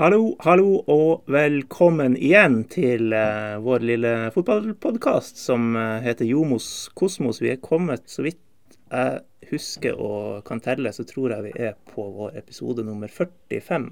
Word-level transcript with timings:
Hallo, 0.00 0.30
hallo 0.40 0.78
og 0.88 1.26
velkommen 1.28 2.14
igjen 2.16 2.62
til 2.72 3.12
uh, 3.12 3.58
vår 3.60 3.82
lille 3.84 4.12
fotballpodkast 4.32 5.36
som 5.36 5.74
uh, 5.76 5.98
heter 6.00 6.24
Jomos 6.24 6.86
kosmos. 6.96 7.42
Vi 7.44 7.50
er 7.52 7.58
kommet, 7.60 8.06
så 8.08 8.24
vidt 8.24 8.40
jeg 8.88 9.50
husker 9.50 10.00
og 10.00 10.38
kan 10.48 10.64
telle, 10.64 10.88
så 10.96 11.04
tror 11.04 11.34
jeg 11.34 11.50
vi 11.50 11.52
er 11.66 11.76
på 11.90 12.06
vår 12.14 12.38
episode 12.40 12.86
nummer 12.86 13.12
45 13.12 13.90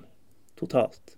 totalt. 0.57 1.13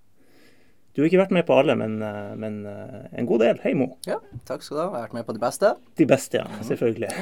Du 0.91 1.05
har 1.05 1.07
ikke 1.07 1.23
vært 1.23 1.37
med 1.39 1.47
på 1.47 1.61
alle, 1.63 1.79
men, 1.79 1.95
uh, 2.03 2.35
men 2.35 2.59
en 2.67 3.31
god 3.31 3.47
del. 3.47 3.63
Hei, 3.63 3.77
Mo. 3.79 3.93
Ja, 4.11 4.19
takk 4.43 4.67
skal 4.67 4.75
du 4.75 4.83
ha. 4.83 4.89
Jeg 4.89 4.97
har 4.97 5.07
vært 5.07 5.19
med 5.21 5.29
på 5.31 5.39
de 5.39 5.45
beste. 5.47 5.73
De 6.03 6.11
beste, 6.17 6.43
ja. 6.43 6.65
Selvfølgelig. 6.67 7.15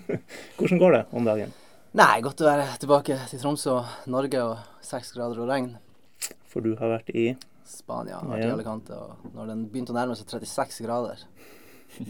Hvordan 0.60 0.84
går 0.84 0.98
det 0.98 1.02
om 1.16 1.32
dagen? 1.32 1.56
Nei, 1.96 2.12
godt 2.28 2.44
å 2.44 2.50
være 2.52 2.68
tilbake 2.84 3.16
til 3.32 3.40
Tromsø, 3.40 3.80
Norge 4.12 4.44
og 4.52 4.84
seks 4.84 5.16
grader 5.16 5.40
og 5.40 5.48
regn. 5.48 5.72
For 6.56 6.64
du 6.64 6.72
har 6.80 6.88
vært 6.88 7.10
i 7.12 7.34
Spania. 7.68 8.22
Vært 8.24 8.40
ja. 8.40 8.48
i 8.48 8.52
Alicante. 8.54 8.96
Og 8.96 9.32
når 9.36 9.50
den 9.50 9.64
begynte 9.68 9.92
å 9.92 9.96
nærme 9.98 10.14
seg 10.16 10.30
36 10.32 10.86
grader, 10.86 11.20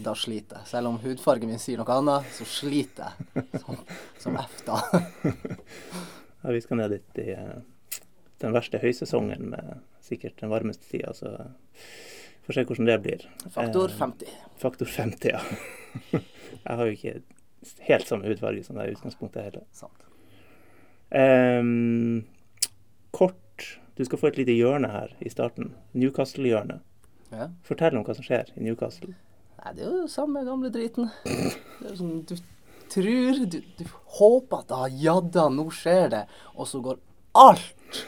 da 0.05 0.13
sliter 0.15 0.61
jeg. 0.61 0.69
Selv 0.69 0.91
om 0.93 0.99
hudfargen 1.01 1.51
min 1.51 1.59
sier 1.59 1.81
noe 1.81 1.97
annet, 1.97 2.29
så 2.31 2.47
sliter 2.47 3.11
jeg 3.35 3.43
som, 3.59 3.81
som 4.23 4.37
F, 4.39 4.61
da. 4.63 4.77
ja, 6.45 6.53
vi 6.55 6.61
skal 6.63 6.79
ned 6.79 6.95
dit 6.95 7.19
i 7.25 7.35
uh, 7.35 7.99
den 8.39 8.55
verste 8.55 8.79
høysesongen 8.79 9.51
med 9.51 9.83
sikkert 10.07 10.39
den 10.39 10.53
varmeste 10.53 10.87
tida, 10.87 11.11
så 11.11 11.33
får 12.47 12.61
se 12.61 12.65
hvordan 12.69 12.87
det 12.87 12.97
blir. 13.03 13.27
Faktor 13.51 13.91
50. 13.99 14.31
Eh, 14.31 14.47
faktor 14.63 14.93
50, 14.95 15.35
ja. 15.35 15.43
jeg 16.63 16.79
har 16.79 16.85
jo 16.87 16.95
ikke 16.95 17.17
helt 17.89 18.07
samme 18.07 18.31
hudfarge 18.31 18.63
som 18.63 18.79
deg 18.79 18.93
i 18.93 18.95
utgangspunktet 18.95 19.49
heller. 19.49 19.67
Sant. 19.75 20.07
Um, 21.11 22.23
Du 23.97 24.05
skal 24.05 24.19
få 24.21 24.29
et 24.29 24.37
lite 24.37 24.53
hjørne 24.53 24.91
her 24.91 25.13
i 25.25 25.29
starten. 25.33 25.71
Newcastle-hjørnet. 25.97 26.83
Ja. 27.31 27.49
Fortell 27.65 27.97
om 27.97 28.05
hva 28.05 28.15
som 28.15 28.25
skjer 28.25 28.51
i 28.55 28.63
Newcastle. 28.63 29.15
Nei, 29.57 29.71
det 29.75 29.87
er 29.87 29.95
jo 30.03 30.09
samme 30.11 30.43
gamle 30.45 30.69
driten. 30.73 31.09
Det 31.25 31.89
er 31.89 31.97
sånn, 31.97 32.21
du 32.29 32.37
tror 32.93 33.41
Du, 33.51 33.57
du 33.59 33.83
håper 34.19 34.61
at 34.61 34.69
da, 34.69 34.85
ja 34.87 35.17
da, 35.19 35.47
nå 35.51 35.65
skjer 35.73 36.11
det. 36.13 36.21
Og 36.55 36.69
så 36.69 36.79
går 36.85 37.01
alt, 37.37 38.03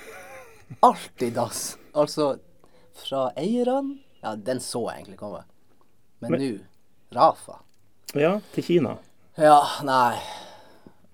alt 0.85 1.25
i 1.25 1.31
dass. 1.35 1.73
Altså 1.97 2.35
fra 2.99 3.29
eierne 3.39 3.97
Ja, 4.21 4.35
den 4.35 4.59
så 4.59 4.83
jeg 4.89 5.01
egentlig 5.01 5.19
komme. 5.19 5.43
Men 6.19 6.35
nå 6.37 6.51
Rafa. 7.15 7.61
Ja, 8.13 8.39
til 8.53 8.63
Kina. 8.63 8.97
Ja, 9.39 9.61
nei. 9.87 10.19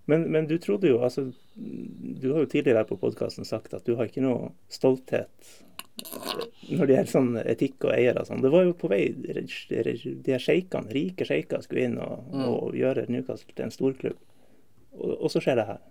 Men, 0.05 0.27
men, 0.31 0.47
du 0.49 0.57
trodde 0.59 0.89
jo 0.89 0.99
altså 1.03 1.29
Du 1.55 2.31
har 2.33 2.43
jo 2.43 2.49
tidligere 2.51 2.81
her 2.83 2.89
på 2.89 2.99
podkasten 2.99 3.47
sagt 3.47 3.73
at 3.77 3.85
du 3.87 3.95
har 3.95 4.09
ikke 4.09 4.23
noe 4.23 4.51
stolthet 4.71 5.53
når 5.95 6.87
det 6.89 6.95
gjelder 6.95 7.11
sånn 7.11 7.35
etikk 7.39 7.85
og 7.87 7.93
eiere 7.95 8.21
og 8.21 8.27
sånn. 8.27 8.41
Det 8.43 8.51
var 8.51 8.65
jo 8.67 8.73
på 8.75 8.89
vei 8.91 9.01
De 9.15 10.31
her 10.33 10.41
sjeikene, 10.43 10.91
rike 10.91 11.27
sjeiker, 11.27 11.63
skulle 11.63 11.85
inn 11.87 11.99
og, 12.01 12.25
mm. 12.33 12.45
og, 12.49 12.75
gjøre 12.75 13.05
Newcastle 13.07 13.55
til 13.55 13.67
en 13.67 13.73
storklubb. 13.73 14.17
Og, 14.99 15.13
og 15.15 15.31
så 15.31 15.41
skjer 15.43 15.61
det 15.61 15.67
her. 15.69 15.83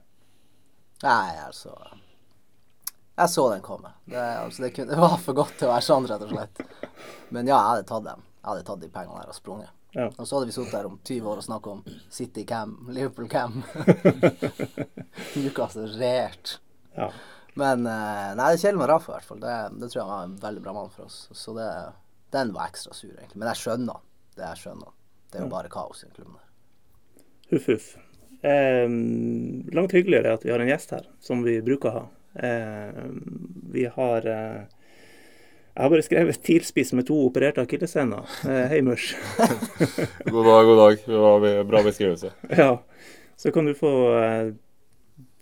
Nei, 1.05 1.33
altså 1.45 1.73
Jeg 3.17 3.31
så 3.33 3.47
den 3.53 3.65
komme. 3.65 3.95
Det, 4.05 4.21
altså, 4.21 4.67
det, 4.67 4.75
kunne, 4.77 4.93
det 4.95 5.01
var 5.01 5.17
for 5.23 5.41
godt 5.41 5.57
til 5.61 5.71
å 5.71 5.73
være 5.73 5.89
sånn, 5.89 6.11
rett 6.11 6.27
og 6.27 6.35
slett. 6.35 6.63
Men 7.31 7.49
ja, 7.49 7.57
jeg 7.57 7.71
hadde 7.71 7.89
tatt 7.89 8.07
dem. 8.11 8.29
Jeg 8.43 8.51
hadde 8.51 8.69
tatt 8.69 8.85
de 8.85 8.93
pengene 8.93 9.25
der 9.25 9.33
og 9.33 9.39
sprunget. 9.39 9.73
Ja. 9.95 10.09
Og 10.11 10.27
så 10.27 10.37
hadde 10.37 10.49
vi 10.51 10.55
sittet 10.57 10.75
her 10.75 10.89
om 10.89 10.97
20 10.99 11.31
år 11.31 11.41
og 11.41 11.47
snakket 11.47 11.73
om 11.73 12.01
City 12.11 12.45
Cam, 12.49 12.75
Liverpool 12.91 13.29
Cam. 13.31 13.61
Newcastle 15.37 15.87
reert. 15.99 16.59
Ja. 16.97 17.13
Men 17.55 17.87
eh, 17.87 18.33
nei, 18.35 18.49
det 18.59 18.73
med 18.75 18.91
Rafa, 18.91 19.13
i 19.13 19.15
hvert 19.15 19.29
fall. 19.29 19.43
Det, 19.43 19.59
det, 19.79 19.91
tror 19.93 20.01
jeg 20.01 20.11
var 20.11 20.25
en 20.27 20.35
veldig 20.43 20.65
bra 20.65 20.75
mann 20.75 20.91
for 20.91 21.07
oss. 21.07 21.29
Så 21.33 21.55
det, 21.55 21.69
den 22.35 22.51
var 22.57 22.73
ekstra 22.73 22.95
sur, 22.95 23.13
egentlig. 23.15 23.39
Men 23.39 23.53
jeg 23.53 23.63
skjønner 23.63 24.03
det. 24.35 24.43
jeg 24.43 24.63
skjønner. 24.65 24.91
Det 25.31 25.39
er 25.39 25.47
jo 25.47 25.53
bare 25.55 25.71
kaos 25.71 26.03
i 26.03 26.09
den 26.09 26.17
klubben 26.19 26.41
der. 26.41 26.51
Huff, 27.53 27.71
huff. 27.71 27.95
Eh, 28.45 28.89
langt 29.79 29.95
hyggeligere 29.95 30.35
at 30.35 30.45
vi 30.45 30.51
har 30.53 30.63
en 30.63 30.71
gjest 30.71 30.97
her, 30.97 31.07
som 31.23 31.47
vi 31.47 31.61
bruker 31.65 31.91
å 31.91 32.01
ha. 32.01 32.05
Eh, 32.35 33.05
vi 33.75 33.87
har 33.95 34.27
eh, 34.27 34.65
jeg 35.75 35.83
har 35.83 35.91
bare 35.91 36.03
skrevet 36.07 36.43
'tilspiss 36.43 36.93
med 36.95 37.07
to 37.07 37.17
opererte 37.27 37.63
akillessener'. 37.63 38.29
Eh, 38.47 38.67
hei, 38.71 38.81
Mørs. 38.81 39.15
god 40.31 40.45
dag, 40.47 40.67
god 40.69 40.77
dag. 40.79 40.99
Det 41.07 41.19
var 41.19 41.65
bra 41.65 41.83
beskrivelse. 41.83 42.31
Ja. 42.63 42.83
Så 43.37 43.51
kan 43.51 43.67
du 43.67 43.75
få 43.75 43.91
eh, 44.23 44.53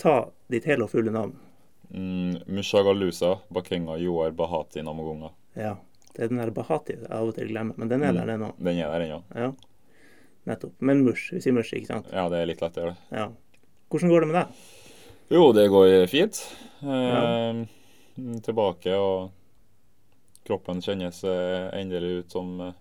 ta 0.01 0.31
ditt 0.49 0.65
hele 0.65 0.87
og 0.87 0.91
fulle 0.91 1.13
navn. 1.13 1.35
Mm, 1.93 2.39
Mushagalusa 2.49 3.35
Bakenga 3.53 3.99
Joar 4.01 4.31
Bahati 4.31 4.83
Namogonga. 4.83 5.31
Ja. 5.55 5.77
Det 6.17 6.25
er 6.25 6.33
den 6.33 6.41
der 6.41 6.51
Bahati 6.51 6.97
jeg 6.97 7.11
av 7.13 7.29
og 7.29 7.37
til 7.37 7.53
glemmer, 7.53 7.77
men 7.77 7.93
den 7.93 8.03
er 8.03 8.17
der 8.17 8.33
ennå. 8.33 8.55
Den 8.57 8.81
er 8.81 8.89
der 8.89 9.05
ennå. 9.05 9.21
Ja. 9.37 9.51
Nettopp. 10.49 10.73
Men 10.81 11.05
Mush. 11.05 11.35
Vi 11.35 11.41
sier 11.45 11.53
Mush, 11.53 11.77
ikke 11.77 11.93
sant? 11.93 12.09
Ja, 12.13 12.25
det 12.33 12.41
er 12.41 12.49
litt 12.49 12.65
lettere. 12.65 12.97
Ja. 13.13 13.29
Hvordan 13.93 14.09
går 14.09 14.25
det 14.25 14.33
med 14.33 14.41
deg? 14.41 14.65
Jo, 15.37 15.45
det 15.53 15.69
går 15.69 16.07
fint. 16.09 16.41
Eh, 16.81 16.89
ja. 17.13 18.33
Tilbake 18.49 18.97
og 18.97 19.31
kroppen 20.47 20.79
kjennes 20.83 21.25
eh, 21.25 21.81
endelig 21.81 22.11
ut 22.11 22.31
som 22.31 22.61
eh, 22.61 22.73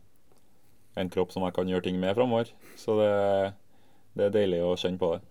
en 1.01 1.09
kropp 1.09 1.31
som 1.33 1.43
jeg 1.45 1.53
kan 1.55 1.67
gjøre 1.69 1.83
ting 1.87 1.99
med 2.01 2.15
framover. 2.17 2.47
Så 2.79 2.99
det, 2.99 3.11
det, 4.13 4.23
er 4.27 4.31
deilig 4.35 4.61
å 4.65 4.79
kjenne 4.79 4.99
på 5.01 5.07
det. 5.15 5.21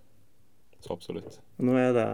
Så 0.80 0.92
absolutt. 0.96 1.32
Nå 1.60 1.72
er 1.76 1.92
det 1.96 2.08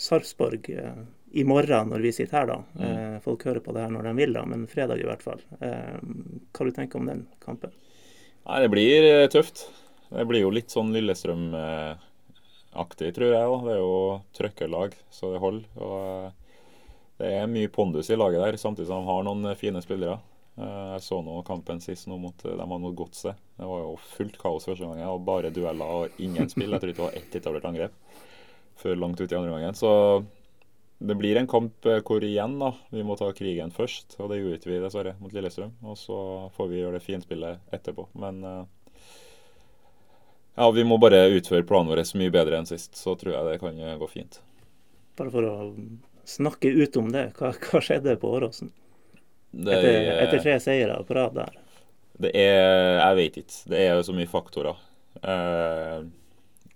Sarpsborg 0.00 0.62
eh, 0.72 1.00
i 1.36 1.44
morgen 1.44 1.88
når 1.92 2.00
vi 2.06 2.12
sitter 2.16 2.36
her, 2.38 2.46
da. 2.48 2.58
Mm. 2.80 3.20
Folk 3.24 3.40
hører 3.44 3.62
på 3.64 3.72
det 3.76 3.82
her 3.84 3.92
når 3.92 4.02
de 4.08 4.12
vil, 4.22 4.32
da, 4.38 4.42
men 4.48 4.70
fredag 4.70 4.98
i 5.02 5.08
hvert 5.08 5.24
fall. 5.24 5.40
Hva 5.60 6.62
du 6.64 6.72
tenker 6.72 6.96
om 6.96 7.08
den 7.10 7.22
kampen? 7.42 7.70
Nei, 8.46 8.58
Det 8.62 8.70
blir 8.72 9.28
tøft. 9.34 9.56
Det 10.08 10.24
blir 10.30 10.42
jo 10.46 10.54
litt 10.54 10.70
sånn 10.72 10.94
Lillestrøm-aktig, 10.94 13.10
tror 13.18 13.30
jeg. 13.34 13.46
da. 13.50 13.58
Det 13.66 13.72
er 13.74 13.82
jo 13.82 13.98
trøkkerlag, 14.38 14.90
så 15.12 15.24
det 15.34 15.42
holder. 15.42 15.66
og 15.76 16.00
det 17.16 17.32
er 17.32 17.48
mye 17.48 17.68
pondus 17.72 18.10
i 18.12 18.16
laget 18.18 18.42
der, 18.42 18.58
samtidig 18.60 18.90
som 18.90 19.04
de 19.04 19.08
har 19.08 19.22
noen 19.24 19.48
eh, 19.48 19.56
fine 19.56 19.80
spillere. 19.84 20.18
Eh, 20.56 20.88
jeg 20.96 21.04
så 21.06 21.20
nå 21.24 21.38
kampen 21.48 21.80
sist 21.80 22.08
nå 22.10 22.18
mot 22.20 22.44
eh, 22.44 22.56
de 22.58 22.66
har 22.68 22.80
noe 22.82 22.96
godt 22.96 23.16
sted. 23.16 23.38
Det 23.56 23.68
var 23.70 23.84
jo 23.84 23.94
fullt 24.16 24.36
kaos 24.40 24.68
første 24.68 24.84
gangen. 24.84 25.08
og 25.08 25.24
Bare 25.24 25.52
dueller 25.54 26.00
og 26.00 26.20
ingen 26.22 26.50
spill. 26.52 26.74
Jeg 26.74 26.82
tror 26.82 26.92
ikke 26.92 27.02
det 27.02 27.06
var 27.08 27.20
ett 27.22 27.38
etablert 27.40 27.68
angrep 27.70 28.24
før 28.76 28.98
langt 29.00 29.20
ut 29.22 29.32
i 29.32 29.38
andre 29.38 29.54
gangen. 29.54 29.78
Så 29.78 29.90
det 30.98 31.16
blir 31.16 31.38
en 31.40 31.48
kamp 31.48 31.86
hvor 32.04 32.24
igjen 32.24 32.58
da, 32.60 32.70
vi 32.92 33.04
må 33.04 33.16
ta 33.16 33.30
krigen 33.36 33.72
først. 33.72 34.18
Og 34.20 34.28
det 34.32 34.42
gjorde 34.42 34.68
vi 34.68 34.80
dessverre 34.82 35.14
mot 35.20 35.32
Lillestrøm. 35.32 35.72
Og 35.88 35.96
så 35.96 36.18
får 36.56 36.68
vi 36.68 36.82
gjøre 36.82 36.98
det 36.98 37.06
finspillet 37.06 37.72
etterpå. 37.72 38.10
Men 38.20 38.44
ja, 40.56 40.68
vi 40.72 40.84
må 40.88 41.00
bare 41.00 41.30
utføre 41.32 41.64
planen 41.68 41.88
vår 41.92 42.04
mye 42.20 42.34
bedre 42.36 42.60
enn 42.60 42.68
sist. 42.68 43.00
Så 43.00 43.16
tror 43.16 43.32
jeg 43.38 43.48
det 43.48 43.56
kan 43.64 43.80
gå 44.00 44.10
fint. 44.12 44.40
Bare 45.16 45.32
for 45.32 45.48
å 45.48 45.56
snakke 46.26 46.68
ut 46.68 46.96
om 47.00 47.08
det. 47.14 47.30
Hva, 47.38 47.52
hva 47.54 47.82
skjedde 47.84 48.16
på 48.20 48.32
Åråsen? 48.38 48.72
Etter, 49.56 49.94
etter, 50.18 50.42
tre 50.42 50.58
seire 50.60 50.98
på 51.06 51.16
rad 51.16 51.36
der. 51.38 51.56
Det 52.16 52.32
er 52.36 52.98
Jeg 52.98 53.16
vet 53.20 53.40
ikke. 53.42 53.58
Det 53.72 53.80
er 53.80 53.94
jo 53.94 54.04
så 54.08 54.14
mye 54.16 54.30
faktorer. 54.30 54.84
Eh, 55.22 56.04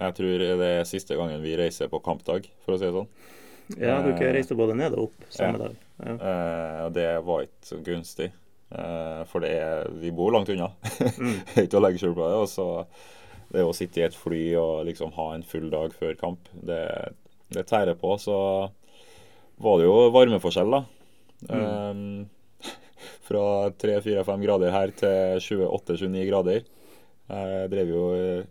jeg 0.01 0.17
tror 0.17 0.45
det 0.63 0.71
er 0.79 0.89
siste 0.89 1.17
gangen 1.19 1.43
vi 1.45 1.57
reiser 1.61 1.91
på 1.93 2.01
kampdag, 2.05 2.49
for 2.65 2.77
å 2.77 2.81
si 2.81 2.89
det 2.89 2.97
sånn. 2.97 3.11
Ja, 3.79 4.01
du 4.03 4.11
reiste 4.19 4.57
både 4.59 4.75
ned 4.79 4.97
og 4.97 5.11
opp 5.11 5.27
samme 5.31 5.59
ja. 5.59 5.67
dag. 5.67 5.81
Ja. 6.01 6.15
Eh, 6.17 6.85
det 6.97 7.09
var 7.27 7.45
ikke 7.47 7.83
gunstig. 7.87 8.31
Eh, 8.71 9.23
for 9.31 9.45
det 9.45 9.53
er, 9.61 9.89
vi 10.01 10.13
bor 10.15 10.33
langt 10.35 10.51
unna. 10.53 10.73
Mm. 11.19 11.39
ikke 11.65 11.79
å 11.79 11.85
legge 11.85 12.03
skjul 12.03 12.17
på 12.17 12.27
det. 12.27 12.41
Og 12.41 12.49
så 12.51 12.69
det 13.51 13.67
å 13.67 13.75
sitte 13.75 14.01
i 14.01 14.07
et 14.07 14.17
fly 14.17 14.45
og 14.61 14.85
liksom 14.87 15.13
ha 15.17 15.33
en 15.35 15.47
full 15.47 15.69
dag 15.73 15.95
før 15.97 16.15
kamp, 16.19 16.51
det, 16.55 16.85
det 17.51 17.67
tærer 17.71 17.99
på. 17.99 18.15
Så 18.23 18.37
var 19.61 19.79
det 19.81 19.89
jo 19.89 19.97
varmeforskjell, 20.15 20.77
da. 20.77 20.85
Mm. 21.49 21.65
Um, 21.65 22.29
fra 23.29 23.45
3-4-5 23.81 24.45
grader 24.45 24.75
her 24.75 24.93
til 24.97 25.41
28-29 25.41 26.29
grader. 26.29 26.69
Jeg 27.31 27.71
drev 27.71 27.91
jo 27.93 28.05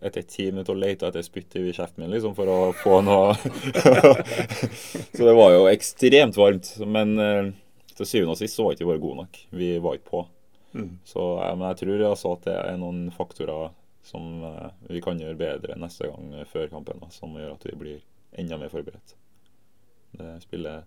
etter 0.08 0.24
ti 0.24 0.46
minutter 0.48 0.72
og 0.72 0.80
lette 0.80 1.08
etter 1.10 1.24
spytt 1.24 1.58
i 1.60 1.66
kjeften 1.68 2.00
min 2.00 2.14
liksom, 2.14 2.32
for 2.32 2.48
å 2.48 2.70
få 2.80 3.02
noe 3.04 3.34
Så 5.16 5.26
det 5.26 5.34
var 5.36 5.52
jo 5.52 5.66
ekstremt 5.68 6.38
varmt. 6.40 6.70
Men 6.88 7.12
uh, 7.20 7.50
til 7.98 8.08
syvende 8.08 8.36
og 8.36 8.40
sist 8.40 8.56
så 8.56 8.64
var 8.64 8.76
ikke 8.76 8.86
vi 8.86 8.92
bare 8.94 9.02
gode 9.02 9.20
nok. 9.24 9.42
Vi 9.60 9.70
var 9.84 9.98
ikke 9.98 10.12
på. 10.14 10.24
Mm. 10.72 10.90
Så, 11.04 11.26
men 11.58 11.66
jeg 11.72 11.80
tror 11.82 12.06
altså 12.08 12.34
at 12.38 12.48
det 12.48 12.56
er 12.56 12.80
noen 12.80 13.02
faktorer 13.12 13.74
som 14.06 14.46
uh, 14.46 14.70
vi 14.88 15.02
kan 15.04 15.20
gjøre 15.20 15.36
bedre 15.36 15.76
neste 15.76 16.08
gang 16.08 16.46
før 16.48 16.70
kampen, 16.72 17.02
da, 17.02 17.10
som 17.12 17.36
gjør 17.36 17.58
at 17.58 17.66
vi 17.68 17.76
blir 17.82 17.98
enda 18.40 18.56
mer 18.56 18.72
forberedt. 18.72 19.18
Det 20.16 20.36
spiller 20.42 20.84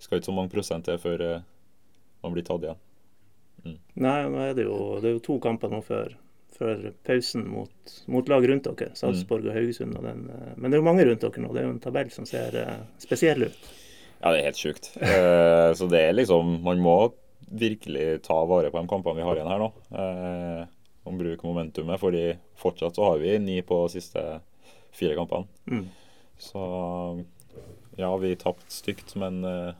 skal 0.00 0.20
ikke 0.20 0.30
så 0.30 0.36
mange 0.36 0.52
prosent 0.52 0.86
til 0.88 1.00
før 1.00 1.26
eh, 1.26 1.44
man 2.24 2.34
blir 2.34 2.46
tatt 2.46 2.64
igjen. 2.64 2.82
Mm. 3.64 3.78
Nei, 4.00 4.16
nå 4.32 4.42
er 4.44 4.56
det 4.56 4.64
jo, 4.64 4.76
det 5.00 5.10
er 5.10 5.16
jo 5.18 5.24
to 5.24 5.36
kamper 5.42 5.72
nå 5.72 5.82
før, 5.84 6.14
før 6.56 6.86
pausen 7.06 7.44
mot, 7.52 7.94
mot, 8.08 8.30
lag 8.32 8.46
rundt 8.48 8.68
dere. 8.70 8.94
Salzburg 8.96 9.50
og 9.50 9.56
Haugesund. 9.56 9.98
Og 9.98 10.06
den, 10.06 10.24
eh, 10.32 10.54
men 10.56 10.70
det 10.70 10.78
er 10.78 10.82
jo 10.82 10.88
mange 10.88 11.06
rundt 11.08 11.26
dere 11.26 11.44
nå. 11.44 11.52
Det 11.52 11.62
er 11.62 11.68
jo 11.68 11.76
en 11.76 11.84
tabell 11.84 12.12
som 12.14 12.28
ser 12.28 12.56
uh, 12.56 12.80
spesiell 13.02 13.48
ut. 13.50 13.70
Ja, 14.20 14.32
det 14.32 14.40
er 14.40 14.50
helt 14.50 14.60
sjukt. 14.60 14.90
Eh, 15.00 15.70
så 15.76 15.88
det 15.88 16.02
er 16.04 16.16
liksom 16.16 16.58
Man 16.64 16.82
må 16.84 16.96
virkelig 17.50 18.20
ta 18.26 18.36
vare 18.46 18.70
på 18.70 18.78
de 18.78 18.90
kampene 18.90 19.16
vi 19.16 19.24
har 19.26 19.38
igjen 19.38 19.50
her 19.50 19.62
nå. 19.62 19.70
Eh, 19.96 20.62
og 21.08 21.16
bruke 21.16 21.48
momentumet, 21.48 21.98
fordi 21.98 22.24
fortsatt 22.60 22.98
så 22.98 23.06
har 23.08 23.22
vi 23.22 23.38
ni 23.40 23.56
på 23.64 23.78
de 23.86 23.94
siste 23.96 24.22
fire 24.94 25.16
kampene. 25.16 25.48
Mm. 25.64 25.86
Så 26.40 26.64
ja, 28.00 28.10
vi 28.22 28.32
tapte 28.40 28.72
stygt, 28.72 29.14
men 29.20 29.44
eh, 29.44 29.72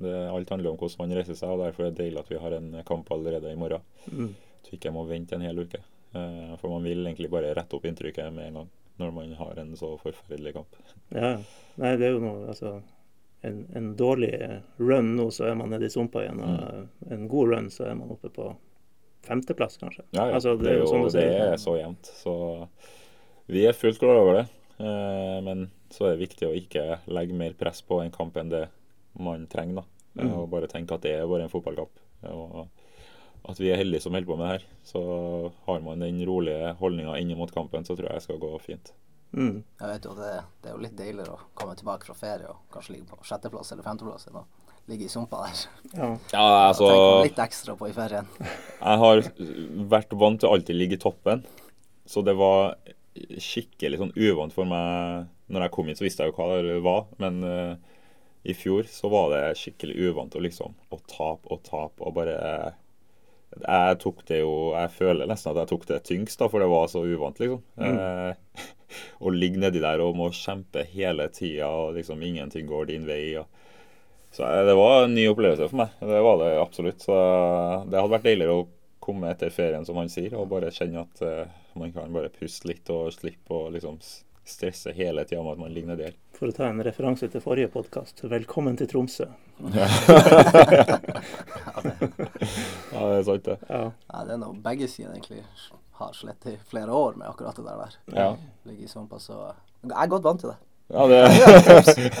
det, 0.00 0.14
alt 0.30 0.50
handler 0.52 0.72
om 0.72 0.78
hvordan 0.80 1.04
man 1.04 1.16
reiser 1.18 1.38
seg. 1.38 1.52
og 1.52 1.64
Derfor 1.64 1.86
er 1.86 1.94
det 1.94 2.02
deilig 2.04 2.22
at 2.22 2.30
vi 2.32 2.40
har 2.40 2.56
en 2.56 2.70
kamp 2.88 3.10
allerede 3.12 3.52
i 3.52 3.58
morgen. 3.58 3.84
Mm. 4.06 4.34
Så 4.64 4.76
ikke 4.76 4.90
jeg 4.90 4.96
må 4.96 5.06
vente 5.08 5.36
en 5.36 5.44
hel 5.44 5.64
uke. 5.64 5.82
Eh, 6.12 6.54
for 6.60 6.72
man 6.72 6.86
vil 6.88 7.04
egentlig 7.04 7.30
bare 7.32 7.52
rette 7.56 7.76
opp 7.76 7.88
inntrykket 7.88 8.32
med 8.34 8.50
en 8.50 8.62
gang 8.62 8.70
når 9.00 9.12
man 9.16 9.30
har 9.32 9.60
en 9.62 9.76
så 9.76 9.94
forferdelig 10.00 10.54
kamp. 10.58 10.80
Ja. 11.08 11.36
Nei, 11.80 11.92
det 11.96 12.08
er 12.08 12.16
jo 12.18 12.24
noe 12.24 12.50
Altså, 12.52 12.74
en, 13.46 13.62
en 13.76 13.94
dårlig 13.96 14.34
run 14.76 15.14
nå, 15.16 15.30
så 15.32 15.46
er 15.48 15.54
man 15.56 15.72
nede 15.72 15.88
i 15.88 15.92
sumpa 15.92 16.24
igjen. 16.24 16.42
Og 16.44 17.12
en 17.14 17.28
god 17.30 17.54
run, 17.54 17.70
så 17.72 17.86
er 17.88 17.96
man 17.96 18.12
oppe 18.12 18.28
på 18.34 18.50
femteplass, 19.24 19.78
kanskje. 19.80 20.04
Ja, 20.10 20.26
ja. 20.26 20.34
Altså, 20.36 20.56
det, 20.60 20.74
er 20.74 20.82
jo, 20.82 20.90
sånn 20.90 21.08
det, 21.14 21.24
er 21.24 21.56
så 21.60 21.78
jevnt. 21.80 22.12
Så 22.20 22.34
vi 23.50 23.64
er 23.68 23.76
fullt 23.76 24.00
klar 24.02 24.20
over 24.20 24.42
det. 24.42 24.46
Eh, 24.80 25.38
men 25.48 25.70
så 25.90 26.06
er 26.06 26.14
det 26.16 26.22
viktig 26.28 26.46
å 26.48 26.54
ikke 26.56 26.84
legge 27.10 27.34
mer 27.36 27.52
press 27.58 27.82
på 27.82 28.00
en 28.04 28.12
kamp 28.14 28.36
enn 28.40 28.50
det 28.52 28.68
man 29.18 29.46
trenger. 29.50 29.82
da. 29.82 29.82
Eh, 29.82 30.24
Mm. 30.26 30.32
Og 30.40 30.48
bare 30.50 30.66
tenke 30.66 30.94
at 30.94 31.02
det 31.02 31.12
er 31.20 31.26
bare 31.30 31.44
en 31.46 31.52
fotballkamp. 31.52 31.90
Og 32.26 32.66
at 33.48 33.58
vi 33.60 33.70
er 33.70 33.78
heldige 33.78 34.02
som 34.02 34.12
holder 34.12 34.26
på 34.26 34.36
med 34.36 34.46
det 34.46 34.54
her. 34.56 34.64
Så 34.84 35.52
har 35.66 35.80
man 35.80 36.00
den 36.02 36.18
rolige 36.26 36.74
holdninga 36.80 37.14
inn 37.20 37.30
mot 37.38 37.50
kampen, 37.54 37.84
så 37.86 37.94
tror 37.96 38.08
jeg 38.10 38.18
det 38.18 38.22
skal 38.26 38.38
gå 38.42 38.50
fint. 38.60 38.92
Mm. 39.32 39.62
Jeg 39.80 39.88
vet 39.92 40.04
jo, 40.08 40.14
det, 40.18 40.32
det 40.62 40.70
er 40.70 40.74
jo 40.74 40.82
litt 40.82 40.96
deiligere 40.98 41.36
å 41.36 41.44
komme 41.54 41.76
tilbake 41.78 42.04
fra 42.08 42.14
ferie 42.18 42.48
og 42.50 42.58
kanskje 42.74 42.96
ligge 42.96 43.06
på 43.12 43.22
sjetteplass 43.22 43.70
eller 43.72 43.86
femteplass 43.86 44.26
enn 44.26 44.40
å 44.40 44.44
ligge 44.90 45.06
i 45.06 45.12
sumpa 45.12 45.44
der. 45.46 45.60
Ja. 45.94 46.08
Ja, 46.34 46.46
altså 46.72 46.88
litt 47.22 47.38
ekstra 47.38 47.76
på 47.78 47.86
i 47.88 47.94
ferien. 47.94 48.26
Jeg 48.42 49.02
har 49.04 49.22
vært 49.94 50.16
vant 50.18 50.40
til 50.42 50.50
å 50.50 50.56
alltid 50.56 50.74
ligge 50.80 50.98
i 50.98 51.02
toppen, 51.04 51.44
så 52.10 52.24
det 52.26 52.34
var 52.34 52.74
skikkelig 53.14 53.98
sånn 54.00 54.12
uvant 54.16 54.54
for 54.54 54.68
meg 54.68 55.26
Når 55.50 55.64
jeg 55.64 55.72
kom 55.74 55.88
hit, 55.90 55.98
så 55.98 56.06
visste 56.06 56.26
jeg 56.26 56.32
jo 56.32 56.36
hva 56.38 56.60
det 56.62 56.76
var, 56.84 57.08
men 57.22 57.40
uh, 57.42 57.72
i 58.42 58.54
fjor 58.56 58.86
så 58.88 59.10
var 59.12 59.32
det 59.34 59.58
skikkelig 59.60 59.96
uvant 60.08 60.36
å 60.36 60.40
liksom 60.40 60.76
å 60.88 61.00
tape 61.10 61.50
og 61.52 61.60
tape 61.66 62.06
og 62.06 62.14
bare 62.16 62.36
Jeg 63.52 63.98
tok 64.00 64.22
det 64.30 64.40
jo 64.40 64.72
Jeg 64.76 64.94
føler 64.96 65.28
nesten 65.28 65.52
at 65.52 65.62
jeg 65.64 65.72
tok 65.72 65.86
det 65.90 66.02
tyngst, 66.08 66.38
da, 66.40 66.48
for 66.48 66.62
det 66.62 66.70
var 66.70 66.86
så 66.88 67.02
uvant, 67.04 67.40
liksom. 67.42 67.60
Eh, 67.76 68.62
å 69.26 69.32
ligge 69.34 69.60
nedi 69.60 69.82
der 69.82 70.00
og 70.04 70.16
må 70.16 70.30
kjempe 70.32 70.86
hele 70.94 71.28
tida, 71.34 71.68
og 71.68 71.98
liksom 71.98 72.22
ingenting 72.24 72.70
går 72.70 72.88
din 72.92 73.08
vei. 73.10 73.36
og 73.42 73.50
så 74.30 74.46
eh, 74.46 74.64
det 74.64 74.76
var 74.78 75.04
en 75.04 75.14
ny 75.14 75.26
opplevelse 75.28 75.68
for 75.68 75.82
meg. 75.82 75.96
Det 75.98 76.20
var 76.24 76.38
det 76.40 76.50
absolutt. 76.62 77.02
Så 77.02 77.16
det 77.90 77.98
hadde 77.98 78.14
vært 78.14 78.28
deiligere 78.28 78.60
å 78.62 78.68
komme 79.02 79.32
etter 79.34 79.52
ferien, 79.52 79.84
som 79.84 79.98
han 79.98 80.12
sier, 80.12 80.36
og 80.38 80.48
bare 80.52 80.72
kjenne 80.72 81.04
at 81.04 81.22
man 81.74 81.92
kan 81.92 82.12
bare 82.12 82.28
puste 82.34 82.68
litt 82.68 82.90
og 82.90 83.12
slippe 83.14 83.54
å 83.54 83.70
liksom 83.74 83.98
stresse 84.44 84.92
hele 84.96 85.24
tida 85.24 85.42
med 85.42 85.52
at 85.52 85.62
man 85.62 85.74
ligner 85.74 85.98
der. 85.98 86.16
For 86.34 86.50
å 86.50 86.54
ta 86.56 86.70
en 86.70 86.82
referanse 86.82 87.28
til 87.30 87.42
forrige 87.44 87.70
podkast, 87.72 88.24
velkommen 88.24 88.78
til 88.80 88.90
Tromsø. 88.90 89.28
Ja, 92.90 93.06
det 93.06 93.18
er 93.20 93.22
sant, 93.24 93.44
det. 93.46 93.56
Ja. 93.68 93.84
ja. 94.10 94.22
det 94.26 94.34
er 94.34 94.40
noe 94.40 94.56
begge 94.64 94.88
sider 94.90 95.12
egentlig 95.14 95.44
har 96.00 96.12
slitt 96.16 96.46
i 96.50 96.56
flere 96.68 96.92
år 96.92 97.14
med 97.20 97.28
akkurat 97.28 97.56
det 97.56 97.62
der. 97.62 97.76
der. 97.76 98.20
Ja, 98.20 98.36
Ligger 98.64 98.84
i 98.84 98.88
sumpa, 98.88 99.18
så 99.20 99.52
Jeg 99.82 99.96
er 99.96 100.10
godt 100.10 100.24
vant 100.24 100.40
til 100.40 100.50
det. 100.50 100.56
ja 100.90 101.06
det 101.08 101.20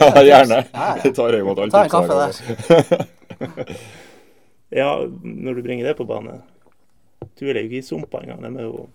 ja, 0.00 0.22
Gjerne. 0.28 0.60
Jeg 1.04 1.14
tar 1.16 1.36
imot 1.38 1.58
alt. 1.58 1.72
Ta 1.72 1.82
en 1.84 1.90
kaffe 1.90 2.14
der. 2.20 2.32
ja, 4.82 4.90
når 5.22 5.54
du 5.54 5.62
bringer 5.62 5.86
det 5.88 5.96
på 5.96 6.04
bane 6.04 6.42
Du 7.40 7.46
er 7.48 7.54
jo 7.56 7.66
ikke 7.66 7.80
i 7.80 7.82
sumpa 7.82 8.20
engang. 8.20 8.44
De 8.44 8.60
er 8.60 8.68
jo 8.68 8.88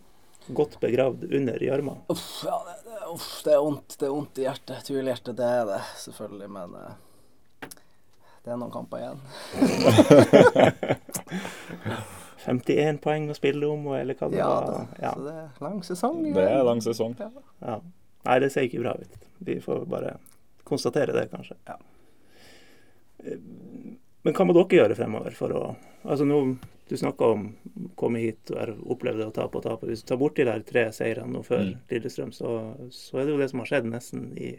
godt 0.54 0.80
begravd 0.80 1.24
under 1.34 1.58
gjørma. 1.64 1.96
Uff, 2.14 2.44
ja, 2.46 2.60
det, 2.68 2.76
det, 2.90 3.00
uff, 3.14 3.30
det 3.46 3.54
er 3.56 3.62
vondt. 3.66 3.96
Det 4.00 4.06
er 4.08 4.12
vondt 4.14 4.38
i 4.38 4.42
hjertet. 4.46 4.84
Tvilhjertet, 4.88 5.34
det 5.40 5.48
er 5.62 5.66
det 5.70 5.82
selvfølgelig, 6.04 6.50
men 6.58 6.70
eh, 6.82 6.94
det 8.46 8.50
er 8.54 8.58
noen 8.62 8.74
kamper 8.74 8.98
igjen. 9.02 9.20
51 12.46 13.00
poeng 13.02 13.26
å 13.32 13.36
spille 13.38 13.66
om, 13.66 13.88
eller 13.98 14.14
hva 14.20 14.28
det 14.30 14.38
Ja 14.38 14.50
var. 14.52 14.86
Ja. 15.02 15.12
Så 15.16 15.22
det 15.26 15.34
er 15.42 15.50
lang 15.66 15.80
sesong. 15.88 16.18
igjen. 16.22 16.36
Det 16.38 16.46
er 16.52 16.64
lang 16.68 16.82
sesong. 16.86 17.14
Ja. 17.18 17.30
Nei, 18.26 18.38
det 18.42 18.50
ser 18.54 18.64
ikke 18.68 18.84
bra 18.84 18.94
ut. 19.00 19.14
Vi 19.46 19.56
får 19.64 19.80
bare 19.90 20.12
konstatere 20.66 21.14
det, 21.16 21.28
kanskje. 21.34 21.56
Ja. 21.70 21.76
Men 24.26 24.34
hva 24.34 24.46
må 24.48 24.56
dere 24.58 24.80
gjøre 24.80 24.98
fremover 24.98 25.36
for 25.38 25.54
å 25.54 25.66
Altså 26.06 26.26
nå, 26.28 26.38
Du 26.86 26.94
snakka 26.98 27.32
om 27.34 27.46
å 27.50 27.88
komme 27.98 28.20
hit 28.22 28.52
og 28.54 28.76
oppleve 28.94 29.18
det 29.18 29.26
å 29.32 29.34
tape 29.34 29.58
og 29.58 29.64
tape. 29.66 29.88
Hvis 29.90 30.04
du 30.04 30.12
tar 30.12 30.20
bort 30.22 30.36
de 30.38 30.46
der 30.46 30.62
tre 30.62 30.84
seirene 30.94 31.34
nå 31.34 31.42
før 31.42 31.64
Mm. 31.64 31.80
Lillestrøm, 31.90 32.32
så, 32.36 32.52
så 32.94 33.18
er 33.18 33.26
det 33.26 33.34
jo 33.34 33.40
det 33.40 33.48
som 33.50 33.64
har 33.64 33.70
skjedd 33.72 33.88
nesten 33.90 34.28
i 34.38 34.52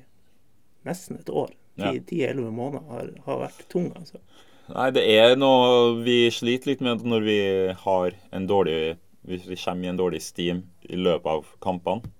nesten 0.88 1.20
et 1.20 1.30
år. 1.30 1.52
Ja. 1.78 1.92
Ti-elleve 1.92 2.50
måneder 2.50 2.82
har, 2.90 3.12
har 3.28 3.38
vært 3.44 3.62
tung, 3.70 3.92
altså. 3.94 4.18
Nei, 4.74 4.90
det 4.90 5.04
er 5.06 5.36
noe 5.38 6.02
vi 6.02 6.26
sliter 6.34 6.72
litt 6.72 6.82
med 6.82 7.06
når 7.06 7.22
vi 7.22 7.40
har 7.84 8.16
en 8.34 8.46
dårlig 8.50 8.96
Hvis 9.26 9.46
vi 9.46 9.56
kommer 9.58 9.86
i 9.86 9.88
en 9.90 9.98
dårlig 9.98 10.22
steam 10.22 10.64
i 10.86 10.96
løpet 10.98 11.26
av 11.26 11.46
kampene, 11.62 12.10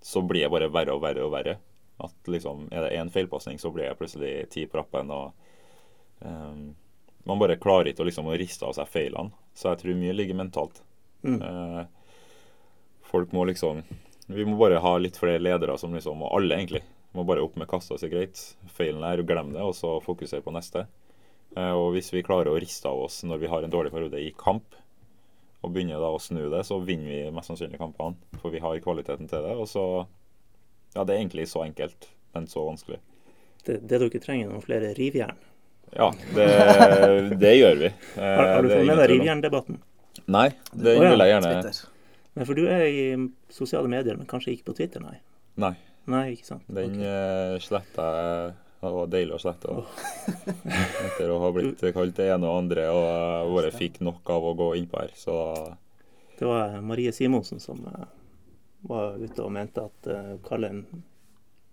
så 0.00 0.20
blir 0.24 0.44
det 0.44 0.50
bare 0.52 0.72
verre 0.72 0.92
og 0.96 1.00
verre 1.04 1.24
og 1.24 1.32
verre. 1.32 1.58
At 2.00 2.28
liksom, 2.28 2.68
Er 2.72 2.84
det 2.84 2.96
én 2.96 3.12
feilpasning, 3.12 3.58
så 3.60 3.70
blir 3.72 3.88
det 3.88 3.96
plutselig 3.96 4.48
ti 4.52 4.66
på 4.66 4.76
rappen. 4.80 5.10
og 5.10 5.32
ehm, 6.24 6.74
Man 7.28 7.40
bare 7.40 7.58
klarer 7.60 7.90
ikke 7.90 8.04
å 8.04 8.08
liksom 8.08 8.28
å 8.30 8.36
riste 8.38 8.66
av 8.66 8.76
seg 8.76 8.88
feilene. 8.88 9.32
Så 9.54 9.70
jeg 9.70 9.82
tror 9.82 9.98
mye 9.98 10.14
ligger 10.16 10.38
mentalt. 10.38 10.80
Mm. 11.24 11.40
Eh, 11.42 11.82
folk 13.10 13.34
må 13.36 13.44
liksom 13.44 13.82
Vi 14.30 14.44
må 14.46 14.54
bare 14.56 14.78
ha 14.80 14.92
litt 14.96 15.18
flere 15.20 15.42
ledere 15.42 15.74
som 15.78 15.92
liksom 15.92 16.22
Og 16.22 16.32
alle, 16.38 16.56
egentlig. 16.56 16.80
Må 17.12 17.26
bare 17.26 17.42
opp 17.42 17.56
med 17.58 17.68
kassa 17.68 17.98
si 17.98 18.08
greit. 18.08 18.40
Feilen 18.72 19.04
er, 19.04 19.20
å 19.20 19.26
glem 19.26 19.52
det, 19.52 19.60
og 19.60 19.74
så 19.74 19.98
fokusere 20.04 20.44
på 20.46 20.54
neste. 20.54 20.86
Eh, 21.56 21.72
Og 21.74 21.92
hvis 21.96 22.12
vi 22.14 22.22
klarer 22.22 22.52
å 22.52 22.60
riste 22.60 22.88
av 22.88 23.02
oss 23.08 23.22
når 23.26 23.42
vi 23.42 23.50
har 23.50 23.66
en 23.66 23.74
dårlig 23.74 23.92
periode 23.92 24.22
i 24.22 24.30
kamp, 24.38 24.78
og 25.60 25.74
begynner 25.74 26.00
da 26.00 26.08
å 26.14 26.20
snu 26.22 26.46
det, 26.48 26.62
så 26.64 26.78
vinner 26.80 27.10
vi 27.10 27.34
mest 27.34 27.50
sannsynlig 27.50 27.80
kampene. 27.82 28.16
For 28.40 28.54
vi 28.54 28.62
har 28.64 28.78
kvaliteten 28.80 29.28
til 29.28 29.44
det. 29.44 29.56
Og 29.58 29.68
så 29.68 30.06
Ja, 30.94 31.04
det 31.04 31.14
er 31.14 31.20
egentlig 31.20 31.46
så 31.46 31.60
enkelt, 31.62 32.08
men 32.34 32.48
så 32.50 32.64
vanskelig. 32.66 32.98
Det, 33.62 33.76
det 33.86 33.98
dere 34.00 34.20
trenger, 34.22 34.48
er 34.48 34.54
noen 34.54 34.64
flere 34.64 34.94
rivjern. 34.96 35.36
Ja, 35.96 36.10
det, 36.34 36.48
det 37.40 37.54
gjør 37.56 37.80
vi. 37.80 37.90
Eh, 37.90 38.22
Har, 38.38 38.46
har 38.54 38.62
du 38.62 38.70
er 38.70 38.76
fått 38.78 38.90
med 38.90 39.00
deg 39.02 39.10
rivjerndebatten? 39.14 39.80
Nei, 40.30 40.48
det 40.72 40.94
oh, 40.94 41.02
ja. 41.02 41.10
vil 41.10 41.24
jeg 41.24 41.34
gjerne 41.34 41.52
Twitter. 41.54 41.80
Nei, 42.30 42.46
for 42.46 42.58
du 42.58 42.66
er 42.70 42.84
i 42.86 43.04
sosiale 43.50 43.90
medier, 43.90 44.18
men 44.18 44.28
kanskje 44.30 44.54
ikke 44.54 44.70
på 44.70 44.76
Twitter, 44.78 45.02
nei? 45.02 45.16
Nei. 45.60 45.74
Nei, 46.10 46.24
ikke 46.36 46.46
sant? 46.46 46.66
Den 46.70 46.98
Ok. 46.98 47.06
eh, 47.06 47.54
sletta 47.62 48.10
jeg. 48.16 48.58
Det 48.80 48.90
var 48.94 49.08
deilig 49.12 49.34
å 49.36 49.40
slette. 49.42 49.74
da. 49.76 49.82
Etter 51.04 51.28
å 51.28 51.36
ha 51.42 51.50
blitt 51.52 51.82
kalt 51.92 52.16
det 52.16 52.30
ene 52.32 52.48
og 52.48 52.62
andre 52.62 52.86
og 52.94 53.50
bare 53.52 53.74
fikk 53.74 53.98
nok 54.00 54.30
av 54.32 54.46
å 54.48 54.54
gå 54.56 54.68
innpå 54.78 55.02
her. 55.02 55.12
Så 55.20 55.34
Det 56.38 56.48
var 56.48 56.78
Marie 56.80 57.12
Simonsen 57.12 57.60
som 57.60 57.82
eh, 57.90 58.06
var 58.88 59.20
ute 59.20 59.44
og 59.44 59.52
mente 59.52 59.84
at 59.84 60.08
uh, 60.08 60.64
en 60.64 60.86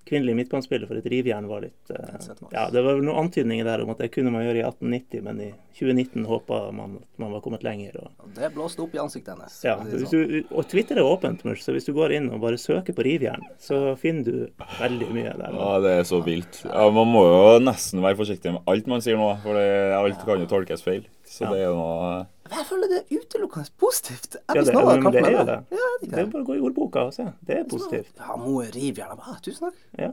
kvinnelig 0.07 0.35
midtbanespiller 0.39 0.87
for 0.89 0.97
et 0.99 1.05
rivjern 1.11 1.47
var 1.49 1.61
litt 1.67 1.91
uh, 1.91 2.17
Ja, 2.53 2.67
det 2.73 2.81
var 2.85 2.95
vel 2.97 3.03
noen 3.05 3.21
antydninger 3.27 3.67
der 3.67 3.83
om 3.83 3.91
at 3.93 3.99
det 4.01 4.09
kunne 4.15 4.31
man 4.33 4.45
gjøre 4.47 4.61
i 4.61 4.65
1890, 4.65 5.23
men 5.27 5.41
i 5.43 5.49
2019 5.77 6.25
håpa 6.25 6.61
man 6.73 6.95
at 7.01 7.21
man 7.21 7.33
var 7.35 7.43
kommet 7.45 7.63
lenger. 7.67 7.99
Og, 8.01 8.09
Og 8.25 8.31
det 8.39 8.49
blåste 8.55 8.81
opp 8.85 8.95
i 8.97 9.01
ansiktet 9.03 9.35
hennes. 9.35 9.57
ja, 9.67 9.75
hvis 9.83 10.09
du, 10.09 10.43
og 10.51 10.65
Twitter 10.71 10.97
er 11.01 11.05
åpent, 11.05 11.43
så 11.61 11.75
hvis 11.75 11.85
du 11.85 11.93
går 11.97 12.15
inn 12.17 12.31
og 12.33 12.41
bare 12.41 12.57
søker 12.61 12.95
på 12.97 13.05
rivjern, 13.05 13.43
så 13.61 13.93
finner 13.99 14.23
du 14.25 14.63
veldig 14.79 15.11
mye 15.13 15.35
der. 15.37 15.53
ja, 15.59 15.69
det 15.85 15.93
er 15.99 16.07
så 16.09 16.21
vilt. 16.25 16.63
Ja, 16.65 16.87
Man 16.89 17.11
må 17.13 17.25
jo 17.27 17.59
nesten 17.63 18.01
være 18.01 18.17
forsiktig 18.17 18.55
med 18.57 18.63
alt 18.73 18.87
man 18.89 19.03
sier 19.05 19.19
nå, 19.19 19.29
for 19.43 19.53
det, 19.59 19.67
alt 19.99 20.25
kan 20.25 20.41
jo 20.41 20.49
tolkes 20.49 20.81
feil. 20.85 21.05
Så 21.27 21.43
Ja. 21.43 21.51
det 21.51 21.59
er 21.59 21.65
jo 21.67 21.75
noe 21.75 22.25
jeg 22.51 22.65
føler 22.69 22.87
det 22.93 22.99
er 23.03 23.17
utelukkende 23.19 23.69
positivt. 23.79 24.35
Jeg 24.35 24.55
Ja, 24.55 24.61
det- 24.63 24.73
men 24.75 25.01
kalt 25.03 25.13
det 25.13 25.21
meg 25.23 25.33
er 25.33 25.37
det. 25.37 25.45
det. 25.45 25.77
Ja, 25.77 25.87
Det 26.01 26.19
er 26.19 26.25
bare 26.31 26.43
å 26.43 26.47
gå 26.47 26.55
i 26.55 26.59
ordboka 26.69 27.05
og 27.07 27.13
se. 27.13 27.25
Det 27.45 27.57
er 27.57 27.63
positivt. 27.65 28.13
Ja, 28.17 28.35
Moe 28.37 28.65
Rivjern. 28.71 29.19
Ah, 29.19 29.37
tusen 29.41 29.67
takk. 29.69 29.75
Ja. 29.97 30.11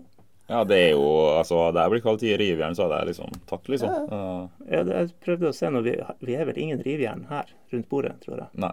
Ja, 0.48 0.62
det 0.64 0.76
er 0.76 0.90
jo 0.92 1.04
Altså, 1.38 1.56
hadde 1.66 1.80
jeg 1.80 1.90
blitt 1.90 2.02
kalt 2.04 2.22
i 2.22 2.36
rivjern, 2.36 2.74
så 2.76 2.82
hadde 2.88 2.98
jeg 3.06 3.14
liksom 3.14 3.30
takk, 3.48 3.64
liksom. 3.68 3.88
Ja. 3.88 4.48
Ja, 4.70 4.82
det, 4.84 4.92
jeg 4.94 5.12
prøvde 5.24 5.48
å 5.48 5.54
se 5.54 5.66
nå 5.70 5.82
vi, 5.82 5.94
vi 6.20 6.34
er 6.36 6.44
vel 6.44 6.58
ingen 6.58 6.82
rivjern 6.84 7.26
her 7.30 7.46
rundt 7.72 7.88
bordet, 7.88 8.20
tror 8.20 8.36
jeg. 8.38 8.48
Nei. 8.54 8.72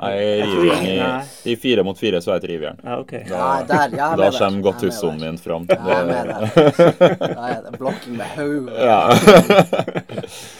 Nei, 0.00 0.10
Jeg 0.14 0.46
rivjern 0.46 0.86
i, 0.86 1.50
i 1.50 1.56
fire 1.56 1.82
mot 1.82 1.98
fire, 1.98 2.20
så 2.20 2.30
er 2.30 2.38
jeg 2.38 2.44
et 2.44 2.50
rivjern. 2.50 2.78
Ja, 2.84 2.98
OK. 3.00 3.12
Ja, 3.12 3.62
der, 3.66 3.88
jeg 3.88 3.98
er 3.98 4.16
Da 4.16 4.30
kommer 4.30 4.38
Jeg 4.38 4.58
er 4.58 4.62
godthussonen 4.62 5.20
min 5.20 5.38
fram. 5.38 5.66
Jeg 5.66 5.78
er 5.78 6.04
med 6.06 6.26
der. 6.28 7.16
Da 7.18 7.48
er 7.48 7.62
det 7.64 7.78
blokken 7.80 8.16
med 8.16 8.26
hodet. 8.36 8.76
Ja. 8.88 9.08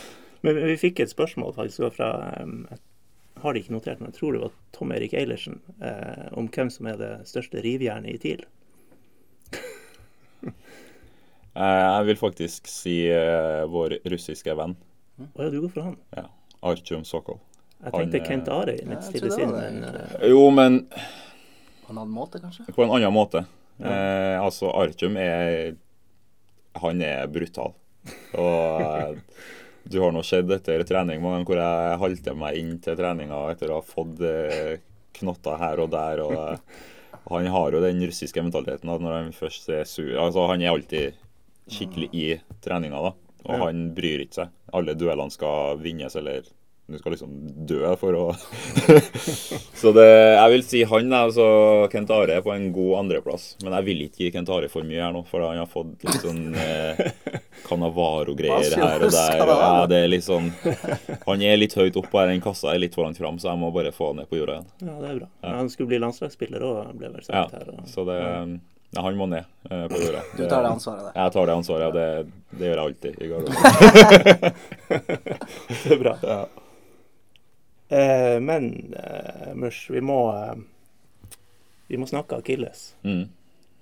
Men 0.54 0.66
vi 0.70 0.76
fikk 0.80 1.00
et 1.04 1.10
spørsmål 1.12 1.54
faktisk 1.56 1.92
fra 1.96 2.08
Jeg 2.44 3.42
har 3.42 3.54
det 3.54 3.60
ikke 3.64 3.74
notert, 3.76 4.00
men 4.00 4.10
jeg 4.10 4.18
tror 4.18 4.32
det 4.34 4.40
var 4.42 4.54
Tom 4.74 4.92
Erik 4.96 5.12
Eilertsen 5.14 5.60
eh, 5.84 6.28
om 6.38 6.48
hvem 6.50 6.70
som 6.74 6.86
er 6.90 6.96
det 6.98 7.10
største 7.30 7.60
rivjernet 7.62 8.14
i 8.16 8.18
TIL. 8.24 8.44
Eh, 11.58 11.64
Jeg 11.98 12.04
vil 12.06 12.16
faktisk 12.20 12.68
si 12.70 12.92
eh, 13.10 13.64
vår 13.72 13.96
russiske 14.12 14.52
venn 14.54 14.76
Å 15.34 15.42
ja, 15.42 15.48
du 15.50 15.56
går 15.64 15.72
for 15.74 15.82
han. 15.88 15.96
ja, 16.14 16.26
Artyom 16.68 17.02
Sokol. 17.08 17.40
Jeg 17.82 17.94
tenkte 17.96 18.20
han, 18.20 18.26
Kent 18.28 18.50
Are 18.54 18.74
i 18.78 18.84
mitt 18.86 19.02
stille 19.06 19.30
sinn, 19.34 19.50
men 19.54 19.80
det, 19.82 20.04
eh, 20.20 20.28
Jo, 20.30 20.44
men 20.54 20.84
På 21.82 21.90
en 21.90 21.98
annen 22.04 22.14
måte, 22.14 22.38
kanskje? 22.42 22.68
på 22.76 22.84
en 22.84 22.92
annen 22.94 23.14
måte. 23.14 23.42
Eh, 23.80 24.36
altså, 24.38 24.70
Artyom 24.70 25.16
er 25.18 25.74
Han 26.82 27.02
er 27.02 27.26
brutal. 27.26 27.74
Og 28.38 28.82
eh, 28.86 29.18
du 29.88 30.00
har 30.02 30.12
nå 30.12 30.22
sett 30.26 30.50
etter 30.52 30.84
trening 30.88 31.22
mange 31.22 31.38
ganger 31.38 31.48
hvor 31.48 31.60
jeg 31.62 32.00
halter 32.02 32.36
meg 32.36 32.58
inn 32.60 32.74
til 32.84 32.98
treninga 32.98 33.38
etter 33.52 33.72
å 33.72 33.78
ha 33.80 33.86
fått 33.86 34.20
eh, 34.26 34.74
knotter 35.18 35.56
her 35.60 35.80
og 35.84 35.92
der. 35.94 36.22
og 36.24 36.34
eh, 36.36 36.82
Han 37.30 37.48
har 37.54 37.72
jo 37.72 37.80
den 37.84 38.02
russiske 38.04 38.44
mentaliteten 38.44 38.92
at 38.92 39.04
når 39.04 39.16
han 39.16 39.32
først 39.36 39.70
er 39.72 39.88
sur 39.88 40.12
altså 40.20 40.46
Han 40.52 40.64
er 40.64 40.74
alltid 40.74 41.24
skikkelig 41.68 42.08
i 42.16 42.28
treninga, 42.64 43.00
da. 43.10 43.10
Og 43.48 43.64
han 43.64 43.90
bryr 43.96 44.22
ikke 44.24 44.42
seg. 44.42 44.52
Alle 44.76 44.94
duellene 44.96 45.32
skal 45.32 45.80
vinnes, 45.82 46.14
eller 46.16 46.46
du 46.88 46.98
skal 46.98 47.12
liksom 47.12 47.32
dø 47.68 47.82
for 48.00 48.16
å 48.16 48.22
Så 49.80 49.90
det, 49.92 50.06
jeg 50.08 50.52
vil 50.54 50.62
si 50.64 50.78
han, 50.88 51.10
altså 51.12 51.44
Kent 51.92 52.08
Are 52.14 52.38
er 52.38 52.44
på 52.44 52.54
en 52.54 52.70
god 52.72 52.94
andreplass. 53.02 53.50
Men 53.60 53.74
jeg 53.76 53.86
vil 53.90 54.00
ikke 54.06 54.22
gi 54.24 54.30
Kent 54.32 54.48
Are 54.54 54.70
for 54.72 54.88
mye 54.88 55.02
her 55.04 55.12
nå, 55.12 55.20
for 55.28 55.44
han 55.44 55.60
har 55.60 55.68
fått 55.68 56.06
litt 56.08 56.22
sånn 56.24 56.56
eh, 56.56 57.02
Canavaro-greier 57.66 58.72
her 58.80 59.04
og 59.04 59.12
der. 59.12 59.42
Og, 59.44 59.52
ja, 59.52 59.82
det 59.90 59.98
er 60.06 60.14
sånn 60.24 60.48
Han 61.26 61.44
er 61.44 61.60
litt 61.60 61.76
høyt 61.76 61.98
oppe 62.00 62.22
her, 62.22 62.32
den 62.32 62.40
kassa 62.44 62.72
er 62.72 62.80
litt 62.80 62.96
for 62.96 63.04
langt 63.04 63.20
fram, 63.20 63.36
så 63.42 63.50
jeg 63.52 63.60
må 63.60 63.68
bare 63.74 63.92
få 63.92 64.14
han 64.14 64.22
ned 64.22 64.30
på 64.30 64.40
jorda 64.40 64.56
igjen. 64.56 64.70
ja, 64.88 64.94
det 65.02 65.10
er 65.10 65.20
bra. 65.20 65.28
Han 65.58 65.68
skulle 65.72 65.90
bli 65.92 66.00
landslagsspiller 66.06 66.64
òg, 66.64 66.94
ble 66.96 67.10
vel 67.12 67.28
Ja, 67.28 67.44
her. 67.52 67.68
Og, 67.74 67.82
så 67.92 68.06
det 68.08 68.16
ja, 68.22 69.02
Han 69.04 69.18
må 69.20 69.26
ned 69.28 69.44
eh, 69.68 69.84
på 69.92 70.00
jorda. 70.00 70.24
Du 70.38 70.46
tar 70.46 70.64
det 70.64 70.70
ansvaret 70.70 71.04
der. 71.10 71.12
Jeg 71.20 71.36
tar 71.36 71.52
det 71.52 71.58
ansvaret, 71.60 71.84
ja. 71.84 71.90
Det, 71.92 72.56
det 72.56 72.70
gjør 72.70 72.80
jeg 72.80 72.86
alltid 72.86 73.12
i 73.20 73.28
garderoben. 73.34 73.60
det 75.84 75.92
er 75.98 76.02
bra. 76.06 76.16
Ja. 76.24 76.40
Eh, 77.88 78.36
men 78.40 78.94
eh, 78.98 79.54
Mush, 79.56 79.90
vi 79.90 80.00
må 80.04 80.18
eh, 80.36 80.54
Vi 81.88 81.96
må 81.96 82.06
snakke 82.06 82.36
Akilles. 82.36 82.94
Mm. 83.02 83.28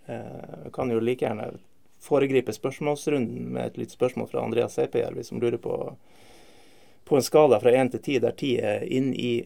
Eh, 0.06 0.70
kan 0.72 0.90
jo 0.90 1.00
like 1.02 1.24
gjerne 1.26 1.48
foregripe 2.06 2.52
spørsmålsrunden 2.54 3.48
med 3.50 3.66
et 3.72 3.78
litt 3.80 3.90
spørsmål 3.90 4.28
fra 4.30 4.44
Andreas 4.46 4.76
Seipejärvi, 4.78 5.24
som 5.26 5.40
lurer 5.42 5.58
på 5.58 5.74
på 7.06 7.16
en 7.16 7.22
skala 7.22 7.60
fra 7.62 7.70
én 7.70 7.86
til 7.90 8.00
ti, 8.02 8.16
der 8.18 8.32
ti 8.34 8.56
er 8.58 8.80
inn 8.90 9.12
i 9.14 9.44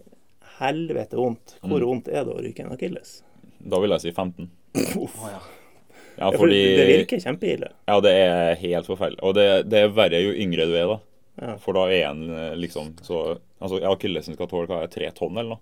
helvete 0.58 1.16
vondt. 1.16 1.58
Hvor 1.60 1.76
Mm. 1.80 1.86
vondt 1.90 2.08
er 2.08 2.24
det 2.24 2.32
å 2.32 2.40
ryke 2.40 2.60
en 2.64 2.72
akilles? 2.72 3.22
Da 3.60 3.80
vil 3.80 3.90
jeg 3.90 4.00
si 4.00 4.12
15. 4.16 4.46
Å 4.96 5.28
ja. 5.28 5.40
Ja, 5.40 5.40
Ja, 6.16 6.30
for 6.32 6.38
fordi 6.46 6.60
det 6.76 6.86
virker 6.88 7.20
kjempeille. 7.20 7.68
Ja, 7.88 7.98
det 8.00 8.12
er 8.16 8.54
helt 8.60 8.86
forferdelig. 8.88 9.20
Og 9.22 9.34
det, 9.34 9.68
det 9.68 9.78
er 9.84 9.88
verre 9.92 10.20
jo 10.24 10.32
yngre 10.32 10.66
du 10.68 10.74
er, 10.76 10.86
da. 10.88 10.98
For 11.62 11.73
da 11.76 11.87
er 11.88 12.11
en 12.11 12.26
eh, 12.30 12.54
liksom 12.61 12.94
så 13.06 13.38
Altså, 13.61 13.78
ja, 13.80 13.90
akillesen 13.92 14.35
skal 14.37 14.49
tåle 14.49 14.66
hva 14.68 14.82
er 14.85 14.88
tre 14.92 15.09
tonn 15.16 15.37
eller 15.37 15.54
noe. 15.56 15.61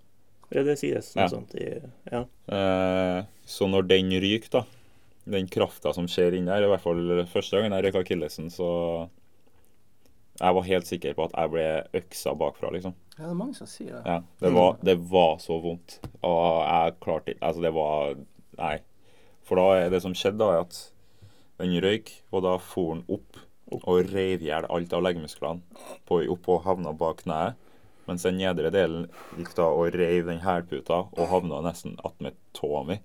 Ja, 0.51 0.63
det 0.65 0.77
sies 0.79 1.11
noe 1.15 1.23
Ja. 1.25 1.29
sånt 1.31 1.53
i 1.55 1.65
Ja. 2.11 2.21
Eh, 2.51 3.23
så 3.45 3.67
når 3.69 3.87
den 3.87 4.09
ryker, 4.23 4.49
da 4.59 4.63
Den 5.29 5.47
krafta 5.51 5.93
som 5.93 6.07
skjer 6.07 6.33
inni 6.37 6.47
der, 6.49 6.63
i 6.65 6.69
hvert 6.71 6.81
fall 6.81 7.25
første 7.29 7.57
gangen 7.59 7.75
jeg 7.75 7.85
røyka 7.85 8.01
akillesen, 8.03 8.47
så 8.49 9.09
Jeg 10.41 10.55
var 10.55 10.63
helt 10.63 10.87
sikker 10.87 11.13
på 11.17 11.25
at 11.27 11.33
jeg 11.35 11.51
ble 11.51 11.65
øksa 11.99 12.31
bakfra, 12.39 12.71
liksom. 12.71 12.93
ja, 13.17 13.25
det 13.25 13.31
er 13.33 13.39
mange 13.41 13.55
som 13.57 13.67
sier 13.67 13.97
det. 13.97 14.03
Ja, 14.07 14.21
det 14.39 14.53
var, 14.55 14.77
det 14.81 14.95
var 15.11 15.37
så 15.43 15.57
vondt. 15.61 15.97
Og 16.23 16.63
jeg 16.63 16.93
klarte 17.03 17.33
ikke 17.33 17.43
Altså, 17.49 17.61
det 17.61 17.73
var 17.75 18.15
Nei. 18.59 18.77
For 19.43 19.55
da 19.59 19.65
er 19.85 19.89
det 19.91 20.01
som 20.03 20.13
skjedde, 20.15 20.37
da, 20.39 20.61
at 20.61 20.79
den 21.59 21.75
røyk, 21.83 22.09
og 22.31 22.43
da 22.43 22.57
for 22.57 22.95
den 22.95 23.03
opp 23.11 23.37
og 23.71 24.11
reiv 24.11 24.43
i 24.43 24.49
hjel 24.49 24.67
alt 24.69 24.93
av 24.95 25.03
leggmusklene 25.05 25.85
på, 26.09 26.21
opp 26.33 26.49
og 26.49 26.63
havna 26.65 26.93
bak 26.97 27.23
kneet. 27.25 27.57
Mens 28.09 28.25
den 28.25 28.39
nedre 28.41 28.71
delen 28.73 29.05
gikk 29.37 29.51
da 29.57 29.67
og 29.69 29.93
reiv 29.93 30.25
den 30.25 30.41
hælputa 30.41 31.03
og 31.05 31.27
havna 31.29 31.61
nesten 31.61 31.99
attmed 32.05 32.37
tåa 32.57 32.81
mi. 32.87 32.97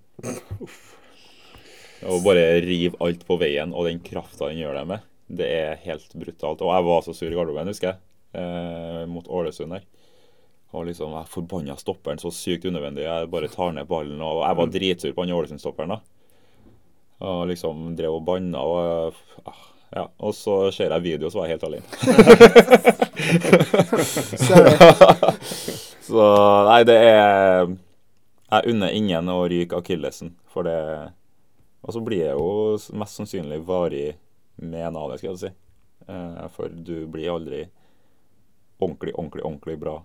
Og 2.05 2.23
bare 2.25 2.59
riv 2.65 2.97
alt 3.01 3.23
på 3.27 3.37
veien, 3.41 3.71
og 3.73 3.87
den 3.87 4.01
krafta 4.03 4.49
den 4.49 4.59
gjør 4.59 4.79
det 4.79 4.87
med, 4.89 5.05
det 5.39 5.45
er 5.47 5.83
helt 5.85 6.11
brutalt. 6.13 6.61
Og 6.61 6.73
jeg 6.73 6.85
var 6.89 7.05
så 7.05 7.13
sur 7.15 7.31
i 7.31 7.37
garderoben, 7.37 7.71
husker 7.71 7.93
jeg, 7.93 8.01
eh, 8.37 9.05
mot 9.09 9.27
Ålesund 9.27 9.73
her. 9.73 9.85
Og 10.75 10.89
liksom, 10.89 11.13
jeg 11.15 11.31
forbanna 11.31 11.77
stopperen 11.79 12.19
så 12.19 12.33
sykt 12.35 12.65
unødvendig. 12.67 13.05
Jeg 13.05 13.29
bare 13.31 13.47
tar 13.47 13.71
ned 13.73 13.87
ballen, 13.87 14.21
og 14.21 14.43
jeg 14.43 14.59
var 14.59 14.73
dritsur 14.73 15.15
på 15.15 15.23
han 15.23 15.37
Ålesund-stopperen, 15.37 15.95
da. 15.95 16.01
Og 17.25 17.45
liksom 17.47 17.95
drev 17.95 18.17
og 18.17 18.25
banna 18.27 18.59
og 18.59 19.15
ah, 19.47 19.61
Ja. 19.95 20.09
Og 20.19 20.33
så 20.35 20.57
ser 20.75 20.91
jeg 20.91 21.03
video, 21.05 21.29
så 21.31 21.39
var 21.39 21.47
jeg 21.47 21.55
helt 21.55 21.67
alene. 21.69 21.85
Så 26.05 26.21
nei, 26.67 26.81
det 26.85 26.95
er 26.99 27.65
Jeg 28.51 28.69
unner 28.73 28.91
ingen 28.93 29.29
å 29.31 29.39
ryke 29.49 29.77
akillesen, 29.79 30.33
for 30.51 30.61
det 30.67 30.75
Og 31.85 31.93
så 31.95 32.01
blir 32.05 32.25
jeg 32.27 32.35
jo 32.37 32.77
mest 32.97 33.15
sannsynlig 33.19 33.59
varig 33.65 34.11
med 34.61 34.85
en 34.87 34.95
av 34.99 35.09
det, 35.11 35.17
skal 35.19 35.31
jeg 35.33 35.41
si. 35.41 35.49
Eh, 36.07 36.45
For 36.55 36.65
du 36.71 37.07
blir 37.11 37.31
aldri 37.33 37.61
ordentlig, 38.79 39.13
ordentlig, 39.15 39.43
ordentlig 39.45 39.77
bra 39.81 39.95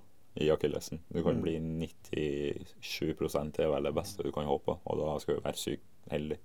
i 0.41 0.49
akillesen. 0.51 1.01
Du 1.11 1.23
kan 1.23 1.35
Mm. 1.37 1.43
bli 1.43 1.59
97 1.61 3.53
det 3.57 3.65
er 3.65 3.71
vel 3.73 3.83
det 3.89 3.95
beste 3.95 4.23
du 4.23 4.31
kan 4.33 4.45
håpe 4.47 4.77
og 4.85 4.99
da 4.99 5.19
skal 5.19 5.35
du 5.37 5.41
være 5.45 5.57
sykt 5.59 5.85
heldig. 6.11 6.39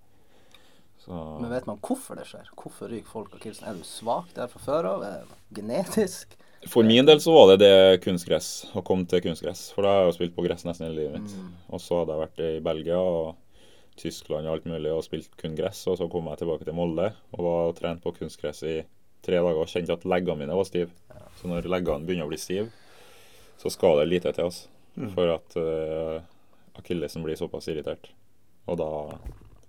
Så 1.05 1.19
Men 1.39 1.51
vet 1.51 1.67
man 1.69 1.77
hvorfor 1.85 2.17
det 2.17 2.25
skjer? 2.29 2.49
Hvorfor 2.57 2.89
ryker 2.89 3.11
folk 3.11 3.35
akillesen? 3.37 3.67
Er 3.69 3.77
du 3.77 3.85
svak 3.85 4.33
der 4.33 4.49
fra 4.49 4.59
før 4.65 4.89
av? 4.95 5.05
Genetisk? 5.53 6.35
For 6.67 6.83
min 6.83 7.05
del 7.05 7.19
så 7.21 7.33
var 7.35 7.51
det 7.51 7.59
det 7.61 8.01
kunstgress, 8.01 8.71
å 8.73 8.81
komme 8.81 9.05
til 9.05 9.21
kunstgress. 9.21 9.67
For 9.75 9.85
da 9.85 9.91
har 9.91 9.99
jeg 10.01 10.09
jo 10.09 10.15
spilt 10.17 10.35
på 10.35 10.45
gress 10.47 10.65
nesten 10.65 10.87
hele 10.87 11.03
livet 11.03 11.19
mitt. 11.19 11.35
Mm. 11.37 11.51
Og 11.69 11.81
så 11.83 11.99
hadde 12.01 12.15
jeg 12.15 12.23
vært 12.23 12.41
i 12.41 12.53
Belgia 12.65 12.97
og 12.97 13.35
Tyskland 14.01 14.49
og 14.49 14.55
alt 14.57 14.65
mulig 14.67 14.91
og 14.91 15.03
spilt 15.05 15.35
kun 15.37 15.53
gress. 15.55 15.83
Og 15.91 15.99
så 16.01 16.09
kom 16.09 16.31
jeg 16.31 16.41
tilbake 16.41 16.65
til 16.65 16.75
Molde 16.75 17.11
og 17.37 17.43
var 17.45 17.69
og 17.69 17.75
trent 17.77 18.01
på 18.01 18.15
kunstgress 18.17 18.63
i 18.65 18.79
tre 19.25 19.37
dager 19.37 19.61
og 19.61 19.69
kjente 19.69 19.93
at 19.93 20.07
leggene 20.09 20.41
mine 20.41 20.57
var 20.57 20.65
stive. 20.65 20.89
Så 21.37 21.51
når 21.51 21.69
leggene 21.69 22.07
begynner 22.07 22.25
å 22.25 22.33
bli 22.33 22.41
stive, 22.41 22.71
så 23.61 23.69
skal 23.69 24.01
det 24.01 24.09
lite 24.09 24.33
til 24.33 24.49
oss 24.49 24.65
Mm. 24.95 25.09
for 25.11 25.27
at 25.27 25.55
uh, 25.59 26.21
akillesen 26.79 27.23
blir 27.23 27.35
såpass 27.35 27.67
irritert. 27.67 28.07
Og 28.71 28.77
da 28.79 28.87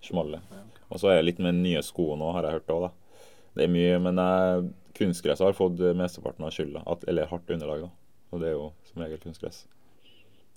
smaller 0.07 0.39
det. 0.39 0.61
Og 0.91 1.03
så 1.03 1.11
er 1.11 1.21
det 1.21 1.29
litt 1.31 1.43
med 1.43 1.59
nye 1.59 1.83
sko 1.85 2.13
nå, 2.19 2.33
har 2.37 2.47
jeg 2.47 2.61
hørt 2.61 2.75
òg, 2.75 2.89
da. 2.89 3.23
Det 3.57 3.65
er 3.65 3.73
mye, 3.73 4.01
men 4.05 4.21
jeg, 4.21 4.67
kunstgress 4.99 5.41
har 5.45 5.57
fått 5.57 5.81
mesteparten 5.97 6.45
av 6.47 6.53
skylda. 6.55 6.83
At, 6.87 7.07
eller 7.09 7.31
hardt 7.31 7.51
underlag, 7.53 7.87
da. 7.87 7.91
Og 8.35 8.43
det 8.43 8.51
er 8.51 8.57
jo 8.57 8.69
som 8.89 9.03
regel 9.05 9.21
kunstgress. 9.23 9.65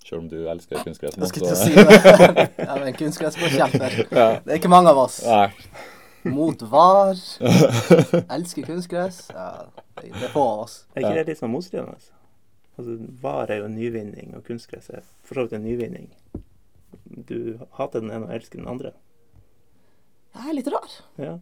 Selv 0.04 0.22
om 0.22 0.28
du 0.28 0.38
elsker 0.48 0.80
kunstgress 0.84 1.16
nå, 1.16 1.26
Jeg 1.26 1.32
skulle 1.32 1.50
til 1.50 1.56
å 1.56 1.60
si 1.60 1.74
det. 1.76 2.44
ja, 2.68 2.76
men 2.76 2.86
en 2.88 2.96
kunstgressforkjemper. 2.96 3.96
ja. 4.20 4.28
Det 4.44 4.54
er 4.54 4.60
ikke 4.60 4.72
mange 4.72 4.92
av 4.92 5.00
oss. 5.02 5.20
Nei. 5.26 5.50
Mot 6.30 6.62
var. 6.72 7.20
Elsker 8.36 8.68
kunstgress. 8.68 9.22
Ja, 9.32 9.66
det 10.00 10.12
er 10.12 10.32
få 10.32 10.44
av 10.44 10.64
oss. 10.66 10.80
Er 10.94 11.04
ikke 11.04 11.18
det 11.20 11.26
litt 11.32 11.40
sånn 11.40 11.52
motstridende? 11.52 12.00
Altså, 12.80 12.96
VAR 13.20 13.52
er 13.52 13.60
jo 13.60 13.68
en 13.68 13.76
nyvinning, 13.76 14.32
og 14.36 14.44
kunstgress 14.48 14.88
er 14.92 15.04
for 15.26 15.36
så 15.36 15.44
vidt 15.46 15.58
en 15.58 15.66
nyvinning. 15.68 16.08
Du 17.28 17.60
hater 17.76 18.00
den 18.00 18.12
ene 18.12 18.28
og 18.28 18.34
elsker 18.36 18.60
den 18.60 18.70
andre. 18.72 18.94
Jeg 20.30 20.46
er 20.46 20.54
litt 20.54 20.68
rar. 20.70 20.86
Ja, 21.18 21.32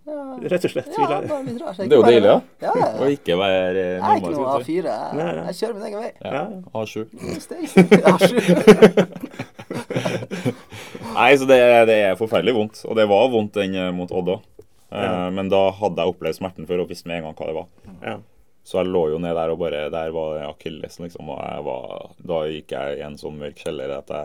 rett 0.48 0.64
og 0.64 0.70
slett. 0.72 0.86
ja 0.96 1.04
bare 1.10 1.42
litt 1.44 1.58
rar. 1.60 1.74
Det 1.76 1.92
er 1.92 1.98
jo 1.98 2.04
deilig, 2.06 2.24
ja. 2.30 2.38
Ja, 2.64 2.72
ja. 2.80 2.86
Å 2.96 3.04
ikke 3.12 3.34
være 3.36 3.58
Jeg 3.58 3.84
eh, 3.84 4.00
er 4.00 4.16
ikke 4.16 4.30
noe 4.32 4.38
skal 4.38 4.48
jeg 4.48 4.64
si. 4.64 4.72
A4. 4.72 4.88
Jeg, 4.88 5.12
Nei, 5.18 5.26
nei. 5.28 5.44
jeg 5.48 5.54
kjører 5.58 5.74
min 5.76 5.86
egen 5.88 6.00
vei. 6.00 6.12
Ja. 6.24 6.30
Ja. 6.32 6.44
A7. 6.80 7.04
Steg, 7.44 7.62
steg. 7.68 7.84
Ja, 8.00 8.12
sju. 8.24 8.38
Nei, 11.18 11.30
så 11.36 11.44
det, 11.50 11.58
det 11.90 11.98
er 12.06 12.16
forferdelig 12.20 12.54
vondt. 12.56 12.76
Og 12.88 12.94
det 12.98 13.06
var 13.12 13.28
vondt 13.34 13.54
den 13.60 13.72
eh, 13.76 13.90
mot 13.94 14.10
Odd 14.14 14.28
òg. 14.38 14.42
Ja. 14.88 15.28
Men 15.36 15.46
da 15.52 15.62
hadde 15.76 16.00
jeg 16.00 16.08
opplevd 16.14 16.36
smerten 16.38 16.64
før 16.68 16.80
og 16.86 16.90
visste 16.92 17.08
med 17.10 17.16
en 17.20 17.26
gang 17.28 17.36
hva 17.36 17.46
det 17.50 17.56
var. 17.58 17.68
Ja. 18.00 18.16
Så 18.68 18.74
jeg 18.80 18.88
lå 18.92 19.02
jo 19.12 19.18
ned 19.20 19.34
der 19.36 19.48
og 19.52 19.58
bare 19.62 19.80
Der 19.92 20.08
var 20.16 20.30
akillesen, 20.48 21.04
liksom. 21.06 21.24
Og 21.32 21.38
jeg 21.40 21.60
var, 21.68 21.82
da 22.30 22.38
gikk 22.48 22.68
jeg 22.72 22.86
i 22.98 23.02
en 23.04 23.18
sånn 23.20 23.36
mørk 23.40 23.58
kjeller 23.64 23.88
at 24.00 24.08
jeg 24.12 24.22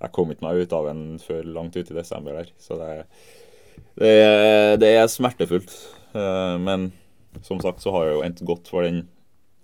Jeg 0.00 0.12
kom 0.12 0.30
ikke 0.32 0.46
meg 0.46 0.62
ut 0.64 0.72
av 0.72 0.86
den 0.90 1.18
før 1.22 1.42
langt 1.44 1.76
ut 1.76 1.90
i 1.90 1.94
desember 1.96 2.32
der. 2.40 2.50
Så 2.58 2.78
det, 2.80 2.88
det, 3.98 4.14
det 4.80 4.92
er 4.96 5.06
smertefullt. 5.12 5.74
Eh, 6.14 6.56
Men 6.58 6.92
som 7.42 7.60
sagt 7.62 7.82
så 7.84 7.92
har 7.94 8.06
jeg 8.08 8.16
jo 8.16 8.22
endt 8.26 8.44
godt 8.48 8.68
for 8.72 8.82
den 8.86 9.04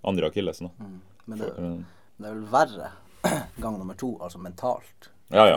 andre 0.05 0.29
akillesen. 0.31 0.71
Mm. 0.79 1.01
Men 1.27 1.39
det, 1.41 1.49
Eh, 1.59 1.77
det 2.21 2.29
er 2.29 2.35
vel 2.35 2.47
verre 2.53 2.91
gang 3.63 3.79
nummer 3.79 3.95
to, 3.99 4.13
altså 4.23 4.39
mentalt. 4.39 5.11
Ja, 5.33 5.47
ja. 5.49 5.57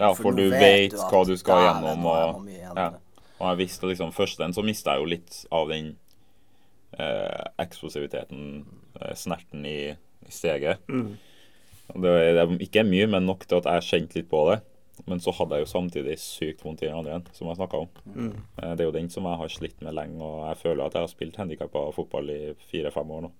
Ja, 0.00 0.08
for 0.12 0.22
for 0.26 0.32
du 0.36 0.48
vet 0.50 0.60
vet 0.60 0.90
du 0.92 0.96
hva 0.98 1.22
du 1.24 1.36
skal 1.38 1.62
gjennom, 1.62 2.04
og- 2.10 2.48
ja. 2.50 2.90
Og 3.38 3.46
jeg 3.52 3.58
visste 3.68 3.86
liksom 3.86 4.10
Først 4.12 4.38
den 4.40 4.52
så 4.52 4.62
mista 4.64 4.92
jeg 4.96 5.00
jo 5.04 5.08
litt 5.12 5.38
av 5.52 5.68
den 5.68 5.96
eh, 6.98 7.44
eksplosiviteten, 7.62 8.64
eh, 9.00 9.14
snerten 9.14 9.64
i, 9.66 9.90
i 10.26 10.30
steget. 10.32 10.78
Mm. 10.88 11.16
Det, 12.02 12.12
det 12.36 12.40
er 12.42 12.56
ikke 12.66 12.82
mye, 12.86 13.06
men 13.10 13.26
nok 13.28 13.46
til 13.48 13.58
at 13.62 13.68
jeg 13.70 13.86
kjente 13.90 14.18
litt 14.20 14.28
på 14.30 14.42
det. 14.50 14.60
Men 15.06 15.20
så 15.20 15.32
hadde 15.36 15.58
jeg 15.58 15.66
jo 15.66 15.70
samtidig 15.70 16.14
sykt 16.18 16.62
vondt 16.64 16.80
i 16.82 16.86
den 16.88 16.96
andre 16.96 17.18
enden, 17.18 17.34
som 17.36 17.48
jeg 17.50 17.58
snakka 17.58 17.80
om. 17.84 17.88
Mm. 18.14 18.30
Eh, 18.62 18.70
Det 18.76 18.80
er 18.84 18.88
jo 18.88 18.94
den 18.96 19.10
som 19.12 19.26
jeg 19.28 19.40
har 19.42 19.52
slitt 19.52 19.82
med 19.84 19.94
lenge, 19.94 20.20
og 20.24 20.46
jeg 20.48 20.56
føler 20.62 20.86
at 20.86 20.94
jeg 20.96 21.04
har 21.04 21.12
spilt 21.12 21.36
handikappa 21.36 21.82
fotball 21.92 22.30
i 22.32 22.38
fire-fem 22.70 23.10
år 23.18 23.26
nå. 23.26 23.32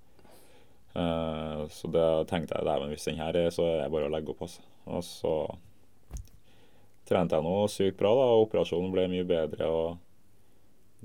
Eh, 0.97 1.63
Så 1.73 1.89
da 1.93 2.25
tenkte 2.29 2.59
jeg 2.59 2.69
at 2.69 2.89
hvis 2.91 3.05
den 3.09 3.17
her 3.23 3.37
er, 3.37 3.49
så 3.51 3.65
er 3.71 3.83
det 3.87 3.93
bare 3.95 4.11
å 4.11 4.13
legge 4.13 4.35
opp. 4.35 4.43
Også. 4.45 4.61
Og 4.87 5.03
så 5.05 5.35
trente 7.09 7.37
jeg 7.39 7.47
nå 7.47 7.55
sykt 7.71 7.99
bra, 8.01 8.13
da, 8.19 8.27
og 8.35 8.47
operasjonen 8.49 8.93
ble 8.93 9.07
mye 9.13 9.27
bedre. 9.29 9.67
og 9.71 9.99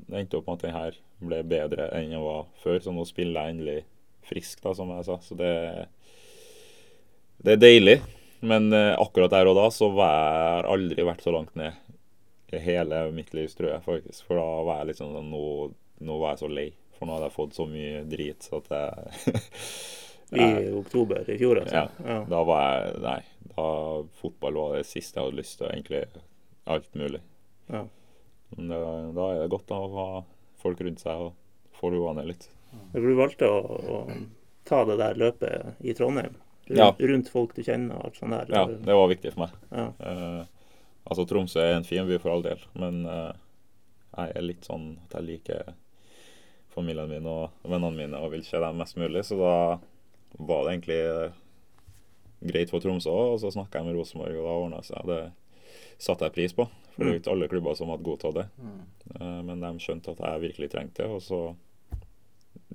Det 0.08 0.20
endte 0.20 0.38
opp 0.39 0.48
med 0.48 0.60
at 0.60 0.67
den 0.67 0.75
her 0.77 1.00
ble 1.22 1.41
bedre 1.46 1.89
enn 1.96 2.10
den 2.12 2.24
var 2.25 2.48
før, 2.63 2.79
så 2.81 2.93
nå 2.96 3.05
spiller 3.08 3.39
jeg 3.46 3.55
endelig 3.55 3.79
frisk, 4.25 4.62
da, 4.63 4.74
som 4.77 4.89
jeg 4.96 5.05
sa. 5.08 5.17
Så 5.22 5.38
det, 5.38 5.51
det 7.46 7.56
er 7.56 7.62
deilig. 7.62 8.02
Men 8.42 8.74
eh, 8.74 8.94
akkurat 8.98 9.32
der 9.34 9.50
og 9.52 9.58
da 9.58 9.68
så 9.74 9.92
har 10.00 10.14
jeg 10.14 10.70
aldri 10.74 11.06
vært 11.06 11.26
så 11.26 11.34
langt 11.36 11.54
ned 11.60 11.78
i 12.52 12.60
hele 12.60 13.04
mitt 13.16 13.34
livs, 13.38 13.56
tror 13.56 13.76
jeg 13.76 13.86
faktisk. 13.86 14.26
For 14.28 14.40
da 14.40 14.48
var 14.68 14.82
jeg 14.82 14.92
liksom 14.92 15.14
sånn 15.16 15.30
nå, 15.32 15.44
nå 16.08 16.18
var 16.22 16.34
jeg 16.34 16.42
så 16.42 16.50
lei. 16.52 16.68
For 16.98 17.08
nå 17.08 17.16
hadde 17.16 17.30
jeg 17.30 17.38
fått 17.38 17.58
så 17.58 17.68
mye 17.70 18.02
drit 18.10 18.48
så 18.48 18.62
at 18.62 18.74
jeg 18.76 19.44
I 20.42 20.72
oktober 20.80 21.28
i 21.28 21.38
fjor, 21.38 21.60
altså. 21.60 21.76
Ja. 21.76 21.88
Ja. 22.08 22.20
Da 22.32 22.44
var 22.48 22.62
jeg 22.66 23.00
Nei. 23.04 23.22
Da 23.52 23.66
fotball 24.22 24.60
var 24.62 24.78
det 24.78 24.86
siste 24.88 25.20
jeg 25.20 25.28
hadde 25.28 25.42
lyst 25.42 25.58
til. 25.60 25.72
Egentlig 25.74 26.04
alt 26.72 26.94
mulig. 26.96 27.22
Ja. 27.72 27.86
Men 28.56 28.72
da, 28.72 28.80
da 29.16 29.28
er 29.34 29.42
det 29.44 29.52
godt 29.52 29.74
å 29.76 29.82
ha 29.96 30.06
folk 30.62 30.82
rundt 30.84 31.04
seg 31.04 31.26
og 31.28 31.34
få 31.78 31.92
roa 31.94 32.14
ned 32.16 32.32
litt. 32.32 32.48
Du 32.96 33.12
valgte 33.18 33.50
å, 33.52 33.60
å 33.60 34.00
ta 34.68 34.86
det 34.88 34.98
der 35.02 35.20
løpet 35.20 35.84
i 35.84 35.96
Trondheim. 35.98 36.38
Rundt, 36.72 37.00
Ja. 37.04 37.08
rundt 37.12 37.30
folk 37.30 37.54
du 37.58 37.62
kjenner 37.68 38.00
og 38.00 38.10
alt 38.10 38.18
sånt 38.20 38.36
der. 38.36 38.51
Ja, 38.56 38.66
det 38.66 38.98
var 38.98 39.08
viktig 39.12 39.34
for 39.36 39.46
meg. 39.46 39.56
Ja. 39.75 39.88
Uh, 40.00 40.46
altså 41.06 41.25
Tromsø 41.28 41.62
er 41.62 41.78
en 41.78 41.88
fin 41.88 42.08
by 42.08 42.18
for 42.22 42.34
all 42.34 42.46
del, 42.46 42.63
men 42.80 43.06
uh, 43.06 43.32
jeg 44.16 44.36
er 44.36 44.46
litt 44.46 44.68
sånn 44.68 44.94
at 45.06 45.20
jeg 45.20 45.28
liker 45.28 45.74
familien 46.72 47.10
min 47.12 47.28
og 47.28 47.51
vennene 47.68 47.96
mine 47.96 48.20
og 48.20 48.32
vil 48.34 48.44
se 48.48 48.60
dem 48.60 48.80
mest 48.80 48.98
mulig, 49.00 49.24
så 49.28 49.38
da 49.40 49.56
var 50.40 50.63
det 50.63 50.74
egentlig 50.74 51.00
eh, 51.04 51.34
greit 52.51 52.72
for 52.72 52.84
Tromsø 52.84 53.12
òg. 53.12 53.34
Og 53.36 53.42
så 53.44 53.51
snakka 53.51 53.82
jeg 53.82 53.90
med 53.90 53.98
Rosenborg, 54.00 54.38
og 54.40 54.46
da 54.48 54.54
ordna 54.56 54.80
det 54.80 54.88
seg. 54.88 55.10
Det 55.12 55.98
satte 56.01 56.28
jeg 56.28 56.36
pris 56.38 56.56
på, 56.58 56.66
for 56.96 57.04
det 57.04 57.12
er 57.12 57.20
ikke 57.20 57.34
alle 57.36 57.50
klubber 57.51 57.75
som 57.78 57.92
hadde 57.92 58.08
godtatt 58.08 58.40
det. 58.40 58.48
Mm. 58.62 58.80
Eh, 59.18 59.42
men 59.50 59.66
de 59.66 59.74
skjønte 59.84 60.16
at 60.16 60.24
jeg 60.28 60.46
virkelig 60.48 60.72
trengte 60.72 61.04
det, 61.04 61.12
og 61.12 61.22
så 61.25 61.42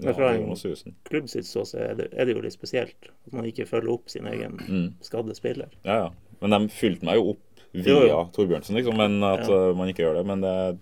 ja, 0.01 0.13
fra 0.13 0.35
en-. 0.35 0.95
Klubb 1.05 1.29
sitt 1.29 1.47
ståsted 1.47 1.81
er, 1.81 1.95
det- 1.95 2.09
er 2.15 2.25
det 2.27 2.35
jo 2.37 2.43
litt 2.43 2.53
spesielt 2.53 3.09
at 3.27 3.33
man 3.33 3.45
ikke 3.45 3.67
følger 3.67 3.93
opp 3.93 4.09
sin 4.11 4.27
egen 4.27 4.59
Mm. 4.69 4.95
skadde 5.01 5.35
spiller. 5.35 5.69
Ja, 5.85 5.97
ja. 6.05 6.11
Men 6.41 6.51
de 6.51 6.69
fylte 6.69 7.05
meg 7.05 7.17
jo 7.17 7.31
opp 7.31 7.43
via 7.73 8.07
Jo. 8.09 8.29
Torbjørnsen, 8.33 8.75
liksom. 8.77 8.97
Men 8.97 9.23
at 9.25 9.49
Ja. 9.49 9.71
eh, 9.71 9.75
man 9.77 9.89
ikke 9.89 10.05
gjør 10.05 10.15
det. 10.19 10.27
Men 10.27 10.41
det, 10.41 10.79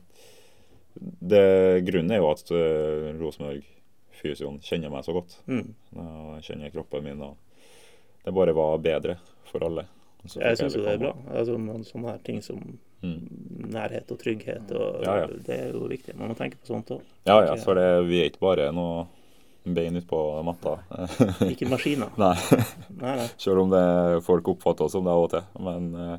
det 1.22 1.84
grunnen 1.86 2.10
er 2.14 2.20
jo 2.22 2.30
at 2.30 2.50
uh, 2.50 3.12
Rosenborg 3.20 3.64
Fysioen 4.14 4.60
kjenner 4.62 4.90
meg 4.90 5.04
så 5.04 5.12
godt. 5.12 5.34
Mm. 5.50 5.74
Jeg 6.38 6.42
kjenner 6.46 6.72
kroppen 6.72 7.02
min, 7.04 7.20
og 7.20 7.36
det 8.24 8.32
bare 8.34 8.54
var 8.54 8.78
bedre 8.78 9.18
for 9.50 9.64
alle. 9.66 9.86
Jeg 10.24 10.56
syns 10.56 10.76
jo 10.76 10.82
det 10.82 10.94
er 10.94 10.98
bra. 11.02 11.10
Altså, 11.34 11.58
sånne 11.90 12.10
her 12.14 12.18
ting 12.24 12.40
som 12.42 12.78
Mm. 13.04 13.63
Nærhet 13.74 14.10
og 14.14 14.18
trygghet, 14.22 14.70
og 14.72 15.02
Ja, 15.04 15.16
ja. 15.22 15.26
det 15.26 15.58
er 15.60 15.72
jo 15.74 15.84
viktig. 15.90 16.14
Man 16.16 16.30
må 16.32 16.36
tenke 16.38 16.56
på 16.62 16.70
sånt 16.70 16.90
òg. 16.94 17.02
Ja, 17.26 17.40
ja, 17.44 17.54
for 17.60 17.74
det, 17.78 17.88
vi 18.08 18.20
er 18.22 18.30
ikke 18.30 18.40
bare 18.46 18.70
noe 18.72 19.06
bein 19.64 19.96
utpå 19.96 20.18
matta. 20.44 20.74
Ikke 21.52 21.68
maskiner. 21.70 22.10
Nei, 22.20 22.34
Nei, 23.00 23.14
nei. 23.16 23.28
selv 23.40 23.62
om 23.64 23.70
det, 23.72 23.84
folk 24.26 24.48
oppfatter 24.52 24.84
oss 24.84 24.92
som 24.92 25.04
det 25.06 25.12
av 25.14 25.22
og 25.24 25.30
til. 25.32 25.44
Men 25.64 25.86
eh, 25.96 26.18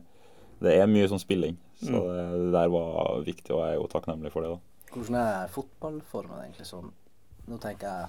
det 0.65 0.73
er 0.79 0.87
mye 0.89 1.07
sånn 1.11 1.21
spilling. 1.21 1.57
Så 1.83 1.91
Mm. 1.91 2.05
det, 2.07 2.23
det 2.39 2.51
der 2.55 2.69
var 2.71 3.19
viktig, 3.25 3.51
og 3.53 3.59
jeg 3.65 3.75
er 3.75 3.79
jo 3.81 3.87
takknemlig 3.91 4.31
for 4.33 4.41
det. 4.41 4.49
da. 4.55 4.93
Hvordan 4.95 5.15
er 5.21 5.51
fotballformen 5.51 6.39
egentlig 6.45 6.65
sånn? 6.69 6.87
Nå 7.51 7.57
tenker 7.61 7.85
jeg 7.91 8.07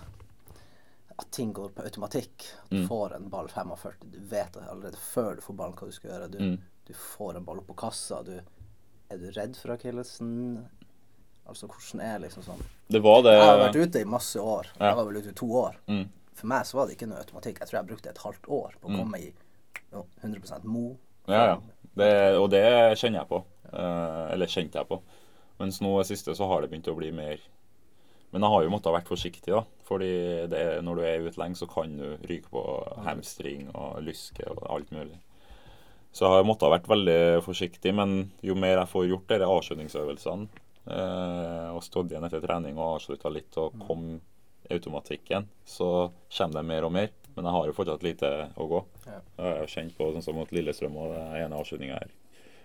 at 1.18 1.30
ting 1.34 1.52
går 1.56 1.72
på 1.74 1.82
automatikk. 1.84 2.46
At 2.64 2.70
du 2.70 2.76
Mm. 2.82 2.88
får 2.88 3.16
en 3.16 3.28
ball 3.28 3.48
45, 3.48 4.10
du 4.12 4.18
vet 4.30 4.56
allerede 4.56 4.96
før 4.96 5.34
du 5.36 5.42
får 5.42 5.56
ballen 5.56 5.74
hva 5.76 5.86
du 5.86 5.92
skal 5.92 6.10
gjøre. 6.10 6.30
Du, 6.30 6.38
Mm. 6.38 6.58
du 6.86 6.92
får 6.94 7.36
en 7.36 7.44
ball 7.44 7.58
opp 7.58 7.66
på 7.66 7.76
kassa. 7.76 8.22
Du, 8.24 8.40
er 9.10 9.18
du 9.22 9.26
redd 9.36 9.56
for 9.56 9.74
akillesen? 9.76 10.30
Altså, 11.46 11.68
hvordan 11.70 12.00
er 12.02 12.18
liksom 12.24 12.42
sånn 12.42 12.62
Det 12.90 13.00
var 13.04 13.20
det 13.22 13.36
Jeg 13.36 13.46
har 13.46 13.60
vært 13.60 13.76
ute 13.86 14.00
i 14.02 14.04
masse 14.10 14.40
år. 14.42 14.66
Ja. 14.80 14.88
Jeg 14.90 14.96
var 14.98 15.04
vel 15.10 15.16
ute 15.22 15.30
i 15.30 15.36
to 15.38 15.46
år. 15.60 15.76
Mm. 15.86 16.06
For 16.36 16.46
meg 16.50 16.66
så 16.66 16.76
var 16.80 16.86
det 16.88 16.96
ikke 16.96 17.08
noe 17.08 17.20
automatikk. 17.22 17.60
Jeg 17.62 17.68
tror 17.70 17.78
jeg 17.80 17.88
brukte 17.92 18.10
et 18.10 18.18
halvt 18.24 18.48
år 18.48 18.74
på 18.80 18.88
å 18.88 18.90
Mm. 18.90 18.96
komme 18.98 19.20
i 19.22 19.32
jo, 19.92 20.06
100% 20.22 20.64
mo. 20.64 20.96
Ja, 21.28 21.44
ja. 21.46 21.56
Det, 21.96 22.10
og 22.38 22.50
det 22.50 22.64
kjenner 22.98 23.20
jeg 23.22 23.28
på. 23.30 23.44
Eh, 23.72 24.32
eller 24.34 24.46
kjente 24.46 24.74
jeg 24.78 24.88
på. 24.88 25.00
Mens 25.58 25.80
nå 25.80 25.94
i 25.94 26.02
det 26.02 26.10
siste 26.10 26.34
så 26.36 26.46
har 26.50 26.60
det 26.60 26.70
begynt 26.70 26.88
å 26.92 26.96
bli 26.96 27.10
mer 27.12 27.38
Men 28.32 28.42
jeg 28.42 28.50
har 28.50 28.62
jo 28.64 28.70
måttet 28.70 28.92
vært 28.92 29.08
forsiktig, 29.08 29.46
da. 29.54 29.62
Fordi 29.86 30.10
det 30.50 30.58
er, 30.58 30.82
når 30.82 30.96
du 30.96 31.02
er 31.06 31.20
ute 31.28 31.38
lenge, 31.38 31.56
så 31.56 31.66
kan 31.70 31.96
du 31.96 32.16
ryke 32.26 32.50
på 32.50 32.62
hamstring 33.06 33.70
og 33.74 34.02
lyske 34.02 34.44
og 34.50 34.66
alt 34.68 34.90
mulig. 34.92 35.16
Så 36.16 36.24
jeg 36.24 36.32
har 36.32 36.46
måttet 36.48 36.64
ha 36.64 36.72
vært 36.72 36.86
veldig 36.88 37.18
forsiktig, 37.44 37.92
men 37.92 38.30
jo 38.40 38.54
mer 38.56 38.78
jeg 38.78 38.88
får 38.88 39.08
gjort 39.10 39.32
disse 39.34 39.48
avskjønningsøvelsene, 39.52 40.62
eh, 40.88 41.66
og 41.76 41.82
stått 41.84 42.14
igjen 42.14 42.24
etter 42.24 42.40
trening 42.40 42.78
og 42.78 42.94
avslutta 42.94 43.32
litt 43.34 43.58
og 43.60 43.76
kom 43.84 44.06
automatikken, 44.72 45.44
så 45.68 45.90
kommer 46.38 46.62
det 46.62 46.64
mer 46.70 46.86
og 46.88 46.94
mer. 46.96 47.12
Men 47.36 47.44
jeg 47.44 47.52
har 47.58 47.68
jo 47.68 47.74
fortsatt 47.76 48.06
lite 48.06 48.30
å 48.56 48.68
gå. 48.70 48.80
Ja. 49.04 49.18
Jeg 49.36 49.58
har 49.60 49.74
kjent 49.74 49.98
på 49.98 50.08
sånn 50.14 50.24
som 50.24 50.40
mot 50.40 50.56
Lillestrøm 50.56 50.96
og 50.96 51.12
den 51.12 51.36
ene 51.42 51.60
avslutninga 51.60 52.00
her. 52.00 52.16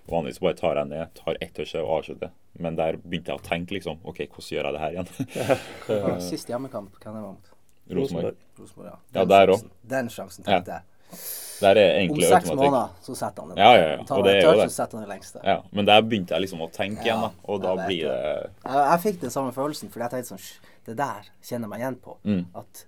Vanligvis 0.07 0.39
bare 0.41 0.57
tar 0.57 0.79
jeg 0.79 0.89
ned, 0.93 1.11
tar 1.19 1.43
ett 1.43 1.53
touch 1.57 1.75
og 1.75 1.91
avslutter. 1.99 2.31
Men 2.63 2.79
der 2.79 3.01
begynte 3.03 3.33
jeg 3.33 3.41
å 3.43 3.45
tenke 3.51 3.75
liksom 3.75 3.99
OK, 4.07 4.23
hvordan 4.31 4.55
gjør 4.55 4.69
jeg 4.69 4.77
det 4.77 4.85
her 4.85 4.95
igjen? 4.95 5.11
Ja, 5.91 6.17
Sist 6.23 6.49
hjemmekamp, 6.49 6.95
hvem 7.03 7.19
det 7.19 7.27
var 7.27 7.35
mot? 7.35 7.51
Rosenborg. 7.91 8.39
Ja. 8.87 8.97
Ja, 9.19 9.27
der 9.27 9.57
òg. 9.57 9.71
Den 9.91 10.07
sjansen 10.13 10.47
tenkte 10.47 10.79
jeg. 10.79 11.19
Der 11.61 11.77
er 11.77 11.97
Om 12.01 12.19
seks 12.19 12.35
automatikk. 12.35 12.59
måneder 12.59 13.05
så 13.05 13.15
setter 13.15 13.43
han 13.45 13.51
det. 13.51 13.57
Ja, 13.61 13.71
ja, 13.77 13.89
ja. 13.91 13.97
Og 14.01 14.23
det 14.25 14.35
er 14.35 14.45
jo 14.45 14.53
det. 14.59 15.17
det. 15.33 15.41
Ja, 15.45 15.57
men 15.71 15.89
der 15.89 16.05
begynte 16.05 16.35
jeg 16.35 16.45
liksom 16.45 16.63
å 16.65 16.69
tenke 16.73 17.05
igjen, 17.05 17.21
da. 17.21 17.31
Og 17.45 17.61
da 17.63 17.75
blir 17.79 18.07
det 18.07 18.21
Jeg, 18.21 18.77
jeg 18.77 19.01
fikk 19.05 19.19
den 19.25 19.33
samme 19.33 19.53
følelsen, 19.55 19.91
fordi 19.93 20.07
jeg 20.07 20.15
tenkte 20.15 20.33
sånn 20.33 20.71
Det 20.87 20.95
der 20.97 21.27
kjenner 21.45 21.67
jeg 21.67 21.73
meg 21.73 21.83
igjen 21.83 21.99
på. 22.01 22.17
Mm. 22.25 22.45
At 22.63 22.85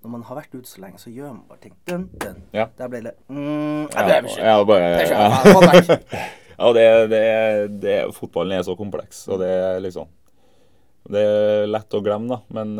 når 0.00 0.14
man 0.14 0.22
har 0.30 0.38
vært 0.38 0.54
ute 0.54 0.68
så 0.70 0.80
lenge, 0.80 1.00
så 1.02 1.10
gjør 1.12 1.34
man 1.34 1.42
bare 1.50 1.60
ting. 1.60 1.74
Dun, 1.88 2.06
dun. 2.22 2.38
Ja. 2.56 2.70
Der 2.78 2.92
ble 2.92 3.02
det 3.04 3.16
mm, 3.28 3.90
jeg 3.92 4.06
ble 4.06 4.20
beskyttet. 4.24 4.46
ja, 4.46 4.62
bare, 4.64 4.86
ja. 5.10 6.28
Ja, 6.60 6.72
det, 6.76 6.86
det, 7.08 7.20
det, 7.80 7.92
fotballen 8.12 8.58
er 8.58 8.64
så 8.66 8.74
kompleks, 8.76 9.22
og 9.32 9.40
det 9.40 9.48
er 9.48 9.78
liksom 9.80 10.10
Det 11.08 11.22
er 11.24 11.70
lett 11.70 11.96
å 11.96 12.02
glemme, 12.04 12.36
da, 12.36 12.40
men 12.52 12.74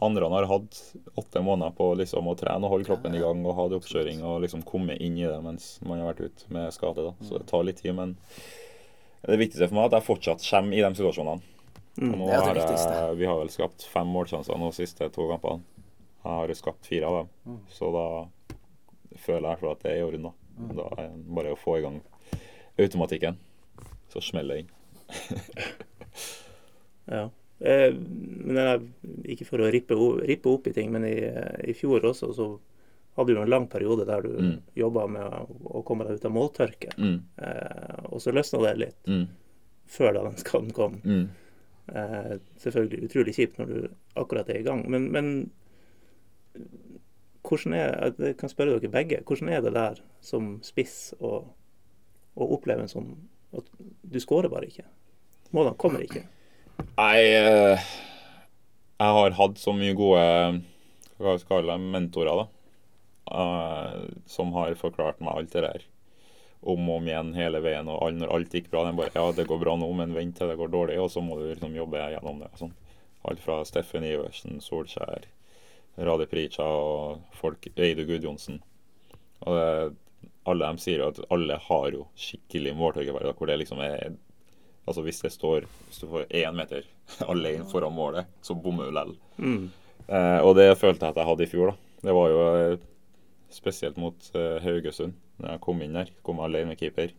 andre 0.00 0.28
har 0.32 0.46
hatt 0.48 0.78
åtte 1.20 1.42
måneder 1.44 1.74
på 1.76 1.90
liksom 2.00 2.28
å 2.30 2.36
trene 2.38 2.64
og 2.64 2.72
holde 2.74 2.88
kroppen 2.88 3.14
i 3.14 3.20
gang 3.20 3.42
og 3.46 3.54
ha 3.58 3.66
det 3.68 3.78
oppkjøring 3.80 4.22
og 4.24 4.40
liksom 4.44 4.62
komme 4.68 4.96
inn 4.96 5.18
i 5.18 5.26
det 5.28 5.38
mens 5.44 5.74
man 5.84 6.00
har 6.00 6.12
vært 6.14 6.30
ute 6.30 6.52
med 6.54 6.72
skade. 6.72 7.04
da. 7.04 7.12
Så 7.26 7.38
det 7.38 7.48
tar 7.50 7.64
litt 7.68 7.82
tid, 7.82 7.94
men 7.98 8.14
det 9.26 9.36
viktigste 9.40 9.68
for 9.68 9.76
meg 9.76 9.84
er 9.84 9.90
at 9.90 9.98
jeg 9.98 10.08
fortsatt 10.08 10.46
kommer 10.48 10.78
i 10.78 10.84
de 10.84 10.90
situasjonene. 10.96 11.42
Og 12.00 12.14
nå 12.16 12.26
Det 12.30 12.32
er 12.32 12.40
det 12.40 12.46
har 12.46 12.54
viktigste. 12.60 13.16
vi 13.18 13.26
har 13.28 13.38
vel 13.42 13.52
skapt 13.52 13.84
fem 13.84 14.08
målsjanser 14.08 14.56
de 14.62 14.72
siste 14.72 15.10
to 15.12 15.28
kampene. 15.28 15.60
Jeg 16.24 16.32
har 16.36 16.54
skapt 16.54 16.86
fire 16.86 17.08
av 17.08 17.14
dem, 17.20 17.58
så 17.68 17.90
da 17.92 18.06
føler 19.20 19.48
jeg 19.56 19.70
at 19.70 19.82
det 19.82 19.92
er 19.92 20.00
i 20.00 20.06
orden. 20.06 20.22
Da 20.30 20.32
Da 20.76 20.88
er 20.96 21.08
det 21.08 21.34
bare 21.34 21.52
å 21.52 21.58
få 21.58 21.78
i 21.78 21.82
gang 21.82 22.00
automatikken, 22.78 23.36
så 24.12 24.20
smeller 24.22 24.54
det 24.54 24.60
inn. 24.64 24.70
Ja. 27.10 27.24
Eh, 27.60 27.92
men 27.92 28.56
jeg, 28.56 28.80
ikke 29.34 29.46
for 29.48 29.62
å 29.64 29.70
rippe, 29.72 29.96
rippe 30.26 30.50
opp 30.50 30.66
i 30.70 30.72
ting, 30.76 30.90
men 30.92 31.04
i, 31.08 31.16
i 31.70 31.74
fjor 31.76 32.04
også 32.10 32.30
så 32.36 32.48
hadde 33.18 33.34
du 33.34 33.40
en 33.42 33.50
lang 33.50 33.66
periode 33.68 34.06
der 34.08 34.22
du 34.22 34.30
Mm. 34.40 34.56
jobba 34.78 35.06
med 35.10 35.22
å, 35.66 35.82
komme 35.84 36.04
deg 36.06 36.20
ut 36.20 36.24
av 36.28 36.32
måltørke. 36.32 36.92
Mm, 36.98 37.18
Eh, 37.42 38.04
og 38.12 38.20
så 38.22 38.32
løsna 38.32 38.60
det 38.64 38.76
litt 38.78 39.06
mm, 39.10 39.24
før 39.90 40.12
da 40.14 40.22
den 40.28 40.36
skaden 40.40 40.70
kom. 40.76 41.00
mm. 41.04 41.28
Eh, 41.90 42.36
selvfølgelig 42.62 43.08
utrolig 43.08 43.34
kjipt 43.34 43.58
når 43.58 43.66
du 43.72 43.88
akkurat 44.20 44.48
er 44.52 44.60
i 44.60 44.62
gang, 44.62 44.84
men, 44.88 45.08
men 45.10 45.50
hvordan 47.42 47.74
er 47.74 48.12
Jeg 48.18 48.36
kan 48.38 48.48
spørre 48.52 48.78
dere 48.78 48.90
begge. 48.92 49.22
Hvordan 49.26 49.48
er 49.48 49.60
det 49.64 49.72
der 49.74 50.00
som 50.20 50.58
spiss 50.62 51.14
å, 51.20 51.40
å 52.36 52.48
oppleve 52.54 52.84
en 52.84 52.92
sånn 52.92 53.10
at 53.56 53.66
du 54.02 54.20
skårer 54.22 54.50
bare 54.52 54.68
ikke? 54.70 54.84
Målene 55.50 55.76
kommer 55.80 56.04
ikke. 56.04 56.22
Nei, 56.96 57.16
eh, 57.34 57.88
jeg 59.00 59.16
har 59.16 59.38
hatt 59.38 59.60
så 59.60 59.72
mye 59.76 59.96
gode 59.96 60.24
hva 61.20 61.36
skal 61.36 61.40
jeg 61.40 61.48
kalle 61.48 61.76
det, 61.76 61.92
mentorer, 61.92 62.42
da. 62.42 62.46
uh, 63.32 64.04
som 64.28 64.52
har 64.56 64.76
forklart 64.80 65.20
meg 65.24 65.34
alt 65.34 65.56
det 65.56 65.64
der 65.66 65.86
om 66.60 66.88
og 66.90 66.98
om 67.00 67.08
igjen 67.08 67.32
hele 67.36 67.60
veien. 67.64 67.88
Og 67.88 68.02
all, 68.04 68.16
når 68.20 68.32
alt 68.34 68.54
gikk 68.56 68.70
bra, 68.72 68.84
den 68.84 68.98
bare 68.98 69.12
Ja, 69.14 69.24
det 69.32 69.46
går 69.48 69.60
bra 69.62 69.76
nå, 69.80 69.88
men 69.96 70.14
vent 70.16 70.36
til 70.36 70.50
det 70.50 70.58
går 70.60 70.72
dårlig, 70.72 70.98
og 71.00 71.10
så 71.12 71.22
må 71.24 71.38
du 71.38 71.46
liksom 71.48 71.76
jobbe 71.76 72.02
gjennom 72.12 72.40
det. 72.42 72.50
og 72.52 72.64
sånn. 72.64 72.74
Alt 73.28 73.40
fra 73.44 73.60
Steffen 73.68 74.04
Iversen, 74.04 74.60
Solskjær, 74.64 75.28
Rade 76.00 76.26
Prica 76.28 76.64
og 76.64 77.24
folk 77.36 77.68
Eidu 77.76 78.06
Gudjonsen. 78.08 78.60
Og 79.48 79.96
alle 80.48 80.68
de 80.72 80.82
sier 80.82 81.00
jo 81.00 81.10
at 81.12 81.20
alle 81.32 81.56
har 81.68 81.96
jo 81.96 82.06
skikkelig 82.16 82.74
måltøygeværer 82.76 83.36
hvor 83.36 83.48
det 83.48 83.58
liksom 83.60 83.80
er 83.84 84.16
Altså 84.90 85.04
hvis 85.06 85.20
det 85.22 85.30
står 85.30 85.68
Hvis 85.86 86.00
du 86.02 86.08
får 86.10 86.24
én 86.34 86.56
meter 86.56 86.86
alene 87.32 87.66
foran 87.70 87.94
målet, 87.94 88.30
så 88.42 88.56
bommer 88.58 88.88
du 88.88 88.94
likevel. 88.96 89.16
Mm. 89.38 89.66
Eh, 90.10 90.40
og 90.42 90.56
det 90.58 90.72
følte 90.78 91.06
jeg 91.06 91.14
at 91.14 91.20
jeg 91.20 91.28
hadde 91.30 91.46
i 91.46 91.50
fjor, 91.50 91.72
da. 91.72 91.96
Det 92.00 92.14
var 92.16 92.30
jo 92.32 92.44
eh, 92.58 92.86
spesielt 93.54 93.98
mot 94.00 94.30
eh, 94.34 94.56
Haugesund. 94.64 95.14
Når 95.40 95.54
jeg 95.54 95.62
kom 95.64 95.82
inn 95.84 95.94
der, 95.96 96.10
kom 96.26 96.40
jeg 96.40 96.50
alene 96.50 96.72
med 96.72 96.80
keeper. 96.80 97.14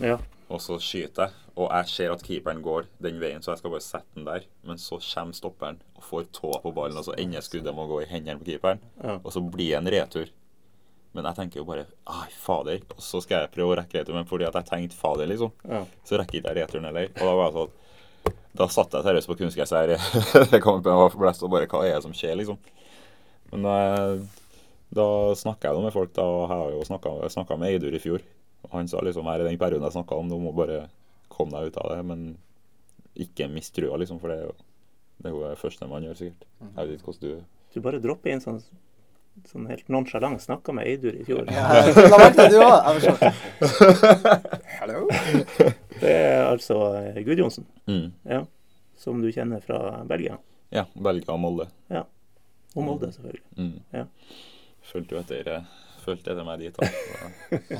Ja. 0.00 0.18
Og 0.50 0.62
så 0.62 0.80
skyter 0.82 1.28
jeg, 1.28 1.50
og 1.54 1.68
jeg 1.68 1.90
ser 1.92 2.12
at 2.14 2.22
keeperen 2.26 2.62
går 2.64 2.88
den 3.02 3.20
veien, 3.22 3.42
så 3.42 3.52
jeg 3.52 3.60
skal 3.60 3.74
bare 3.74 3.84
sette 3.84 4.18
den 4.18 4.26
der. 4.26 4.46
Men 4.66 4.80
så 4.82 4.98
kommer 5.02 5.36
stopperen 5.36 5.78
og 5.98 6.06
får 6.06 6.30
tåa 6.34 6.58
på 6.62 6.72
ballen, 6.74 6.98
og 6.98 7.06
så 7.06 7.14
ender 7.18 7.44
skuddet 7.44 7.74
med 7.74 7.86
å 7.86 7.92
gå 7.92 8.00
i 8.02 8.10
hendene 8.10 8.40
på 8.40 8.48
keeperen. 8.48 8.82
Ja. 8.98 9.18
Og 9.20 9.30
så 9.34 9.42
blir 9.44 9.74
det 9.74 9.78
en 9.78 9.92
retur. 9.94 10.32
Men 11.14 11.26
jeg 11.26 11.34
tenker 11.40 11.58
jo 11.60 11.64
bare 11.66 11.86
Ai, 12.06 12.28
fader. 12.30 12.80
Og 12.94 13.02
så 13.02 13.20
skal 13.24 13.40
jeg 13.44 13.52
prøve 13.56 13.74
å 13.74 13.78
rekke 13.80 13.98
retur, 14.00 14.14
men 14.14 14.28
fordi 14.30 14.46
at 14.46 14.54
jeg 14.60 14.68
tenkte 14.68 14.96
fader, 14.98 15.26
liksom, 15.26 15.50
Ja. 15.68 15.84
så 16.06 16.18
rekker 16.20 16.38
ikke 16.38 16.52
jeg 16.54 16.60
returen 16.64 16.84
heller. 16.90 17.08
Og 17.16 17.24
da 17.26 17.34
var 17.34 17.48
jeg 17.50 17.56
sånn 17.58 18.34
Da 18.60 18.66
satt 18.66 18.92
jeg 18.92 19.06
seriøst 19.06 19.30
på 19.30 19.36
kunstgress 19.38 19.70
her. 19.74 19.94
Det 20.52 20.60
kom 20.62 20.82
på 20.82 20.90
meg 20.94 21.16
blest 21.18 21.42
og 21.46 21.50
bare 21.50 21.66
Hva 21.70 21.84
er 21.86 21.94
det 21.96 22.02
som 22.02 22.12
skjer, 22.14 22.36
liksom? 22.40 22.58
Men 23.52 23.62
da, 23.66 23.76
da 24.94 25.06
snakka 25.38 25.70
jeg 25.72 25.82
med 25.84 25.94
folk, 25.94 26.12
da. 26.14 26.22
Og 26.22 26.42
jeg 26.44 26.50
har 26.54 26.74
jo 26.76 27.28
snakka 27.34 27.58
med 27.58 27.70
Eidur 27.74 27.94
i 27.94 28.02
fjor. 28.02 28.22
Og 28.66 28.74
han 28.76 28.88
sa 28.90 29.00
liksom 29.02 29.26
her 29.30 29.40
i 29.42 29.46
den 29.48 29.58
perioden 29.58 29.86
jeg 29.86 29.96
snakka 29.96 30.18
om, 30.18 30.28
du 30.30 30.36
må 30.38 30.52
bare 30.54 30.84
komme 31.32 31.54
deg 31.56 31.70
ut 31.72 31.78
av 31.82 31.94
det. 31.94 32.00
Men 32.10 32.26
ikke 33.18 33.48
mist 33.50 33.74
trua, 33.74 33.96
liksom, 33.98 34.20
for 34.22 34.30
det 34.30 34.38
er 34.42 34.46
jo 34.50 34.54
det 35.20 35.28
er 35.28 35.34
jo 35.34 35.40
det 35.44 35.58
første 35.60 35.86
man 35.90 36.04
gjør, 36.06 36.14
sikkert. 36.16 36.44
Jeg 36.62 36.76
vet 36.88 36.94
ikke 36.96 37.10
hvordan 37.10 37.24
du 37.26 37.74
Du 37.74 37.80
bare 37.84 37.98
dropper 38.00 38.32
inn 38.32 38.40
sånn, 38.40 38.62
sånn 39.48 39.66
helt 39.70 39.88
nonsjalant. 39.92 40.42
Snakka 40.42 40.74
med 40.76 40.88
Eidur 40.90 41.16
i 41.16 41.24
fjor. 41.24 41.48
Ja, 41.52 41.82
la 41.86 42.18
merke 42.20 42.36
til 42.36 42.52
det, 42.52 42.58
du 42.58 42.62
òg. 42.66 43.24
Hallo? 44.80 45.04
Det 46.00 46.12
er 46.12 46.44
altså 46.44 46.78
eh, 47.00 47.20
Gudjonsen, 47.26 47.66
mm. 47.88 48.06
ja. 48.30 48.44
Som 49.00 49.22
du 49.24 49.30
kjenner 49.32 49.62
fra 49.64 50.00
Belgia. 50.08 50.36
Ja, 50.74 50.84
Belgia 50.94 51.32
og 51.34 51.40
Molde. 51.42 51.68
Ja. 51.92 52.04
Og 52.76 52.84
Molde, 52.86 53.10
selvfølgelig. 53.14 53.44
Mm. 53.56 53.78
Ja. 53.96 54.04
Fulgte 54.90 55.16
jo 55.16 55.22
etter, 55.22 55.50
eh, 55.54 55.70
fulgte 56.04 56.34
etter 56.34 56.46
meg 56.46 56.62
dit. 56.62 56.82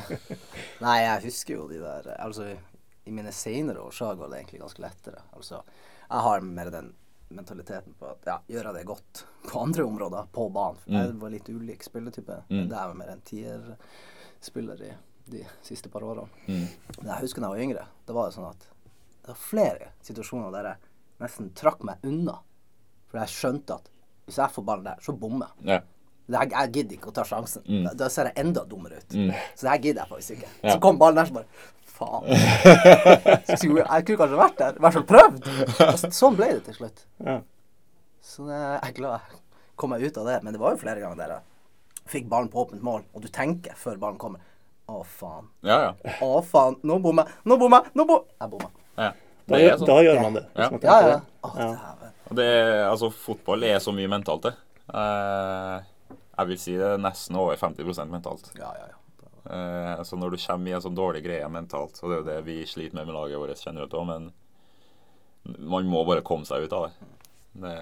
Nei, 0.85 0.97
jeg 1.05 1.25
husker 1.29 1.57
jo 1.57 1.69
de 1.71 1.81
der 1.83 2.11
Altså, 2.17 2.51
i 3.05 3.15
mine 3.15 3.33
senere 3.35 3.85
år 3.85 3.95
så 3.95 4.11
har 4.11 4.19
det 4.21 4.43
egentlig 4.43 4.63
ganske 4.65 4.85
lettere. 4.85 5.23
Altså, 5.37 5.63
jeg 6.07 6.27
har 6.27 6.45
mer 6.47 6.73
den 6.75 6.93
mentaliteten 7.35 7.95
på 7.99 8.09
at 8.11 8.27
ja, 8.27 8.39
gjøre 8.51 8.73
det 8.77 8.87
godt 8.89 9.25
på 9.47 9.63
andre 9.63 9.85
områder, 9.87 10.27
på 10.35 10.49
banen. 10.55 10.81
Jeg 10.91 11.15
var 11.21 11.33
litt 11.33 11.49
ulik 11.49 11.85
spilletype. 11.87 12.43
Mm. 12.51 12.67
Det 12.71 12.77
er 12.81 12.91
jo 12.91 12.99
mer 12.99 13.13
en 13.15 13.23
tierspiller 13.31 14.83
i 14.89 14.91
de 15.31 15.45
siste 15.63 15.91
par 15.93 16.05
årene. 16.07 16.27
mm. 16.47 16.67
Men 16.99 17.13
jeg 17.13 17.27
husker 17.27 17.43
da 17.45 17.51
jeg 17.51 17.57
var 17.57 17.65
yngre, 17.69 17.87
det 18.07 18.17
var 18.17 18.29
jo 18.29 18.37
sånn 18.39 18.51
at 18.51 18.67
det 19.21 19.33
var 19.33 19.41
flere 19.45 19.93
situasjoner 20.07 20.55
der 20.57 20.71
jeg 20.73 20.91
nesten 21.21 21.51
trakk 21.57 21.85
meg 21.87 22.03
unna. 22.09 22.41
For 23.11 23.21
jeg 23.23 23.35
skjønte 23.35 23.79
at 23.79 23.91
hvis 24.27 24.39
jeg 24.39 24.55
får 24.55 24.67
ballen 24.67 24.87
der, 24.87 25.01
så 25.03 25.15
bommer 25.19 25.51
jeg. 25.51 25.75
Ja. 25.75 25.81
Jeg, 26.31 26.53
jeg 26.53 26.71
gidder 26.77 26.95
ikke 26.95 27.11
å 27.11 27.15
ta 27.15 27.25
sjansen. 27.27 27.65
Mm. 27.67 27.83
Da, 27.89 27.93
da 28.05 28.09
ser 28.13 28.29
jeg 28.31 28.39
enda 28.45 28.63
dummere 28.71 29.01
ut. 29.03 29.15
Mm. 29.19 29.33
Så 29.59 29.67
det 29.67 29.73
her 29.73 29.81
gidder 29.83 30.05
jeg 30.05 30.11
faktisk 30.13 30.37
ikke. 30.37 30.51
Ja. 30.63 30.75
Så 30.75 30.83
kom 30.85 31.01
ballen 31.01 31.19
der, 31.19 31.31
så 31.31 31.35
bare 31.41 31.71
Faen. 32.01 32.25
Jeg 33.51 34.05
kunne 34.09 34.19
kanskje 34.25 34.41
vært 34.41 34.59
der. 34.61 34.77
I 34.79 34.83
hvert 34.87 34.97
fall 34.97 35.07
prøvd. 35.11 35.49
Og 35.87 36.03
sånn 36.17 36.37
ble 36.39 36.49
det 36.57 36.63
til 36.71 36.79
slutt. 36.81 37.03
Ja. 37.27 37.39
Så 38.25 38.47
jeg 38.51 38.79
er 38.89 38.95
glad 38.97 39.19
jeg 39.21 39.41
kom 39.81 39.93
meg 39.95 40.03
ut 40.05 40.19
av 40.21 40.29
det. 40.31 40.39
Men 40.45 40.57
det 40.57 40.61
var 40.63 40.75
jo 40.75 40.81
flere 40.83 41.01
ganger 41.03 41.21
der 41.21 41.35
jeg 41.37 41.47
fikk 42.11 42.27
ballen 42.33 42.49
på 42.51 42.65
åpent 42.65 42.83
mål, 42.83 43.05
og 43.15 43.23
du 43.23 43.29
tenker 43.31 43.77
før 43.79 43.99
ballen 44.01 44.17
kommer 44.19 44.41
Å, 44.91 45.05
faen. 45.07 45.45
Ja, 45.63 45.77
ja. 45.85 46.15
Å, 46.27 46.41
faen. 46.43 46.75
Nå 46.83 46.97
bommer 47.05 47.29
jeg. 47.29 47.37
Nå 47.47 47.55
bommer 47.61 47.85
jeg. 47.85 47.93
Nå 48.01 48.07
bom... 48.09 48.25
Jeg 48.41 48.51
bommer. 48.51 48.73
ja. 48.99 49.13
Da, 49.51 49.59
sånn. 49.79 49.87
da 49.87 49.99
gjør 50.03 50.19
man 50.25 50.35
det. 50.41 50.43
hvis 50.57 50.65
Ja. 50.65 50.71
man 50.73 50.83
Ja, 50.83 50.97
ja. 51.01 51.13
det. 51.13 51.21
Å, 51.47 51.51
Ja. 51.61 52.11
det, 52.41 52.47
er- 52.57 52.89
altså, 52.89 53.09
fotball 53.15 53.65
er 53.69 53.79
så 53.83 53.95
mye 53.95 54.11
mentalt, 54.11 54.49
det. 54.49 54.53
Eh, 54.91 55.87
jeg 56.41 56.51
vil 56.51 56.59
si 56.65 56.75
det 56.81 56.89
er 56.97 56.99
nesten 57.03 57.39
over 57.39 57.55
50% 57.61 58.11
mentalt. 58.11 58.51
Ja, 58.59 58.73
ja, 58.81 58.89
ja. 58.91 58.99
Eh, 59.51 60.03
så 60.07 60.17
når 60.17 60.35
du 60.35 60.43
kommer 60.43 60.71
i 60.71 60.75
en 60.77 60.85
sånn 60.85 60.99
dårlig 60.99 61.25
greie 61.25 61.49
mentalt, 61.51 61.99
og 62.03 62.11
det 62.11 62.17
er 62.17 62.21
jo 62.21 62.29
det 62.29 62.39
vi 62.47 62.59
sliter 62.69 62.99
med 62.99 63.09
med 63.09 63.17
laget 63.17 63.43
vårt 63.43 63.65
generelt 63.65 63.97
òg, 63.99 64.07
men 64.11 64.31
man 65.73 65.89
må 65.91 66.05
bare 66.07 66.25
komme 66.27 66.47
seg 66.47 66.67
ut 66.67 66.77
av 66.77 66.87
det. 66.87 67.11
det 67.65 67.75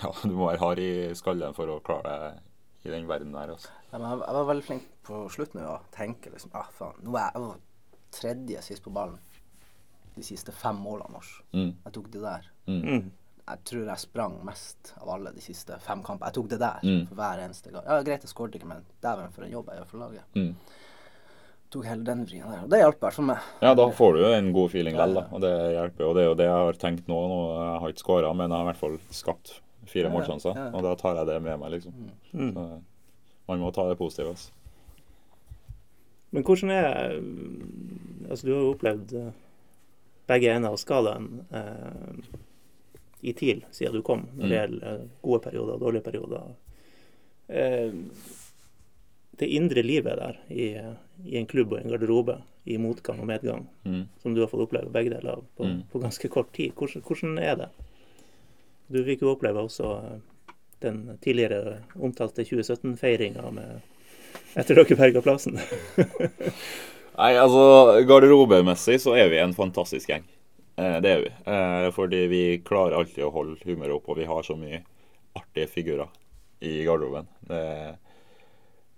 ja, 0.00 0.10
du 0.22 0.32
må 0.32 0.48
være 0.48 0.62
hard 0.62 0.82
i 0.82 0.92
skallen 1.18 1.56
for 1.56 1.70
å 1.70 1.82
klare 1.84 2.16
deg 2.24 2.88
i 2.88 2.92
den 2.92 3.08
verden 3.08 3.36
der. 3.36 3.54
Altså. 3.56 3.70
Ja, 3.90 3.98
jeg, 3.98 4.22
jeg 4.22 4.38
var 4.38 4.48
veldig 4.50 4.66
flink 4.66 4.88
på 5.04 5.20
slutten 5.32 5.64
å 5.68 5.78
tenke 5.94 6.32
liksom 6.32 6.56
ah, 6.56 6.68
faen, 6.72 6.98
nå 7.04 7.14
er 7.16 7.28
jeg, 7.28 7.36
jeg 7.36 7.46
var 7.46 7.62
tredje 8.14 8.64
sist 8.64 8.84
på 8.84 8.92
ballen 8.94 9.20
de 10.14 10.22
siste 10.22 10.52
fem 10.54 10.76
målene 10.78 11.16
våre. 11.16 11.44
Mm. 11.56 11.70
Jeg 11.84 11.94
tok 11.96 12.10
det 12.14 12.20
der. 12.22 12.50
Mm. 12.70 13.08
Jeg 13.48 13.58
tror 13.68 13.84
jeg 13.90 13.98
sprang 14.00 14.38
mest 14.46 14.94
av 15.02 15.08
alle 15.16 15.30
de 15.34 15.40
siste 15.44 15.76
fem 15.84 16.00
kampene. 16.02 16.30
Jeg 16.30 16.34
tok 16.38 16.48
det 16.48 16.58
der 16.62 16.80
Mm. 16.82 17.06
for 17.08 17.14
hver 17.18 17.42
eneste 17.44 17.70
gang. 17.72 17.84
Ja, 17.84 18.02
Greit, 18.02 18.22
jeg 18.24 18.30
skåret 18.32 18.54
ikke, 18.56 18.66
men 18.70 18.84
dæven 19.02 19.32
for 19.32 19.44
en 19.44 19.50
jobb 19.52 19.68
jeg 19.68 19.78
gjør 19.82 19.86
for 19.90 19.98
laget. 19.98 20.22
Mm. 20.34 20.54
Tok 21.70 21.84
hele 21.84 22.04
den 22.04 22.24
vrien 22.24 22.48
der. 22.48 22.62
Og 22.64 22.70
det 22.70 22.78
hjalp 22.80 22.94
i 22.96 23.04
hvert 23.04 23.12
fall 23.18 23.24
meg. 23.26 23.38
Ja, 23.60 23.74
da 23.74 23.86
får 23.90 24.12
du 24.14 24.20
jo 24.22 24.32
en 24.32 24.52
god 24.52 24.70
feeling 24.70 24.94
Ja, 24.96 25.06
ja. 25.06 25.26
Og 25.32 25.40
det 25.42 25.52
hjelper. 25.74 26.06
Og 26.08 26.14
det 26.14 26.22
er 26.22 26.28
jo 26.28 26.34
det 26.40 26.44
jeg 26.46 26.54
har 26.64 26.72
tenkt 26.80 27.06
nå. 27.08 27.18
nå 27.28 27.38
jeg 27.58 27.80
har 27.80 27.88
ikke 27.92 28.04
skåra, 28.04 28.32
men 28.36 28.48
jeg 28.50 28.56
har 28.56 28.64
i 28.64 28.72
hvert 28.72 28.80
fall 28.80 28.98
skapt 29.10 29.60
fire 29.86 30.04
Ja, 30.04 30.08
ja. 30.08 30.14
målsjanser. 30.16 30.54
Ja, 30.56 30.64
ja. 30.64 30.70
Og 30.72 30.82
da 30.82 30.94
tar 30.94 31.16
jeg 31.16 31.26
det 31.26 31.42
med 31.42 31.58
meg, 31.60 31.70
liksom. 31.72 31.92
Mm. 32.32 32.52
Så, 32.54 32.80
man 33.48 33.58
må 33.60 33.72
ta 33.74 33.88
det 33.88 33.98
positive. 33.98 34.28
Altså. 34.30 34.50
Men 36.32 36.42
hvordan 36.42 36.70
er 36.70 37.20
Altså, 38.30 38.46
du 38.46 38.52
har 38.54 38.60
jo 38.62 38.72
opplevd 38.74 39.12
eh, 39.20 39.32
begge 40.26 40.54
ender 40.56 40.70
av 40.72 40.78
skalaen 40.80 41.44
eh, 41.52 42.24
i 43.24 43.32
TIL 43.36 43.62
siden 43.74 43.94
du 43.98 44.02
kom, 44.06 44.26
når 44.36 44.48
det 44.48 44.50
Mm. 44.50 44.56
gjelder 44.60 44.94
eh, 44.94 45.06
gode 45.22 45.40
perioder 45.48 45.74
og 45.74 45.80
dårlige 45.80 46.04
perioder. 46.06 46.42
Eh, 47.48 47.92
det 49.38 49.48
indre 49.50 49.82
livet 49.82 50.16
der 50.20 50.36
i, 50.50 50.66
i 51.26 51.36
en 51.40 51.46
klubb 51.50 51.72
og 51.72 51.80
en 51.80 51.90
garderobe, 51.90 52.36
i 52.66 52.76
motgang 52.80 53.18
og 53.20 53.26
medgang, 53.28 53.66
Mm. 53.84 54.04
som 54.22 54.34
du 54.34 54.40
har 54.40 54.48
fått 54.48 54.62
oppleve 54.68 54.92
begge 54.92 55.10
deler 55.10 55.32
av 55.36 55.42
på, 55.56 55.64
Mm. 55.66 55.82
på 55.92 56.00
ganske 56.00 56.28
kort 56.30 56.52
tid. 56.52 56.72
Hvordan, 56.74 57.02
hvordan 57.02 57.38
er 57.42 57.56
det? 57.56 57.68
Du 58.90 59.02
fikk 59.04 59.20
jo 59.22 59.34
oppleve 59.34 59.60
også 59.64 59.90
eh, 60.04 60.20
den 60.80 61.18
tidligere 61.20 61.78
omtalte 62.00 62.44
2017-feiringa 62.44 63.80
etter 64.56 64.74
dere 64.74 64.96
berga 64.96 65.20
plassen. 65.22 65.54
Nei, 67.18 67.32
altså 67.38 68.02
garderobemessig 68.08 68.98
så 69.00 69.14
er 69.16 69.28
vi 69.30 69.38
en 69.38 69.54
fantastisk 69.54 70.08
gjeng. 70.10 70.24
Eh, 70.76 71.00
det 71.00 71.10
er 71.10 71.22
vi. 71.22 71.32
Eh, 71.52 71.88
fordi 71.94 72.26
vi 72.30 72.42
klarer 72.66 72.98
alltid 72.98 73.26
å 73.26 73.32
holde 73.34 73.58
humøret 73.64 73.96
oppe, 73.96 74.12
og 74.12 74.20
vi 74.20 74.28
har 74.30 74.46
så 74.46 74.56
mye 74.58 74.82
artige 75.38 75.70
figurer 75.70 76.10
i 76.64 76.80
garderoben. 76.86 77.28
Det 77.46 77.60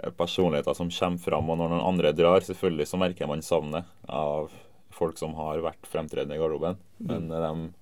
er 0.04 0.14
personligheter 0.16 0.76
som 0.76 0.92
kommer 0.92 1.24
fram, 1.24 1.50
og 1.50 1.58
når 1.60 1.72
noen 1.72 1.88
andre 1.88 2.12
drar, 2.16 2.44
selvfølgelig 2.44 2.88
så 2.90 3.00
merker 3.00 3.30
man 3.30 3.44
savnet 3.44 3.88
av 4.08 4.52
folk 4.96 5.18
som 5.20 5.34
har 5.36 5.60
vært 5.64 5.88
fremtredende 5.88 6.36
i 6.36 6.40
garderoben. 6.40 6.78
Men 7.04 7.28
mm. 7.28 7.42
de 7.42 7.74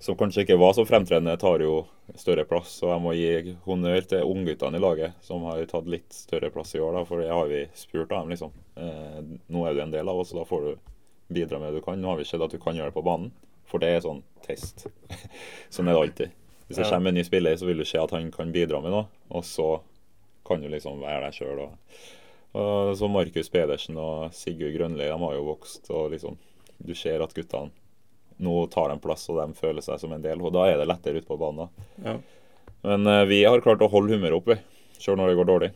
som 0.00 0.16
kanskje 0.16 0.46
ikke 0.46 0.56
var 0.56 0.72
så 0.72 0.84
fremtredende, 0.88 1.36
tar 1.36 1.60
jo 1.60 1.82
større 2.16 2.46
plass. 2.48 2.78
Og 2.84 2.92
jeg 2.94 3.04
må 3.04 3.12
gi 3.16 3.56
honnør 3.66 4.06
til 4.08 4.28
ungguttene 4.28 4.80
i 4.80 4.82
laget, 4.82 5.18
som 5.24 5.44
har 5.48 5.60
tatt 5.68 5.88
litt 5.92 6.08
større 6.16 6.48
plass 6.52 6.72
i 6.74 6.80
år. 6.80 6.96
da, 6.96 7.04
For 7.04 7.20
det 7.20 7.28
har 7.28 7.50
vi 7.50 7.66
spurt 7.76 8.12
av 8.12 8.24
dem, 8.24 8.32
liksom. 8.32 8.54
Eh, 8.80 9.18
nå 9.52 9.66
er 9.66 9.76
du 9.76 9.82
en 9.84 9.92
del 9.92 10.08
av 10.08 10.22
oss, 10.22 10.32
og 10.32 10.40
da 10.40 10.46
får 10.48 10.66
du 10.66 10.72
bidra 11.32 11.60
med 11.60 11.70
det 11.70 11.80
du 11.80 11.86
kan. 11.86 12.00
Nå 12.00 12.12
har 12.12 12.20
vi 12.20 12.26
sett 12.28 12.42
at 12.44 12.52
du 12.52 12.60
kan 12.62 12.76
gjøre 12.76 12.92
det 12.92 12.98
på 12.98 13.06
banen, 13.06 13.32
for 13.70 13.82
det 13.82 13.94
er 13.94 14.04
sånn 14.04 14.22
test. 14.46 14.86
sånn 15.72 15.88
er 15.88 15.96
det 15.96 16.04
alltid. 16.04 16.38
Hvis 16.68 16.78
det 16.78 16.90
kommer 16.90 17.10
en 17.10 17.18
ny 17.18 17.24
spiller, 17.26 17.56
så 17.58 17.66
vil 17.66 17.82
du 17.82 17.88
se 17.88 17.98
at 17.98 18.12
han 18.14 18.30
kan 18.34 18.52
bidra 18.54 18.78
med 18.82 18.94
noe, 18.94 19.08
og 19.34 19.46
så 19.46 19.72
kan 20.46 20.62
du 20.62 20.68
liksom 20.70 21.02
være 21.02 21.26
deg 21.26 21.38
sjøl. 21.38 21.64
Så 22.98 23.08
Markus 23.10 23.50
Pedersen 23.50 23.98
og 23.98 24.34
Sigurd 24.34 24.74
Grønli, 24.74 25.06
de 25.06 25.18
har 25.22 25.34
jo 25.34 25.46
vokst, 25.46 25.90
og 25.94 26.10
liksom 26.14 26.38
Du 26.80 26.94
ser 26.96 27.20
at 27.20 27.34
guttene 27.36 27.70
nå 28.40 28.66
tar 28.72 28.88
de 28.88 28.96
plass, 29.04 29.26
og 29.28 29.36
de 29.36 29.52
føler 29.58 29.84
seg 29.84 30.00
som 30.00 30.14
en 30.16 30.22
del. 30.24 30.40
Og 30.40 30.54
da 30.54 30.64
er 30.70 30.78
det 30.80 30.86
lettere 30.88 31.20
ute 31.20 31.28
på 31.28 31.36
banen. 31.36 31.68
Ja. 32.00 32.14
Men 32.86 33.04
uh, 33.04 33.26
vi 33.28 33.42
har 33.44 33.60
klart 33.60 33.82
å 33.84 33.90
holde 33.92 34.16
humøret 34.16 34.38
oppe, 34.38 34.56
selv 34.96 35.20
når 35.20 35.30
det 35.30 35.38
går 35.40 35.48
dårlig. 35.50 35.70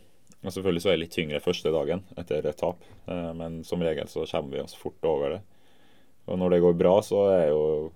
Og 0.44 0.52
Selvfølgelig 0.52 0.82
så 0.84 0.90
er 0.90 0.96
det 0.96 1.02
litt 1.06 1.14
tyngre 1.16 1.40
første 1.40 1.72
dagen 1.72 2.02
etter 2.20 2.44
et 2.44 2.58
tap, 2.60 2.82
eh, 3.08 3.30
men 3.36 3.62
som 3.64 3.82
regel 3.82 4.08
så 4.12 4.26
kommer 4.28 4.52
vi 4.52 4.62
oss 4.64 4.76
fort 4.76 5.08
over 5.08 5.36
det. 5.36 5.42
Og 6.28 6.40
når 6.40 6.54
det 6.54 6.64
går 6.64 6.76
bra, 6.80 6.98
så 7.04 7.26
er 7.32 7.46
jo 7.52 7.92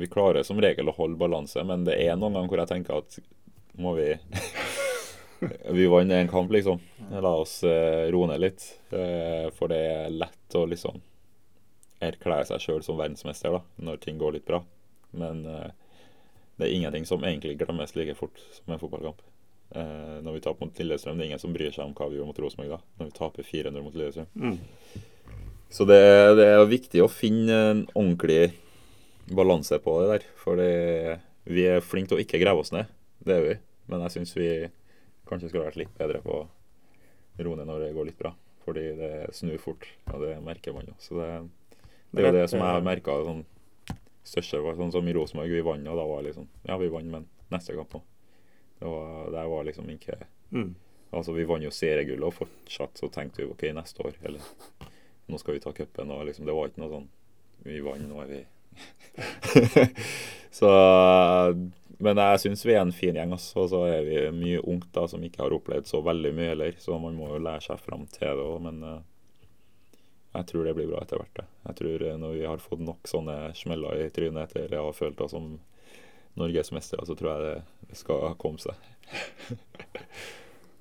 Vi 0.00 0.06
klarer 0.08 0.42
som 0.46 0.60
regel 0.62 0.88
å 0.88 0.94
holde 0.96 1.18
balanse, 1.20 1.60
men 1.66 1.84
det 1.84 1.98
er 2.00 2.16
noen 2.16 2.32
ganger 2.32 2.48
hvor 2.48 2.60
jeg 2.62 2.70
tenker 2.70 3.02
at 3.02 3.18
må 3.76 3.92
vi 3.98 4.14
Vi 5.76 5.86
vant 5.90 6.12
en 6.12 6.28
kamp, 6.28 6.50
liksom. 6.52 6.80
La 7.10 7.34
oss 7.36 7.62
eh, 7.64 8.08
roe 8.12 8.28
ned 8.30 8.40
litt. 8.40 8.64
Eh, 8.92 9.50
for 9.56 9.72
det 9.72 9.80
er 9.90 10.14
lett 10.14 10.56
å 10.56 10.66
liksom 10.68 11.00
erklære 12.00 12.48
seg 12.48 12.64
sjøl 12.64 12.82
som 12.84 12.98
verdensmester 12.98 13.58
da, 13.58 13.60
når 13.76 14.00
ting 14.00 14.18
går 14.20 14.38
litt 14.38 14.46
bra. 14.48 14.62
Men 15.12 15.42
det 15.44 16.68
er 16.68 16.72
ingenting 16.72 17.04
som 17.08 17.24
egentlig 17.24 17.58
glemmes 17.60 17.92
like 17.96 18.14
fort 18.16 18.40
som 18.56 18.72
en 18.72 18.80
fotballkamp. 18.80 19.20
Eh, 19.70 20.16
når 20.24 20.36
vi 20.36 20.42
taper 20.42 20.66
mot 20.66 20.82
Lillestrøm, 20.82 21.18
det 21.18 21.24
er 21.24 21.30
ingen 21.30 21.42
som 21.42 21.54
bryr 21.54 21.70
seg 21.74 21.86
om 21.86 21.94
hva 21.94 22.08
vi 22.10 22.18
gjør 22.18 22.30
mot 22.30 22.42
Rosenborg 22.42 22.74
da. 22.74 22.80
Når 22.98 23.10
vi 23.10 23.16
taper 23.20 23.46
400 23.46 23.84
mot 23.86 23.96
Lillestrøm. 23.98 24.28
Mm. 24.34 24.58
Så 25.70 25.86
det, 25.86 26.02
det 26.40 26.48
er 26.50 26.64
viktig 26.66 27.04
å 27.04 27.10
finne 27.12 27.58
en 27.70 27.84
ordentlig 27.94 28.50
balanse 29.30 29.78
på 29.82 30.00
det 30.00 30.08
der. 30.10 30.26
For 30.40 30.58
vi 31.50 31.66
er 31.70 31.84
flinke 31.86 32.10
til 32.10 32.18
å 32.18 32.24
ikke 32.24 32.42
grave 32.42 32.64
oss 32.64 32.74
ned. 32.74 32.90
Det 33.22 33.36
er 33.36 33.46
vi. 33.46 33.56
Men 33.90 34.02
jeg 34.06 34.16
syns 34.16 34.34
vi 34.34 34.50
kanskje 35.30 35.52
skulle 35.52 35.68
vært 35.68 35.78
litt 35.78 35.94
bedre 35.98 36.22
på 36.24 36.40
å 36.42 36.48
roe 37.44 37.58
ned 37.58 37.70
når 37.70 37.86
det 37.86 37.94
går 37.94 38.10
litt 38.10 38.18
bra. 38.18 38.34
Fordi 38.66 38.84
det 38.98 39.12
snur 39.34 39.62
fort, 39.62 39.86
og 40.10 40.26
det 40.26 40.34
merker 40.44 40.74
man 40.74 40.90
jo. 40.90 40.96
Så 41.02 41.16
det, 41.16 41.30
det 42.10 42.24
er 42.24 42.30
jo 42.30 42.36
det 42.40 42.46
som 42.52 42.60
jeg 42.60 42.74
har 42.74 42.84
merka 42.84 43.16
sånn 43.24 43.44
største 44.26 44.60
var 44.62 44.76
sånn 44.78 44.92
som 44.94 45.06
i 45.08 45.14
Rosenborg. 45.16 45.54
Vi 45.54 45.64
vant, 45.64 45.88
og 45.88 45.98
da 45.98 46.06
var 46.06 46.22
det 46.22 46.32
liksom 46.32 46.48
Ja, 46.66 46.76
vi 46.80 46.90
vant, 46.92 47.10
men 47.10 47.26
neste 47.50 47.78
kamp 47.78 47.96
nå. 47.96 48.02
Det 48.80 48.88
var, 48.88 49.30
det 49.34 49.48
var 49.54 49.66
liksom 49.68 49.90
ikke 49.92 50.18
Mm. 50.50 50.74
Altså, 51.10 51.32
vi 51.32 51.44
vant 51.46 51.62
jo 51.62 51.70
seriegullet, 51.70 52.26
og 52.26 52.34
fortsatt 52.34 52.98
så 52.98 53.08
tenkte 53.10 53.42
vi 53.42 53.50
OK, 53.50 53.68
neste 53.74 54.02
år, 54.02 54.16
eller 54.26 54.42
nå 55.30 55.38
skal 55.38 55.54
vi 55.56 55.62
ta 55.62 55.72
cupen, 55.74 56.10
og 56.10 56.24
liksom 56.26 56.46
Det 56.46 56.54
var 56.56 56.70
ikke 56.70 56.82
noe 56.82 56.90
sånn 56.90 57.08
Vi 57.66 57.76
vant, 57.86 58.02
nå 58.10 58.18
er 58.24 58.32
vi 58.32 58.40
Så 60.58 60.70
Men 62.02 62.18
jeg 62.18 62.42
syns 62.42 62.64
vi 62.66 62.74
er 62.74 62.82
en 62.82 62.94
fin 62.94 63.14
gjeng, 63.14 63.34
altså. 63.36 63.62
Og 63.62 63.70
så 63.70 63.84
er 63.90 64.02
vi 64.06 64.20
mye 64.34 64.62
ungt 64.72 64.88
da 64.96 65.04
som 65.10 65.22
ikke 65.22 65.44
har 65.44 65.54
opplevd 65.54 65.90
så 65.90 66.00
veldig 66.02 66.32
mye 66.34 66.52
heller, 66.54 66.78
så 66.82 66.98
man 66.98 67.18
må 67.18 67.28
jo 67.34 67.42
lære 67.42 67.66
seg 67.66 67.82
fram 67.82 68.06
til 68.10 68.26
det 68.26 68.46
òg, 68.46 68.56
men 68.64 68.80
eh, 68.86 69.02
jeg 70.38 70.46
tror 70.48 70.64
det 70.64 70.74
blir 70.78 70.88
bra 70.88 71.02
etter 71.04 71.20
hvert. 71.20 71.42
Jeg 71.68 71.78
tror 71.82 72.06
eh, 72.06 72.16
når 72.22 72.38
vi 72.38 72.46
har 72.48 72.62
fått 72.64 72.82
nok 72.86 73.10
sånne 73.10 73.36
smeller 73.58 74.00
i 74.00 74.08
trynet 74.14 74.48
etter 74.48 74.78
å 74.80 74.86
ha 74.88 74.94
følt 74.96 75.20
oss 75.20 75.34
som 75.36 75.52
norgesmestere, 76.38 77.06
så 77.06 77.16
tror 77.18 77.30
jeg 77.32 77.40
det, 77.46 77.96
skal 77.98 78.36
komme 78.40 78.62
seg. 78.62 78.74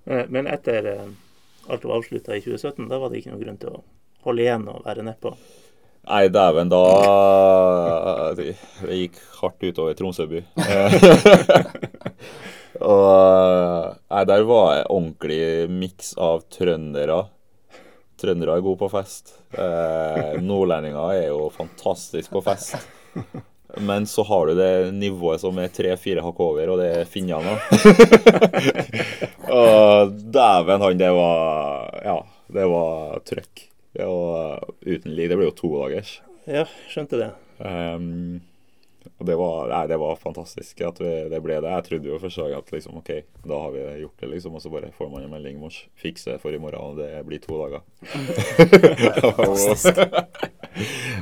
Eh, 0.10 0.26
Men 0.32 0.48
etter 0.48 0.86
eh, 0.90 1.10
alt 1.70 1.84
var 1.86 2.00
avslutta 2.00 2.34
i 2.34 2.42
2017, 2.42 2.88
da 2.90 2.98
var 2.98 3.12
det 3.12 3.20
ikke 3.20 3.34
noen 3.34 3.42
grunn 3.44 3.58
til 3.62 3.74
å 3.76 3.82
holde 4.26 4.42
igjen 4.42 4.64
og 4.72 4.86
være 4.88 5.04
nedpå. 5.06 5.34
Nei, 6.10 6.24
dæven, 6.34 6.72
da 6.72 6.80
Det 8.40 8.56
det 8.88 8.98
gikk 9.02 9.20
hardt 9.42 9.68
utover 9.68 9.98
Tromsø 10.00 10.26
by. 10.32 10.42
Eh, 12.80 12.86
og 12.86 13.98
Nei, 14.08 14.24
der 14.30 14.44
var 14.48 14.68
jeg 14.78 14.86
ordentlig 14.94 15.42
miks 15.74 16.14
av 16.16 16.46
trøndere. 16.54 17.26
Trøndere 18.20 18.56
er 18.56 18.64
gode 18.64 18.80
på 18.80 18.90
fest. 18.94 19.34
Eh, 19.52 20.38
nordlendinger 20.40 21.12
er 21.18 21.26
jo 21.28 21.50
fantastisk 21.52 22.32
på 22.38 22.44
fest. 22.46 22.78
Men 23.80 24.08
så 24.08 24.24
har 24.24 24.48
du 24.48 24.54
det 24.56 24.92
nivået 24.92 25.42
som 25.42 25.58
er 25.62 25.72
tre-fire 25.74 26.24
hakk 26.26 26.40
over, 26.44 26.74
og 26.74 26.82
det 26.82 26.90
er 26.98 27.10
finnene. 27.10 27.56
og 29.60 30.14
dæven, 30.14 30.84
han, 30.84 31.00
det 31.00 31.12
var 31.16 32.00
Ja, 32.04 32.18
det 32.54 32.68
var 32.72 33.20
trøkk. 33.28 33.66
Og 34.06 34.76
uten 34.86 35.16
lig. 35.16 35.30
Det 35.30 35.38
ble 35.40 35.50
jo 35.50 35.56
to 35.58 35.72
dagers. 35.82 36.20
Ja, 36.50 36.66
skjønte 36.92 37.20
det. 37.20 37.32
Um, 37.60 38.40
og 39.20 39.26
det 39.28 39.36
var, 39.40 39.68
nei, 39.72 39.88
det 39.90 39.98
var 40.00 40.20
fantastisk 40.20 40.82
at 40.86 41.00
vi, 41.02 41.12
det 41.32 41.42
ble 41.44 41.58
det. 41.64 41.72
Jeg 41.74 41.88
trodde 41.88 42.12
jo 42.12 42.20
første 42.22 42.46
dag 42.46 42.60
at 42.60 42.72
liksom, 42.76 43.00
OK, 43.02 43.12
da 43.44 43.60
har 43.66 43.74
vi 43.76 43.84
gjort 44.04 44.24
det, 44.24 44.32
liksom. 44.36 44.56
Og 44.56 44.64
så 44.64 44.72
bare 44.74 44.94
får 44.96 45.12
man 45.12 45.26
en 45.26 45.34
melding 45.34 45.64
å 45.64 45.72
fikse 46.00 46.38
for 46.44 46.56
i 46.56 46.62
morgen, 46.62 46.80
og 46.80 47.00
det 47.02 47.26
blir 47.28 47.44
to 47.44 47.60
dager. 47.60 47.82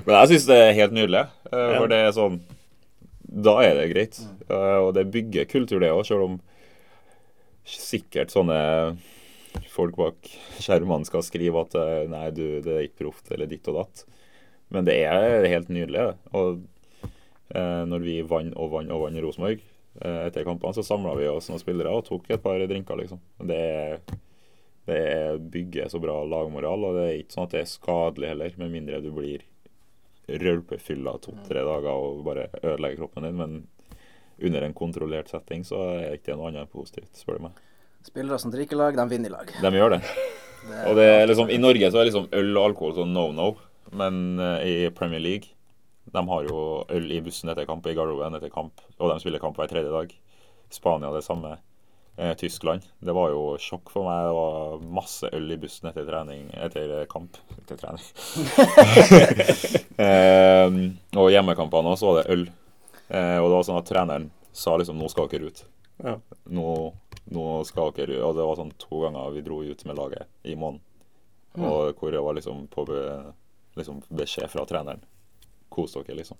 Men 0.06 0.14
jeg 0.22 0.30
syns 0.34 0.46
det 0.50 0.58
er 0.64 0.76
helt 0.78 0.96
nydelig. 0.96 1.24
eh, 1.52 1.74
For 1.78 1.88
det 1.92 1.98
er 2.06 2.12
sånn 2.16 2.40
Da 3.48 3.58
er 3.66 3.74
det 3.80 3.90
greit. 3.92 4.20
Eh, 4.50 4.78
Og 4.84 4.94
det 4.96 5.08
bygger 5.12 5.46
kultur, 5.52 5.80
det 5.84 5.90
òg, 5.92 6.06
selv 6.08 6.24
om 6.30 6.38
sikkert 7.68 8.32
sånne 8.32 8.58
folk 9.74 9.96
bak 10.00 10.30
skjermene 10.62 11.08
skal 11.08 11.24
skrive 11.26 11.60
at 11.66 11.76
eh, 11.76 12.06
nei, 12.12 12.28
du, 12.32 12.44
det 12.64 12.74
er 12.78 12.86
ikke 12.88 13.02
proft, 13.06 13.32
eller 13.34 13.50
ditt 13.50 13.68
og 13.72 13.82
datt. 13.82 14.06
Men 14.72 14.86
det 14.88 14.96
er 15.08 15.48
helt 15.52 15.70
nydelig. 15.72 16.06
det. 16.12 16.16
Og 16.36 16.64
når 17.88 18.02
vi 18.04 18.18
vant 18.28 18.56
og 18.60 18.72
vant 18.74 18.92
og 18.92 19.06
vant 19.06 19.16
i 19.16 19.22
Rosenborg 19.24 19.62
etter 20.04 20.44
kampene, 20.46 20.76
så 20.76 20.84
samla 20.86 21.14
vi 21.18 21.30
oss 21.32 21.48
noen 21.50 21.62
spillere 21.62 21.90
og 21.96 22.04
tok 22.06 22.28
et 22.36 22.42
par 22.44 22.60
drinker, 22.60 23.00
liksom. 23.00 23.22
Det, 23.48 23.56
er- 23.58 24.18
det 24.88 24.98
er- 24.98 25.38
bygger 25.38 25.90
så 25.92 26.00
bra 26.02 26.18
lagmoral, 26.24 26.86
og 26.88 26.96
det 26.96 27.06
er 27.08 27.18
ikke 27.22 27.36
sånn 27.36 27.48
at 27.48 27.56
det 27.56 27.62
er 27.62 27.72
skadelig 27.72 28.30
heller, 28.32 28.54
med 28.58 28.72
mindre 28.72 29.02
du 29.04 29.12
blir 29.12 29.44
rølpefylla 30.28 31.14
to-tre 31.24 31.64
dager 31.64 31.92
og 31.92 32.24
bare 32.26 32.48
ødelegger 32.64 32.98
kroppen 33.04 33.24
din. 33.28 33.38
Men 33.38 33.68
under 34.44 34.62
en 34.66 34.74
kontrollert 34.78 35.30
setting 35.32 35.64
så 35.68 35.80
er 35.94 36.02
det 36.12 36.22
ikke 36.22 36.36
noe 36.38 36.50
annet 36.52 36.66
enn 36.66 36.72
positivt, 36.74 37.14
spør 37.18 37.40
du 37.40 37.48
meg. 37.48 37.62
Spillere 38.08 38.40
som 38.40 38.52
drikker 38.54 38.80
lag, 38.80 38.96
de 38.96 39.08
vinner 39.12 39.32
i 39.32 39.36
lag. 39.36 39.54
De 39.62 39.72
gjør 39.78 39.98
det. 39.98 40.02
Det 40.68 40.88
Og 40.90 40.96
det 40.98 41.04
er 41.06 41.28
liksom, 41.30 41.52
I 41.54 41.58
Norge 41.62 41.88
så 41.94 42.00
er 42.02 42.08
liksom 42.10 42.26
øl 42.34 42.58
og 42.58 42.64
alkohol 42.72 42.96
sånn 42.98 43.12
no-no, 43.14 43.52
men 43.96 44.40
eh, 44.42 44.64
i 44.68 44.90
Premier 44.92 45.22
League 45.22 45.54
de 46.12 46.24
har 46.28 46.48
jo 46.50 46.58
øl 46.90 47.12
i 47.14 47.20
bussen 47.24 47.52
etter 47.54 47.68
kamp, 47.70 47.86
i 47.88 47.94
garderoben 47.96 48.36
etter 48.36 48.50
kamp, 48.52 48.82
og 48.98 49.12
de 49.14 49.20
spiller 49.22 49.40
kamp 49.40 49.56
hver 49.56 49.70
tredje 49.70 49.92
dag. 49.94 50.12
Spania 50.74 51.12
det 51.14 51.22
samme. 51.24 51.54
Eh, 52.18 52.34
Tyskland. 52.34 52.82
Det 53.00 53.14
var 53.14 53.30
jo 53.30 53.42
sjokk 53.62 53.92
for 53.94 54.08
meg. 54.08 54.24
Det 54.26 54.34
var 54.34 54.86
masse 54.98 55.30
øl 55.38 55.52
i 55.54 55.58
bussen 55.62 55.92
etter 55.92 56.08
trening, 56.08 56.48
etter 56.58 57.04
kamp. 57.12 57.38
Etter 57.60 57.78
trening. 57.78 58.02
eh, 60.08 60.78
og 61.22 61.30
hjemmekampene 61.30 61.94
også 61.94 62.10
var 62.10 62.24
det 62.24 62.34
øl. 62.34 62.48
Eh, 63.08 63.38
og 63.38 63.52
det 63.52 63.54
var 63.54 63.68
sånn 63.70 63.82
at 63.84 63.92
treneren 63.92 64.32
sa 64.50 64.74
liksom 64.82 64.98
'nå 64.98 65.12
skal 65.14 65.30
dere 65.30 65.52
ut'. 65.52 65.64
Ja. 66.02 66.16
Nå, 66.50 66.72
nå 67.38 67.46
skal 67.70 67.94
dere 67.94 68.18
ut. 68.18 68.26
Og 68.26 68.34
det 68.40 68.50
var 68.50 68.58
sånn 68.64 68.74
to 68.82 69.04
ganger 69.06 69.38
vi 69.38 69.46
dro 69.46 69.62
ut 69.62 69.86
med 69.86 70.02
laget 70.02 70.26
i 70.42 70.58
måneden. 70.58 70.82
Og 71.58 71.94
hvor 71.98 72.12
det 72.12 72.22
var 72.22 72.34
liksom 72.38 72.68
på 72.68 72.86
liksom 73.78 74.02
beskjed 74.10 74.50
fra 74.50 74.66
treneren. 74.66 75.06
Kos 75.70 75.94
dere, 75.94 76.18
liksom. 76.18 76.38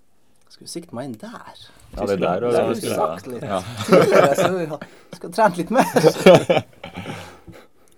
Skal 0.48 0.64
vi 0.64 0.70
sikte 0.72 0.94
meg 0.96 1.04
inn 1.10 1.16
der? 1.20 1.58
Ja, 1.96 2.04
det 2.06 2.16
er 2.18 2.22
der 2.22 2.44
og 2.48 2.52
du 2.70 2.74
skulle 2.80 2.94
sagt 2.96 3.26
litt 3.30 3.42
Ja. 3.44 3.60
så 4.40 4.48
vi 4.56 5.30
trent 5.32 5.56
litt 5.60 5.70
mer. 5.70 5.84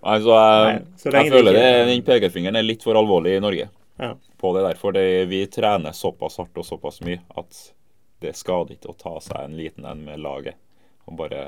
Altså, 0.00 0.32
jeg, 0.32 0.84
så 0.96 1.10
jeg 1.12 1.28
føler 1.28 1.52
det, 1.52 1.64
den 1.90 2.02
pekefingeren 2.06 2.56
er 2.56 2.64
litt 2.64 2.80
for 2.86 2.96
alvorlig 2.96 3.34
i 3.36 3.42
Norge 3.44 3.66
Ja. 4.00 4.14
på 4.40 4.52
det 4.56 4.62
der. 4.64 4.78
For 4.80 4.96
det, 4.96 5.02
vi 5.28 5.42
trener 5.52 5.92
såpass 5.92 6.38
hardt 6.40 6.56
og 6.56 6.64
såpass 6.64 7.02
mye 7.04 7.20
at 7.36 7.58
det 8.24 8.32
skader 8.38 8.78
ikke 8.78 8.94
å 8.94 8.96
ta 8.96 9.12
seg 9.20 9.42
en 9.44 9.58
liten 9.58 9.84
en 9.88 10.00
med 10.06 10.22
laget 10.24 10.56
og 11.04 11.18
bare 11.20 11.42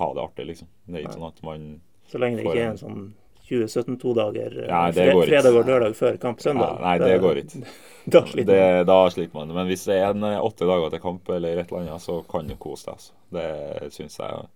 ha 0.00 0.08
det 0.16 0.22
artig, 0.24 0.46
liksom. 0.50 0.66
Det 0.86 0.98
er 0.98 1.04
ikke 1.06 1.14
sånn 1.20 1.28
at 1.30 1.40
man 1.46 1.64
Så 2.10 2.18
lenge 2.18 2.40
det 2.40 2.44
ikke 2.48 2.58
er 2.58 2.64
en- 2.64 2.70
en 2.74 2.82
sånn 2.82 3.14
2017 3.50 3.98
to 4.00 4.14
dager 4.16 4.56
eh, 4.64 4.70
Nei, 4.70 4.84
det 4.94 5.04
fre- 5.04 5.14
går 5.16 5.24
ikke. 5.26 5.30
fredag 5.34 5.58
og 5.60 5.70
lørdag 5.72 5.96
før 5.98 6.18
kamp 6.22 6.38
ja, 6.40 6.46
søndag. 6.48 6.78
Nei, 6.86 6.94
det 7.02 7.16
går 7.26 7.42
ikke. 7.44 7.64
Da 8.10 8.22
sliter 8.26 8.54
Det, 8.56 8.84
da 8.88 8.94
sliter 9.12 9.36
man. 9.36 9.50
Men 9.54 9.66
hvis 9.68 9.82
det 9.90 9.98
er 10.00 10.14
en 10.14 10.24
eh, 10.24 10.38
åtte 10.40 10.64
dager 10.70 10.94
til 10.94 11.02
kamp 11.04 11.28
eller 11.36 11.58
et 11.60 11.68
eller 11.68 11.82
annet, 11.84 12.02
så 12.02 12.20
kan 12.30 12.48
du 12.48 12.54
kose 12.62 12.86
deg. 12.88 12.96
Altså. 12.96 13.12
Det 13.36 13.92
syns 13.98 14.16
jeg 14.22 14.46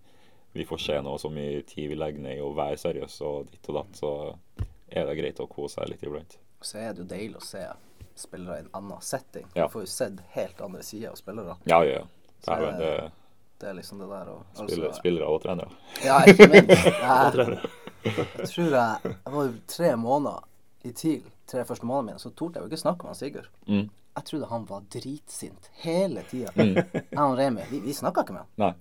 vi 0.54 0.64
får 0.64 0.78
se 0.84 0.96
nå 1.02 1.16
så 1.18 1.28
mye 1.34 1.62
tid 1.66 1.88
vi 1.90 1.96
legger 1.98 2.22
ned 2.22 2.38
i 2.38 2.42
å 2.46 2.52
være 2.54 2.78
seriøse 2.78 3.26
og 3.26 3.48
ditt 3.50 3.68
og 3.72 3.74
datt, 3.80 3.96
så 3.98 4.10
er 4.94 5.08
det 5.08 5.16
greit 5.18 5.40
å 5.42 5.48
kose 5.50 5.80
seg 5.80 5.90
litt 5.90 6.04
iblant. 6.06 6.36
Så 6.62 6.78
er 6.78 6.92
det 6.94 7.02
jo 7.02 7.08
deilig 7.10 7.40
å 7.40 7.42
se 7.44 7.64
spillere 8.14 8.60
i 8.60 8.62
en 8.62 8.70
annen 8.78 9.00
setting. 9.02 9.48
Ja. 9.58 9.66
Du 9.66 9.74
får 9.74 9.82
jo 9.84 9.90
sett 9.90 10.20
helt 10.36 10.60
andre 10.62 10.84
sider 10.86 11.10
av 11.10 11.18
spillere. 11.18 11.56
Ja, 11.66 11.80
ja. 11.84 12.04
ja. 12.04 12.06
Det 12.46 12.54
er, 12.54 12.78
det 12.78 12.92
Det 13.58 13.68
er 13.72 13.74
liksom 13.80 13.98
det 14.04 14.08
der 14.12 14.30
å 14.30 14.38
altså- 14.54 14.92
spillere 15.00 15.26
og 15.34 15.42
trenere. 15.42 15.74
Ja, 16.06 16.20
ikke 16.30 16.46
minst. 16.54 17.66
Jeg, 18.04 18.48
tror 18.48 18.64
jeg 18.74 18.96
Jeg 19.04 19.32
var 19.34 19.44
jo 19.44 19.52
tre 19.68 19.96
måneder 19.96 20.44
i 20.84 20.92
TIL, 20.92 21.22
tre 21.48 21.64
første 21.64 21.86
månedene 21.86 22.12
mine, 22.14 22.20
så 22.22 22.30
torde 22.36 22.58
jeg 22.58 22.64
jo 22.66 22.70
ikke 22.72 22.80
snakke 22.82 23.04
med 23.06 23.14
han 23.14 23.20
Sigurd. 23.20 23.48
Mm. 23.66 23.86
Jeg 24.16 24.24
trodde 24.28 24.46
han 24.50 24.66
var 24.68 24.82
dritsint 24.94 25.70
hele 25.84 26.22
tida. 26.30 26.52
Jeg 26.56 27.18
og 27.18 27.38
Remi, 27.38 27.64
vi, 27.70 27.80
vi 27.86 27.92
snakka 27.96 28.22
ikke 28.26 28.36
med 28.36 28.44
han 28.44 28.66
Nei. 28.66 28.72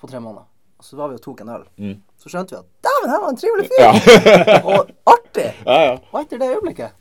på 0.00 0.06
tre 0.06 0.20
måneder. 0.22 0.46
Og 0.78 0.84
så 0.86 0.96
var 0.96 1.10
vi 1.10 1.18
og 1.18 1.22
tok 1.24 1.40
en 1.42 1.48
øl. 1.56 1.64
Mm. 1.82 1.96
Så 2.22 2.30
skjønte 2.30 2.54
vi 2.54 2.60
at 2.60 2.68
dæven, 2.86 3.10
her 3.10 3.20
var 3.24 3.32
en 3.34 3.40
trivelig 3.42 3.66
fyr! 3.72 3.82
Ja. 3.82 3.90
og 4.70 4.92
artig! 5.10 5.48
ja, 5.66 5.78
ja. 5.88 5.96
Og 6.12 6.20
etter 6.22 6.38
det 6.38 6.48
øyeblikket 6.54 6.94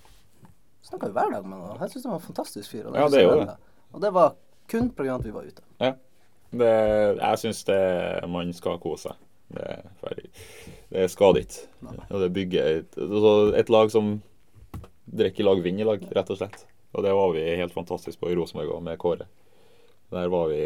snakka 0.87 1.07
vi 1.11 1.13
hver 1.19 1.31
dag 1.35 1.45
med 1.45 1.61
han. 1.61 1.77
Jeg 1.83 1.89
syntes 1.93 2.05
han 2.07 2.15
var 2.15 2.19
en 2.19 2.25
fantastisk 2.25 2.71
fyr. 2.73 2.87
Og 2.89 2.95
Ja, 2.97 3.05
synes 3.05 3.13
det 3.13 3.23
gjorde 3.27 3.45
det. 3.51 3.55
Og 3.93 4.01
det 4.01 4.11
var 4.17 4.33
kun 4.71 4.89
pga. 4.97 5.15
at 5.15 5.25
vi 5.25 5.33
var 5.37 5.47
ute. 5.53 5.61
ja. 5.85 5.93
Det, 6.47 6.67
jeg 7.19 7.39
syns 7.41 7.63
det 7.67 7.79
man 8.31 8.53
skal 8.55 8.77
kose 8.79 9.09
seg. 9.09 9.17
Det, 9.51 9.63
er 9.67 9.89
ferdig. 9.99 10.29
Det 10.93 11.10
skader 11.12 11.43
ikke. 11.43 11.67
Og 12.08 12.21
det 12.23 12.34
bygger 12.36 12.80
et, 12.80 12.97
altså 12.97 13.34
et 13.60 13.69
lag 13.73 13.91
som 13.91 14.17
drikker 15.08 15.47
lag, 15.47 15.62
vinner 15.63 15.88
lag, 15.88 16.04
rett 16.15 16.32
og 16.34 16.39
slett. 16.39 16.65
Og 16.95 17.04
det 17.04 17.13
var 17.15 17.34
vi 17.36 17.43
helt 17.60 17.76
fantastisk 17.76 18.19
på 18.21 18.32
i 18.32 18.38
Rosenborg 18.38 18.78
òg, 18.78 18.84
med 18.86 19.00
Kåre. 19.02 19.28
Der 20.15 20.30
var 20.32 20.47
vi 20.47 20.62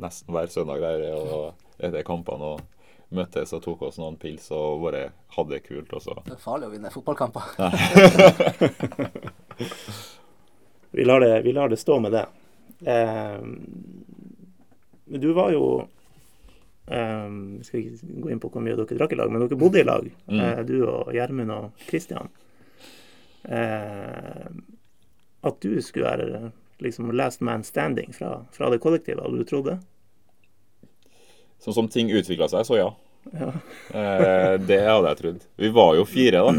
nesten 0.00 0.32
hver 0.32 0.48
søndag 0.52 0.80
der 0.80 1.04
og 1.12 1.52
etter 1.76 2.06
kampene 2.06 2.54
og 2.54 2.60
møttes 3.14 3.52
og 3.54 3.62
tok 3.64 3.82
oss 3.90 3.98
noen 4.00 4.16
pils 4.20 4.48
og 4.56 4.82
bare 4.86 5.10
hadde 5.36 5.52
det 5.52 5.66
kult. 5.66 5.92
Også. 5.92 6.16
Det 6.24 6.36
er 6.36 6.40
farlig 6.42 6.70
å 6.70 6.72
vinne 6.72 6.92
fotballkamper. 6.94 7.44
Vi 10.94 11.02
lar 11.02 11.18
det, 11.20 11.42
vi 11.42 11.52
lar 11.52 11.68
det 11.68 11.76
stå 11.76 11.96
med 11.98 12.12
det. 12.14 12.20
Eh, 12.86 13.40
men 15.04 15.20
du 15.20 15.32
var 15.34 15.50
jo 15.50 15.88
Um, 16.86 17.58
vi 17.58 17.64
skal 17.64 17.80
ikke 17.80 18.14
gå 18.20 18.30
inn 18.34 18.40
på 18.42 18.50
hvor 18.52 18.60
mye 18.60 18.76
dere 18.76 18.98
drakk 18.98 19.14
i 19.14 19.16
lag, 19.16 19.30
men 19.32 19.40
dere 19.40 19.56
bodde 19.56 19.80
i 19.80 19.86
lag, 19.86 20.10
Mm. 20.28 20.40
uh, 20.40 20.60
du 20.68 20.74
og 20.84 21.12
Gjermund 21.16 21.52
og 21.54 21.86
Kristian. 21.88 22.28
Uh, 23.48 24.50
at 25.44 25.60
du 25.60 25.80
skulle 25.84 26.08
være 26.08 26.52
liksom 26.84 27.10
last 27.16 27.40
man 27.40 27.64
standing 27.64 28.12
fra, 28.12 28.44
fra 28.52 28.68
det 28.70 28.80
kollektivet, 28.84 29.22
hadde 29.24 29.40
du 29.40 29.48
trodd 29.48 29.70
det? 29.70 29.78
Sånn 31.64 31.76
som 31.76 31.88
ting 31.88 32.12
utvikla 32.12 32.48
seg, 32.52 32.66
så 32.68 32.76
ja. 32.76 32.90
Ja. 33.32 33.48
uh, 33.48 34.54
det 34.60 34.82
hadde 34.84 35.08
jeg 35.14 35.20
trodd. 35.22 35.46
Vi 35.56 35.72
var 35.72 35.94
jo 35.96 36.04
fire, 36.04 36.44
da. 36.44 36.52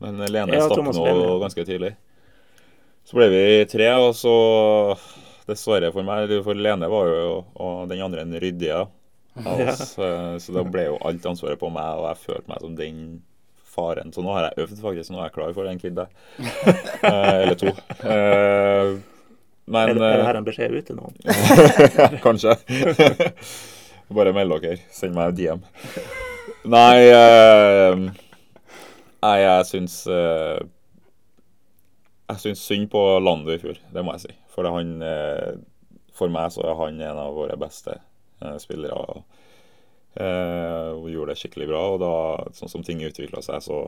Men 0.00 0.22
Lene 0.30 0.54
Ja, 0.54 0.68
stakk 0.70 0.94
nå 0.94 1.38
ganske 1.42 1.66
tidlig. 1.66 1.96
Så 3.04 3.18
ble 3.18 3.26
vi 3.32 3.42
tre, 3.66 3.90
og 3.98 4.14
så 4.14 4.32
Dessverre 5.50 5.90
for 5.90 6.06
meg, 6.06 6.30
for 6.46 6.54
Lene 6.54 6.86
var 6.92 7.08
jo 7.10 7.30
og 7.58 7.88
den 7.90 8.02
andre 8.04 8.22
en 8.22 8.36
ryddige 8.38 8.84
av 9.46 9.60
oss. 9.68 9.98
eh, 9.98 10.36
Så 10.42 10.52
da 10.56 10.62
ble 10.64 10.84
jo 10.90 10.98
alt 11.04 11.26
ansvaret 11.26 11.58
på 11.60 11.70
meg, 11.72 11.98
og 11.98 12.08
jeg 12.10 12.20
følte 12.26 12.48
meg 12.52 12.60
som 12.64 12.74
den 12.76 13.00
faren. 13.70 14.10
Så 14.12 14.22
nå 14.24 14.32
har 14.34 14.48
jeg 14.50 14.64
øvd, 14.66 14.80
faktisk. 14.82 15.10
Nå 15.14 15.20
er 15.20 15.28
jeg 15.28 15.34
klar 15.38 15.52
for 15.54 15.68
en 15.70 15.78
kid 15.78 15.94
der. 15.96 16.08
Eh, 17.00 17.36
eller 17.42 17.54
to. 17.56 17.70
Eh, 18.04 18.96
men 19.70 19.88
Er, 19.88 19.94
det- 19.94 20.02
er 20.02 20.16
det 20.18 20.26
her 20.26 20.36
en 20.40 20.44
beskjed 20.48 20.74
ut 20.76 20.86
til 20.86 20.96
noen? 20.98 21.14
Kanskje. 22.26 22.56
Bare 24.16 24.32
meld 24.34 24.56
dere. 24.60 24.80
Send 24.90 25.14
meg 25.14 25.36
DM. 25.38 25.62
Nei 26.68 26.96
eh, 27.08 28.10
jeg 29.22 29.64
syns 29.70 29.94
eh, 30.10 30.58
Jeg 32.30 32.42
syns 32.42 32.60
synd 32.66 32.90
på 32.92 33.00
Lando 33.24 33.54
i 33.54 33.58
fjor, 33.62 33.78
det 33.94 34.04
må 34.04 34.12
jeg 34.18 34.26
si. 34.26 34.34
For 34.52 34.68
han 34.68 34.90
eh, 35.02 35.54
For 36.18 36.28
meg 36.32 36.50
så 36.52 36.66
er 36.68 36.76
han 36.82 37.00
en 37.00 37.18
av 37.22 37.32
våre 37.38 37.56
beste 37.60 37.96
spillere. 38.62 39.22
Eh, 40.14 40.90
og 40.96 41.10
gjorde 41.10 41.34
det 41.34 41.40
skikkelig 41.42 41.68
bra. 41.70 41.82
Og 41.94 41.98
da, 42.02 42.12
sånn 42.56 42.72
som 42.72 42.84
ting 42.86 43.02
utvikla 43.06 43.42
seg, 43.44 43.62
så 43.64 43.82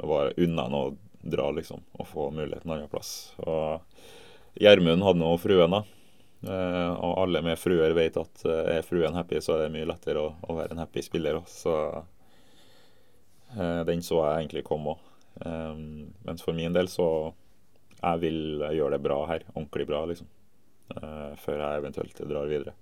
var 0.00 0.30
det 0.30 0.46
unna 0.46 0.68
å 0.68 0.84
dra, 1.20 1.50
liksom. 1.56 1.82
Og 1.98 2.08
få 2.08 2.30
muligheten 2.34 2.70
annen 2.70 2.90
plass. 2.92 3.32
Og 3.44 4.60
Gjermund 4.60 5.04
hadde 5.06 5.22
nå 5.22 5.32
fruen, 5.42 5.76
da. 5.76 5.82
Eh, 6.40 6.92
og 6.94 7.18
alle 7.20 7.42
med 7.44 7.60
fruer 7.60 7.92
vet 7.96 8.16
at 8.20 8.46
eh, 8.48 8.78
er 8.78 8.86
fruen 8.86 9.18
happy, 9.18 9.42
så 9.44 9.56
er 9.56 9.66
det 9.66 9.74
mye 9.74 9.90
lettere 9.90 10.22
å, 10.22 10.32
å 10.48 10.56
være 10.56 10.76
en 10.76 10.82
happy 10.84 11.04
spiller. 11.04 11.40
òg. 11.42 11.50
Så 11.50 11.76
eh, 13.56 13.82
den 13.88 14.04
så 14.06 14.22
jeg 14.22 14.44
egentlig 14.44 14.66
komme 14.68 14.96
òg. 14.96 15.06
mens 15.40 16.42
for 16.44 16.52
min 16.52 16.74
del 16.74 16.88
så 16.90 17.06
jeg 18.00 18.20
vil 18.22 18.62
gjøre 18.74 18.96
det 18.96 19.04
bra 19.04 19.18
her. 19.28 19.44
Ordentlig 19.54 19.86
bra, 19.88 20.04
liksom. 20.08 20.28
Eh, 20.96 21.32
før 21.38 21.60
jeg 21.60 21.82
eventuelt 21.82 22.22
drar 22.28 22.48
videre. 22.50 22.74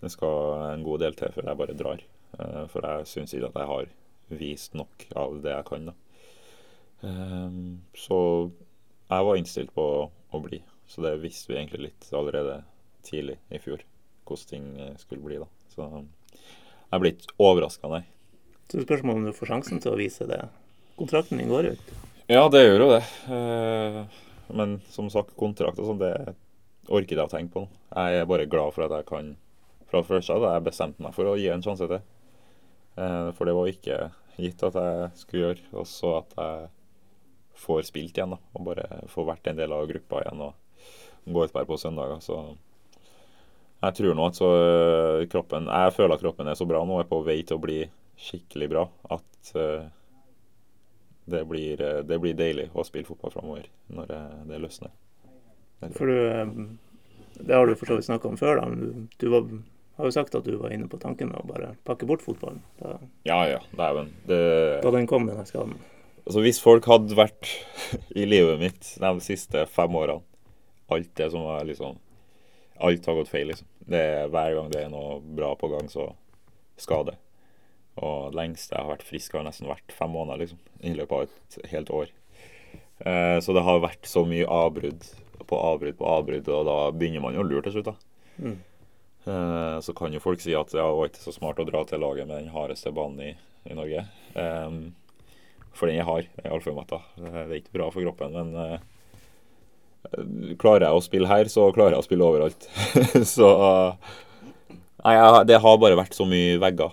Det 0.00 0.10
skal 0.12 0.66
en 0.72 0.84
god 0.86 1.02
del 1.04 1.16
til 1.18 1.32
før 1.34 1.50
jeg 1.50 1.60
bare 1.60 1.76
drar. 1.76 2.04
Eh, 2.38 2.64
for 2.72 2.86
jeg 2.88 3.08
syns 3.10 3.34
ikke 3.36 3.50
at 3.52 3.60
jeg 3.60 3.70
har 3.72 3.90
vist 4.40 4.76
nok 4.78 5.06
av 5.18 5.40
det 5.44 5.52
jeg 5.54 5.66
kan. 5.68 5.90
da. 5.90 5.94
Eh, 7.02 7.60
så 7.98 8.20
jeg 9.10 9.26
var 9.28 9.40
innstilt 9.40 9.74
på 9.76 9.86
å 10.08 10.42
bli. 10.44 10.62
Så 10.90 11.02
det 11.04 11.16
visste 11.22 11.52
vi 11.52 11.58
egentlig 11.60 11.90
litt 11.90 12.08
allerede 12.16 12.62
tidlig 13.06 13.36
i 13.50 13.60
fjor, 13.62 13.82
hvordan 14.26 14.50
ting 14.50 14.70
eh, 14.80 14.96
skulle 14.98 15.22
bli. 15.26 15.38
da. 15.42 15.48
Så 15.74 15.86
jeg 15.86 16.96
er 16.96 17.04
blitt 17.04 17.28
overraska, 17.38 17.90
nei. 17.90 18.02
Så 18.70 18.78
er 18.78 19.02
om 19.02 19.24
du 19.26 19.32
får 19.34 19.50
sjansen 19.50 19.80
til 19.82 19.92
å 19.94 19.98
vise 19.98 20.26
det. 20.30 20.44
Kontrakten 20.98 21.40
din 21.40 21.50
går 21.50 21.72
ut. 21.74 21.92
Ja, 22.30 22.44
det 22.52 22.60
gjør 22.62 22.84
jo 22.84 22.90
det. 22.92 23.04
Eh, 23.34 24.04
Men 24.50 24.80
som 24.90 25.08
sagt, 25.10 25.36
kontrakt 25.38 25.78
og 25.78 25.86
sånn, 25.86 26.00
det 26.02 26.34
orker 26.90 27.16
jeg 27.18 27.26
å 27.26 27.30
tenke 27.30 27.54
på 27.54 27.62
nå. 27.64 27.68
Jeg 27.94 28.20
er 28.22 28.26
bare 28.30 28.48
glad 28.50 28.74
for 28.74 28.86
at 28.86 28.94
jeg 28.96 29.06
kan 29.06 29.36
Fra 29.90 30.02
første 30.06 30.36
hadde 30.36 30.54
jeg 30.54 30.66
bestemt 30.68 31.00
meg 31.02 31.14
for 31.16 31.26
å 31.26 31.36
gi 31.38 31.48
en 31.50 31.64
sjanse 31.64 31.88
til. 31.90 32.02
Eh, 32.96 33.30
For 33.36 33.48
det 33.48 33.56
var 33.56 33.70
ikke 33.70 34.00
gitt 34.40 34.62
at 34.68 34.78
jeg 34.78 35.10
skulle 35.18 35.44
gjøre. 35.48 35.68
Og 35.74 35.86
så 35.90 36.14
at 36.20 36.34
jeg 36.38 36.68
får 37.60 37.84
spilt 37.90 38.16
igjen, 38.16 38.36
da. 38.36 38.40
Og 38.56 38.66
bare 38.70 39.04
får 39.10 39.30
vært 39.34 39.50
en 39.50 39.60
del 39.60 39.74
av 39.76 39.88
gruppa 39.90 40.22
igjen 40.22 40.44
og 40.46 41.30
gå 41.30 41.44
ut 41.44 41.52
bare 41.52 41.68
på 41.68 41.78
søndager. 41.80 42.22
Så 42.24 42.38
jeg 43.80 43.96
tror 43.96 44.16
nå 44.16 44.26
at 44.28 44.36
så 44.36 44.48
øh, 44.52 45.26
kroppen 45.32 45.68
Jeg 45.68 45.92
føler 45.96 46.14
at 46.14 46.20
kroppen 46.24 46.48
er 46.48 46.58
så 46.58 46.66
bra 46.68 46.82
nå, 46.84 46.98
er 47.00 47.08
på 47.08 47.22
vei 47.24 47.40
til 47.42 47.56
å 47.56 47.62
bli 47.62 47.80
skikkelig 48.20 48.68
bra, 48.68 48.82
at 49.16 49.52
øh, 49.56 49.86
det, 51.32 51.44
blir, 51.48 51.80
det 52.04 52.18
blir 52.20 52.36
deilig 52.36 52.66
å 52.76 52.84
spille 52.84 53.08
fotball 53.08 53.32
framover 53.32 53.68
når 53.88 54.10
det, 54.10 54.58
løsner. 54.60 54.92
For 55.96 56.10
du 56.10 56.16
eh, 56.18 56.50
Det 57.40 57.56
har 57.56 57.64
du 57.64 57.72
for 57.72 57.88
så 57.88 57.96
vidt 57.96 58.08
snakka 58.10 58.28
om 58.28 58.36
før, 58.36 58.60
da. 58.60 58.68
Du, 58.68 59.06
du 59.16 59.30
var, 59.32 59.46
har 60.00 60.08
jo 60.08 60.14
sagt 60.14 60.34
at 60.38 60.46
du 60.46 60.56
var 60.60 60.72
inne 60.74 60.88
på 60.90 60.98
tanken 61.00 61.30
med 61.30 61.40
å 61.40 61.48
bare 61.48 61.74
pakke 61.86 62.08
bort 62.08 62.24
fotballen 62.24 62.62
da, 62.80 62.98
Ja 63.28 63.40
ja, 63.48 63.62
dæven. 63.76 64.12
Det 64.28 64.40
da 64.84 64.92
den 64.94 65.08
kom, 65.10 65.28
denne 65.30 65.46
skaden. 65.48 65.76
Altså 66.24 66.44
Hvis 66.44 66.60
folk 66.62 66.86
hadde 66.90 67.16
vært 67.18 67.48
i 68.20 68.26
livet 68.28 68.60
mitt 68.60 68.92
de 69.00 69.12
siste 69.24 69.64
fem 69.70 69.96
årene 69.96 70.22
Alt 70.90 71.12
det 71.18 71.30
som 71.32 71.46
var 71.46 71.66
liksom 71.68 71.98
Alt 72.80 73.06
har 73.06 73.18
gått 73.18 73.28
feil, 73.28 73.50
liksom. 73.50 73.68
Det 73.90 74.00
er 74.00 74.30
Hver 74.32 74.54
gang 74.56 74.70
det 74.72 74.84
er 74.84 74.92
noe 74.92 75.18
bra 75.20 75.52
på 75.60 75.68
gang, 75.68 75.90
så 75.92 76.06
skade. 76.80 77.12
Og 78.00 78.32
lengst 78.32 78.72
jeg 78.72 78.80
har 78.80 78.88
vært 78.88 79.04
frisk, 79.04 79.34
har 79.36 79.44
nesten 79.44 79.68
vært 79.68 79.92
fem 79.92 80.08
måneder, 80.08 80.40
liksom. 80.40 80.62
I 80.80 80.94
løpet 80.96 81.12
av 81.12 81.26
et 81.26 81.74
helt 81.74 81.92
år. 81.92 82.14
Eh, 83.04 83.36
så 83.44 83.52
det 83.52 83.66
har 83.66 83.82
vært 83.84 84.08
så 84.08 84.24
mye 84.24 84.48
avbrudd 84.48 85.04
på 85.50 85.60
avbrudd 85.60 85.98
på 85.98 86.08
avbrudd, 86.08 86.48
og 86.48 86.66
da 86.68 86.78
begynner 86.94 87.24
man 87.24 87.36
jo 87.36 87.44
å 87.44 87.48
lure 87.50 87.64
til 87.66 87.76
slutt, 87.76 87.90
da. 87.90 87.96
Mm. 88.40 88.58
Eh, 89.24 89.80
så 89.80 89.92
kan 89.96 90.12
jo 90.14 90.20
folk 90.22 90.40
si 90.40 90.54
at 90.56 90.72
ja, 90.72 90.86
det 90.86 90.96
var 90.96 91.06
ikke 91.10 91.24
så 91.24 91.32
smart 91.34 91.58
å 91.60 91.66
dra 91.68 91.84
til 91.88 92.00
laget 92.02 92.28
med 92.28 92.36
den 92.40 92.54
hardeste 92.54 92.92
banen 92.96 93.20
i, 93.24 93.32
i 93.68 93.76
Norge. 93.76 94.02
Um, 94.34 94.94
for 95.76 95.86
den 95.90 95.98
er 96.00 96.08
hard. 96.08 96.26
i 96.38 96.40
er 96.46 96.54
altfor 96.54 96.76
metta. 96.76 96.98
Det 97.18 97.44
er 97.44 97.58
ikke 97.60 97.76
bra 97.76 97.86
for 97.92 98.00
kroppen, 98.06 98.30
men 98.34 98.48
uh, 98.56 98.78
klarer 100.60 100.84
jeg 100.88 100.96
å 100.96 101.04
spille 101.04 101.30
her, 101.30 101.44
så 101.52 101.62
klarer 101.76 101.92
jeg 101.96 102.04
å 102.04 102.08
spille 102.08 102.26
overalt. 102.26 102.62
så 103.36 103.48
Nei, 105.00 105.14
det 105.48 105.62
har 105.64 105.78
bare 105.80 105.96
vært 105.96 106.12
så 106.12 106.26
mye 106.28 106.58
vegger 106.60 106.92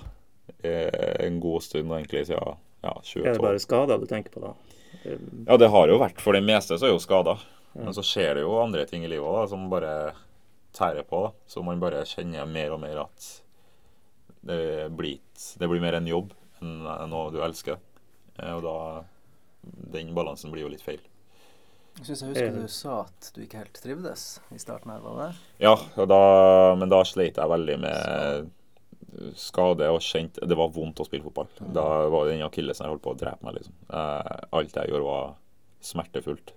eh, 0.63 1.26
en 1.26 1.42
god 1.44 1.62
stund, 1.66 1.92
egentlig, 1.92 2.24
siden 2.30 2.56
ja, 2.86 2.94
Er 3.20 3.34
det 3.34 3.44
bare 3.44 3.60
skader 3.60 4.00
du 4.00 4.06
tenker 4.08 4.32
på 4.32 4.40
da? 4.46 4.52
Ja, 5.48 5.58
det 5.60 5.68
har 5.74 5.92
jo 5.92 5.98
vært. 6.00 6.22
For 6.24 6.32
det 6.38 6.44
meste 6.46 6.78
så 6.80 6.86
er 6.88 6.94
jo 6.94 7.02
skada. 7.04 7.36
Men 7.76 7.92
så 7.94 8.04
skjer 8.06 8.36
det 8.38 8.44
jo 8.46 8.62
andre 8.62 8.86
ting 8.88 9.04
i 9.04 9.10
livet 9.12 9.28
òg 9.28 9.50
som 9.52 9.68
bare 9.70 10.13
tærer 10.78 11.06
på. 11.10 11.24
da. 11.28 11.34
Så 11.50 11.63
man 11.66 11.82
bare 11.82 12.06
kjenner 12.08 12.48
mer 12.50 12.76
og 12.78 12.82
mer 12.86 13.04
at 13.08 13.28
det 14.48 14.62
blir, 14.96 15.18
det 15.60 15.68
blir 15.68 15.82
mer 15.84 15.98
en 15.98 16.08
jobb 16.08 16.32
enn 16.62 16.86
noe 17.12 17.32
du 17.34 17.42
elsker. 17.44 17.78
Eh, 18.40 18.54
Og 18.56 18.63
da 18.63 18.78
Den 19.92 20.13
balansen 20.16 20.52
blir 20.54 20.63
jo 20.63 20.70
litt 20.72 20.84
feil. 20.86 21.02
Jeg 21.98 22.06
syns 22.06 22.22
jeg 22.22 22.30
husker 22.30 22.54
du 22.54 22.68
sa 22.70 22.94
at 23.08 23.32
du 23.34 23.42
ikke 23.42 23.58
helt 23.63 23.80
trivdes 23.82 24.24
i 24.54 24.60
starten 24.62 24.92
her, 24.94 25.02
var 25.02 25.18
det? 25.18 25.32
Ja, 25.66 25.74
og 25.74 26.08
da, 26.08 26.20
men 26.78 26.92
da 26.94 27.02
sleit 27.10 27.40
jeg 27.42 27.50
veldig 27.52 27.78
med 27.82 28.52
skade 29.40 29.88
og 29.90 29.98
kjente 30.06 30.46
Det 30.46 30.58
var 30.60 30.70
vondt 30.76 31.02
å 31.02 31.08
spille 31.08 31.26
fotball. 31.26 31.50
Da 31.74 31.86
var 32.13 32.28
det 32.28 32.36
den 32.38 32.46
akillesen 32.46 32.86
jeg 32.86 32.94
holdt 32.94 33.04
på 33.08 33.16
å 33.16 33.18
drepe 33.18 33.44
meg, 33.48 33.58
liksom. 33.58 33.74
Eh, 33.90 34.46
alt 34.60 34.78
jeg 34.78 34.92
gjorde, 34.94 35.08
var 35.10 35.34
smertefullt. 35.90 36.54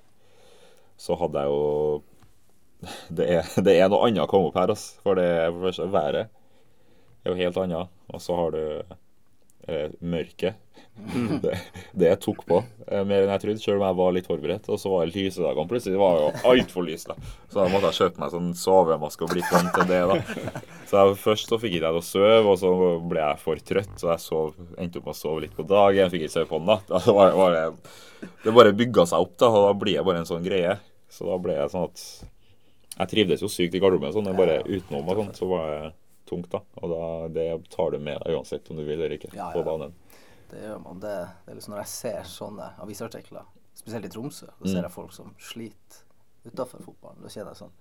Så 1.00 1.16
hadde 1.16 1.40
jeg 1.40 1.48
jo 1.54 2.02
Det 3.08 3.26
er, 3.28 3.48
det 3.66 3.76
er 3.76 3.90
noe 3.92 4.08
annet 4.08 4.24
å 4.24 4.30
komme 4.30 4.50
opp 4.50 4.58
her, 4.60 4.72
altså. 4.74 5.00
For 5.04 5.20
det 5.20 5.28
første 5.60 5.90
været. 5.92 6.32
Er 7.24 7.34
jo 7.34 7.38
helt 7.42 7.60
annet. 7.60 7.92
Og 8.10 8.22
så 8.24 8.36
har 8.38 8.54
du 8.56 8.62
eh, 9.68 9.88
mørket. 10.00 10.66
Det, 11.40 11.54
det 11.96 12.10
tok 12.20 12.42
på 12.48 12.58
eh, 12.60 13.02
mer 13.08 13.22
enn 13.22 13.30
jeg 13.32 13.42
trodde, 13.44 13.62
selv 13.62 13.80
om 13.80 13.86
jeg 13.86 13.98
var 14.00 14.14
litt 14.16 14.26
forberedt. 14.28 14.68
Og 14.72 14.80
så 14.80 14.90
var 14.92 15.06
det 15.06 15.14
lysedagene. 15.16 15.68
Plutselig 15.70 16.00
var 16.00 16.18
jo 16.18 16.30
altfor 16.50 16.88
da. 16.88 17.16
Så 17.48 17.60
da 17.60 17.68
måtte 17.72 17.90
jeg 17.90 17.98
kjøpe 18.00 18.24
meg 18.24 18.34
sånn 18.34 18.50
sovemaske 18.58 19.26
og 19.26 19.32
bli 19.34 19.44
vant 19.48 19.72
til 19.76 19.88
det. 19.88 20.00
da. 20.10 20.64
Så 20.90 20.98
jeg, 20.98 21.20
Først 21.22 21.52
så 21.52 21.60
fikk 21.62 21.76
ikke 21.78 21.86
jeg 21.86 22.00
å 22.00 22.04
sove, 22.04 22.40
og 22.50 22.58
så 22.60 22.72
ble 23.12 23.22
jeg 23.22 23.42
for 23.44 23.64
trøtt. 23.72 23.94
Så 24.00 24.10
jeg 24.10 24.24
sov, 24.24 24.52
endte 24.76 25.00
opp 25.00 25.10
med 25.10 25.14
å 25.14 25.20
sove 25.20 25.44
litt 25.46 25.56
på 25.56 25.68
dagen, 25.68 26.12
fikk 26.12 26.26
ikke 26.26 26.36
sove 26.38 26.50
på 26.50 26.62
natta. 26.64 27.00
Det, 27.04 27.14
var, 27.16 27.36
var 27.38 27.56
det, 27.56 27.64
det 28.44 28.56
bare 28.56 28.76
bygga 28.76 29.06
seg 29.12 29.24
opp, 29.28 29.36
da, 29.40 29.52
og 29.52 29.68
da 29.68 29.72
blir 29.84 29.98
jeg 30.00 30.08
bare 30.08 30.24
en 30.24 30.28
sånn 30.28 30.44
greie. 30.44 30.76
Så 31.10 31.26
da 31.28 31.40
ble 31.42 31.56
jeg 31.56 31.72
sånn 31.72 31.88
at 31.88 32.04
Jeg 33.00 33.08
trivdes 33.14 33.40
jo 33.42 33.48
sykt 33.48 33.74
i 33.74 33.80
garderoben, 33.80 34.12
sånn, 34.12 34.24
men 34.28 34.36
bare 34.36 34.60
utenom 34.68 35.08
og 35.08 35.16
sånn, 35.22 35.32
så 35.38 35.48
var 35.48 35.70
det 35.72 35.92
tungt. 36.28 36.50
da. 36.52 36.60
Og 36.82 36.90
da, 36.92 37.28
det 37.32 37.46
tar 37.72 37.90
du 37.94 37.98
med 37.98 38.20
deg 38.22 38.36
uansett 38.36 38.68
om 38.70 38.76
du 38.76 38.84
vil 38.84 38.98
eller 39.00 39.16
ikke 39.16 39.32
Ja, 39.34 39.50
på 39.54 39.62
banen. 39.66 39.94
Det 40.50 40.60
gjør 40.64 40.80
man. 40.84 41.00
Det, 41.00 41.14
det 41.46 41.52
er 41.52 41.56
liksom 41.58 41.74
når 41.74 41.80
jeg 41.84 41.92
ser 41.94 42.22
sånne 42.28 42.70
avisartikler, 42.82 43.46
spesielt 43.74 44.04
i 44.04 44.10
Tromsø, 44.12 44.46
da 44.50 44.66
Mm. 44.66 44.72
ser 44.74 44.82
jeg 44.82 44.90
folk 44.92 45.12
som 45.12 45.34
sliter 45.38 46.02
utafor 46.46 46.82
fotballen. 46.84 47.22
Da 47.22 47.28
kjenner 47.28 47.54
jeg 47.54 47.62
sånn 47.64 47.72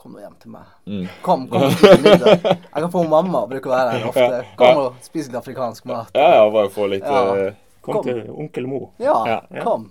Kom 0.00 0.12
nå 0.16 0.20
hjem 0.22 0.36
til 0.40 0.50
meg. 0.54 0.68
Mm. 0.88 1.08
Kom, 1.26 1.42
kom. 1.52 1.60
Jeg 1.60 2.70
kan 2.72 2.90
få 2.90 3.02
mamma, 3.04 3.42
bruker 3.50 3.68
å 3.68 3.74
være 3.74 3.90
her 3.98 4.06
ofte. 4.12 4.38
Kom 4.56 4.78
og 4.86 4.94
spis 5.04 5.26
litt 5.28 5.36
afrikansk 5.36 5.84
mat. 5.90 6.08
Ja, 6.16 6.38
ja, 6.38 6.46
bare 6.54 6.70
få 6.72 6.86
litt 6.88 7.04
Ja. 7.04 7.34
eh, 7.36 7.58
Kom, 7.84 7.94
Kom. 7.98 8.04
til 8.06 8.22
onkel 8.32 8.66
Mo. 8.66 8.78
Ja, 8.98 9.18
Ja. 9.28 9.40
Ja. 9.50 9.62
kom. 9.64 9.90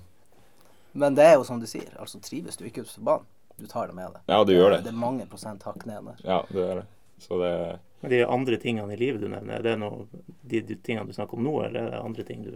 Men 0.93 1.13
det 1.13 1.25
er 1.27 1.35
jo 1.37 1.43
som 1.45 1.59
du 1.61 1.67
sier, 1.69 1.89
altså 1.99 2.17
trives 2.21 2.57
du 2.57 2.65
ikke 2.65 2.81
ute 2.81 2.95
på 2.97 3.03
banen, 3.05 3.25
du 3.59 3.67
tar 3.67 3.91
det 3.91 3.97
med 3.97 4.15
deg. 4.15 4.23
Ja, 4.31 4.39
du 4.47 4.53
gjør 4.53 4.73
det. 4.75 4.81
Det 4.87 4.93
er 4.93 4.99
mange 4.99 5.27
prosent 5.29 5.63
hakk 5.67 5.85
ned 5.89 6.09
der. 6.11 6.25
Ja, 6.25 6.41
det 6.49 6.65
er 6.65 6.81
det. 6.81 6.87
Så 7.19 7.39
det 7.41 7.53
Men 8.01 8.11
de 8.11 8.19
andre 8.25 8.57
tingene 8.57 8.93
i 8.93 8.97
livet 8.99 9.21
du 9.21 9.27
nevner, 9.27 9.59
er 9.59 9.63
det 9.65 9.77
noe, 9.81 10.05
de, 10.41 10.61
de 10.63 10.77
tingene 10.79 11.07
du 11.07 11.15
snakker 11.15 11.35
om 11.35 11.43
nå, 11.43 11.55
eller 11.67 11.81
er 11.81 11.95
det 11.95 12.03
andre 12.03 12.23
ting 12.23 12.45
du 12.45 12.53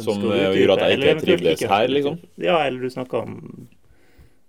Som 0.00 0.22
eh, 0.32 0.46
gjør 0.56 0.76
at 0.76 0.86
jeg 0.86 1.00
ikke 1.00 1.18
trivdes 1.20 1.64
her, 1.68 1.88
liksom? 1.92 2.16
Ja, 2.40 2.62
eller 2.64 2.80
du 2.80 2.92
snakker 2.92 3.26
om 3.26 3.68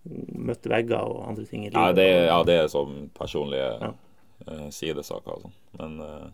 møtte 0.09 0.71
vegger 0.71 1.03
og 1.03 1.27
andre 1.29 1.45
ting 1.45 1.65
i 1.65 1.69
livet. 1.69 1.79
Ja, 1.81 1.95
det, 1.95 2.07
ja, 2.29 2.37
det 2.47 2.57
er 2.63 2.69
sånn 2.71 3.09
personlige 3.15 3.71
Ja. 3.81 3.91
uh, 4.47 4.67
sidesaker 4.73 5.35
og 5.35 5.47
sånn. 5.47 5.57
Men 5.79 5.97
uh, 6.01 6.29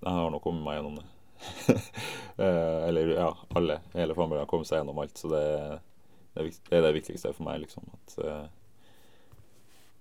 jeg 0.00 0.16
har 0.16 0.30
nå 0.32 0.40
kommet 0.42 0.64
meg 0.64 0.78
gjennom 0.78 1.00
det. 1.00 1.08
uh, 2.38 2.78
eller 2.88 3.14
ja, 3.16 3.30
alle, 3.58 3.80
hele 3.96 4.16
familien 4.16 4.44
har 4.44 4.50
kommet 4.50 4.70
seg 4.70 4.80
gjennom 4.80 5.02
alt. 5.02 5.16
Så 5.18 5.32
det, 5.32 5.44
det, 6.34 6.46
er, 6.70 6.84
det 6.84 6.96
viktigste 6.96 7.32
for 7.34 7.46
meg, 7.46 7.62
liksom. 7.64 7.86
At 7.96 8.16
uh, 8.22 8.46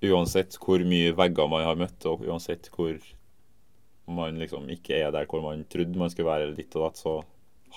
uansett 0.09 0.57
hvor 0.61 0.83
mye 0.87 1.15
vegger 1.17 1.49
man 1.51 1.65
har 1.67 1.79
møtt, 1.79 2.05
og 2.09 2.23
uansett 2.27 2.69
hvor 2.75 2.97
man 4.09 4.39
liksom 4.41 4.69
ikke 4.73 4.97
er 5.03 5.11
der 5.13 5.27
hvor 5.29 5.43
man 5.45 5.65
trodde 5.69 5.99
man 5.99 6.09
skulle 6.09 6.29
være, 6.29 6.47
eller 6.47 6.57
ditt 6.57 6.75
og 6.77 6.87
datt, 6.87 7.01
så 7.01 7.19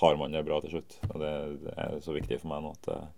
har 0.01 0.17
man 0.17 0.33
det 0.33 0.45
bra 0.45 0.59
til 0.61 0.77
slutt. 0.77 0.97
Og 1.11 1.19
det, 1.21 1.33
det 1.65 1.75
er 1.77 1.99
så 2.01 2.15
viktig 2.15 2.39
for 2.41 2.53
meg 2.53 2.63
nå 2.63 2.73
at 2.73 2.89
eh, 2.95 3.11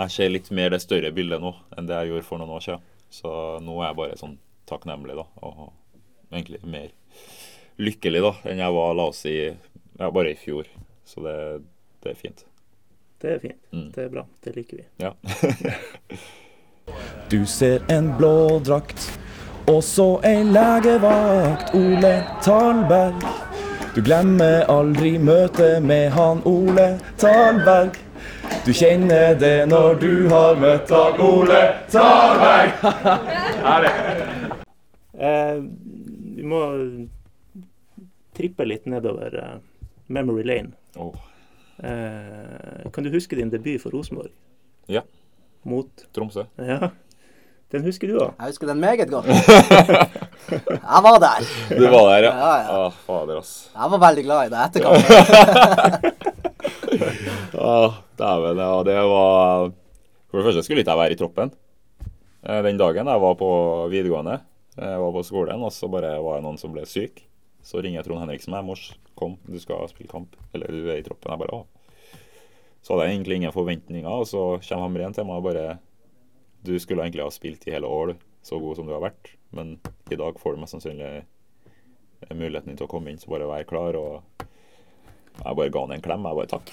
jeg 0.00 0.14
ser 0.14 0.32
litt 0.32 0.50
mer 0.54 0.72
det 0.74 0.82
større 0.84 1.12
bildet 1.16 1.42
nå 1.42 1.54
enn 1.76 1.88
det 1.88 1.96
jeg 1.96 2.12
gjorde 2.12 2.26
for 2.28 2.40
noen 2.40 2.52
år 2.56 2.66
siden. 2.66 2.84
Så 3.10 3.30
nå 3.64 3.78
er 3.80 3.88
jeg 3.88 3.98
bare 3.98 4.20
sånn 4.20 4.36
takknemlig, 4.70 5.16
da. 5.18 5.26
Og 5.42 5.72
egentlig 6.30 6.60
mer 6.62 6.92
lykkelig 7.80 8.22
da 8.22 8.34
enn 8.50 8.62
jeg 8.62 8.76
var, 8.76 8.94
la 8.94 9.08
oss 9.10 9.24
si, 9.24 9.34
ja, 9.48 10.12
bare 10.12 10.34
i 10.34 10.38
fjor. 10.38 10.68
Så 11.08 11.24
det, 11.24 11.34
det 12.04 12.12
er 12.12 12.20
fint. 12.20 12.44
Det 13.20 13.32
er 13.34 13.38
fint. 13.42 13.58
Mm. 13.72 13.88
Det 13.94 14.04
er 14.04 14.08
bra. 14.08 14.26
Det 14.44 14.56
liker 14.56 14.76
vi. 14.76 14.84
Ja. 14.96 15.14
Du 17.30 17.46
ser 17.46 17.82
en 17.92 18.08
blå 18.18 18.58
drakt, 18.66 19.04
og 19.70 19.84
så 19.86 20.06
ei 20.26 20.40
legevakt, 20.42 21.70
Ole 21.78 22.16
Talberg. 22.42 23.22
Du 23.94 24.00
glemmer 24.02 24.64
aldri 24.70 25.12
møtet 25.22 25.82
med 25.86 26.10
han 26.16 26.42
Ole 26.50 26.88
Talberg. 27.20 27.94
Du 28.66 28.72
kjenner 28.74 29.36
det 29.38 29.68
når 29.70 30.00
du 30.02 30.10
har 30.32 30.58
møtt 30.58 30.90
han 30.90 31.22
Ole 31.28 31.62
Talberg. 31.92 32.70
Eh, 35.20 35.56
vi 36.36 36.42
må 36.48 36.58
trippe 38.32 38.64
litt 38.64 38.86
nedover 38.88 39.34
eh, 39.36 39.58
memory 40.08 40.46
lane. 40.48 40.70
Åh, 40.96 41.18
Eh, 41.82 42.90
kan 42.92 43.04
du 43.06 43.10
huske 43.14 43.36
din 43.38 43.50
debut 43.52 43.80
for 43.80 43.90
Rosenborg? 43.94 44.30
Ja. 44.88 45.00
Mot 45.64 45.88
Tromsø. 46.14 46.44
Ja. 46.58 46.90
Den 47.70 47.84
husker 47.86 48.08
du 48.10 48.16
òg. 48.18 48.32
Jeg 48.40 48.50
husker 48.50 48.66
den 48.66 48.80
meget 48.82 49.06
godt. 49.10 49.26
Jeg 50.50 51.02
var 51.06 51.18
der. 51.22 51.44
Du 51.70 51.84
var 51.92 52.02
der, 52.10 52.24
ja? 52.26 52.32
Ja, 52.34 52.54
ja. 52.58 52.86
Ah, 52.86 52.92
fader, 53.06 53.38
ass. 53.38 53.70
Jeg 53.76 53.90
var 53.92 54.00
veldig 54.02 54.24
glad 54.26 54.46
i 54.46 54.50
det 54.50 54.58
etterkant. 54.66 55.04
Ah, 57.60 57.92
Dæven, 58.18 58.58
ja. 58.58 58.82
Det 58.86 58.94
var 59.06 59.70
For 60.30 60.38
det 60.38 60.44
første 60.46 60.62
skulle 60.64 60.80
ikke 60.82 60.90
jeg 60.90 60.98
være 60.98 61.12
i 61.14 61.18
troppen. 61.20 61.52
Eh, 62.46 62.62
Den 62.64 62.78
dagen 62.80 63.06
jeg 63.06 63.20
var 63.22 63.34
på 63.38 63.50
videregående, 63.92 64.38
jeg 64.78 65.00
var 65.02 65.12
på 65.12 65.22
skolen, 65.26 65.62
og 65.62 65.72
så 65.74 65.88
bare 65.90 66.16
var 66.22 66.38
det 66.38 66.44
noen 66.46 66.58
som 66.58 66.72
ble 66.74 66.84
syk. 66.88 67.22
Så 67.62 67.82
ringer 67.82 68.00
jeg 68.00 68.08
Trond 68.08 68.22
Henriksen 68.24 68.54
meg. 68.54 68.64
'Mors, 68.64 68.86
kom, 69.18 69.36
du 69.46 69.58
skal 69.60 69.88
spille 69.90 70.10
kamp.' 70.10 70.36
Eller 70.54 70.72
du 70.72 70.88
er 70.88 71.00
i 71.00 71.06
troppen. 71.06 71.30
Jeg 71.32 71.42
bare 71.42 71.60
å. 71.60 71.66
Så 72.80 72.94
hadde 72.94 73.08
jeg 73.08 73.18
egentlig 73.18 73.40
ingen 73.40 73.52
forventninger, 73.52 74.08
og 74.08 74.26
så 74.28 74.44
kommer 74.64 74.86
Hamren 74.86 75.16
til 75.16 75.28
meg 75.28 75.36
og 75.36 75.48
bare 75.50 75.78
'Du 76.64 76.78
skulle 76.78 77.04
egentlig 77.04 77.24
ha 77.24 77.30
spilt 77.30 77.66
i 77.68 77.72
hele 77.76 77.86
år. 77.86 78.16
Så 78.42 78.60
god 78.60 78.76
som 78.76 78.86
du 78.86 78.92
har 78.92 79.04
vært. 79.04 79.36
Men 79.52 79.78
i 80.10 80.16
dag 80.16 80.38
får 80.40 80.54
du 80.54 80.60
mest 80.60 80.72
sannsynlig 80.72 81.24
muligheten 82.32 82.68
din 82.68 82.76
til 82.76 82.86
å 82.86 82.90
komme 82.90 83.10
inn, 83.10 83.18
så 83.18 83.28
bare 83.28 83.48
vær 83.48 83.68
klar.' 83.68 83.96
og 83.96 84.46
jeg 85.40 85.56
bare 85.56 85.70
ga 85.72 85.80
han 85.80 85.92
en 85.94 86.02
klem. 86.04 86.26
Jeg 86.26 86.36
bare 86.36 86.50
takk. 86.50 86.66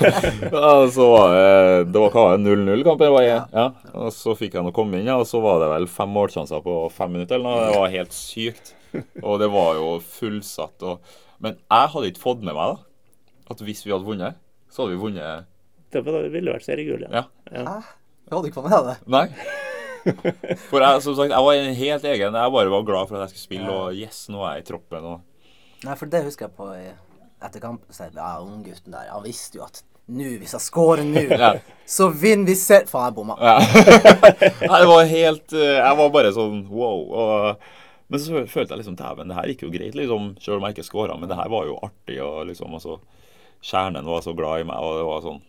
så 0.96 1.08
var 1.10 1.34
det 1.34 1.92
Det 1.92 2.00
var 2.00 2.14
hva 2.14 2.22
var 2.24 2.38
det, 2.38 2.46
0-0-kampen. 2.46 3.16
Ja. 3.26 3.42
Ja. 3.52 3.66
Og 3.92 4.12
så 4.16 4.32
fikk 4.38 4.56
jeg 4.56 4.64
nå 4.64 4.72
komme 4.76 4.96
inn, 4.96 5.10
ja, 5.10 5.18
og 5.20 5.28
så 5.28 5.42
var 5.44 5.60
det 5.60 5.68
vel 5.74 5.88
fem 5.90 6.08
målsjanser 6.16 6.64
på 6.64 6.78
fem 6.94 7.12
minutter. 7.12 7.36
eller 7.36 7.50
noe. 7.50 7.68
Det 7.68 7.82
var 7.82 7.94
helt 7.98 8.16
sykt. 8.16 8.72
Og 9.26 9.38
det 9.42 9.50
var 9.52 9.76
jo 9.80 9.90
fullsatt. 10.04 10.82
Og... 10.86 11.14
Men 11.42 11.58
jeg 11.60 11.92
hadde 11.94 12.10
ikke 12.12 12.24
fått 12.24 12.42
med 12.44 12.56
meg 12.56 12.74
da, 12.74 12.80
at 13.52 13.62
hvis 13.62 13.84
vi 13.86 13.92
hadde 13.94 14.08
vunnet, 14.08 14.38
så 14.72 14.82
hadde 14.84 14.96
vi 14.96 15.02
vunnet 15.04 15.46
Det 15.92 16.02
ville 16.04 16.52
vært 16.52 16.66
seriegull, 16.66 17.06
ja. 17.06 17.26
Ja. 17.52 17.62
Hæ? 17.68 17.78
Du 18.26 18.34
hadde 18.34 18.50
ikke 18.50 18.58
fått 18.60 18.68
med 18.70 18.76
deg 18.76 18.88
det? 18.90 18.98
Nei. 19.14 19.26
For 20.70 20.82
jeg 20.82 21.02
som 21.02 21.16
sagt, 21.18 21.32
jeg 21.34 21.46
var 21.46 21.58
en 21.58 21.74
helt 21.78 22.04
egen. 22.06 22.36
Jeg 22.38 22.54
bare 22.56 22.72
var 22.72 22.86
glad 22.86 23.08
for 23.10 23.18
at 23.18 23.26
jeg 23.26 23.34
skulle 23.36 23.46
spille, 23.46 23.72
og 23.74 23.98
yes, 23.98 24.24
nå 24.30 24.42
er 24.46 24.58
jeg 24.58 24.64
i 24.64 24.68
troppen. 24.70 25.06
og 25.12 25.86
Nei, 25.86 25.94
for 25.98 26.10
det 26.10 26.24
husker 26.26 26.46
jeg 26.48 26.56
på 26.56 26.68
etter 26.76 27.62
kamp. 27.62 27.84
Så 27.90 28.06
jeg, 28.06 28.16
ja, 28.16 28.32
unggutten 28.42 28.94
der, 28.94 29.10
han 29.12 29.24
visste 29.26 29.60
jo 29.60 29.66
at 29.66 29.82
nå, 30.06 30.36
hvis 30.40 30.54
jeg 30.54 30.62
scorer 30.62 31.02
nå, 31.06 31.24
Ja. 31.42 31.52
så 31.90 32.08
vinner 32.14 32.46
vi 32.52 32.54
selv 32.58 32.90
Faen, 32.90 33.08
jeg 33.10 33.16
bomma. 33.16 33.36
Ja. 33.42 33.56
Nei, 34.70 34.78
det 34.78 34.90
var 34.90 35.08
helt 35.10 35.56
eh, 35.56 35.72
Jeg 35.80 35.98
var 35.98 36.12
bare 36.14 36.30
sånn 36.36 36.60
wow. 36.70 37.02
Og, 37.10 37.66
men 38.06 38.22
så 38.22 38.42
følte 38.46 38.74
jeg 38.74 38.80
liksom 38.82 38.98
dæven, 38.98 39.30
det 39.30 39.36
her 39.36 39.48
gikk 39.50 39.62
jo 39.66 39.70
greit, 39.74 39.96
liksom. 39.98 40.34
Selv 40.42 40.60
om 40.60 40.66
jeg 40.66 40.76
ikke 40.76 40.86
scora. 40.86 41.16
Men 41.18 41.30
det 41.30 41.38
her 41.38 41.50
var 41.50 41.66
jo 41.66 41.78
artig. 41.82 42.18
Og 42.22 42.46
liksom, 42.50 42.74
altså, 42.78 43.00
Kjernen 43.66 44.06
var 44.06 44.20
så 44.22 44.34
glad 44.36 44.62
i 44.62 44.68
meg, 44.68 44.78
og 44.78 44.98
det 45.00 45.06
var 45.08 45.24
sånn 45.24 45.40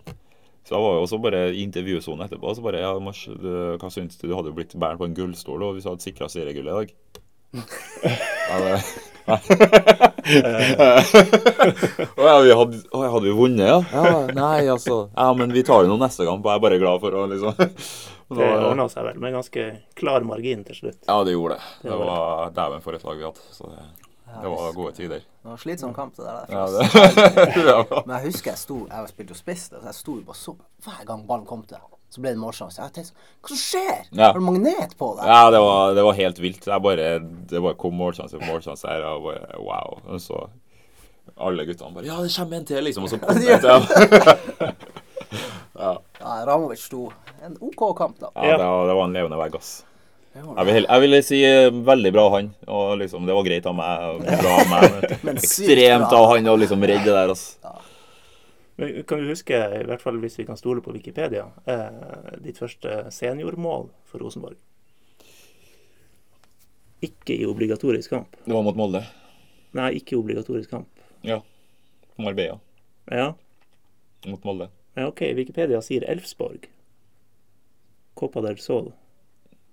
Så 0.65 0.73
jeg 0.73 0.83
var 0.83 0.95
jo 0.95 1.03
også 1.03 1.19
bare 1.21 1.41
i 1.51 1.61
intervjusonen 1.63 2.25
etterpå. 2.25 2.55
Så 2.57 2.65
bare 2.65 2.81
ja, 2.81 2.91
Mars, 3.03 3.21
du, 3.29 3.51
hva 3.77 3.89
syns 3.93 4.17
du? 4.17 4.27
Du 4.27 4.35
hadde 4.35 4.49
jo 4.51 4.57
blitt 4.57 4.73
båret 4.75 4.99
på 4.99 5.07
en 5.07 5.17
gullstol 5.17 5.61
og 5.63 5.75
hvis 5.75 5.85
du 5.85 5.91
hadde 5.93 6.07
sikra 6.07 6.31
seriegullet 6.31 6.73
i 6.73 6.77
dag. 6.81 6.89
Ja, 8.47 8.57
det, 8.63 8.77
Å 12.15 12.23
ja, 12.23 12.35
vi 12.39 12.53
hadde, 12.55 12.77
å, 12.95 13.01
hadde 13.11 13.25
vi 13.25 13.33
vunnet, 13.35 13.67
ja? 13.67 13.79
ja? 13.91 14.11
Nei, 14.31 14.61
altså 14.71 15.09
Ja, 15.09 15.25
men 15.35 15.51
vi 15.51 15.65
tar 15.67 15.83
det 15.83 15.91
nå 15.91 15.97
neste 15.99 16.23
gang. 16.23 16.39
Jeg 16.39 16.53
er 16.55 16.63
bare 16.63 16.79
glad 16.79 17.03
for 17.03 17.11
å 17.11 17.25
liksom 17.27 17.51
Det 18.27 18.47
ordna 18.67 18.89
seg 18.91 19.05
vel 19.07 19.19
med 19.23 19.33
ganske 19.37 19.63
klar 19.95 20.25
margin 20.27 20.65
til 20.67 20.75
slutt. 20.75 20.99
Ja, 21.07 21.21
det 21.23 21.31
gjorde 21.37 21.55
det. 21.55 21.69
Det 21.83 21.91
Det 21.91 21.99
var 22.01 22.49
dæven 22.57 22.81
for 22.83 22.97
et 22.97 23.03
lag 23.07 23.17
vi 23.17 23.23
hadde. 23.23 23.45
Så 23.55 23.69
det, 23.71 23.85
det 24.41 24.49
var 24.51 24.73
gode 24.75 24.91
tider. 24.97 25.21
Det 25.23 25.51
var 25.53 25.61
slitsom 25.61 25.93
kamp, 25.95 26.17
det 26.17 26.25
der. 26.25 26.45
Ja, 26.51 26.65
det. 26.67 28.01
Men 28.07 28.17
jeg 28.17 28.25
husker 28.33 28.51
jeg 28.51 28.59
sto 28.59 28.81
Jeg 28.89 29.13
spilte 29.13 29.31
jo 29.31 29.39
spiss, 29.39 29.69
så 29.71 29.79
jeg 29.85 29.95
sto 29.95 30.17
bare 30.27 30.35
så 30.35 30.57
Hver 30.83 31.05
gang 31.07 31.23
ballen 31.29 31.47
kom 31.47 31.63
til, 31.69 31.79
så 32.11 32.21
ble 32.23 32.35
det 32.35 32.41
målsjanse. 32.43 32.81
Jeg 32.83 32.97
tenkte 32.97 33.13
sånn 33.13 33.23
Hva 33.39 33.53
som 33.53 33.63
skjer? 33.63 34.03
Ja. 34.11 34.27
Har 34.33 34.41
du 34.41 34.45
magnet 34.49 34.97
på 34.99 35.13
deg? 35.15 35.31
ja 35.31 35.41
det, 35.55 35.63
var, 35.63 35.95
det 35.95 36.03
var 36.09 36.19
helt 36.19 36.43
vilt. 36.43 36.67
Jeg 36.67 36.83
bare, 36.89 37.07
det 37.23 37.63
bare 37.63 37.79
kom 37.79 37.95
målsjanse 37.95 38.39
på 38.41 38.51
målsjanse 38.51 38.91
her. 38.91 39.07
Og 39.13 39.29
bare, 39.29 39.61
wow. 39.63 40.01
Og 40.03 40.19
så 40.23 40.43
alle 41.37 41.63
guttene 41.67 41.95
bare 41.95 42.07
Ja, 42.11 42.19
det 42.23 42.35
kommer 42.35 42.59
en 42.59 42.67
til, 42.67 42.83
liksom. 42.83 43.07
Og 43.07 43.15
så 43.15 43.19
kom 43.23 43.39
det 43.39 43.55
en 43.55 43.63
til. 43.67 44.75
Ja, 45.77 45.91
Ja, 46.19 46.37
Ramovic 46.47 46.81
sto 46.81 47.11
en 47.45 47.57
OK 47.61 47.83
kamp, 47.97 48.19
da. 48.19 48.31
ja 48.35 48.57
det, 48.57 48.65
var, 48.65 48.87
det 48.87 48.95
var 48.97 49.03
en 49.05 49.13
levende 49.13 49.37
vegg, 49.37 49.55
ass. 49.59 49.75
Jeg 50.37 50.65
vil, 50.67 50.85
jeg 50.85 51.01
vil 51.01 51.15
si 51.25 51.37
eh, 51.45 51.67
veldig 51.73 52.11
bra 52.13 52.23
han. 52.35 52.51
Og 52.69 52.97
liksom, 53.01 53.25
det 53.25 53.33
var 53.33 53.45
greit 53.47 53.65
av 53.65 53.73
meg. 53.77 54.19
Bra 54.41 54.51
av 54.59 54.67
meg. 54.69 55.13
Men 55.25 55.37
ekstremt 55.41 56.13
av 56.13 56.27
han 56.29 56.49
å 56.51 56.55
liksom 56.61 56.83
redde 56.85 57.09
der, 57.09 57.33
ass. 57.33 57.45
Men 58.77 58.99
kan 59.09 59.23
du 59.23 59.31
huske, 59.31 59.57
i 59.57 59.85
hvert 59.89 60.03
fall 60.05 60.19
hvis 60.21 60.37
vi 60.37 60.45
kan 60.45 60.59
stole 60.59 60.83
på 60.85 60.93
Wikipedia, 60.93 61.47
eh, 61.65 62.35
ditt 62.43 62.59
første 62.61 63.07
seniormål 63.13 63.87
for 64.05 64.21
Rosenborg? 64.21 64.59
Ikke 67.01 67.33
i 67.33 67.45
obligatorisk 67.49 68.13
kamp. 68.13 68.37
Det 68.45 68.53
var 68.53 68.65
mot 68.65 68.77
Molde. 68.77 69.01
Nei, 69.77 69.91
ikke 69.97 70.15
i 70.15 70.19
obligatorisk 70.21 70.69
kamp. 70.73 70.89
Ja. 71.25 71.41
Marbella 72.17 72.59
Ja, 73.09 73.31
mot 74.25 74.45
Molde. 74.45 74.69
Ja 74.97 75.07
OK. 75.07 75.21
Wikipedia 75.37 75.79
sier 75.85 76.03
Elfsborg. 76.09 76.67
Copa 78.17 78.41
del 78.41 78.57
Sol. 78.61 78.91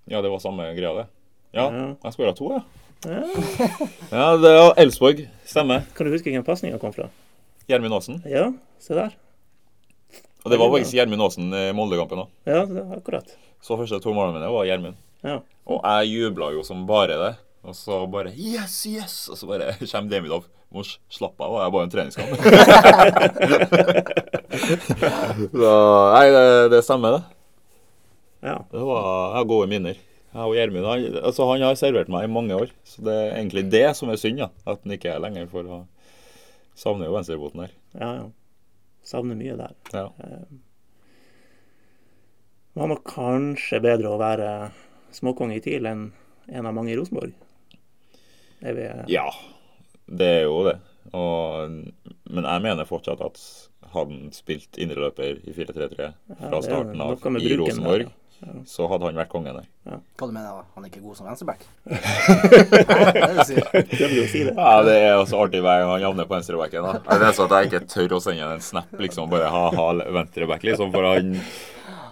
Ja, 0.05 0.21
det 0.21 0.29
var 0.29 0.39
samme 0.43 0.67
greia, 0.77 0.93
det. 1.01 1.05
Ja, 1.55 1.65
Ja. 1.73 1.85
jeg 2.03 2.13
skåra 2.13 2.33
to, 2.37 2.51
ja. 2.53 2.61
Ja. 3.05 3.21
Ja, 4.11 4.25
det 4.37 4.51
var 4.55 4.73
Elfsborg. 4.81 5.23
Stemmer. 5.45 5.83
Kan 5.97 6.05
du 6.07 6.13
huske 6.13 6.29
hvem 6.31 6.43
pasninga 6.45 6.77
kom 6.81 6.93
fra? 6.93 7.09
Gjermund 7.69 7.93
Aasen. 7.97 8.21
Ja, 8.29 8.51
se 8.79 8.93
der. 8.97 9.15
Og 10.45 10.51
det 10.53 10.59
var 10.61 10.69
faktisk 10.75 10.93
Gjermund 10.93 11.21
Aasen 11.25 11.49
i 11.57 11.63
Moldekampen 11.73 12.21
òg. 12.25 12.29
Ja, 12.45 12.61
det 12.69 12.77
er 12.83 12.93
akkurat. 12.99 13.33
Så 13.65 13.77
første 13.79 13.97
to 14.03 14.13
målene 14.13 14.37
mine 14.37 14.51
var 14.53 14.65
Gjermund. 14.69 14.95
Ja. 15.25 15.39
Og 15.65 15.81
jeg 15.81 16.11
jubla 16.13 16.51
jo 16.53 16.61
som 16.63 16.85
bare 16.85 17.17
det. 17.17 17.33
Og 17.65 17.73
så 17.73 18.03
bare 18.13 18.29
Yes, 18.37 18.83
yes! 18.85 19.15
Og 19.33 19.37
så 19.41 19.47
bare 19.49 19.73
kommer 19.91 20.09
Demidov. 20.11 20.45
Mors, 20.75 20.99
slapp 21.09 21.39
av, 21.41 21.55
det 21.55 21.65
er 21.65 21.71
bare 21.73 21.83
en 21.85 21.93
treningskamp. 21.93 22.29
så 24.65 25.71
Nei, 26.15 26.25
det, 26.33 26.43
det 26.73 26.81
stemmer, 26.85 27.17
det. 27.17 27.23
ja. 28.49 28.57
Det 28.71 28.83
var 28.83 29.01
jeg 29.05 29.37
har 29.39 29.49
gode 29.49 29.69
minner. 29.71 29.97
Jeg 30.35 30.43
og 30.43 30.55
Gjermund 30.57 30.87
han, 30.89 31.03
altså, 31.23 31.45
han 31.47 31.63
har 31.63 31.77
servert 31.79 32.09
meg 32.11 32.25
i 32.27 32.31
mange 32.31 32.57
år. 32.57 32.71
Så 32.87 33.05
det 33.07 33.13
er 33.15 33.35
egentlig 33.37 33.65
det 33.71 33.85
som 33.95 34.11
er 34.11 34.19
synd, 34.19 34.41
ja. 34.43 34.49
At 34.67 34.81
han 34.83 34.95
ikke 34.97 35.13
er 35.13 35.21
lenger. 35.23 35.47
For 35.51 35.63
å 35.63 35.81
savner 36.75 37.07
jo 37.07 37.15
venstreboten 37.15 37.63
her. 37.63 37.75
Ja, 37.95 38.09
ja. 38.19 38.25
Savner 39.05 39.37
mye 39.39 39.55
der. 39.59 39.75
Ja. 39.93 40.09
Eh, 40.25 40.45
var 42.75 42.89
nok 42.91 43.05
kanskje 43.07 43.79
bedre 43.83 44.11
å 44.11 44.19
være 44.19 44.49
småkonge 45.15 45.55
i 45.55 45.63
TIL 45.63 45.87
enn 45.87 46.09
en 46.51 46.67
av 46.67 46.75
mange 46.75 46.91
i 46.91 46.97
Rosenborg. 46.99 47.31
Vi 48.65 48.89
Ja, 49.13 49.29
det 50.09 50.27
er 50.41 50.43
jo 50.49 50.59
det. 50.67 50.75
Og, 51.15 51.77
men 52.33 52.47
jeg 52.49 52.63
mener 52.65 52.89
fortsatt 52.89 53.21
at 53.23 53.39
han 53.95 54.29
spilt 54.35 54.77
indreløper 54.81 55.39
i 55.43 55.53
4-3-3 55.55 56.05
Ja, 56.05 56.11
fra 56.49 56.61
starten 56.65 57.01
av 57.01 57.15
i 57.15 57.17
bruken 57.17 57.39
der, 57.39 57.57
Rosenborg, 57.61 58.05
ja. 58.41 58.55
så 58.69 58.87
hadde 58.91 59.07
han 59.09 59.19
vært 59.19 59.31
kongen 59.31 59.59
der. 59.59 59.67
Hva 60.19 60.27
du 60.27 60.33
mener 60.35 60.49
du? 60.59 60.63
Han 60.75 60.85
er 60.85 60.91
ikke 60.91 61.03
god 61.05 61.19
som 61.19 61.29
venstreback? 61.29 61.61
Ja, 64.55 64.73
Det 64.85 64.97
er 64.97 65.13
også 65.19 65.39
artig 65.45 65.61
hver 65.63 65.81
gang 65.83 65.91
han 65.93 66.05
havner 66.09 66.27
på 66.27 66.35
venstrebacken. 66.37 66.89
Det 67.05 67.29
er 67.29 67.37
så 67.37 67.47
at 67.47 67.55
jeg 67.57 67.71
ikke 67.71 67.85
tør 67.91 68.17
å 68.17 68.23
sende 68.23 68.51
en 68.57 68.63
snap, 68.63 68.91
liksom. 69.01 69.31
Bare 69.31 69.51
ha-ha, 69.53 69.87
venstreback, 70.19 70.61
liksom. 70.67 70.87
For 70.95 71.03
han, 71.09 71.25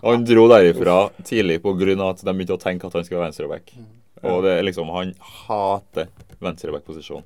han 0.03 0.25
dro 0.27 0.47
derifra 0.51 0.97
tidlig 1.25 1.59
av 1.63 2.07
at 2.09 2.23
de 2.23 2.33
begynte 2.33 2.57
å 2.57 2.61
tenke 2.61 2.87
at 2.87 2.97
han 2.97 3.05
skulle 3.07 3.21
være 3.21 3.31
venstreback. 3.31 3.65
Og 4.23 4.43
det 4.45 4.57
er 4.57 4.67
liksom, 4.67 4.91
han 4.95 5.13
hater 5.43 6.05
venstreback-posisjon. 6.43 7.23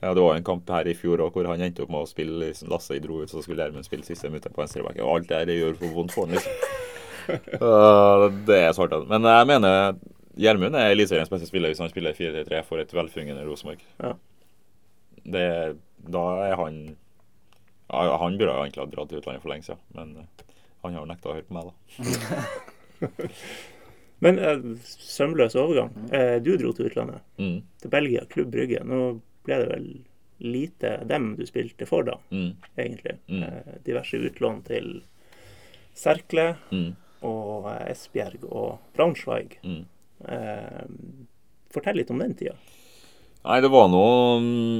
Ja, 0.00 0.12
Det 0.14 0.22
var 0.22 0.36
en 0.36 0.44
kamp 0.44 0.68
her 0.70 0.88
i 0.88 0.94
fjor 0.94 1.22
også, 1.24 1.32
hvor 1.38 1.48
han 1.50 1.62
endte 1.64 1.84
opp 1.84 1.92
med 1.92 2.04
å 2.04 2.08
spille 2.10 2.40
liksom, 2.42 2.68
Lasse 2.72 2.98
dro 3.02 3.22
ut, 3.22 3.30
så 3.32 3.42
skulle 3.44 3.64
Gjermund 3.64 3.86
spille 3.86 4.04
siste 4.06 4.28
minuttet 4.30 4.54
på 4.54 4.60
venstrebacken. 4.62 5.04
Og 5.06 5.14
alt 5.14 5.30
det 5.30 5.40
der 5.48 5.60
gjør 5.60 5.78
for 5.80 5.96
vondt 5.96 6.14
for 6.16 6.26
han, 6.28 6.36
liksom. 6.36 6.60
Uh, 7.26 8.28
det 8.46 8.54
er 8.68 8.74
svart. 8.76 8.92
Men 9.10 9.24
jeg 9.26 9.46
mener 9.50 9.96
Gjermund 10.38 10.76
er 10.78 10.92
Eliteseriens 10.92 11.32
beste 11.32 11.48
spiller 11.48 11.72
hvis 11.72 11.80
han 11.82 11.90
spiller 11.90 12.14
4-3-3 12.14 12.60
for 12.68 12.78
et 12.78 12.92
velfungerende 12.94 13.42
Rosenborg. 13.48 13.82
Ja. 13.98 14.12
Det, 15.26 15.46
da 16.06 16.22
er 16.44 16.54
han 16.60 16.76
ja, 17.90 18.16
Han 18.22 18.38
burde 18.38 18.54
egentlig 18.60 18.84
ha 18.84 18.86
dratt 18.92 19.10
til 19.10 19.18
utlandet 19.18 19.42
for 19.42 19.50
lenge 19.50 19.66
siden, 19.66 19.82
men 19.96 20.12
uh, 20.20 20.46
han 20.84 21.00
har 21.00 21.08
nekta 21.10 21.32
å 21.32 21.34
høre 21.34 21.48
på 21.48 21.56
meg, 21.56 21.72
da. 21.72 21.72
Men 24.24 24.38
uh, 24.40 24.62
sømløs 24.86 25.56
overgang. 25.60 25.90
Uh, 26.08 26.38
du 26.40 26.54
dro 26.56 26.70
til 26.72 26.88
utlandet, 26.88 27.20
Mm, 27.42 27.58
til 27.82 27.90
Belgia, 27.92 28.22
Klubb 28.30 28.54
Brygge. 28.54 28.80
Nå 28.86 29.00
ble 29.46 29.58
det 29.62 29.68
vel 29.70 29.88
lite 30.38 30.92
dem 31.08 31.30
du 31.38 31.46
spilte 31.48 31.86
for, 31.88 32.04
da, 32.04 32.18
mm, 32.30 32.50
egentlig. 32.76 33.16
Mm. 33.28 33.42
Eh, 33.42 33.76
diverse 33.86 34.20
utlån 34.20 34.62
til 34.66 34.90
Serkle 35.96 36.50
mm, 36.70 36.90
og 37.24 37.70
eh, 37.72 37.92
Esbjerg 37.94 38.44
og 38.50 38.78
Braunschweig. 38.96 39.58
mm. 39.64 39.84
Eh, 40.16 40.84
fortell 41.72 41.98
litt 42.00 42.10
om 42.10 42.20
den 42.22 42.32
tida. 42.36 42.54
Nei, 43.44 43.58
det 43.60 43.68
var 43.68 43.90
noe 43.92 44.38
mm, 44.40 44.78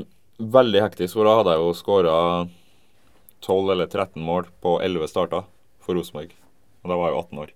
veldig 0.53 0.81
hektisk, 0.81 1.19
for 1.19 1.29
da 1.29 1.35
hadde 1.39 1.57
jeg 1.57 1.65
jo 1.65 1.75
skåra 1.77 2.15
12 3.45 3.73
eller 3.75 3.91
13 3.91 4.23
mål 4.25 4.49
på 4.65 4.79
11 4.83 5.13
starter 5.13 5.45
for 5.85 5.99
Rosenborg. 5.99 6.33
Og 6.83 6.91
da 6.91 6.97
var 6.99 7.11
jeg 7.11 7.17
jo 7.17 7.21
18 7.25 7.43
år. 7.45 7.53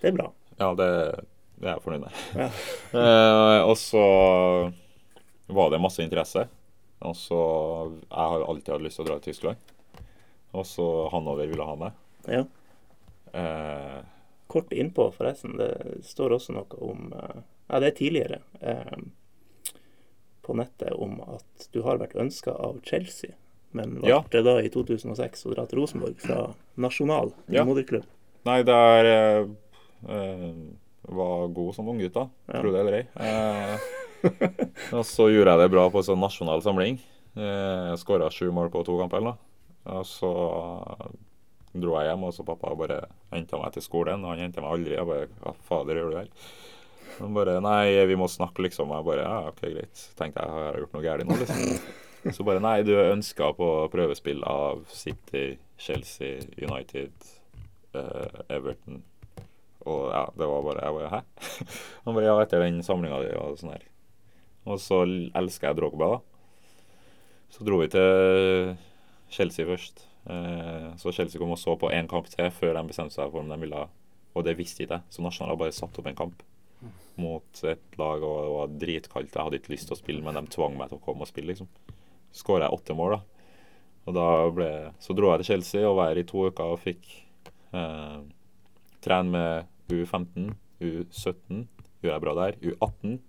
Det 0.00 0.08
er 0.10 0.16
bra. 0.16 0.30
Ja, 0.58 0.70
det, 0.78 0.88
det 1.60 1.68
er 1.68 1.76
jeg 1.76 1.84
fornøyd 1.84 2.06
med. 2.06 2.22
Ja. 2.40 2.48
Eh, 3.02 3.58
og 3.64 3.76
så 3.80 4.02
var 5.46 5.70
det 5.70 5.80
masse 5.80 6.02
interesse. 6.02 6.46
Og 7.02 7.16
så 7.18 7.38
Jeg 8.08 8.28
har 8.30 8.44
alltid 8.46 8.72
hatt 8.74 8.82
lyst 8.84 8.96
til 9.00 9.04
å 9.04 9.08
dra 9.08 9.18
til 9.18 9.32
Tyskland. 9.32 9.56
Og 10.54 10.66
så 10.68 11.08
Hanover 11.10 11.46
ville 11.50 11.64
ha 11.64 11.74
meg. 11.76 11.92
Ja. 12.28 12.44
Eh, 13.32 14.02
Kort 14.52 14.72
innpå, 14.72 15.06
forresten. 15.16 15.56
Det 15.56 16.04
står 16.04 16.34
også 16.36 16.52
noe 16.52 16.78
om 16.84 17.12
eh, 17.16 17.40
Ja, 17.70 17.78
det 17.80 17.86
er 17.92 17.96
tidligere 17.96 18.38
eh, 18.60 18.98
på 20.42 20.54
nettet 20.58 20.92
om 20.92 21.20
at 21.24 21.68
du 21.72 21.80
har 21.86 21.96
vært 22.02 22.16
ønska 22.18 22.50
av 22.52 22.80
Chelsea, 22.84 23.30
men 23.70 24.00
Ja. 24.04 24.24
det 24.30 24.42
da 24.44 24.58
i 24.60 24.68
2006 24.68 25.46
å 25.46 25.54
dra 25.54 25.64
til 25.66 25.78
Rosenborg 25.78 26.18
fra 26.20 26.52
Nasjonal, 26.76 27.32
Ja. 27.48 27.64
moderklubb. 27.64 28.04
nei, 28.44 28.62
der 28.62 29.04
eh, 29.06 29.46
var 31.08 31.48
god 31.48 31.74
som 31.74 31.88
unggutt, 31.88 32.12
da. 32.12 32.28
Ja. 32.52 32.60
Tro 32.60 32.72
det 32.72 32.80
eller 32.80 32.92
ei. 32.92 33.06
Eh, 33.16 33.78
og 34.96 35.04
så 35.08 35.28
gjorde 35.32 35.54
jeg 35.54 35.62
det 35.62 35.72
bra 35.72 35.88
på 35.90 36.00
en 36.00 36.06
sånn 36.06 36.22
nasjonal 36.22 36.62
samling. 36.64 37.00
Eh, 37.36 37.80
jeg 37.90 38.00
skåra 38.02 38.30
sju 38.32 38.50
mål 38.54 38.70
på 38.72 38.84
to 38.86 38.98
kamper. 39.00 39.32
Og 39.92 40.04
så 40.06 40.32
dro 41.72 41.96
jeg 41.96 42.10
hjem, 42.10 42.26
og 42.28 42.34
så 42.36 42.44
pappa 42.46 42.74
bare 42.78 43.00
henta 43.32 43.60
meg 43.60 43.74
til 43.74 43.84
skolen. 43.84 44.24
Og 44.24 44.34
han 44.34 44.46
henta 44.46 44.64
meg 44.64 44.76
aldri. 44.76 44.96
Jeg 44.98 45.08
bare 45.08 45.28
Hva 45.42 45.56
fader 45.68 46.00
gjør 46.00 46.12
du 46.12 46.20
her? 46.20 46.30
Han 47.18 47.36
bare 47.36 47.58
Nei, 47.64 48.06
vi 48.08 48.16
må 48.18 48.28
snakke, 48.30 48.64
liksom. 48.68 48.92
Jeg 48.96 49.08
bare 49.08 49.26
Ja, 49.26 49.36
OK, 49.50 49.62
greit. 49.66 50.06
Tenkte 50.18 50.44
jeg 50.44 50.56
har 50.56 50.66
jeg 50.68 50.84
gjort 50.84 50.96
noe 50.96 51.06
galt 51.06 51.28
nå, 51.28 51.38
liksom. 51.42 52.00
Så 52.36 52.46
bare 52.46 52.62
Nei, 52.62 52.76
du 52.86 52.92
er 52.94 53.14
ønska 53.16 53.50
på 53.58 53.68
prøvespill 53.90 54.44
av 54.46 54.84
City, 54.94 55.56
Chelsea, 55.80 56.44
United, 56.54 57.10
uh, 57.96 58.44
Everton. 58.46 59.02
Og 59.82 60.12
ja, 60.12 60.28
det 60.38 60.46
var 60.46 60.60
bare 60.62 60.84
Jeg 60.84 60.94
bare 60.94 61.08
Hæ? 61.10 61.20
Han 62.04 62.14
bare 62.14 62.28
Ja, 62.28 62.36
etter 62.44 62.62
den 62.62 62.82
samlinga 62.86 63.18
di 63.24 63.32
og 63.34 63.58
sånn 63.58 63.74
her. 63.74 63.88
Og 64.68 64.78
så 64.80 65.02
elsker 65.38 65.70
jeg 65.70 65.78
Drogba, 65.78 66.14
da. 66.14 66.20
Så 67.52 67.66
dro 67.66 67.80
vi 67.82 67.88
til 67.92 68.76
Chelsea 69.32 69.66
først. 69.68 70.06
Eh, 70.30 70.88
så 71.00 71.12
Chelsea 71.12 71.40
kom 71.40 71.52
og 71.52 71.60
så 71.60 71.74
på 71.76 71.90
én 71.92 72.08
kamp 72.08 72.28
til 72.30 72.48
før 72.54 72.76
de 72.78 72.86
bestemte 72.88 73.16
seg 73.16 73.32
for 73.32 73.42
om 73.42 73.50
de 73.50 73.58
ville 73.58 73.80
Og 74.32 74.44
det 74.46 74.54
visste 74.56 74.84
ikke 74.84 75.00
jeg, 75.00 75.04
så 75.10 75.22
Nasjonal 75.24 75.50
har 75.52 75.58
bare 75.60 75.74
satt 75.76 75.98
opp 75.98 76.06
en 76.08 76.16
kamp 76.16 76.44
mot 77.20 77.64
et 77.68 77.98
lag, 78.00 78.22
og 78.24 78.38
det 78.40 78.52
var 78.54 78.70
dritkaldt. 78.80 79.34
Jeg 79.34 79.44
hadde 79.44 79.58
ikke 79.60 79.74
lyst 79.74 79.90
til 79.90 79.96
å 79.96 80.00
spille, 80.00 80.22
men 80.24 80.38
de 80.38 80.54
tvang 80.54 80.78
meg 80.78 80.88
til 80.88 80.96
å 80.96 81.04
komme 81.04 81.26
og 81.26 81.28
spille, 81.28 81.52
liksom. 81.52 81.68
Skåra 82.32 82.64
jeg 82.64 82.78
åtte 82.78 82.96
mål, 82.96 83.18
da. 83.18 83.42
Og 84.08 84.16
da 84.16 84.28
ble 84.50 84.70
Så 85.04 85.14
dro 85.14 85.28
jeg 85.30 85.42
til 85.42 85.50
Chelsea 85.52 85.84
og 85.84 85.98
var 85.98 86.10
her 86.10 86.22
i 86.22 86.24
to 86.26 86.46
uker 86.48 86.72
og 86.72 86.80
fikk 86.82 87.04
eh, 87.76 88.22
trene 89.04 89.28
med 89.36 89.92
U15, 89.92 90.54
U17. 90.80 91.66
Gjorde 92.00 92.14
jeg 92.14 92.24
bra 92.24 92.34
der. 92.40 92.58
U18. 92.64 93.20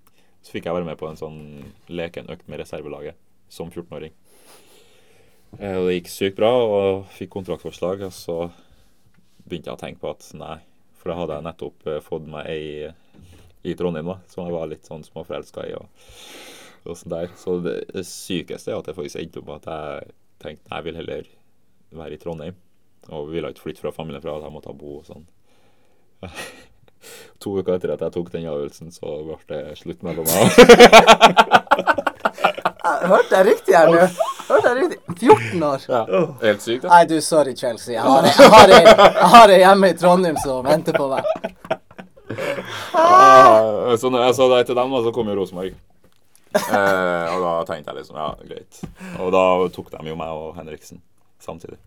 Så 0.43 0.51
fikk 0.51 0.67
jeg 0.67 0.75
være 0.75 0.87
med 0.87 0.99
på 0.99 1.07
en 1.07 1.19
sånn 1.19 1.39
leken 1.87 2.27
økt 2.33 2.49
med 2.51 2.59
reservelaget 2.59 3.15
som 3.53 3.69
14-åring. 3.71 4.11
Eh, 5.59 5.77
Og 5.77 5.87
det 5.87 5.97
gikk 5.99 6.09
sykt 6.11 6.39
bra, 6.39 6.51
og 6.51 7.05
fikk 7.15 7.31
kontraktforslag. 7.37 8.03
Og 8.07 8.13
så 8.15 8.37
begynte 9.47 9.69
jeg 9.71 9.77
å 9.77 9.81
tenke 9.81 10.01
på 10.03 10.11
at 10.11 10.25
nei, 10.39 10.57
for 10.99 11.11
da 11.13 11.19
hadde 11.21 11.37
jeg 11.39 11.47
nettopp 11.47 11.87
eh, 11.91 12.01
fått 12.03 12.27
meg 12.31 12.49
ei 12.51 12.91
i 13.63 13.75
Trondheim 13.79 14.09
da, 14.11 14.17
som 14.27 14.43
jeg 14.43 14.51
var 14.57 14.67
litt 14.67 14.87
sånn 14.89 15.05
småforelska 15.07 15.63
i. 15.69 15.75
og, 15.77 15.87
og 16.83 16.97
sånn 16.99 17.13
der. 17.15 17.29
Så 17.39 17.57
det, 17.63 17.77
det 17.95 18.03
sykeste 18.09 18.73
er 18.73 18.81
at 18.81 18.89
jeg 18.91 18.97
faktisk 18.97 19.21
endte 19.21 19.39
opp 19.39 19.47
med 19.47 19.61
at 19.61 19.69
jeg 19.71 20.17
tenkte 20.43 20.73
jeg 20.75 20.87
vil 20.89 20.99
heller 20.99 21.29
være 21.95 22.17
i 22.17 22.19
Trondheim. 22.19 22.57
Og 23.11 23.31
ville 23.31 23.51
ikke 23.51 23.63
flytte 23.69 23.83
fra 23.83 23.91
familien 23.95 24.23
fra 24.23 24.35
at 24.37 24.43
jeg 24.47 24.55
måtte 24.55 24.75
bo 24.79 24.97
og 24.99 25.07
sånn. 25.07 25.23
To 27.41 27.57
uker 27.59 27.73
etter 27.75 27.93
at 27.95 28.01
jeg 28.05 28.13
tok 28.13 28.31
den 28.31 28.45
avgjørelsen, 28.47 28.91
så 28.93 29.17
ble 29.25 29.37
det 29.49 29.77
slutt 29.79 30.03
mellom 30.05 30.25
meg. 30.29 30.45
Hørte 33.03 33.35
jeg 33.35 33.45
riktig 33.47 33.75
her 33.75 33.89
nå? 33.91 34.07
Hørte 34.47 34.69
jeg 34.69 34.77
riktig? 34.77 34.99
14 35.17 35.63
år? 35.67 35.85
Ja, 35.89 36.03
helt 36.43 36.63
sykt. 36.63 36.85
Nei, 36.87 37.01
du, 37.09 37.15
sorry, 37.23 37.55
Chelsea. 37.55 37.95
Jeg 37.95 38.03
har, 38.03 38.27
jeg 38.27 38.51
har, 38.55 38.75
en, 38.77 38.91
jeg 38.91 39.31
har 39.35 39.55
ei 39.55 39.61
hjemme 39.63 39.89
i 39.91 39.97
Trondheim 39.99 40.37
som 40.43 40.67
venter 40.67 40.95
på 40.97 41.09
meg. 41.11 41.23
Ah, 42.97 43.93
så 43.99 44.09
når 44.09 44.27
jeg 44.27 44.35
sa 44.37 44.47
det 44.53 44.61
til 44.69 44.77
dem, 44.79 44.95
så 45.05 45.11
kom 45.15 45.29
jo 45.31 45.35
Rosenborg. 45.39 45.75
Eh, 46.53 47.27
og 47.33 47.39
da 47.41 47.53
tenkte 47.67 47.91
jeg 47.91 47.99
liksom 48.01 48.17
ja, 48.19 48.29
greit. 48.45 48.83
Og 49.19 49.31
da 49.33 49.43
tok 49.73 49.89
de 49.93 50.11
jo 50.11 50.17
meg 50.19 50.37
og 50.37 50.53
Henriksen 50.57 51.01
samtidig. 51.41 51.79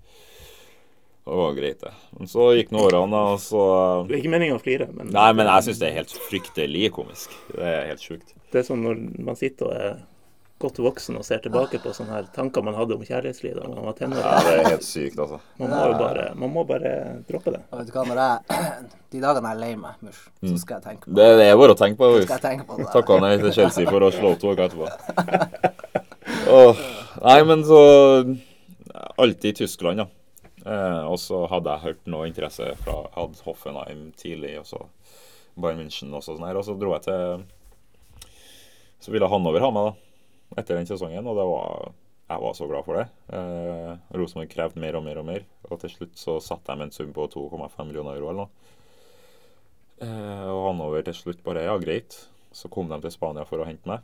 Og 1.27 1.33
det 1.33 1.39
var 1.43 1.55
greit, 1.57 1.81
det. 1.83 1.93
Men 2.15 2.29
så 2.31 2.45
gikk 2.55 2.69
nå 2.71 2.83
årene, 2.87 3.21
og 3.35 3.41
så 3.43 3.63
Det 4.07 4.15
er 4.15 4.21
ikke 4.21 4.35
meninga 4.37 4.59
å 4.59 4.63
flire, 4.63 4.87
men 4.95 5.09
Nei, 5.11 5.31
men 5.35 5.49
jeg 5.51 5.67
syns 5.67 5.81
det 5.83 5.89
er 5.89 5.97
helt 6.01 6.13
fryktelig 6.29 6.91
komisk. 6.95 7.33
Det 7.51 7.65
er 7.67 7.89
helt 7.91 8.05
sjukt. 8.05 8.37
det 8.53 8.61
er 8.61 8.69
sånn 8.69 8.85
når 8.87 9.01
man 9.27 9.39
sitter 9.39 9.67
og 9.67 9.75
er 9.75 9.97
godt 10.63 10.79
voksen 10.81 11.19
og 11.19 11.25
ser 11.27 11.43
tilbake 11.45 11.81
på 11.83 11.91
sånne 11.93 12.15
her 12.15 12.29
tanker 12.33 12.63
man 12.65 12.77
hadde 12.79 12.95
om 12.97 13.03
kjærlighetslivet 13.05 13.59
da 13.59 13.69
man 13.69 13.91
var 13.91 13.99
Ja, 14.01 14.39
det 14.47 14.55
er 14.55 14.71
helt 14.71 14.87
sykt, 14.87 15.19
altså. 15.21 15.41
Man 15.61 15.75
må 15.75 15.81
jo 15.91 15.97
bare, 16.01 16.29
man 16.39 16.53
må 16.55 16.65
bare 16.69 16.93
droppe 17.29 17.53
det. 17.53 17.61
Og 17.71 17.81
vet 17.81 17.91
du 17.91 17.93
hva, 17.97 18.05
når 18.09 18.23
jeg 18.23 18.63
De 19.13 19.21
dagene 19.23 19.51
jeg 19.51 19.57
er 19.57 19.61
lei 19.61 19.73
meg, 19.81 19.99
Mush, 20.07 20.23
så 20.47 20.57
skal 20.63 20.79
jeg 20.79 20.87
tenke 20.87 21.11
på 21.11 21.17
Det, 21.19 21.27
det 21.41 21.49
er 21.51 21.59
bare 21.61 21.75
å 21.75 21.79
tenke 21.79 21.99
på. 22.01 22.09
På 22.71 22.79
det. 22.81 22.89
Takka 22.95 23.19
nei 23.23 23.35
til 23.43 23.53
Chelsea 23.55 23.91
for 23.91 24.07
å 24.07 24.13
slå 24.15 24.33
to 24.41 24.55
uker 24.55 24.67
etterpå. 24.67 24.89
oh, 26.57 26.85
nei, 27.27 27.41
men 27.51 27.67
så 27.67 27.83
Alltid 29.17 29.51
i 29.51 29.57
Tyskland, 29.61 30.01
da. 30.01 30.07
Eh, 30.07 30.26
og 30.67 31.19
så 31.23 31.45
hadde 31.53 31.75
jeg 31.75 31.85
hørt 31.85 32.09
noe 32.11 32.27
interesse 32.27 32.73
fra 32.83 32.97
Ad 33.23 33.39
Hoffenheim 33.47 34.09
tidlig, 34.19 34.57
og 34.61 34.67
så 34.67 34.81
Bayern 35.57 35.85
München 35.85 36.15
og 36.17 36.25
sånn 36.27 36.43
her. 36.47 36.59
Og 36.59 36.67
så 36.67 36.75
dro 36.79 36.95
jeg 36.97 37.07
til 37.07 37.45
Så 39.01 39.13
ville 39.15 39.29
Hanover 39.31 39.63
ha 39.63 39.71
meg, 39.71 39.93
da. 39.93 40.59
Etter 40.63 40.79
den 40.79 40.89
sesongen, 40.89 41.27
og 41.27 41.39
det 41.39 41.47
var 41.47 41.93
jeg 42.27 42.43
var 42.43 42.55
så 42.59 42.67
glad 42.67 42.83
for 42.83 42.99
det. 42.99 43.05
Eh, 43.39 43.93
Rosenborg 44.19 44.51
krevde 44.51 44.83
mer 44.83 44.97
og 44.99 45.05
mer 45.07 45.21
og 45.21 45.27
mer. 45.29 45.45
Og 45.71 45.79
til 45.79 45.93
slutt 45.93 46.19
så 46.19 46.41
satte 46.43 46.73
jeg 46.73 46.81
med 46.81 46.89
en 46.89 46.95
sum 46.97 47.13
på 47.15 47.29
2,5 47.31 47.77
millioner 47.87 48.19
euro 48.19 48.33
eller 48.33 48.41
noe. 48.41 48.73
Eh, 50.03 50.49
og 50.51 50.65
Hanover 50.73 51.07
til 51.07 51.15
slutt 51.15 51.45
bare 51.47 51.63
Ja, 51.69 51.77
greit. 51.79 52.19
Så 52.51 52.67
kom 52.73 52.91
de 52.91 52.99
til 53.05 53.15
Spania 53.15 53.47
for 53.47 53.63
å 53.63 53.69
hente 53.69 53.87
meg. 53.87 54.03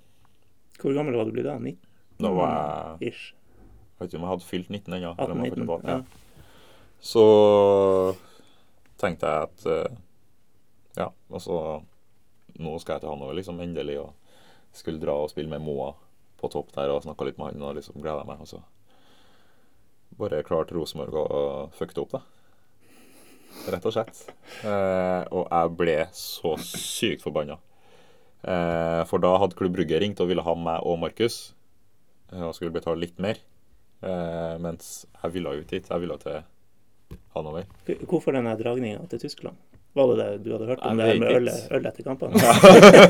Hvor 0.78 0.94
gammel 0.94 1.18
var 1.18 1.26
du 1.26 1.34
blitt 1.34 1.48
da? 1.48 1.56
19? 1.58 1.80
Da 2.22 2.30
var 2.36 2.52
jeg 3.00 3.10
Ish. 3.10 3.32
Jeg 3.32 3.98
vet 3.98 4.12
ikke 4.12 4.20
om 4.20 4.26
jeg 4.26 4.32
hadde 4.36 4.50
fylt 4.52 4.70
19 4.70 4.96
ennå. 5.00 5.12
18-19? 5.18 5.90
Ja. 5.90 5.98
Så 7.02 7.22
tenkte 9.00 9.26
jeg 9.26 9.48
at 9.48 9.64
eh, 9.66 9.96
Ja, 11.00 11.08
altså 11.32 11.56
Nå 12.62 12.76
skal 12.78 12.94
jeg 12.98 13.02
til 13.04 13.10
Hanover, 13.10 13.34
liksom, 13.38 13.60
endelig. 13.64 13.96
Og 14.02 14.12
skulle 14.76 15.00
dra 15.02 15.14
og 15.24 15.30
spille 15.32 15.50
med 15.50 15.64
Moa 15.64 15.90
på 16.40 16.50
topp 16.52 16.70
der 16.74 16.90
og 16.92 17.02
snakka 17.04 17.24
litt 17.26 17.38
med 17.40 17.52
han 17.54 17.64
og 17.64 17.76
liksom 17.78 17.96
gleda 18.02 18.26
meg. 18.28 18.42
Og 18.44 18.48
så 18.50 18.60
bare 20.20 20.42
klarte 20.44 20.76
Rosenborg 20.76 21.16
å 21.16 21.42
fucke 21.74 21.96
det 21.96 22.02
opp, 22.04 22.12
da. 22.18 22.20
Rett 23.72 23.88
og 23.88 23.94
slett. 23.96 24.20
Eh, 24.68 25.22
og 25.32 25.46
jeg 25.48 25.72
ble 25.80 25.96
så 26.16 26.54
sykt 26.60 27.24
forbanna. 27.24 27.56
Eh, 28.44 29.00
for 29.08 29.22
da 29.22 29.32
hadde 29.40 29.56
Klubb 29.58 29.76
Brugge 29.78 30.00
ringt 30.02 30.20
og 30.20 30.28
ville 30.30 30.44
ha 30.44 30.54
meg 30.58 30.84
og 30.88 31.00
Markus. 31.00 31.54
eh, 32.32 32.42
Og 32.42 32.54
skulle 32.56 32.74
betale 32.74 33.00
litt 33.00 33.18
mer. 33.18 33.40
Eh, 34.02 34.54
mens 34.60 35.06
jeg 35.22 35.32
ville 35.38 35.56
ut 35.62 35.68
dit. 35.72 35.88
Jeg 35.88 36.00
ville 36.04 36.18
til 36.18 36.42
Hanover. 37.36 37.68
Hvorfor 38.08 38.36
denne 38.36 38.54
dragninga 38.58 39.04
til 39.10 39.22
Tyskland? 39.26 39.60
Var 39.94 40.08
det 40.08 40.24
det 40.24 40.36
du 40.46 40.52
hadde 40.54 40.66
hørt 40.70 40.84
om 40.88 40.96
Nei, 40.96 41.04
det 41.04 41.12
her 41.12 41.18
med 41.20 41.34
øl, 41.36 41.48
øl 41.76 41.86
etter 41.90 42.06
kampene? 42.06 42.40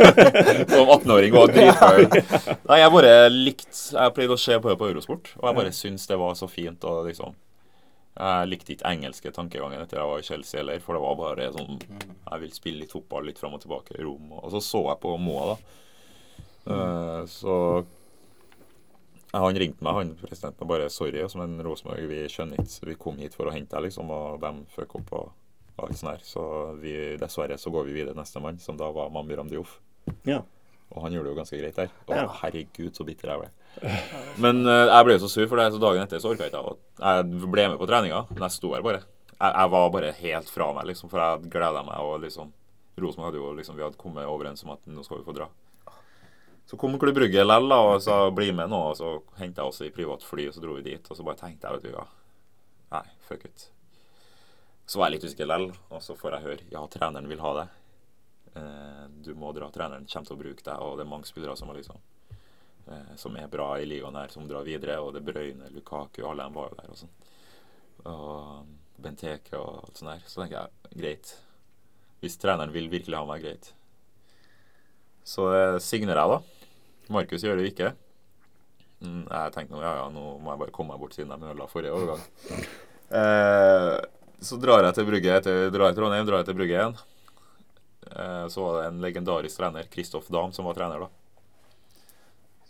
Som 0.73 0.89
18-åring 0.91 1.37
var 1.37 1.53
dritfull. 1.55 2.09
Nei, 2.67 2.79
jeg 2.81 2.93
bare 2.97 3.13
likte 3.31 3.79
Jeg 3.95 4.15
pleide 4.17 4.35
å 4.35 4.43
se 4.43 4.59
på 4.59 4.73
det 4.73 4.75
på 4.81 4.89
Eurosport, 4.91 5.31
og 5.39 5.47
jeg 5.47 5.59
bare 5.61 5.75
syntes 5.79 6.09
det 6.11 6.19
var 6.19 6.35
så 6.39 6.49
fint. 6.51 6.83
og 6.83 7.07
liksom 7.07 7.37
Jeg 8.19 8.51
likte 8.51 8.75
ikke 8.75 8.91
engelske 8.91 9.31
tankegangen 9.37 9.85
etter 9.85 10.01
jeg 10.01 10.11
var 10.11 10.25
i 10.25 10.27
Chelsea 10.27 10.59
heller, 10.59 10.83
for 10.83 10.99
det 10.99 11.05
var 11.07 11.21
bare 11.23 11.53
sånn 11.55 11.79
Jeg 11.79 12.43
vil 12.43 12.59
spille 12.59 12.83
litt 12.83 12.97
fotball 12.99 13.31
litt 13.31 13.39
fram 13.39 13.55
og 13.55 13.63
tilbake 13.63 13.95
i 13.95 14.03
rom. 14.03 14.35
Og 14.43 14.51
så 14.57 14.65
så 14.73 14.83
jeg 14.89 15.03
på 15.07 15.15
Moa, 15.23 15.53
da. 15.53 15.79
Uh, 16.63 17.23
så 17.31 17.55
Han 19.33 19.57
ringte 19.57 19.85
meg, 19.85 19.95
han 19.97 20.11
presidenten, 20.21 20.61
og 20.61 20.69
bare 20.69 20.91
'sorry, 20.91 21.23
altså, 21.25 21.39
men 21.41 21.61
Rosenborg, 21.65 22.05
vi 22.09 22.25
skjønner 22.29 22.61
ikke 22.61 22.91
Vi 22.91 22.95
kom 23.01 23.17
hit 23.17 23.35
for 23.35 23.49
å 23.49 23.53
hente 23.55 23.73
deg, 23.77 23.87
liksom, 23.89 24.11
og 24.13 24.41
de 24.41 24.51
fucka 24.75 24.99
opp 24.99 25.13
og 25.13 25.33
alt 25.81 25.97
sånt 25.97 26.13
her. 26.13 26.25
Så 26.27 26.43
vi, 26.81 27.17
dessverre 27.17 27.57
så 27.59 27.73
går 27.73 27.87
vi 27.89 27.93
videre 27.93 28.15
neste 28.15 28.41
mann, 28.41 28.59
som 28.59 28.77
da 28.77 28.91
var 28.93 29.09
Mamiram 29.11 29.47
Ramdiouf. 29.47 29.79
Ja. 30.29 30.43
Og 30.93 31.03
han 31.03 31.13
gjorde 31.15 31.31
det 31.31 31.33
jo 31.33 31.41
ganske 31.41 31.59
greit 31.59 31.77
der. 31.77 31.89
Å, 32.09 32.15
Ja. 32.15 32.27
herregud, 32.43 32.93
så 32.95 33.05
bitter 33.09 33.31
jeg 33.33 33.41
ble. 33.41 33.51
Men 34.45 34.67
uh, 34.67 34.93
jeg 34.93 35.05
ble 35.05 35.15
jo 35.17 35.25
så 35.25 35.31
sur 35.33 35.47
for 35.49 35.57
det, 35.57 35.73
så 35.73 35.81
dagen 35.81 36.03
etter 36.03 36.21
så 36.21 36.29
orka 36.35 36.45
jeg 36.45 36.53
ikke. 36.53 36.77
Jeg 37.01 37.51
ble 37.51 37.69
med 37.73 37.79
på 37.81 37.89
treninga, 37.89 38.27
men 38.29 38.43
jeg 38.45 38.51
sto 38.59 38.75
her 38.75 38.83
bare. 38.85 39.01
Jeg, 39.41 39.55
jeg 39.55 39.71
var 39.71 39.91
bare 39.91 40.13
helt 40.13 40.51
fra 40.53 40.73
meg, 40.77 40.85
liksom, 40.93 41.09
for 41.09 41.19
jeg 41.19 41.49
gleda 41.51 41.83
meg. 41.83 41.97
Og 42.05 42.21
liksom 42.21 42.53
Rosenborg 43.01 43.31
hadde 43.33 43.41
jo 43.41 43.53
liksom 43.57 43.77
Vi 43.79 43.83
hadde 43.87 43.97
kommet 43.97 44.29
overens 44.29 44.63
om 44.67 44.75
at 44.75 44.85
nå 44.87 45.03
skal 45.07 45.23
vi 45.23 45.25
få 45.25 45.33
dra. 45.33 45.49
Så 46.67 46.79
kom 46.81 46.99
Klubb 46.99 47.17
Brygge 47.19 47.43
likevel 47.45 47.75
og 47.77 47.99
sa 48.05 48.17
bli 48.33 48.53
med 48.57 48.71
nå. 48.73 48.81
Og 48.93 48.97
så 48.97 49.13
henta 49.41 49.63
jeg 49.63 49.73
oss 49.73 49.83
i 49.85 49.93
privat 49.95 50.25
fly, 50.25 50.49
og 50.49 50.57
så 50.57 50.65
dro 50.65 50.79
vi 50.79 50.87
dit. 50.87 51.11
Og 51.11 51.19
så 51.19 51.27
bare 51.27 51.41
tenkte 51.41 51.69
jeg, 51.69 51.81
vet 51.81 51.91
du 51.91 51.97
hva 51.97 52.09
Nei, 52.93 53.07
fuck 53.25 53.47
it. 53.49 53.71
Så 54.85 54.99
var 55.01 55.09
jeg 55.09 55.17
litt 55.17 55.31
usikker 55.31 55.49
likevel, 55.49 55.71
og 55.89 56.03
så 56.05 56.17
får 56.19 56.35
jeg 56.37 56.45
høre 56.45 56.67
ja, 56.75 56.83
treneren 56.93 57.31
vil 57.31 57.41
ha 57.41 57.53
det. 57.57 57.69
Eh, 58.55 59.05
du 59.25 59.35
må 59.39 59.53
dra. 59.57 59.71
Treneren 59.73 60.05
kommer 60.05 60.29
til 60.29 60.37
å 60.37 60.43
bruke 60.43 60.67
deg, 60.67 60.83
og 60.85 60.99
det 60.99 61.07
er 61.07 61.13
mange 61.13 61.29
spillere 61.29 61.57
som, 61.57 61.71
er 61.73 61.81
liksom, 61.81 62.03
eh, 62.87 63.15
som 63.21 63.39
er 63.41 63.49
bra 63.53 63.71
i 63.81 63.89
ligaen 63.89 64.19
her, 64.21 64.33
som 64.35 64.49
drar 64.49 64.67
videre. 64.69 64.99
Og 65.01 65.15
det 65.17 65.25
Brøyne, 65.25 65.71
Lukaku, 65.73 66.25
alle 66.29 66.45
de 66.45 66.59
var 66.59 66.73
jo 66.73 66.81
der. 66.81 66.93
Og 66.93 67.01
sånn. 67.01 67.15
Og 68.13 69.01
Benteke 69.03 69.59
og 69.59 69.87
alt 69.87 70.01
sånt 70.01 70.13
der. 70.13 70.27
Så 70.29 70.43
tenker 70.43 70.59
jeg 70.59 71.01
greit. 71.01 71.37
Hvis 72.23 72.39
treneren 72.39 72.75
vil 72.75 72.93
virkelig 72.93 73.19
ha 73.19 73.25
meg, 73.29 73.47
greit. 73.47 73.73
Så 75.25 75.47
det 75.53 75.83
signerer 75.85 76.19
jeg, 76.19 76.31
da. 76.39 76.73
Markus 77.15 77.45
gjør 77.45 77.59
det 77.61 77.67
jo 77.67 77.73
ikke. 77.73 77.93
Mm, 79.03 79.23
Jeg 79.27 79.53
tenkte 79.55 79.75
nå, 79.75 79.83
ja, 79.83 79.93
ja, 80.01 80.09
nå 80.15 80.25
må 80.43 80.53
jeg 80.53 80.61
bare 80.63 80.75
komme 80.75 80.95
meg 80.95 81.03
bort 81.03 81.15
siden 81.17 81.33
de 81.35 81.49
ødela 81.51 81.69
forrige 81.71 81.95
overgang. 81.99 82.27
Eh, 83.13 83.95
så 84.41 84.57
drar 84.57 84.87
jeg 84.87 84.95
til 84.97 85.05
Brygge 85.05 85.35
etter 85.37 85.67
drar 85.69 85.91
jeg 85.91 85.99
til 85.99 86.01
Trondheim, 86.01 86.25
drar 86.25 86.39
jeg 86.41 86.47
til 86.49 86.55
Brygge 86.57 86.79
igjen. 86.79 86.95
Eh, 88.09 88.47
så 88.49 88.63
var 88.65 88.79
det 88.79 88.87
en 88.89 89.03
legendarisk 89.05 89.59
trener, 89.61 89.91
Kristoff 89.93 90.31
Dahm, 90.33 90.55
som 90.57 90.65
var 90.65 90.79
trener 90.79 91.03
da. 91.05 91.09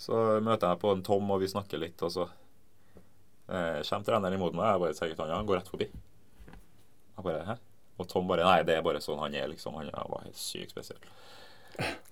Så 0.03 0.19
møter 0.43 0.73
jeg 0.73 0.81
på 0.83 0.91
en 0.97 1.05
Tom, 1.07 1.31
og 1.31 1.39
vi 1.45 1.53
snakker 1.53 1.79
litt, 1.79 2.03
og 2.03 2.11
så 2.11 2.25
eh, 2.27 3.79
kommer 3.87 4.09
treneren 4.09 4.35
imot 4.35 4.59
meg. 4.59 4.73
Jeg 4.73 4.83
bare 4.83 4.99
sier 4.99 5.15
til 5.15 5.23
han, 5.23 5.31
ja, 5.31 5.39
han 5.39 5.47
går 5.53 5.61
rett 5.61 5.71
forbi. 5.71 5.89
Jeg 6.51 7.27
bare, 7.29 7.47
hæ? 7.53 7.57
Og 8.03 8.11
Tom 8.11 8.27
bare, 8.27 8.43
nei, 8.49 8.67
det 8.67 8.81
er 8.81 8.83
bare 8.91 9.05
sånn 9.05 9.23
han 9.23 9.39
er, 9.39 9.47
liksom. 9.55 9.79
Han 9.79 9.95
var 9.95 10.27
helt 10.27 10.43
sykt 10.43 10.75
spesiell. 10.75 10.99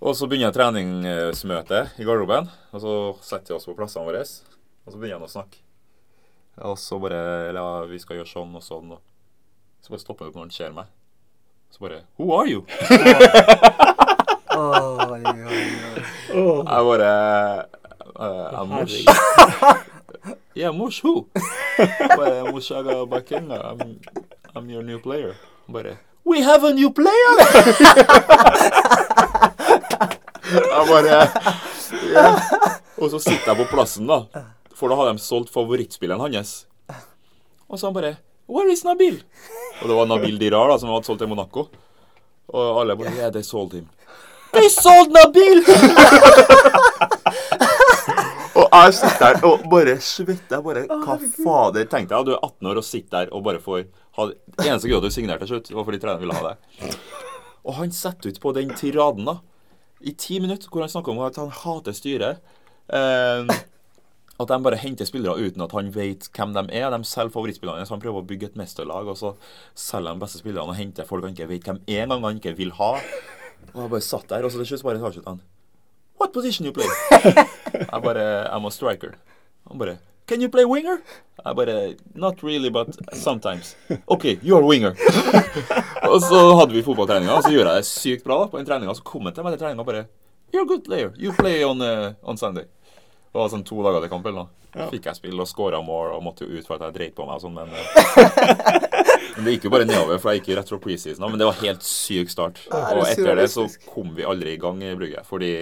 Og 0.01 0.17
så 0.17 0.27
begynner 0.27 0.55
treningsmøtet 0.55 1.99
i 2.01 2.05
garderoben, 2.09 2.49
og 2.73 2.81
så 2.81 2.93
setter 3.25 3.53
vi 3.53 3.59
oss 3.59 3.67
på 3.69 3.75
plassene 3.77 4.07
våre. 4.09 4.23
Og 4.25 4.93
så 4.95 4.97
begynner 4.97 5.19
han 5.21 5.27
å 5.29 5.33
snakke. 5.33 5.61
Og 6.61 6.79
så 6.81 6.99
bare 7.01 7.21
Eller 7.49 7.61
Ja, 7.61 7.85
vi 7.89 7.99
skal 8.03 8.19
gjøre 8.19 8.29
sånn 8.29 8.57
og 8.57 8.65
sånn. 8.65 8.91
Og 8.97 9.01
så 9.85 9.93
bare 9.93 10.03
stopper 10.03 10.25
han 10.27 10.33
opp 10.33 10.39
når 10.41 10.47
han 10.49 10.55
ser 10.57 10.73
meg. 10.77 10.91
Så 11.71 11.85
bare 11.85 12.03
Who 12.19 12.33
are 12.37 12.49
you? 12.49 12.65
oh, 14.51 14.99
oh, 14.99 15.13
oh, 16.35 16.65
Jeg 16.67 16.83
bare 16.91 17.11
uh, 18.17 18.61
I'm 18.61 18.69
Mosh. 18.69 19.05
Yeah, 20.55 20.73
Mosh 20.75 21.01
who? 21.05 21.29
bare 22.17 22.51
Mosh 22.53 22.73
Aga 22.73 23.07
Bakenga. 23.07 23.61
I'm, 23.73 24.01
I'm 24.55 24.69
your 24.69 24.83
new 24.83 24.99
player. 24.99 25.37
Bare 25.69 25.99
We 26.25 26.43
have 26.43 26.65
a 26.65 26.73
new 26.75 26.91
player! 26.91 27.37
jeg 30.55 30.87
bare 30.91 31.21
ja. 32.15 32.33
Og 33.01 33.11
så 33.13 33.21
sitter 33.23 33.53
jeg 33.53 33.59
på 33.63 33.69
plassen, 33.71 34.09
da. 34.11 34.25
For 34.77 34.91
da 34.91 34.97
hadde 34.99 35.15
de 35.17 35.23
solgt 35.25 35.53
favorittspilleren 35.55 36.21
hans. 36.23 36.67
Og 37.71 37.79
så 37.79 37.87
han 37.89 37.97
bare 37.97 38.17
Where 38.51 38.73
is 38.73 38.83
Nabil? 38.83 39.21
Og 39.81 39.89
det 39.89 39.97
var 39.97 40.09
Nabil 40.11 40.39
Dirar 40.41 40.73
da, 40.73 40.79
som 40.81 40.91
hadde 40.91 41.07
solgt 41.07 41.23
til 41.23 41.31
Monaco. 41.31 41.69
Og 42.51 42.81
alle 42.83 42.97
bare 42.99 43.13
Yeah, 43.15 43.31
they 43.31 43.43
sold 43.47 43.73
him. 43.77 43.87
They 44.53 44.69
sold 44.75 45.13
Nabil! 45.15 45.63
og 48.59 48.67
jeg 48.67 48.95
sitter 48.99 49.21
der 49.23 49.47
og 49.47 49.63
bare 49.71 49.95
svetter. 50.03 50.57
Jeg 50.57 50.65
bare, 50.65 50.83
Hva 50.91 51.17
fader? 51.45 51.87
Tenkte 51.93 52.17
jeg, 52.17 52.27
du 52.27 52.33
er 52.35 52.43
18 52.43 52.71
år 52.73 52.81
og 52.83 52.87
sitter 52.89 53.17
der 53.21 53.31
og 53.37 53.45
bare 53.47 53.63
får 53.63 53.85
ha 54.19 54.27
Eneste 54.67 54.91
grunn 54.91 54.99
til 54.99 54.99
at 54.99 55.07
du 55.07 55.15
signerte 55.15 55.47
til 55.47 55.55
slutt, 55.55 55.71
var 55.77 55.87
fordi 55.87 56.01
treneren 56.03 56.25
ville 56.25 56.35
ha 56.35 56.51
deg. 56.51 56.99
Og 57.63 57.77
han 57.79 57.95
setter 57.95 58.33
ut 58.33 58.41
på 58.43 58.53
den 58.57 58.75
tiraden, 58.75 59.29
da, 59.29 59.39
i 60.01 60.15
ti 60.17 60.39
minutter, 60.41 60.71
hvor 60.71 60.85
han 60.85 60.93
snakker 60.93 61.13
om 61.13 61.21
at 61.27 61.37
han 61.41 61.53
hater 61.53 61.97
styret. 61.97 62.41
Eh, 62.89 63.53
at 64.41 64.49
de 64.49 64.57
bare 64.65 64.79
henter 64.81 65.05
spillere 65.05 65.37
uten 65.37 65.61
at 65.61 65.75
han 65.77 65.91
vet 65.93 66.31
hvem 66.33 66.55
de 66.57 66.63
er. 66.79 66.89
De 66.95 67.05
selger 67.05 67.35
favorittspillerne. 67.35 67.85
Så 67.87 67.95
han 67.95 68.03
prøver 68.03 68.23
å 68.23 68.29
bygge 68.29 68.51
et 68.51 68.59
mesterlag, 68.61 69.11
og 69.13 69.19
så 69.21 69.35
selger 69.77 70.17
de 70.17 70.25
beste 70.25 70.41
spillerne 70.41 70.73
og 70.73 70.79
henter 70.81 71.09
folk 71.09 71.27
han 71.27 71.37
ikke 71.37 71.51
vet 71.51 71.69
hvem 71.69 71.83
er 71.85 72.07
engang, 72.07 72.25
han 72.25 72.41
ikke 72.41 72.57
vil 72.59 72.73
ha. 72.81 72.95
Og 73.75 73.83
jeg 73.85 73.93
bare 73.93 74.07
satt 74.07 74.31
der, 74.33 74.47
og 74.47 74.53
så 74.53 74.63
til 74.63 74.73
slutt 74.73 74.87
bare 74.89 75.03
avslutta 75.05 75.35
han 75.37 75.43
What 76.21 76.33
position 76.35 76.67
you 76.69 76.73
play? 76.77 76.89
Jeg 77.73 78.03
bare 78.05 78.25
I'm 78.53 78.67
a 78.69 78.71
striker. 78.71 79.15
Han 79.71 79.79
bare 79.81 79.95
Can 80.31 80.41
you 80.41 80.49
play 80.49 80.63
winger? 80.65 81.01
Jeg 81.45 81.57
bare 81.59 81.95
Not 82.15 82.43
really, 82.43 82.71
but 82.71 82.95
sometimes. 83.13 83.77
OK, 84.07 84.39
you're 84.47 84.63
winger. 84.63 84.95
og 86.13 86.21
så 86.23 86.43
hadde 86.55 86.77
vi 86.77 86.83
fotballtreninga, 86.87 87.33
og 87.35 87.43
så 87.43 87.51
gjorde 87.51 87.73
jeg 87.73 87.83
det 87.83 87.89
sykt 87.89 88.29
bra 88.29 88.45
på 88.47 88.61
en 88.61 88.69
treninga. 88.69 88.95
Så 88.95 89.03
kom 89.03 89.27
jeg 89.27 89.35
til 89.35 89.47
meg 89.47 89.57
til 89.57 89.65
treninga 89.65 89.83
og 89.83 89.89
bare 89.89 90.05
You're 90.55 90.63
a 90.63 90.69
good 90.71 90.85
player. 90.87 91.11
You 91.19 91.35
play 91.35 91.65
on, 91.67 91.83
uh, 91.83 92.13
on 92.23 92.39
Sunday. 92.39 92.69
Det 93.31 93.39
var 93.41 93.51
sånn 93.51 93.67
to 93.67 93.83
dager 93.83 94.07
til 94.07 94.13
kamp 94.13 94.31
Da. 94.31 94.47
Ja. 94.71 94.87
Fikk 94.93 95.09
jeg 95.11 95.19
spille 95.19 95.43
og 95.43 95.51
skåra 95.51 95.81
mål 95.83 96.13
og 96.15 96.23
måtte 96.23 96.47
jo 96.47 96.55
ut 96.61 96.67
for 96.69 96.77
at 96.79 96.87
jeg 96.87 96.95
dreit 96.95 97.17
på 97.19 97.27
meg 97.27 97.41
og 97.41 97.43
sånn, 97.43 97.59
men 97.59 97.75
eh, 97.75 99.11
Men 99.35 99.49
det 99.49 99.57
gikk 99.57 99.67
jo 99.67 99.75
bare 99.75 99.89
nedover, 99.89 100.23
for 100.23 100.31
jeg 100.31 100.45
gikk 100.45 100.53
jo 100.53 100.61
rett 100.61 100.71
fra 100.71 100.79
preseason. 100.85 101.27
Men 101.27 101.43
det 101.43 101.51
var 101.51 101.59
helt 101.65 101.83
syk 101.87 102.31
start. 102.31 102.63
Og 102.71 103.03
etter 103.09 103.35
det 103.39 103.49
så 103.51 103.67
kom 103.89 104.15
vi 104.15 104.27
aldri 104.27 104.55
i 104.55 104.63
gang 104.63 104.79
i 104.87 104.95
brygget, 104.95 105.27
Fordi 105.27 105.53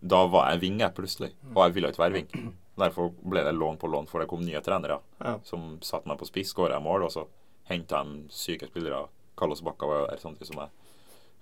da 0.00 0.24
var 0.32 0.48
jeg 0.54 0.64
ving, 0.64 0.80
jeg 0.80 0.96
plutselig, 0.96 1.34
og 1.52 1.66
jeg 1.66 1.76
ville 1.76 1.92
ikke 1.92 2.04
være 2.06 2.16
wing. 2.22 2.52
Derfor 2.78 3.10
ble 3.22 3.42
det 3.44 3.52
lån 3.54 3.76
på 3.78 3.88
lån, 3.90 4.06
for 4.08 4.20
det 4.20 4.28
kom 4.28 4.40
nye 4.40 4.60
trenere 4.60 5.00
Ja. 5.24 5.38
som 5.44 5.78
satte 5.80 6.06
meg 6.08 6.18
på 6.18 6.26
spiss, 6.26 6.52
skåra 6.54 6.80
mål, 6.80 7.04
og 7.04 7.10
så 7.10 7.26
henta 7.68 8.02
de 8.04 8.28
syke 8.30 8.66
spillere. 8.68 9.08
Carlos 9.36 9.60
Bacca 9.62 9.86
var 9.86 10.00
jo 10.00 10.06
der 10.06 10.16
samtidig 10.16 10.46
som 10.46 10.56
jeg. 10.56 10.68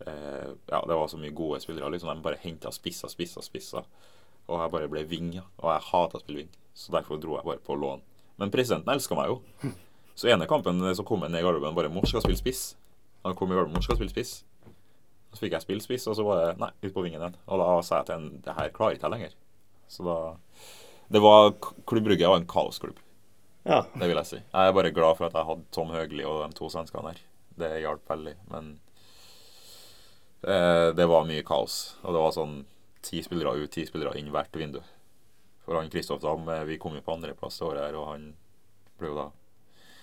Eh, 0.07 0.55
ja, 0.71 0.81
det 0.87 0.95
var 0.97 1.07
så 1.09 1.19
mye 1.19 1.35
gode 1.35 1.61
spillere. 1.61 1.91
liksom 1.91 2.15
De 2.15 2.23
bare 2.23 2.37
henta 2.39 2.71
spisser, 2.73 3.09
spisser, 3.09 3.43
spisser. 3.43 3.85
Og 4.49 4.61
jeg 4.61 4.71
bare 4.71 4.89
ble 4.89 5.05
wing. 5.05 5.41
Og 5.59 5.73
jeg 5.73 5.83
hata 5.93 6.19
å 6.19 6.21
spille 6.21 6.39
ving, 6.45 6.49
Så 6.75 6.93
derfor 6.93 7.19
dro 7.21 7.35
jeg 7.37 7.45
bare 7.45 7.59
på 7.59 7.75
lån. 7.77 8.01
Men 8.39 8.51
presidenten 8.51 8.95
elska 8.95 9.17
meg 9.17 9.27
jo. 9.29 9.43
Så 10.15 10.29
ene 10.29 10.47
kampen 10.47 10.79
så 10.95 11.05
kom 11.05 11.21
han 11.23 11.33
ned 11.33 11.41
i 11.41 11.43
garderoben 11.45 11.75
bare 11.75 11.89
'Mors 11.89 12.09
skal 12.09 12.21
spille 12.23 12.39
spiss'. 12.39 12.75
Han 13.25 13.35
kom 13.35 13.51
i 13.51 13.55
garderoben 13.55 13.75
'Mors 13.75 13.85
skal 13.85 13.97
spille 13.97 14.11
spiss'. 14.11 14.45
Så 15.33 15.41
fikk 15.41 15.53
jeg 15.53 15.63
spille 15.63 15.81
spiss, 15.83 16.07
og 16.07 16.17
så 16.17 16.25
var 16.25 16.47
det 16.47 16.59
nei, 16.59 16.71
ut 16.83 16.95
på 16.95 17.03
vingen 17.03 17.21
igjen. 17.21 17.35
Og 17.49 17.59
da 17.59 17.83
sa 17.83 17.97
jeg 17.99 18.07
til 18.07 18.15
en 18.15 18.41
det 18.41 18.55
her 18.55 18.69
klarer 18.71 18.95
ikke 18.95 19.03
jeg 19.03 19.11
lenger. 19.11 19.35
Så 19.89 20.05
da 20.05 20.37
Det 21.09 21.21
var 21.25 21.55
Klubb 21.89 22.05
Brygge 22.05 22.29
var 22.29 22.37
en 22.37 22.47
kaosklubb, 22.47 22.99
Ja. 23.65 23.83
det 23.95 24.09
vil 24.09 24.17
jeg 24.17 24.27
si. 24.27 24.37
Jeg 24.37 24.69
er 24.69 24.73
bare 24.77 24.91
glad 24.93 25.17
for 25.17 25.27
at 25.29 25.33
jeg 25.37 25.45
hadde 25.49 25.65
Tom 25.73 25.89
Høgli 25.95 26.25
og 26.29 26.43
de 26.51 26.57
to 26.57 26.69
svenskene 26.73 27.13
her. 27.15 27.23
Det 27.59 27.71
hjalp 27.83 28.05
veldig. 28.09 28.35
Men 28.53 28.69
eh, 30.45 30.91
det 30.95 31.07
var 31.09 31.25
mye 31.29 31.43
kaos. 31.47 31.97
Og 32.03 32.13
det 32.15 32.23
var 32.23 32.35
sånn 32.37 32.59
ti 33.05 33.23
spillere 33.25 33.57
ut, 33.57 33.71
ti 33.73 33.87
spillere 33.89 34.19
inn 34.21 34.31
hvert 34.35 34.55
vindu. 34.57 34.81
For 35.65 35.77
han 35.79 35.91
Kristoff 35.93 36.23
Dam, 36.23 36.49
eh, 36.49 36.65
vi 36.69 36.79
kom 36.81 36.95
jo 36.97 37.03
på 37.05 37.17
andreplass 37.17 37.59
det 37.61 37.67
året 37.69 37.87
her, 37.89 37.99
og 38.01 38.09
han 38.13 38.31
ble 38.99 39.13
jo 39.13 39.19
da 39.23 39.29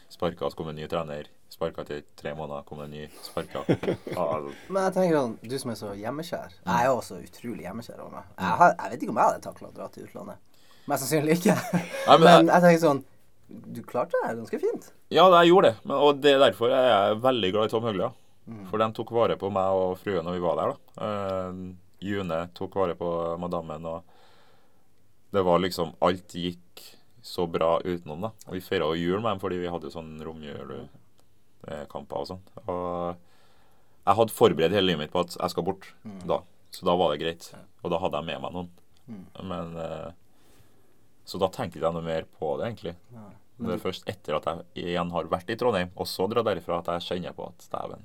Sparka, 0.09 0.47
så 0.49 0.55
kom 0.55 0.67
en 0.69 0.77
ny 0.77 0.85
trener. 0.87 1.25
Sparka 1.49 1.81
etter 1.81 2.03
tre 2.15 2.35
måneder, 2.37 2.61
kom 2.69 2.79
en 2.83 2.91
ny. 2.93 3.07
Sparka. 3.25 3.63
Ja, 4.15 4.25
altså, 4.37 4.51
Men 4.69 4.83
jeg 4.85 4.93
tenker 4.93 5.17
sånn, 5.17 5.33
du 5.41 5.55
som 5.59 5.71
er 5.73 5.79
så 5.79 5.93
hjemmekjær. 5.97 6.53
Jeg 6.61 6.85
er 6.85 6.91
også 6.93 7.17
utrolig 7.25 7.65
hjemmekjær. 7.65 8.03
Jeg, 8.05 8.51
har, 8.61 8.75
jeg 8.77 8.91
vet 8.93 9.01
ikke 9.05 9.15
om 9.15 9.19
jeg 9.23 9.31
hadde 9.31 9.41
takla 9.47 9.71
å 9.71 9.75
dra 9.75 9.87
til 9.91 10.05
utlandet. 10.05 10.44
Mest 10.87 11.03
sannsynlig 11.05 11.39
ikke. 11.39 11.55
Nei, 11.73 12.17
men 12.17 12.25
Men 12.29 12.47
jeg- 12.51 12.61
tenker 12.65 12.81
sånn 12.85 13.03
Du 13.75 13.81
klarte 13.85 14.17
det 14.25 14.35
ganske 14.39 14.59
fint. 14.61 14.91
ja, 15.13 15.25
jeg 15.39 15.51
gjorde 15.51 15.69
det. 15.71 15.75
Men, 15.85 15.95
og 15.97 16.21
det 16.21 16.31
er 16.35 16.39
derfor 16.41 16.69
jeg 16.73 16.91
er 16.95 17.15
veldig 17.21 17.51
glad 17.53 17.65
i 17.69 17.73
Tom 17.73 17.83
Høglia. 17.85 18.11
For 18.69 18.77
de 18.81 18.87
tok 18.93 19.09
vare 19.13 19.35
på 19.41 19.49
meg 19.53 19.73
og 19.73 19.95
fruen 20.01 20.25
når 20.25 20.35
vi 20.37 20.41
var 20.43 20.55
der. 20.59 20.73
da. 20.73 20.77
Uh, 21.01 21.53
June 22.05 22.39
tok 22.53 22.75
vare 22.77 22.93
på 22.97 23.07
madammen, 23.41 23.85
og 23.89 24.03
det 25.33 25.41
var 25.45 25.57
liksom 25.63 25.93
Alt 26.05 26.33
gikk 26.37 26.83
så 27.25 27.47
bra 27.49 27.79
utenom, 27.81 28.21
da. 28.27 28.29
Og 28.45 28.53
vi 28.57 28.61
feira 28.61 28.89
jul 28.97 29.17
med 29.21 29.31
dem 29.31 29.39
fordi 29.41 29.57
vi 29.63 29.71
hadde 29.73 29.89
sånn 29.93 30.11
romjulkamper 30.25 32.19
og 32.21 32.27
sånn. 32.29 32.43
Og 32.69 33.15
jeg 34.05 34.19
hadde 34.19 34.35
forberedt 34.37 34.75
hele 34.77 34.91
livet 34.91 35.05
mitt 35.07 35.13
på 35.15 35.23
at 35.25 35.33
jeg 35.39 35.53
skal 35.55 35.65
bort 35.65 35.87
da. 36.29 36.41
Så 36.75 36.85
da 36.85 36.93
var 36.99 37.13
det 37.15 37.21
greit. 37.23 37.47
Og 37.81 37.89
da 37.93 37.97
hadde 38.03 38.19
jeg 38.21 38.29
med 38.29 38.41
meg 38.43 38.53
noen. 38.53 38.69
Men 39.45 39.73
eh, 39.79 40.11
Så 41.25 41.39
da 41.41 41.49
tenkte 41.49 41.81
jeg 41.81 41.93
noe 41.95 42.05
mer 42.05 42.27
på 42.39 42.53
det, 42.59 42.69
egentlig. 42.69 42.95
Det 43.55 43.71
er 43.77 43.81
først 43.81 44.09
etter 44.11 44.35
at 44.37 44.49
jeg 44.51 44.91
igjen 44.91 45.13
har 45.15 45.31
vært 45.31 45.49
i 45.49 45.57
Trondheim, 45.57 45.93
og 45.95 46.09
så 46.09 46.27
dra 46.31 46.43
derifra, 46.45 46.81
at 46.81 46.91
jeg 46.97 47.07
kjenner 47.07 47.35
på 47.37 47.47
at 47.47 47.65
dæven, 47.71 48.03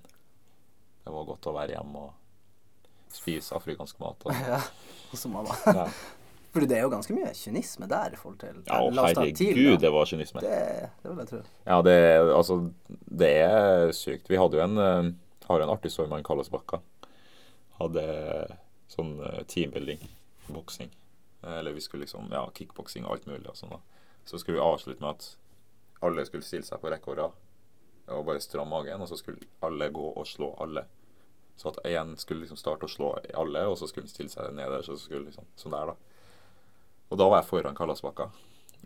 det 1.05 1.13
var 1.17 1.27
godt 1.29 1.49
å 1.51 1.55
være 1.57 1.75
hjemme 1.75 2.05
og 2.07 3.13
spise 3.13 3.57
afrikansk 3.59 4.01
mat. 4.03 4.25
Og, 4.25 4.41
Ja, 4.55 4.61
som 5.19 5.35
mamma. 5.35 5.57
ja. 5.81 5.89
For 6.51 6.67
det 6.67 6.79
er 6.81 6.83
jo 6.83 6.91
ganske 6.91 7.15
mye 7.15 7.31
kynisme 7.37 7.87
der 7.91 8.15
i 8.15 8.19
forhold 8.19 8.41
til 8.41 8.57
ja, 8.67 8.79
TIL, 8.81 8.99
herregud, 8.99 9.77
det 9.83 9.91
var 9.95 10.09
kynisme. 10.11 10.43
Det, 10.43 10.63
det 11.03 11.11
vil 11.11 11.21
jeg 11.23 11.31
tro. 11.31 11.43
Ja, 11.67 11.77
det, 11.87 11.99
altså, 12.35 12.57
det 13.23 13.29
er 13.45 13.93
sykt. 13.95 14.31
Vi 14.31 14.39
hadde 14.41 14.59
jo 14.59 14.65
en, 14.65 14.81
eh, 14.83 15.11
har 15.47 15.63
en 15.63 15.71
artig 15.71 15.93
storm, 15.95 16.11
han 16.17 16.27
Kalles 16.27 16.51
Bakka. 16.51 16.81
Hadde 17.79 18.03
sånn 18.91 19.13
eh, 19.29 19.45
teambuilding, 19.51 20.03
boksing. 20.51 20.91
Eh, 21.43 21.59
Eller 21.59 21.73
vi 21.73 21.81
skulle 21.81 22.05
liksom, 22.07 22.29
ja, 22.33 22.45
kickboksing 22.55 23.07
og 23.07 23.13
alt 23.13 23.27
mulig 23.27 23.49
og 23.49 23.57
sånn 23.57 23.75
da. 23.75 23.81
Så 24.25 24.39
skulle 24.39 24.59
vi 24.59 24.65
avslutte 24.65 25.03
med 25.03 25.11
at 25.17 25.37
alle 26.05 26.25
skulle 26.29 26.47
stille 26.47 26.67
seg 26.67 26.81
på 26.81 26.91
rekke 26.93 27.13
og 27.13 27.19
rad. 27.19 27.39
Og 28.11 28.25
bare 28.27 28.43
stramme 28.43 28.73
magen, 28.75 29.03
og 29.03 29.09
så 29.09 29.19
skulle 29.21 29.47
alle 29.65 29.91
gå 29.95 30.07
og 30.11 30.27
slå 30.27 30.55
alle. 30.61 30.87
Så 31.61 31.69
at 31.69 31.83
én 31.85 32.15
skulle 32.17 32.41
liksom 32.41 32.57
starte 32.57 32.89
å 32.89 32.91
slå 32.91 33.11
alle, 33.37 33.67
og 33.69 33.77
så 33.79 33.87
skulle 33.89 34.09
han 34.09 34.15
stille 34.15 34.33
seg 34.33 34.55
nederst, 34.57 34.89
og 34.89 34.97
så 34.99 35.05
skulle 35.05 35.29
liksom, 35.29 35.49
sånn 35.61 35.77
der 35.77 35.93
da. 35.93 35.97
Og 37.11 37.19
da 37.21 37.27
var 37.29 37.43
jeg 37.43 37.51
foran 37.51 37.77
Kallasbakka. 37.77 38.31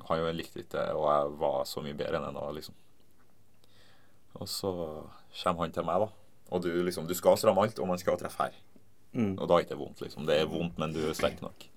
Han 0.08 0.20
jo 0.20 0.32
likte 0.34 0.64
ikke 0.64 0.74
det, 0.74 0.88
og 0.96 1.06
jeg 1.06 1.36
var 1.38 1.60
så 1.70 1.84
mye 1.84 1.96
bedre 1.96 2.18
enn 2.18 2.26
han 2.26 2.38
da, 2.38 2.48
liksom. 2.56 2.74
Og 4.34 4.50
så 4.50 4.72
kommer 5.42 5.62
han 5.62 5.76
til 5.76 5.86
meg, 5.86 6.02
da. 6.02 6.08
Og 6.50 6.64
du 6.64 6.70
liksom, 6.82 7.06
du 7.06 7.14
skal 7.14 7.38
stramme 7.38 7.62
alt, 7.62 7.78
og 7.78 7.88
man 7.88 8.00
skal 8.02 8.18
treffe 8.18 8.48
her. 8.48 8.58
Mm. 9.14 9.36
Og 9.38 9.46
da 9.46 9.54
er 9.54 9.62
det 9.62 9.68
ikke 9.68 9.80
vondt, 9.84 10.02
liksom. 10.02 10.26
Det 10.26 10.40
er 10.40 10.50
vondt, 10.50 10.80
men 10.82 10.92
du 10.96 11.00
er 11.06 11.14
sterk 11.14 11.38
nok. 11.44 11.68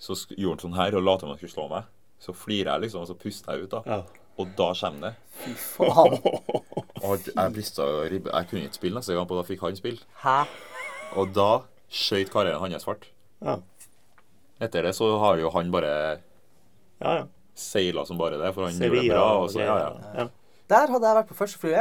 Så 0.00 0.16
gjorde 0.32 0.56
han 0.56 0.62
sånn 0.64 0.78
her 0.80 0.96
og 0.98 1.04
lot 1.04 1.20
som 1.22 1.30
han 1.32 1.38
skulle 1.40 1.52
slå 1.52 1.66
meg. 1.70 1.88
Så 2.20 2.32
flirer 2.36 2.74
jeg, 2.74 2.86
liksom, 2.86 3.04
og 3.04 3.08
så 3.10 3.16
puster 3.20 3.52
jeg 3.56 3.66
ut, 3.66 3.74
da. 3.74 3.80
Ja. 3.88 4.00
Og 4.40 4.52
da 4.56 4.70
kommer 4.76 5.10
det. 5.10 5.12
Fy 5.42 5.52
faen. 5.60 6.16
Jeg 7.00 7.52
brista 7.54 7.84
ribbe. 8.12 8.28
Jeg 8.32 8.48
kunne 8.50 8.62
ikke 8.68 8.76
spille 8.76 8.98
neste 9.00 9.14
gang, 9.16 9.24
og 9.24 9.38
da 9.40 9.44
fikk 9.48 9.62
han 9.64 9.76
spille. 9.76 10.04
Hæ? 10.22 10.34
Og 11.20 11.30
da 11.36 11.46
skøyt 11.92 12.30
karrieren 12.32 12.60
hans 12.72 12.84
fart. 12.86 13.06
Ja. 13.44 13.54
Etter 14.60 14.84
det 14.84 14.92
så 14.96 15.08
har 15.22 15.40
jo 15.40 15.50
han 15.54 15.70
bare 15.72 15.92
Ja, 17.00 17.14
ja. 17.16 17.24
seila 17.56 18.04
som 18.08 18.20
bare 18.20 18.36
det, 18.40 18.52
for 18.54 18.68
han 18.68 18.76
gjorde 18.76 19.00
det 19.00 19.08
bra. 19.14 19.24
og 19.40 19.48
så, 19.52 19.62
ja, 19.64 19.78
ja. 19.80 20.12
Ja. 20.22 20.26
Der 20.70 20.92
hadde 20.92 21.08
jeg 21.08 21.18
vært 21.22 21.30
på 21.32 21.38
første 21.40 21.58
fly. 21.60 21.72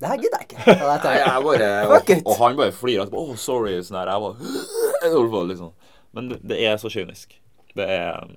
Det 0.00 0.08
her 0.08 0.22
gidder 0.22 0.40
jeg 0.40 0.48
ikke. 0.48 0.76
Nei, 1.04 1.16
jeg 1.18 1.42
bare, 1.44 1.70
og, 1.90 2.12
og 2.24 2.36
han 2.40 2.56
bare 2.62 2.72
flirer 2.72 3.04
etterpå. 3.04 3.26
Å, 3.34 3.36
sorry. 3.38 3.74
Sånn 3.84 3.98
her. 4.00 4.14
Jeg 4.14 5.26
bare 5.34 5.48
liksom. 5.50 5.74
Men 6.16 6.30
det, 6.32 6.40
det 6.54 6.62
er 6.70 6.78
så 6.80 6.90
kynisk. 6.90 7.36
Det 7.76 7.86
er 7.86 8.24
um, 8.24 8.32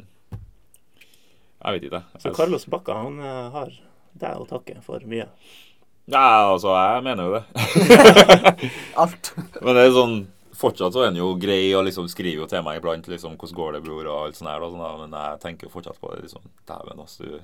Jeg 1.63 1.73
vet 1.75 1.83
ikke. 1.89 2.01
Så 2.21 2.33
Carlos 2.35 2.65
Bakka 2.69 2.93
han 3.05 3.15
eh, 3.23 3.47
har 3.53 3.69
deg 4.19 4.33
å 4.41 4.45
takke 4.49 4.75
for 4.85 4.99
mye. 5.09 5.27
ja, 6.11 6.25
altså, 6.51 6.69
jeg 6.75 7.03
mener 7.07 7.23
jo 7.23 7.31
det. 7.39 7.45
Alt. 9.03 9.23
Men 9.61 9.71
det 9.77 9.83
er 9.87 9.91
sånn 9.95 10.17
Fortsatt 10.53 10.93
så 10.93 10.99
er 11.01 11.07
han 11.09 11.17
jo 11.17 11.31
grei 11.41 11.73
og 11.75 11.85
liksom 11.87 12.05
skriver 12.07 12.39
jo 12.43 12.47
til 12.47 12.61
meg 12.63 12.77
iblant 12.77 13.07
liksom, 13.09 13.33
'Hvordan 13.35 13.55
går 13.57 13.71
det, 13.73 13.81
bror?' 13.83 14.07
og 14.07 14.25
alt 14.27 14.35
sånt 14.37 14.49
her. 14.51 14.61
Og 14.61 14.71
sånn, 14.71 14.99
men 15.01 15.11
jeg 15.17 15.39
tenker 15.41 15.65
jo 15.67 15.73
fortsatt 15.73 15.99
på 15.99 16.11
det 16.13 16.21
liksom 16.27 16.43
Dæven, 16.69 16.99
altså, 17.01 17.23
du. 17.25 17.33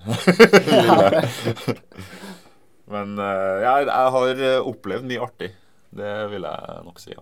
Men 2.93 3.07
eh, 3.21 3.57
ja, 3.65 3.73
jeg 3.81 4.09
har 4.15 4.27
eh, 4.45 4.67
opplevd 4.71 5.05
mye 5.09 5.23
artig. 5.25 5.49
Det 5.89 6.13
vil 6.31 6.43
jeg 6.47 6.57
nok 6.85 6.97
si, 7.01 7.11
ja. 7.13 7.21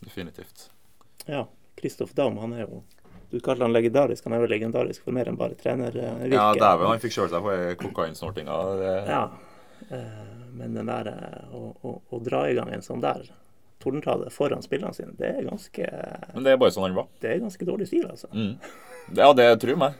Definitivt. 0.00 0.70
Ja. 1.26 1.42
Kristoff 1.76 2.14
Dam, 2.16 2.38
han 2.40 2.52
er 2.56 2.62
jo 2.64 2.80
Du 3.36 3.40
kaller 3.44 3.66
han 3.66 3.74
legendarisk. 3.76 4.24
Han 4.24 4.36
er 4.38 4.44
jo 4.46 4.50
legendarisk 4.54 5.04
for 5.04 5.12
mer 5.16 5.28
enn 5.28 5.36
bare 5.36 5.56
trenervirke. 5.60 6.32
Ja, 6.32 6.46
dæven, 6.56 6.88
han 6.88 7.02
fikk 7.02 7.18
kjørt 7.18 7.34
seg 7.34 7.44
på 7.44 7.56
kokainsnortinga. 7.84 8.60
Ja. 9.10 9.24
Eh, 9.92 10.22
Men 10.56 10.72
den 10.78 10.88
der 10.88 11.10
eh, 11.12 11.50
å, 11.52 11.66
å, 11.84 11.98
å 12.16 12.20
dra 12.24 12.46
i 12.48 12.54
gang 12.56 12.70
en 12.72 12.84
sånn 12.84 13.02
der 13.04 13.26
tordentale 13.82 14.30
foran 14.32 14.64
spillerne 14.64 14.96
sine, 14.96 15.12
det 15.18 15.28
er 15.36 15.44
ganske 15.46 15.84
Men 16.32 16.46
det 16.46 16.54
er 16.54 16.60
bare 16.62 16.72
sånn 16.74 16.86
han 16.88 16.96
var. 16.96 17.10
Det 17.20 17.28
er 17.34 17.42
ganske 17.44 17.68
dårlig 17.68 17.90
stil, 17.90 18.06
altså. 18.08 18.30
Mm. 18.32 18.54
Ja, 19.20 19.28
det 19.36 19.50
tror 19.62 19.76
meg. 19.82 19.98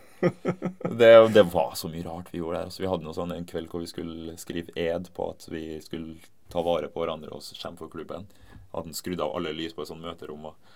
Det, 0.96 1.10
det 1.36 1.44
var 1.52 1.76
så 1.76 1.90
mye 1.92 2.06
rart 2.06 2.32
vi 2.32 2.40
gjorde 2.40 2.56
der. 2.62 2.70
Altså, 2.70 2.82
vi 2.82 2.88
hadde 2.90 3.04
noe 3.04 3.14
sånn 3.14 3.34
en 3.36 3.44
kveld 3.46 3.68
hvor 3.70 3.84
vi 3.84 3.90
skulle 3.92 4.38
skrive 4.40 4.72
ed 4.80 5.12
på 5.14 5.28
at 5.34 5.44
vi 5.52 5.76
skulle 5.84 6.16
ta 6.50 6.64
vare 6.64 6.88
på 6.90 7.04
hverandre 7.04 7.36
og 7.36 7.44
kjempe 7.52 7.84
for 7.84 7.92
klubben. 7.92 8.24
Hadde 8.72 8.88
han 8.88 8.96
skrudd 8.96 9.20
av 9.22 9.36
alle 9.36 9.52
lys 9.54 9.76
på 9.76 9.84
et 9.84 9.92
sånt 9.92 10.02
møterom 10.02 10.48
og, 10.50 10.72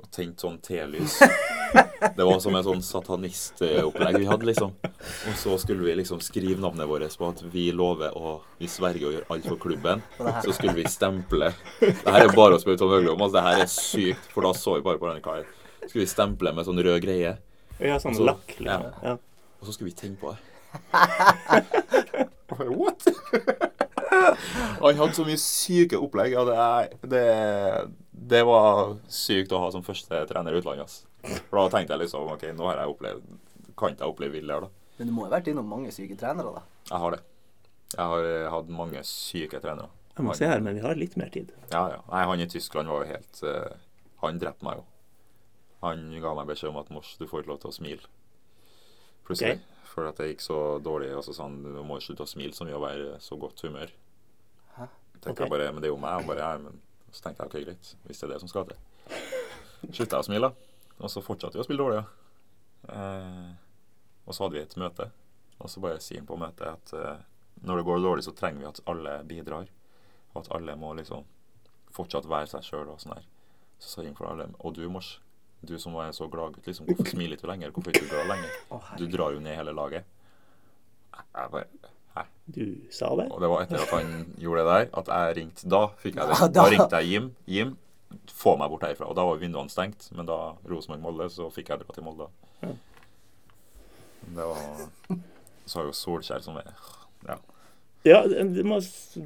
og 0.00 0.10
tent 0.14 0.40
sånn 0.42 0.58
telys. 0.64 1.18
Det 2.16 2.24
var 2.24 2.40
som 2.42 2.54
en 2.56 2.64
sånn 2.64 2.80
satanistopplegg 2.82 4.16
vi 4.22 4.26
hadde, 4.26 4.46
liksom. 4.48 4.72
Og 5.30 5.36
så 5.38 5.54
skulle 5.60 5.84
vi 5.84 5.94
liksom 6.00 6.20
skrive 6.24 6.58
navnet 6.60 6.88
vårt 6.88 7.14
på 7.20 7.28
at 7.28 7.42
vi 7.52 7.66
lover 7.76 8.16
og 8.18 8.46
vi 8.58 8.66
sverger 8.70 9.06
å 9.06 9.12
gjøre 9.14 9.28
alt 9.36 9.46
for 9.46 9.60
klubben. 9.60 10.02
Så 10.18 10.54
skulle 10.56 10.74
vi 10.80 10.86
stemple. 10.90 11.52
Det 11.80 11.92
her 12.08 12.26
er 12.26 12.34
bare 12.34 12.56
å 12.56 12.62
spørre 12.62 12.80
Tom 12.80 12.94
Høgli 12.94 13.12
om. 13.12 13.20
Altså, 13.22 13.36
det 13.38 13.46
her 13.46 13.64
er 13.66 13.70
sykt, 13.70 14.30
for 14.34 14.48
da 14.48 14.54
så 14.56 14.78
vi 14.78 14.86
bare 14.88 15.00
på 15.02 15.10
denne 15.10 15.24
karen. 15.24 15.48
Skulle 15.84 16.06
vi 16.06 16.10
stemple 16.10 16.54
med 16.56 16.66
sånn 16.68 16.82
rød 16.82 17.04
greie. 17.04 17.36
Ja, 17.78 18.00
sånn 18.02 18.16
Så- 18.16 18.26
lakk, 18.26 18.56
liksom. 18.58 18.88
Ja. 19.04 19.16
Og 19.60 19.68
så 19.68 19.76
skulle 19.76 19.92
vi 19.92 19.98
tenne 20.00 20.16
på 20.20 20.32
det. 20.32 20.40
What? 22.80 23.76
Han 24.10 24.98
hadde 24.98 25.14
så 25.16 25.24
mye 25.26 25.40
syke 25.40 25.98
opplegg. 26.00 26.34
Ja, 26.34 26.44
det, 26.48 27.10
det, 27.12 27.24
det 28.32 28.42
var 28.48 28.96
sykt 29.12 29.54
å 29.54 29.62
ha 29.62 29.70
som 29.74 29.86
første 29.86 30.24
trener 30.30 30.54
i 30.54 30.60
utlandet. 30.60 30.86
ass. 30.88 31.38
For 31.48 31.60
da 31.60 31.68
tenkte 31.72 31.94
jeg 31.94 32.06
liksom 32.06 32.30
OK, 32.32 32.46
nå 32.56 32.68
har 32.70 32.80
jeg 32.80 32.92
opplevd 32.94 33.24
Kan 33.76 33.92
ikke 33.92 34.06
jeg 34.06 34.12
oppleve 34.14 34.32
vill 34.38 34.52
her, 34.52 34.64
da? 34.64 34.70
Men 34.98 35.08
du 35.08 35.14
må 35.16 35.24
jo 35.24 35.30
ha 35.30 35.36
vært 35.38 35.50
innom 35.52 35.68
mange 35.68 35.92
syke 35.94 36.16
trenere, 36.20 36.52
da. 36.52 36.62
Jeg 36.90 37.02
har 37.04 37.14
det. 37.16 37.20
Jeg 37.94 38.12
har 38.12 38.26
eh, 38.28 38.50
hatt 38.52 38.72
mange 38.76 39.02
syke 39.08 39.60
trenere. 39.62 39.88
Jeg 40.16 40.26
må 40.26 40.34
se 40.36 40.48
her, 40.50 40.60
men 40.60 40.76
vi 40.76 40.82
har 40.84 40.98
litt 40.98 41.16
mer 41.16 41.30
tid. 41.32 41.52
Ja, 41.70 41.86
ja. 41.94 42.00
Nei, 42.10 42.24
han 42.28 42.42
i 42.44 42.48
Tyskland 42.50 42.90
var 42.92 43.06
jo 43.06 43.14
helt 43.14 43.40
uh, 43.46 43.78
Han 44.20 44.40
drepte 44.42 44.66
meg 44.66 44.82
jo. 44.82 44.84
Han 45.86 46.02
ga 46.20 46.34
meg 46.36 46.50
beskjed 46.50 46.74
om 46.74 46.80
at 46.82 46.90
Mors, 46.92 47.14
du 47.16 47.24
får 47.30 47.40
ikke 47.40 47.54
lov 47.54 47.62
til 47.62 47.70
å 47.70 47.76
smile. 47.78 48.10
Plutselig. 49.24 49.62
For 49.90 50.06
at 50.06 50.20
det 50.20 50.30
gikk 50.30 50.44
så 50.44 50.60
dårlig. 50.82 51.10
Og 51.18 51.24
så 51.26 51.34
sa 51.36 51.48
han 51.48 51.60
du 51.64 51.82
må 51.86 51.98
slutte 52.02 52.26
å 52.26 52.30
smile 52.30 52.56
så 52.56 52.66
mye 52.68 52.78
og 52.78 52.84
være 52.84 53.18
så 53.24 53.38
godt 53.40 53.64
humør. 53.66 53.92
Hæ? 54.76 54.86
Tenkte 55.18 55.32
okay. 55.34 55.44
jeg 55.44 55.54
bare, 55.56 55.72
Men 55.72 55.82
det 55.82 55.90
er 55.90 55.94
jo 55.94 56.00
meg. 56.02 56.22
Og 56.22 56.30
bare, 56.30 56.46
ja, 56.46 56.58
men 56.62 56.80
så 57.10 57.24
tenkte 57.24 57.44
jeg 57.44 57.50
OK, 57.50 57.58
greit. 57.66 57.94
Hvis 58.06 58.22
det 58.22 58.28
er 58.28 58.34
det 58.34 58.42
som 58.44 58.52
skal 58.52 58.68
til. 58.70 58.78
Slutta 59.90 60.20
jeg 60.20 60.26
å 60.26 60.28
smile, 60.28 60.50
da. 60.50 60.84
Og 61.00 61.10
så 61.12 61.24
fortsatte 61.24 61.58
vi 61.58 61.64
å 61.64 61.66
spille 61.66 61.82
dårlig. 61.82 62.02
Ja. 62.02 62.06
Eh, 62.94 63.50
og 64.26 64.36
så 64.36 64.44
hadde 64.44 64.58
vi 64.58 64.62
et 64.62 64.78
møte. 64.80 65.10
Og 65.60 65.72
så 65.72 65.82
bare 65.82 66.00
sier 66.04 66.20
han 66.20 66.28
på 66.28 66.38
møtet 66.40 66.68
at 66.68 66.94
eh, 66.96 67.26
når 67.66 67.80
det 67.80 67.86
går 67.88 68.02
dårlig, 68.04 68.24
så 68.24 68.34
trenger 68.36 68.62
vi 68.62 68.68
at 68.70 68.82
alle 68.88 69.16
bidrar. 69.28 69.68
Og 70.32 70.42
at 70.44 70.52
alle 70.56 70.76
må 70.78 70.92
liksom 70.96 71.26
fortsatt 71.90 72.28
være 72.30 72.52
seg 72.52 72.64
sjøl 72.64 72.92
og 72.92 73.00
sånn 73.02 73.16
her. 73.18 73.26
Så 73.80 73.94
sa 73.94 74.04
jeg 74.04 74.14
for 74.16 74.30
alle 74.30 74.50
Og 74.60 74.76
du, 74.76 74.84
Mors. 74.92 75.18
Du 75.66 75.74
som 75.78 75.94
er 76.00 76.12
så 76.16 76.26
gladgutt, 76.32 76.64
liksom, 76.66 76.86
hvorfor 76.88 77.06
smiler 77.10 77.36
du 77.36 77.46
lenger? 77.46 77.70
Hvorfor 77.70 77.92
ikke 77.92 78.06
du 78.06 78.14
glad 78.14 78.30
lenger? 78.30 78.50
Du 78.96 79.06
drar 79.12 79.32
jo 79.34 79.40
ned 79.44 79.56
hele 79.58 79.72
laget. 79.76 80.04
Jeg 81.36 81.50
bare 81.52 81.64
Hæ? 82.16 82.22
Du 82.50 82.62
sa 82.90 83.10
det? 83.14 83.28
Og 83.30 83.40
det 83.40 83.48
var 83.52 83.62
etter 83.62 83.82
at 83.84 83.90
han 83.94 84.34
gjorde 84.40 84.64
det 84.64 84.70
der, 84.72 84.88
at 84.98 85.06
jeg 85.12 85.36
ringte. 85.36 85.68
Da 85.70 85.82
fikk 86.00 86.16
jeg 86.16 86.26
det. 86.30 86.38
Da- 86.40 86.48
Da 86.56 86.64
ringte 86.72 86.96
jeg 86.96 87.06
Jim. 87.12 87.28
Jim, 87.46 87.76
få 88.34 88.56
meg 88.58 88.70
bort 88.72 88.82
herfra. 88.88 89.06
Og 89.06 89.14
da 89.16 89.22
var 89.28 89.36
vinduene 89.38 89.70
stengt. 89.70 90.08
Men 90.16 90.26
da 90.26 90.38
Rosenborg-Molde, 90.66 91.28
så 91.30 91.46
fikk 91.54 91.68
jeg 91.70 91.84
dra 91.84 91.94
til 91.94 92.02
Molde. 92.08 92.26
Ja. 92.64 92.72
Det 94.26 94.48
var 94.48 94.88
Så 95.66 95.78
har 95.78 95.86
jo 95.86 95.92
Solskjær 95.94 96.42
som 96.42 96.56
er 96.58 96.72
Ja. 97.28 97.36
Ja, 98.02 98.22
du, 98.26 98.62
må, 98.64 98.78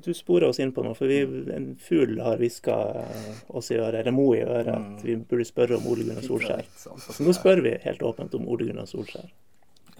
du 0.02 0.08
sporer 0.14 0.48
oss 0.48 0.58
inn 0.58 0.72
på 0.74 0.82
noe, 0.82 0.96
for 0.98 1.06
vi, 1.06 1.20
en 1.54 1.68
fugl 1.78 2.16
har 2.24 2.40
hviska 2.40 2.74
oss 3.54 3.70
i 3.70 3.76
øret, 3.78 4.00
eller 4.00 4.14
Mo 4.14 4.32
i 4.34 4.40
øret, 4.42 4.72
at 4.74 5.04
vi 5.06 5.14
burde 5.16 5.46
spørre 5.46 5.78
om 5.78 5.86
Ole 5.92 6.08
Gunnar 6.08 6.26
Solskjær. 6.26 6.66
Så 6.80 7.22
nå 7.22 7.34
spør 7.36 7.62
vi 7.62 7.76
helt 7.84 8.02
åpent 8.02 8.34
om 8.34 8.48
Ole 8.50 8.66
Gunnar 8.70 8.90
Solskjær. 8.90 9.30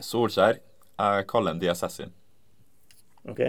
Solskjær 0.03 0.59
Jeg 0.59 1.27
kaller 1.31 1.55
ham 1.55 1.61
The 1.63 1.71
Assassin. 1.71 2.11
OK? 3.31 3.41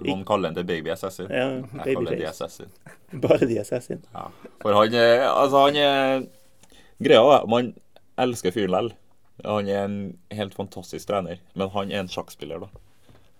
Noen 0.00 0.24
kaller 0.24 0.48
ham 0.48 0.56
det 0.56 0.64
Baby 0.68 0.92
Assassin. 0.94 1.28
Ja, 1.28 1.60
baby 1.60 1.84
Jeg 1.84 1.96
kaller 1.98 2.14
ham 2.14 2.22
The 2.22 2.30
Assassin. 2.30 2.72
Bare 3.24 3.38
The 3.44 3.60
assassin. 3.60 4.00
Ja. 4.14 4.26
For 4.62 4.76
han 4.80 4.96
er 4.96 5.26
Altså, 5.28 5.66
han 5.66 5.76
er 5.76 6.24
Greia 7.04 7.20
er 7.36 7.46
man 7.50 7.74
elsker 8.20 8.54
fyren 8.54 8.72
likevel. 8.72 8.94
Han 9.44 9.68
er 9.68 9.84
en 9.84 9.96
helt 10.32 10.54
fantastisk 10.54 11.08
trener, 11.10 11.40
men 11.58 11.72
han 11.74 11.90
er 11.92 12.04
en 12.04 12.08
sjakkspiller, 12.08 12.62
da. 12.62 12.83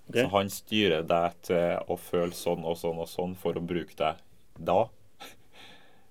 Ok. 0.08 0.18
Så 0.18 0.26
han 0.34 0.52
styrer 0.52 1.06
deg 1.08 1.38
til 1.48 1.90
å 1.90 1.96
føle 1.96 2.36
sånn 2.36 2.64
og 2.68 2.76
sånn 2.76 3.00
og 3.00 3.08
sånn 3.08 3.34
for 3.40 3.56
å 3.56 3.64
bruke 3.64 3.96
deg 4.00 4.20
da. 4.58 4.84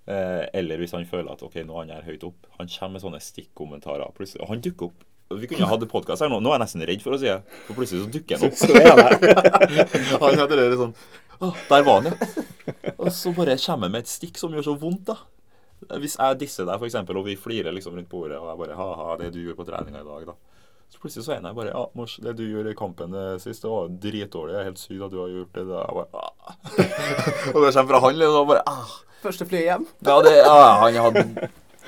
Eh, 0.04 0.50
eller 0.60 0.82
hvis 0.82 0.92
han 0.92 1.06
føler 1.08 1.30
at 1.32 1.40
OK, 1.48 1.54
nå 1.64 1.78
er 1.78 1.86
han 1.86 1.92
her 1.96 2.08
høyt 2.10 2.26
opp. 2.28 2.50
Han 2.58 2.68
kommer 2.68 2.98
med 2.98 3.04
sånne 3.06 3.22
stikkommentarer. 3.24 4.10
Plutselig, 4.18 4.44
han 4.50 4.60
dukker 4.60 4.90
opp. 4.90 5.06
Vi 5.40 5.48
kunne 5.48 5.70
hatt 5.70 5.86
podkast 5.88 6.26
her 6.26 6.32
nå. 6.32 6.42
Nå 6.44 6.52
er 6.52 6.58
jeg 6.58 6.64
nesten 6.66 6.84
redd 6.90 7.04
for 7.06 7.16
å 7.16 7.20
si 7.22 7.30
det. 7.30 7.38
For 7.70 7.78
plutselig 7.78 8.04
så 8.04 8.10
dukker 8.12 8.42
han 8.42 8.50
opp. 8.50 8.58
Så 8.60 8.76
er 8.76 8.90
han. 8.92 10.36
Hadde 10.44 10.58
det 10.60 10.80
sånn 10.82 10.92
Å, 11.40 11.54
der 11.70 11.86
var 11.88 12.02
han, 12.02 12.12
ja. 12.12 12.94
Og 12.98 13.08
så 13.16 13.32
bare 13.36 13.56
kommer 13.64 13.88
han 13.88 13.96
med 13.96 14.04
et 14.04 14.12
stikk 14.12 14.40
som 14.42 14.52
gjør 14.52 14.68
så 14.68 14.76
vondt, 14.84 15.14
da. 15.14 15.96
Hvis 16.00 16.16
jeg 16.20 16.40
disser 16.44 16.68
deg, 16.68 16.84
eksempel, 16.84 17.20
og 17.20 17.28
vi 17.28 17.36
flirer 17.40 17.76
liksom 17.76 17.96
rundt 17.98 18.12
bordet, 18.12 18.40
og 18.40 18.52
jeg 18.52 18.60
bare 18.62 18.78
Ha-ha, 18.80 19.08
det 19.20 19.32
du 19.36 19.42
gjorde 19.42 19.60
på 19.60 19.68
treninga 19.68 20.04
i 20.04 20.08
dag, 20.08 20.28
da. 20.34 20.53
Så 20.94 21.00
plutselig 21.02 21.26
så 21.26 21.34
er 21.34 21.42
han 21.42 21.56
bare 21.58 21.72
Ja, 21.74 21.88
mors, 21.98 22.20
det 22.22 22.36
du 22.38 22.44
gjorde 22.46 22.70
i 22.70 22.78
kampen 22.78 23.16
eh, 23.18 23.34
sist, 23.42 23.64
det 23.66 23.72
var 23.72 23.90
dritdårlig. 24.04 24.54
Jeg 24.54 24.62
er 24.62 24.68
helt 24.70 24.82
sykt 24.82 25.06
at 25.08 25.16
du 25.16 25.18
har 25.24 25.32
gjort 25.32 25.58
det. 25.58 25.64
Jeg 25.72 25.98
bare, 25.98 26.22
ah. 26.22 26.54
og 27.56 27.58
det 27.64 27.72
kommer 27.74 27.90
fra 27.90 28.02
han, 28.04 28.20
liksom. 28.22 28.36
da 28.38 28.44
Bare, 28.52 28.64
ah. 28.70 28.94
Første 29.24 29.48
flyet 29.50 29.66
hjem. 29.66 29.88
Ja, 30.06 30.20
det, 30.22 30.36
ja, 30.38 30.60
han 30.84 31.00
hadde 31.00 31.24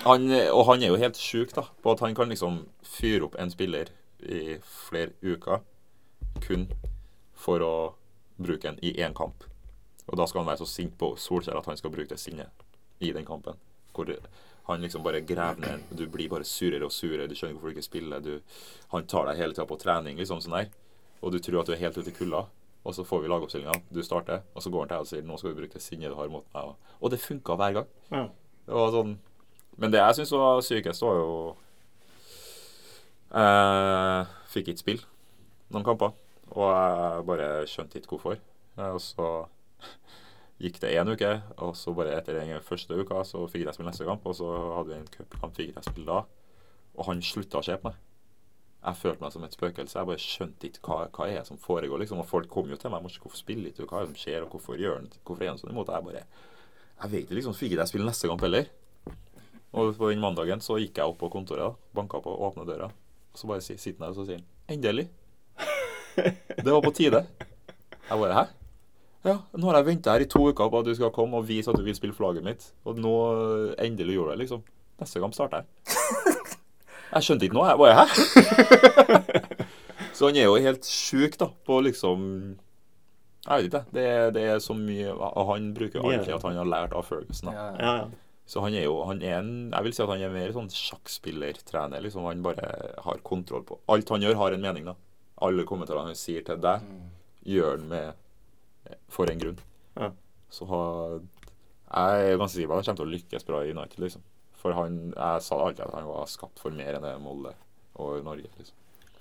han, 0.06 0.26
Og 0.56 0.64
han 0.72 0.84
er 0.84 0.90
jo 0.90 0.98
helt 0.98 1.20
sjuk 1.22 1.54
da, 1.54 1.68
på 1.84 1.94
at 1.94 2.02
han 2.02 2.18
kan 2.18 2.34
liksom 2.34 2.64
fyre 2.82 3.28
opp 3.28 3.38
en 3.42 3.54
spiller 3.54 3.94
i 4.26 4.58
flere 4.88 5.14
uker 5.22 5.62
kun 6.42 6.66
for 7.38 7.62
å 7.62 7.76
bruke 8.42 8.66
den 8.66 8.82
i 8.82 8.96
én 9.06 9.14
kamp. 9.14 9.46
Og 10.10 10.18
da 10.18 10.26
skal 10.26 10.42
han 10.42 10.50
være 10.50 10.64
så 10.64 10.70
sint 10.70 10.98
på 10.98 11.14
Solskjær 11.20 11.60
at 11.62 11.70
han 11.70 11.78
skal 11.78 11.94
bruke 11.94 12.10
det 12.10 12.22
sinnet 12.22 12.66
i 13.06 13.14
den 13.14 13.28
kampen. 13.28 13.60
Hvor 13.94 14.10
han 14.68 14.82
liksom 14.82 15.04
bare 15.06 15.22
graver 15.22 15.62
ned 15.62 15.84
Du 15.94 16.08
blir 16.10 16.30
bare 16.30 16.44
surere 16.44 16.86
og 16.88 16.92
surere. 16.92 17.28
Du 17.30 17.36
skjønner 17.36 17.54
ikke 17.54 17.62
hvorfor 17.62 17.74
du 17.74 17.78
ikke 17.78 17.86
spiller. 17.86 18.20
Du, 18.20 18.40
han 18.92 19.06
tar 19.08 19.26
deg 19.30 19.38
hele 19.38 19.54
tida 19.54 19.66
på 19.70 19.78
trening, 19.78 20.18
liksom 20.18 20.42
sånn 20.42 20.56
der. 20.58 20.70
Og 21.22 21.32
du 21.32 21.40
tror 21.40 21.62
at 21.62 21.68
du 21.70 21.74
er 21.76 21.84
helt 21.84 21.98
ute 21.98 22.10
i 22.10 22.16
kulda. 22.16 22.46
Og 22.86 22.94
så 22.94 23.06
får 23.06 23.22
vi 23.24 23.30
lagoppstillinga. 23.30 23.76
Du 23.94 24.02
starter, 24.06 24.42
og 24.54 24.62
så 24.62 24.70
går 24.70 24.84
han 24.84 24.90
til 24.90 24.96
deg 24.96 25.06
og 25.06 25.08
sier 25.10 25.22
'Nå 25.26 25.38
skal 25.38 25.54
vi 25.54 25.62
bruke 25.62 25.74
det 25.74 25.82
sinnet 25.82 26.10
du 26.12 26.16
har 26.16 26.28
mot 26.30 26.46
meg'. 26.54 26.76
Og 27.02 27.12
det 27.12 27.20
funka 27.20 27.56
hver 27.56 27.74
gang. 27.74 27.88
Ja. 28.12 28.28
Det 28.66 28.74
var 28.74 28.92
sånn 28.92 29.18
Men 29.78 29.92
det 29.92 30.00
jeg 30.00 30.16
syns 30.16 30.32
var 30.32 30.62
sykest, 30.62 31.02
var 31.02 31.16
jo 31.16 31.56
Jeg 33.34 34.28
fikk 34.54 34.68
ikke 34.68 34.80
spille 34.80 35.04
noen 35.74 35.84
kamper. 35.84 36.14
Og 36.56 36.70
jeg 36.72 37.26
bare 37.26 37.50
skjønte 37.68 38.00
ikke 38.00 38.16
hvorfor. 38.16 38.38
Eh, 38.78 38.92
Og 38.94 39.02
så 39.02 39.48
gikk 40.62 40.80
det 40.80 40.94
én 40.96 41.12
uke, 41.12 41.32
og 41.60 41.76
så 41.76 41.94
bare 41.96 42.16
etter 42.16 42.40
den 42.40 42.64
første 42.64 42.96
uka 42.96 43.24
så 43.28 43.44
fikk 43.52 43.66
jeg 43.66 43.76
spille 43.76 43.92
neste 43.92 44.08
kamp. 44.08 44.26
Og 44.26 44.38
så 44.38 44.50
hadde 44.78 44.92
vi 44.94 45.00
en 45.02 45.14
cupkamp, 45.14 45.56
fikk 45.58 45.76
jeg 45.76 45.88
spille 45.90 46.08
da. 46.08 46.24
Og 46.96 47.10
han 47.10 47.24
slutta 47.26 47.60
å 47.60 47.66
se 47.66 47.76
på 47.80 47.90
meg. 47.90 48.02
Jeg 48.86 49.00
følte 49.02 49.24
meg 49.24 49.34
som 49.34 49.44
et 49.44 49.56
spøkelse. 49.56 49.98
Jeg 49.98 50.08
bare 50.08 50.22
skjønte 50.22 50.68
ikke 50.70 50.84
hva, 50.86 50.98
hva 51.10 51.28
er 51.28 51.40
det 51.40 51.48
som 51.48 51.58
foregår. 51.58 52.00
liksom. 52.04 52.22
Og 52.22 52.28
folk 52.30 52.50
kom 52.54 52.70
jo 52.70 52.78
til 52.78 52.92
meg. 52.94 53.02
«Morsen, 53.02 53.22
'Hvorfor 53.22 53.38
spiller 53.38 53.72
ikke 53.72 53.82
du? 53.82 53.88
Hva 53.88 53.98
er 53.98 54.06
det 54.06 54.14
som 54.14 54.22
skjer? 54.22 54.44
Og 54.44 54.50
hvorfor 54.54 54.78
gjør 54.78 54.96
han 55.00 55.10
Hvorfor 55.26 55.44
er 55.44 55.50
han 55.50 55.58
sånn 55.58 55.72
imot?' 55.74 55.90
Jeg 55.90 56.04
bare 56.06 56.24
Jeg 57.02 57.12
vet 57.12 57.24
ikke, 57.26 57.36
liksom. 57.36 57.54
Fikk 57.54 57.72
ikke 57.72 57.82
jeg 57.82 57.88
spille 57.88 58.06
neste 58.06 58.28
kamp 58.28 58.42
heller? 58.42 58.66
Og 59.74 59.98
på 59.98 60.10
den 60.10 60.22
mandagen 60.22 60.62
så 60.62 60.78
gikk 60.80 60.98
jeg 60.98 61.06
opp 61.06 61.18
på 61.18 61.30
kontoret, 61.30 61.76
banka 61.94 62.22
på 62.22 62.30
åpna 62.30 62.64
døra. 62.64 62.92
Og 63.34 63.38
så 63.38 63.48
bare 63.48 63.62
sitter 63.62 63.92
han 64.00 64.00
der 64.00 64.14
og 64.14 64.16
så 64.16 64.26
sier 64.26 64.38
han 64.38 64.46
'Endelig'. 64.70 65.10
Det 66.64 66.72
var 66.72 66.82
på 66.82 66.94
tide. 66.94 67.26
Jeg 68.10 68.20
bare 68.20 68.34
'Hæ?' 68.34 68.65
Ja, 69.26 69.40
nå 69.58 69.70
har 69.72 69.80
jeg 69.80 69.88
venta 69.88 70.14
her 70.14 70.22
i 70.22 70.30
to 70.30 70.44
uker 70.52 70.70
på 70.70 70.80
at 70.84 70.86
du 70.86 70.94
skal 70.94 71.10
komme 71.14 71.40
og 71.40 71.48
vise 71.50 71.72
at 71.72 71.80
du 71.80 71.86
vil 71.86 71.96
spille 71.98 72.14
flagget 72.14 72.46
mitt. 72.46 72.68
Og 72.86 73.00
nå 73.02 73.14
eh, 73.34 73.86
endelig 73.88 74.20
gjorde 74.20 74.36
du 74.36 74.36
det, 74.36 74.42
liksom. 74.44 74.62
Neste 75.02 75.22
kamp 75.24 75.34
starter 75.36 75.64
jeg. 75.64 75.66
Jeg 77.16 77.24
skjønte 77.24 77.46
ikke 77.48 77.56
noe. 77.56 77.70
Jeg 77.70 77.80
bare 77.80 77.96
'hæ?' 77.96 79.56
Så 80.16 80.28
han 80.30 80.36
er 80.40 80.46
jo 80.48 80.56
helt 80.60 80.86
sjuk, 80.88 81.38
da, 81.40 81.48
på 81.68 81.80
liksom 81.84 82.20
Jeg 83.46 83.58
vet 83.58 83.66
ikke. 83.70 83.82
Det 83.94 84.06
er, 84.08 84.30
det 84.36 84.44
er 84.44 84.60
så 84.60 84.74
mye 84.74 85.12
Og 85.14 85.54
han 85.54 85.74
bruker 85.76 86.00
jo 86.00 86.10
alltid 86.10 86.34
at 86.34 86.44
han 86.48 86.56
har 86.56 86.66
lært 86.66 86.94
av 86.96 87.04
Ferguson. 87.04 87.50
da. 87.50 87.54
Ja. 87.54 87.66
Ja, 87.80 87.96
ja. 87.98 88.06
Så 88.46 88.62
han 88.62 88.74
er 88.74 88.84
jo 88.86 89.04
han 89.06 89.22
er 89.22 89.40
en, 89.40 89.72
Jeg 89.74 89.84
vil 89.84 89.94
si 89.94 90.04
at 90.04 90.10
han 90.10 90.22
er 90.22 90.34
mer 90.34 90.52
sånn 90.56 90.70
sjakkspillertrener. 90.70 92.02
liksom 92.02 92.26
Han 92.26 92.44
bare 92.44 92.94
har 93.04 93.18
kontroll 93.24 93.64
på 93.64 93.80
Alt 93.90 94.10
han 94.10 94.22
gjør, 94.22 94.36
har 94.36 94.52
en 94.54 94.62
mening. 94.62 94.86
da 94.86 94.96
Alle 95.42 95.64
kommentarene 95.66 96.14
han 96.14 96.16
sier 96.20 96.44
til 96.46 96.58
deg, 96.62 96.82
gjør 97.46 97.78
han 97.78 97.88
med 97.90 98.14
for 99.12 99.32
en 99.32 99.40
grunn. 99.42 99.60
Ja. 100.00 100.12
Så 100.52 100.68
jeg 100.70 102.32
er 102.32 102.40
ganske 102.40 102.56
sikker 102.56 102.72
på 102.72 102.78
at 102.78 102.82
han 102.82 102.88
kommer 102.90 103.02
til 103.02 103.08
å 103.08 103.14
lykkes 103.16 103.46
bra 103.48 103.62
i 103.66 103.72
United. 103.76 104.00
liksom 104.04 104.24
For 104.62 104.76
han, 104.78 104.98
jeg 105.16 105.44
sa 105.46 105.60
alltid 105.62 105.86
at 105.86 105.94
han 105.98 106.08
var 106.10 106.26
skapt 106.32 106.60
for 106.64 106.74
mer 106.76 106.98
enn 106.98 107.06
det 107.06 107.14
Molde 107.24 107.54
og 108.02 108.20
Norge. 108.26 108.50
liksom 108.58 108.76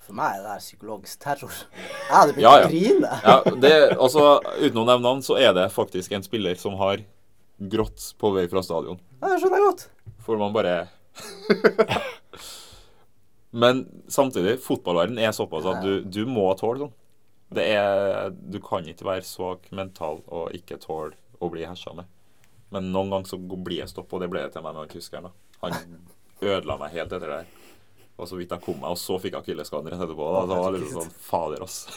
For 0.05 0.13
meg 0.17 0.35
er 0.37 0.43
det 0.43 0.51
der 0.51 0.63
psykologisk 0.63 1.19
terror. 1.23 1.59
Jeg 1.75 2.13
hadde 2.13 2.33
begynt 2.35 2.45
Ja, 2.45 2.55
ja. 2.59 2.65
å 2.65 2.71
grine. 2.71 3.19
Ja, 3.25 3.37
det, 3.63 3.73
altså, 3.97 4.25
Uten 4.61 4.81
å 4.81 4.87
nevne 4.87 5.05
navn, 5.07 5.23
så 5.25 5.37
er 5.41 5.53
det 5.57 5.69
faktisk 5.73 6.11
en 6.17 6.25
spiller 6.25 6.55
som 6.61 6.75
har 6.81 7.01
grått 7.71 8.09
på 8.19 8.33
vei 8.35 8.45
fra 8.51 8.61
stadion. 8.65 8.99
Ja, 9.21 9.31
det 9.31 9.39
skjønner 9.41 9.61
jeg 9.61 9.69
godt. 9.69 9.85
For 10.25 10.37
man 10.41 10.53
bare 10.55 10.75
Men 13.55 13.85
samtidig, 14.11 14.57
fotballverden 14.65 15.17
er 15.23 15.31
såpass 15.31 15.65
at 15.69 15.79
du, 15.85 16.01
du 16.03 16.25
må 16.27 16.49
tåle 16.59 16.81
sånn. 16.85 16.93
Det 17.53 17.65
er, 17.75 18.31
du 18.33 18.57
kan 18.63 18.87
ikke 18.89 19.05
være 19.05 19.21
svak 19.27 19.67
mental 19.75 20.23
og 20.25 20.55
ikke 20.57 20.79
tåle 20.81 21.13
å 21.39 21.49
bli 21.53 21.65
hersa 21.67 21.93
med. 21.93 22.05
Men 22.73 22.91
noen 22.91 23.09
ganger 23.13 23.27
så 23.29 23.37
blir 23.39 23.77
jeg 23.83 23.89
stopp, 23.91 24.13
og 24.13 24.19
det 24.23 24.29
ble 24.31 24.41
det 24.47 24.53
til 24.55 24.63
meg 24.65 24.75
med 24.75 24.89
tyskeren. 24.91 25.31
Han 25.61 25.71
ødela 26.41 26.77
meg 26.81 26.89
helt 26.97 27.13
etter 27.13 27.29
det 27.29 27.37
der. 27.37 27.45
Og 28.15 28.29
så 28.29 28.35
vidt 28.39 28.53
jeg 28.55 28.63
kom 28.63 28.77
meg, 28.79 28.89
og 28.95 28.99
så 28.99 29.17
fikk 29.19 29.33
jeg 29.35 29.41
akilleskaden 29.43 29.89
rett 29.91 30.01
etterpå. 30.01 30.25
Da. 30.33 30.39
Det 30.49 30.57
var 30.63 30.71
liksom 30.75 31.01
sånn 31.03 31.15
Fader, 31.27 31.61
ass. 31.65 31.77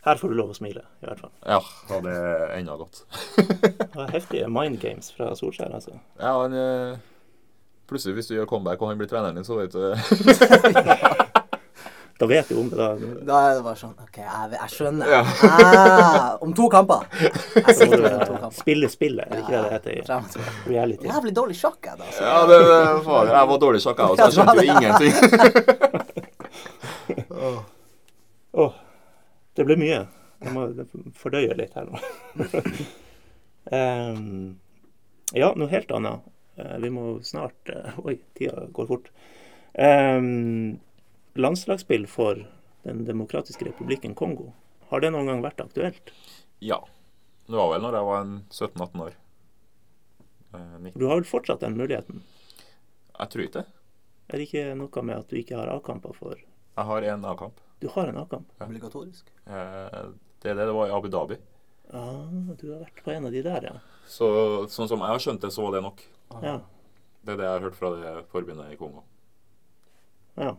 Her 0.00 0.16
får 0.16 0.28
du 0.32 0.36
lov 0.38 0.50
å 0.54 0.56
smile, 0.56 0.82
i 1.02 1.04
hvert 1.04 1.20
fall. 1.20 1.32
Ja, 1.44 1.60
og 1.92 1.98
det 2.06 2.14
er 2.16 2.54
enda 2.56 2.72
godt. 2.80 2.96
Det 3.36 3.92
var 3.92 4.08
heftige 4.14 4.48
mind 4.48 4.80
games 4.80 5.12
fra 5.12 5.28
Solskjær, 5.36 5.74
altså. 5.76 5.92
Ja, 6.16 6.40
han 6.40 6.56
eh, 6.56 6.96
Plutselig, 7.90 8.14
hvis 8.16 8.28
du 8.30 8.34
gjør 8.36 8.46
comeback 8.48 8.80
og 8.80 8.88
han 8.92 9.00
blir 9.00 9.10
treneren 9.10 9.36
din, 9.36 9.44
så 9.44 9.54
vet 9.58 9.74
du 9.74 9.82
Da 12.20 12.26
vet 12.26 12.48
du 12.48 12.58
om 12.60 12.68
det, 12.68 12.76
da. 12.76 12.96
Da 13.24 13.36
er 13.48 13.54
det 13.56 13.62
bare 13.64 13.78
sånn 13.80 13.94
OK, 13.96 14.18
jeg, 14.20 14.48
jeg 14.52 14.72
skjønner. 14.74 15.08
Ja. 15.08 15.20
Ah, 15.48 16.34
om 16.44 16.50
to 16.52 16.66
kamper. 16.68 17.06
Jeg 17.16 17.32
om 17.64 17.94
to 17.94 17.96
eh, 17.96 18.16
kamper. 18.26 18.50
spille 18.58 18.90
spillet, 18.92 19.24
er 19.24 19.30
det 19.32 19.38
ikke 19.40 19.54
det 19.54 19.62
det 19.62 19.70
heter 19.72 19.90
i 19.94 20.02
reality? 20.74 21.08
Jævlig 21.08 21.32
dårlig 21.38 21.56
sjakk, 21.56 21.78
jeg, 21.88 21.96
da. 21.96 22.04
Altså. 22.10 22.26
Ja, 22.26 22.34
det, 22.50 22.58
det 22.66 22.82
var, 23.06 23.30
jeg 23.32 23.48
var 23.52 23.62
dårlig 23.62 23.80
sjakk, 23.86 24.02
jeg 24.02 24.08
også. 24.12 24.20
Jeg 24.26 24.32
skjønte 24.36 24.60
jo 24.60 24.74
ingenting. 24.76 25.14
Åh, 28.66 28.76
det 29.56 29.68
ble 29.70 29.78
mye. 29.80 30.02
Jeg 30.44 30.54
må 30.58 30.66
fordøye 31.24 31.56
litt 31.56 31.72
her 31.80 31.88
nå. 31.88 31.96
um, 33.80 34.60
ja, 35.40 35.48
noe 35.56 35.72
helt 35.72 35.96
annet. 35.96 36.28
Uh, 36.60 36.76
vi 36.84 36.92
må 36.92 37.08
snart 37.24 37.72
uh, 37.72 37.96
Oi, 38.04 38.18
tida 38.36 38.68
går 38.76 38.92
fort. 38.92 39.08
Em, 39.72 40.76
landslagsspill 41.34 42.06
for 42.08 42.46
Den 42.82 43.04
demokratiske 43.04 43.64
republikken 43.68 44.14
Kongo. 44.16 44.52
Har 44.88 45.00
det 45.04 45.10
noen 45.12 45.26
gang 45.28 45.42
vært 45.44 45.60
aktuelt? 45.60 46.10
Ja. 46.64 46.78
Det 47.46 47.56
var 47.58 47.68
vel 47.74 47.82
når 47.84 47.96
jeg 47.98 48.06
var 48.08 48.24
17-18 48.48 49.02
år. 49.04 49.12
Eh, 50.54 50.90
Du 50.96 51.06
har 51.06 51.16
vel 51.20 51.28
fortsatt 51.28 51.60
den 51.60 51.76
muligheten? 51.76 52.22
Jeg 53.18 53.28
tror 53.30 53.44
ikke 53.44 53.58
det. 53.60 53.66
Er 54.30 54.38
det 54.38 54.46
ikke 54.48 54.64
noe 54.78 55.02
med 55.04 55.18
at 55.18 55.28
du 55.28 55.36
ikke 55.36 55.58
har 55.58 55.68
A-kamper 55.74 56.14
for 56.16 56.36
Jeg 56.40 56.86
har 56.86 57.02
en 57.12 57.24
A-kamp. 57.28 57.60
Du 57.80 57.88
har 57.88 58.08
en 58.08 58.16
A-kamp? 58.22 58.48
Obligatorisk. 58.60 59.26
Eh, 59.46 60.08
Det 60.40 60.50
er 60.50 60.54
det 60.56 60.66
det 60.70 60.72
var 60.74 60.88
i 60.88 60.96
Abu 60.96 61.08
Dhabi. 61.12 61.36
Ah, 61.92 62.24
du 62.56 62.70
har 62.72 62.80
vært 62.86 63.02
på 63.04 63.10
en 63.12 63.26
av 63.26 63.32
de 63.32 63.42
der, 63.42 63.60
ja. 63.62 63.72
Så, 64.08 64.64
sånn 64.70 64.88
som 64.88 65.00
jeg 65.00 65.08
har 65.12 65.18
skjønt 65.18 65.40
det, 65.42 65.50
så 65.52 65.62
var 65.66 65.72
det 65.72 65.82
nok. 65.82 66.00
Ja. 66.42 66.60
Det 67.24 67.34
er 67.34 67.36
det 67.36 67.44
jeg 67.44 67.52
har 67.58 67.60
hørt 67.66 67.74
fra 67.76 67.90
det 67.92 68.12
forbundet 68.32 68.72
i 68.72 68.76
Kongo. 68.80 69.02
ja. 70.38 70.54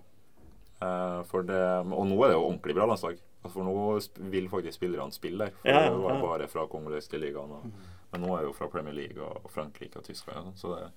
Eh, 0.82 1.36
det, 1.46 1.62
og 1.94 2.08
nå 2.10 2.18
er 2.24 2.32
det 2.32 2.38
jo 2.38 2.48
ordentlig 2.48 2.76
bra 2.78 2.88
landslag. 2.90 3.20
Altså, 3.42 3.54
For 3.58 3.66
nå 3.66 4.30
vil 4.34 4.50
faktisk 4.50 4.78
spillerne 4.80 5.14
spille 5.16 5.46
der. 5.48 5.56
For 5.62 5.70
Ja, 5.70 5.84
ja, 5.86 5.94
det 5.94 6.02
var 6.06 6.22
bare 6.22 6.48
fra 6.50 6.68
kongolesiske 6.70 7.22
ligaen. 7.22 7.54
Og, 7.58 7.70
men 8.12 8.26
nå 8.26 8.34
er 8.36 8.44
det 8.44 8.50
jo 8.52 8.58
fra 8.58 8.70
Premier 8.70 8.94
League 8.98 9.22
og 9.22 9.50
Frankrike 9.54 10.02
og 10.02 10.06
Tyskland. 10.06 10.52
og 10.52 10.58
sånn, 10.58 10.58
Så 10.62 10.74
det, 10.76 10.90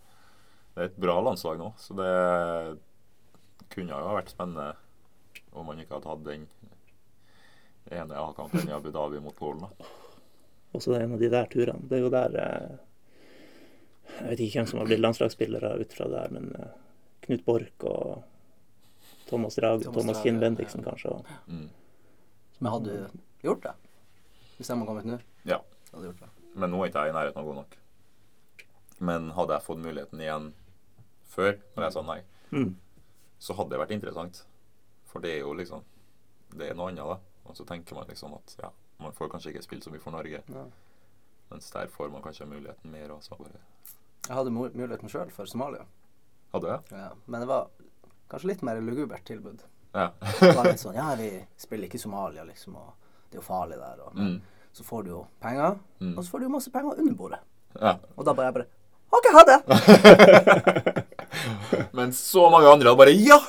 det 0.75 0.83
er 0.83 0.91
et 0.91 1.01
bra 1.07 1.19
landslag 1.21 1.61
nå. 1.61 1.73
Så 1.81 1.97
det 1.99 2.11
kunne 3.75 3.93
jo 3.93 4.09
ha 4.09 4.17
vært 4.19 4.33
spennende 4.33 4.73
om 5.55 5.67
man 5.69 5.79
ikke 5.81 5.99
hadde 5.99 6.11
hatt 6.11 6.25
den 6.27 6.49
ene 7.95 8.19
A-kampen 8.19 8.69
i 8.69 8.75
Abu 8.75 8.91
Dhabi 8.91 9.21
mot 9.23 9.37
Polen. 9.37 9.69
Og 10.75 10.83
så 10.83 10.97
en 10.99 11.15
av 11.15 11.21
de 11.21 11.31
der 11.31 11.47
turene. 11.53 11.87
Det 11.89 11.99
er 11.99 12.03
jo 12.03 12.11
der 12.11 12.37
eh, 12.41 12.77
Jeg 14.19 14.31
vet 14.31 14.41
ikke 14.41 14.59
hvem 14.61 14.71
som 14.71 14.81
har 14.81 14.89
blitt 14.89 15.03
landslagsspillere 15.05 15.75
ut 15.81 15.93
fra 15.95 16.09
der, 16.11 16.33
men 16.35 16.51
eh, 16.59 16.73
Knut 17.27 17.45
Borch 17.47 17.87
og 17.89 18.25
Thomas 19.29 19.55
Drage, 19.57 19.83
Thomas 19.85 20.03
Thomas 20.05 20.23
Kinn 20.23 20.41
Kinn 20.41 20.57
ja. 20.85 20.91
Kanskje. 20.91 21.15
Mm. 21.49 21.69
Men 22.61 22.73
hadde 22.73 22.85
du 22.97 23.47
gjort 23.49 23.63
det? 23.63 23.73
Hvis 24.59 24.67
de 24.69 24.75
hadde 24.77 24.87
kommet 24.87 25.05
nå? 25.09 25.19
Ja. 25.49 25.61
Hadde 25.93 26.11
gjort 26.11 26.21
det? 26.21 26.29
Men 26.55 26.71
nå 26.71 26.83
er 26.85 26.91
ikke 26.93 27.05
jeg 27.07 27.15
i 27.15 27.17
nærheten 27.17 27.41
av 27.41 27.49
god 27.49 27.57
nok. 27.63 27.77
Men 28.99 29.31
hadde 29.35 29.57
jeg 29.57 29.67
fått 29.67 29.83
muligheten 29.83 30.21
igjen 30.23 30.53
før, 31.35 31.57
når 31.77 31.89
jeg 31.89 31.93
sa 31.97 32.03
nei, 32.03 32.21
Mm. 32.55 32.77
så 33.43 33.55
hadde 33.59 33.71
det 33.71 33.79
vært 33.81 33.91
interessant. 33.97 34.45
For 35.11 35.21
det 35.21 35.33
er 35.35 35.41
jo 35.41 35.53
liksom 35.55 35.83
Det 36.55 36.69
er 36.71 36.75
noe 36.75 36.89
annet, 36.93 37.03
da. 37.05 37.19
Og 37.47 37.57
så 37.57 37.65
tenker 37.67 37.95
man 37.97 38.07
liksom 38.07 38.35
at 38.37 38.55
ja, 38.63 38.69
man 39.01 39.13
får 39.13 39.29
kanskje 39.33 39.51
ikke 39.51 39.63
spilt 39.65 39.83
så 39.85 39.91
mye 39.91 40.01
for 40.01 40.13
Norge. 40.15 40.43
Ja. 40.49 40.65
Mens 41.51 41.71
der 41.71 41.89
får 41.91 42.11
man 42.13 42.23
kanskje 42.23 42.47
muligheten 42.47 42.91
mer. 42.93 43.11
Og 43.11 43.23
så 43.23 43.35
bare 43.37 43.59
Jeg 44.29 44.37
hadde 44.37 44.51
muligheten 44.53 45.09
sjøl 45.11 45.31
for 45.33 45.45
Somalia. 45.47 45.85
Hadde 46.53 46.69
jeg? 46.69 46.81
Ja. 46.93 47.09
Men 47.27 47.41
det 47.41 47.49
var 47.49 47.67
kanskje 48.31 48.49
litt 48.53 48.63
mer 48.63 48.81
lugubert 48.81 49.25
tilbud. 49.29 49.61
Ja. 49.95 50.09
Det 50.41 50.55
var 50.57 50.65
litt 50.65 50.81
sånn 50.83 50.95
Ja, 50.97 51.15
vi 51.19 51.29
spiller 51.61 51.87
ikke 51.89 51.99
Somalia, 52.03 52.45
liksom, 52.45 52.75
og 52.77 52.93
det 53.31 53.39
er 53.39 53.43
jo 53.43 53.47
farlig 53.47 53.79
der. 53.79 54.01
Og, 54.07 54.15
men 54.15 54.27
Mm. 54.27 54.41
så 54.73 54.83
får 54.85 55.05
du 55.05 55.11
jo 55.11 55.27
penger, 55.41 55.77
Mm. 56.01 56.17
og 56.19 56.25
så 56.25 56.31
får 56.31 56.39
du 56.41 56.45
jo 56.47 56.51
masse 56.57 56.71
penger 56.71 56.99
under 56.99 57.15
bordet. 57.15 57.39
ja. 57.81 57.97
Og 58.17 58.25
da 58.25 58.33
bare 58.33 58.47
jeg 58.47 58.55
bare 58.55 58.67
OK, 59.15 59.27
ha 59.33 59.43
det! 59.47 61.05
Men 61.93 62.13
så 62.13 62.49
mange 62.51 62.67
andre 62.69 62.89
hadde 62.89 62.99
bare 62.99 63.15
Ja! 63.15 63.39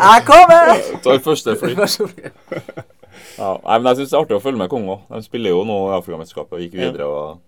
Jeg 0.00 0.24
kommer! 0.26 0.70
Tar 1.04 1.18
første 1.22 1.54
fly. 1.58 1.74
Ja, 3.38 3.50
nei, 3.64 3.78
men 3.78 3.86
jeg 3.90 3.96
syns 4.00 4.10
det 4.10 4.16
er 4.16 4.22
artig 4.24 4.36
å 4.36 4.42
følge 4.42 4.58
med 4.60 4.70
Kongo. 4.72 4.96
De 5.10 5.20
spiller 5.24 5.50
jo 5.54 5.62
nå 5.68 5.76
i 5.90 5.96
Afrikamesterskapet 5.98 6.56
og 6.56 6.62
gikk 6.64 6.74
videre. 6.78 7.06
og 7.06 7.40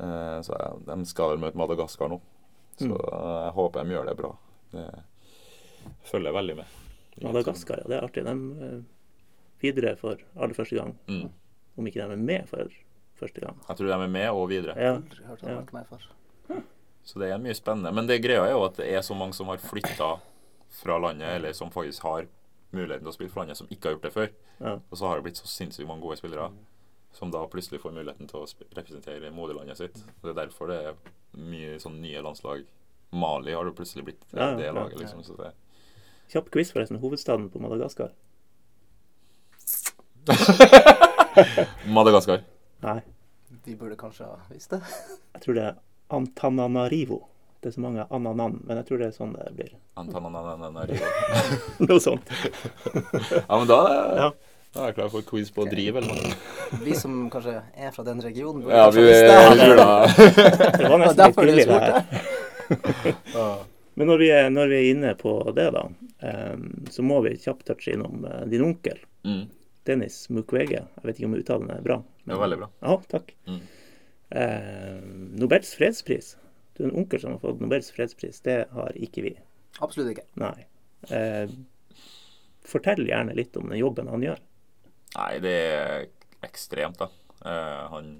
eh, 0.00 0.38
Så 0.46 0.56
De 0.86 0.96
skal 1.08 1.32
vel 1.34 1.42
møte 1.42 1.58
Madagaskar 1.60 2.08
nå. 2.12 2.18
Så 2.78 2.86
Mm. 2.86 2.92
eh, 2.94 3.44
jeg 3.44 3.52
håper 3.58 3.84
de 3.84 3.94
gjør 3.96 4.06
det 4.06 4.16
bra. 4.16 4.32
Det 4.72 5.02
følger 6.04 6.32
veldig 6.32 6.56
med. 6.56 6.66
Madagaskar, 7.22 7.78
ja, 7.82 7.88
det 7.88 7.96
er 7.98 8.06
artig. 8.06 8.24
De 8.24 8.30
er 8.30 8.82
videre 9.60 9.96
for 9.98 10.16
aller 10.36 10.54
første 10.54 10.76
gang. 10.78 10.94
Mm. 11.08 11.30
Om 11.78 11.86
ikke 11.86 11.94
de 12.06 12.12
er 12.12 12.16
med 12.16 12.46
for 12.48 12.68
første 13.18 13.40
gang. 13.42 13.56
Jeg 13.68 13.76
tror 13.76 13.86
de 13.90 13.92
er 13.96 14.08
med 14.08 14.28
og 14.30 14.48
videre. 14.48 14.76
Ja, 14.78 14.94
Ja. 15.42 15.82
for. 15.88 15.98
Så 17.04 17.18
det 17.18 17.30
er 17.32 17.38
mye 17.38 17.54
spennende. 17.54 17.92
Men 17.94 18.06
det 18.06 18.20
greia 18.22 18.44
er 18.44 18.50
jo 18.52 18.64
at 18.64 18.76
det 18.76 18.86
er 18.92 19.00
så 19.00 19.14
mange 19.16 19.32
som 19.34 19.46
har 19.48 19.56
flytta 19.56 20.20
fra 20.70 20.98
landet, 20.98 21.28
eller 21.36 21.52
som 21.52 21.70
faktisk 21.70 22.02
har 22.02 22.26
muligheten 22.72 23.00
til 23.00 23.08
å 23.08 23.14
spille 23.14 23.30
for 23.30 23.40
landet, 23.40 23.56
som 23.56 23.66
ikke 23.70 23.84
har 23.88 23.94
gjort 23.96 24.02
det 24.02 24.12
før. 24.12 24.28
ja. 24.60 24.74
Og 24.90 24.98
så 24.98 25.06
har 25.08 25.16
det 25.16 25.24
blitt 25.24 25.36
så 25.40 25.46
sinnssykt 25.46 25.86
mange 25.88 26.02
gode 26.02 26.18
spillere 26.18 26.50
som 27.12 27.30
da 27.30 27.40
plutselig 27.50 27.80
får 27.82 27.94
muligheten 27.96 28.28
til 28.30 28.42
å 28.44 28.46
representere 28.76 29.30
moderlandet 29.34 29.78
sitt. 29.80 29.96
Det 30.22 30.32
er 30.34 30.36
derfor 30.44 30.70
det 30.70 30.78
er 30.90 30.98
mye 31.38 31.78
sånn 31.82 32.00
nye 32.02 32.22
landslag. 32.22 32.64
Mali 33.10 33.54
har 33.56 33.64
jo 33.64 33.72
plutselig 33.72 34.04
blitt 34.04 34.20
det, 34.30 34.38
Ja, 34.38 34.52
det 34.58 34.72
laget, 34.76 34.98
liksom. 35.00 35.24
Så 35.24 35.36
det 35.38 35.52
Kjapp 36.28 36.50
quiz, 36.52 36.68
forresten. 36.74 36.98
Hovedstaden 37.00 37.48
på 37.48 37.60
Madagaskar? 37.62 38.10
Madagaskar. 41.88 42.42
Nei, 42.84 43.00
De 43.64 43.74
burde 43.76 43.96
kanskje 43.96 44.26
ha 44.28 44.36
visst 44.52 44.70
det. 44.74 44.80
jeg 45.34 45.42
tror 45.44 45.56
det 45.56 45.64
er 45.70 45.78
Antananarivo. 46.12 47.22
Det 47.60 47.72
er 47.72 47.74
så 47.74 47.82
mange 47.82 48.04
ananan, 48.14 48.60
men 48.68 48.78
jeg 48.78 48.86
tror 48.86 49.00
det 49.00 49.08
er 49.08 49.16
sånn 49.16 49.32
det 49.34 49.48
blir. 49.56 49.72
Antananananarivo. 49.98 51.08
Noe 51.88 51.98
sånt. 52.00 52.30
Ja, 52.92 53.56
men 53.56 53.66
da 53.70 53.80
er, 53.88 54.22
Ja. 54.22 54.28
Da 54.78 54.84
er 54.84 54.92
jeg 54.92 54.96
klar 55.00 55.08
for 55.10 55.26
quiz 55.26 55.48
på 55.54 55.64
driv, 55.66 55.96
eller 55.98 56.14
noe. 56.14 56.36
Vi 56.86 56.94
som 56.98 57.16
kanskje 57.32 57.56
er 57.74 57.90
fra 57.94 58.04
den 58.06 58.22
regionen, 58.22 58.62
burde 58.62 58.78
Ja, 58.78 58.86
vi 58.94 59.00
ha 59.02 59.96
det. 60.06 60.28
Det 60.78 60.90
var 60.92 61.02
nesten 61.02 61.08
litt 61.08 61.20
derfor 61.24 61.48
billig, 61.48 61.66
det 61.66 61.80
her. 61.82 63.58
Men 63.98 64.06
når 64.12 64.20
vi, 64.22 64.28
er, 64.30 64.50
når 64.54 64.70
vi 64.70 64.76
er 64.78 64.88
inne 64.92 65.10
på 65.18 65.32
det, 65.56 65.64
da, 65.74 65.80
så 66.94 67.02
må 67.02 67.16
vi 67.24 67.32
kjapt 67.42 67.64
touche 67.66 67.96
innom 67.96 68.22
eh, 68.28 68.44
din 68.46 68.62
onkel. 68.62 69.00
mm. 69.26 69.46
Dennis 69.88 70.26
Mukwege. 70.28 70.82
Jeg 70.84 71.06
vet 71.08 71.16
ikke 71.18 71.28
om 71.30 71.34
uttalen 71.38 71.70
er 71.72 71.82
bra. 71.82 71.96
Det 72.28 72.34
var 72.36 72.42
veldig 72.44 72.58
bra. 72.60 72.66
Ja, 72.84 72.96
takk. 73.08 73.30
Mm. 73.48 73.60
Eh, 74.36 74.98
Nobels 75.40 75.70
fredspris. 75.78 76.34
Du 76.76 76.84
er 76.84 76.90
en 76.90 76.98
onkel 77.02 77.22
som 77.22 77.32
har 77.34 77.40
fått 77.42 77.62
Nobels 77.64 77.88
fredspris. 77.96 78.42
Det 78.44 78.58
har 78.74 78.98
ikke 79.00 79.24
vi. 79.24 79.32
Absolutt 79.80 80.12
ikke. 80.12 80.26
Nei. 80.42 80.66
Eh, 81.08 81.48
fortell 82.68 83.06
gjerne 83.08 83.36
litt 83.38 83.56
om 83.56 83.72
den 83.72 83.80
jobben 83.80 84.12
han 84.12 84.26
gjør. 84.28 84.42
Nei, 85.18 85.38
det 85.42 85.54
er 85.58 86.04
ekstremt, 86.46 87.00
da. 87.00 87.08
Eh, 87.44 87.84
han 87.90 88.10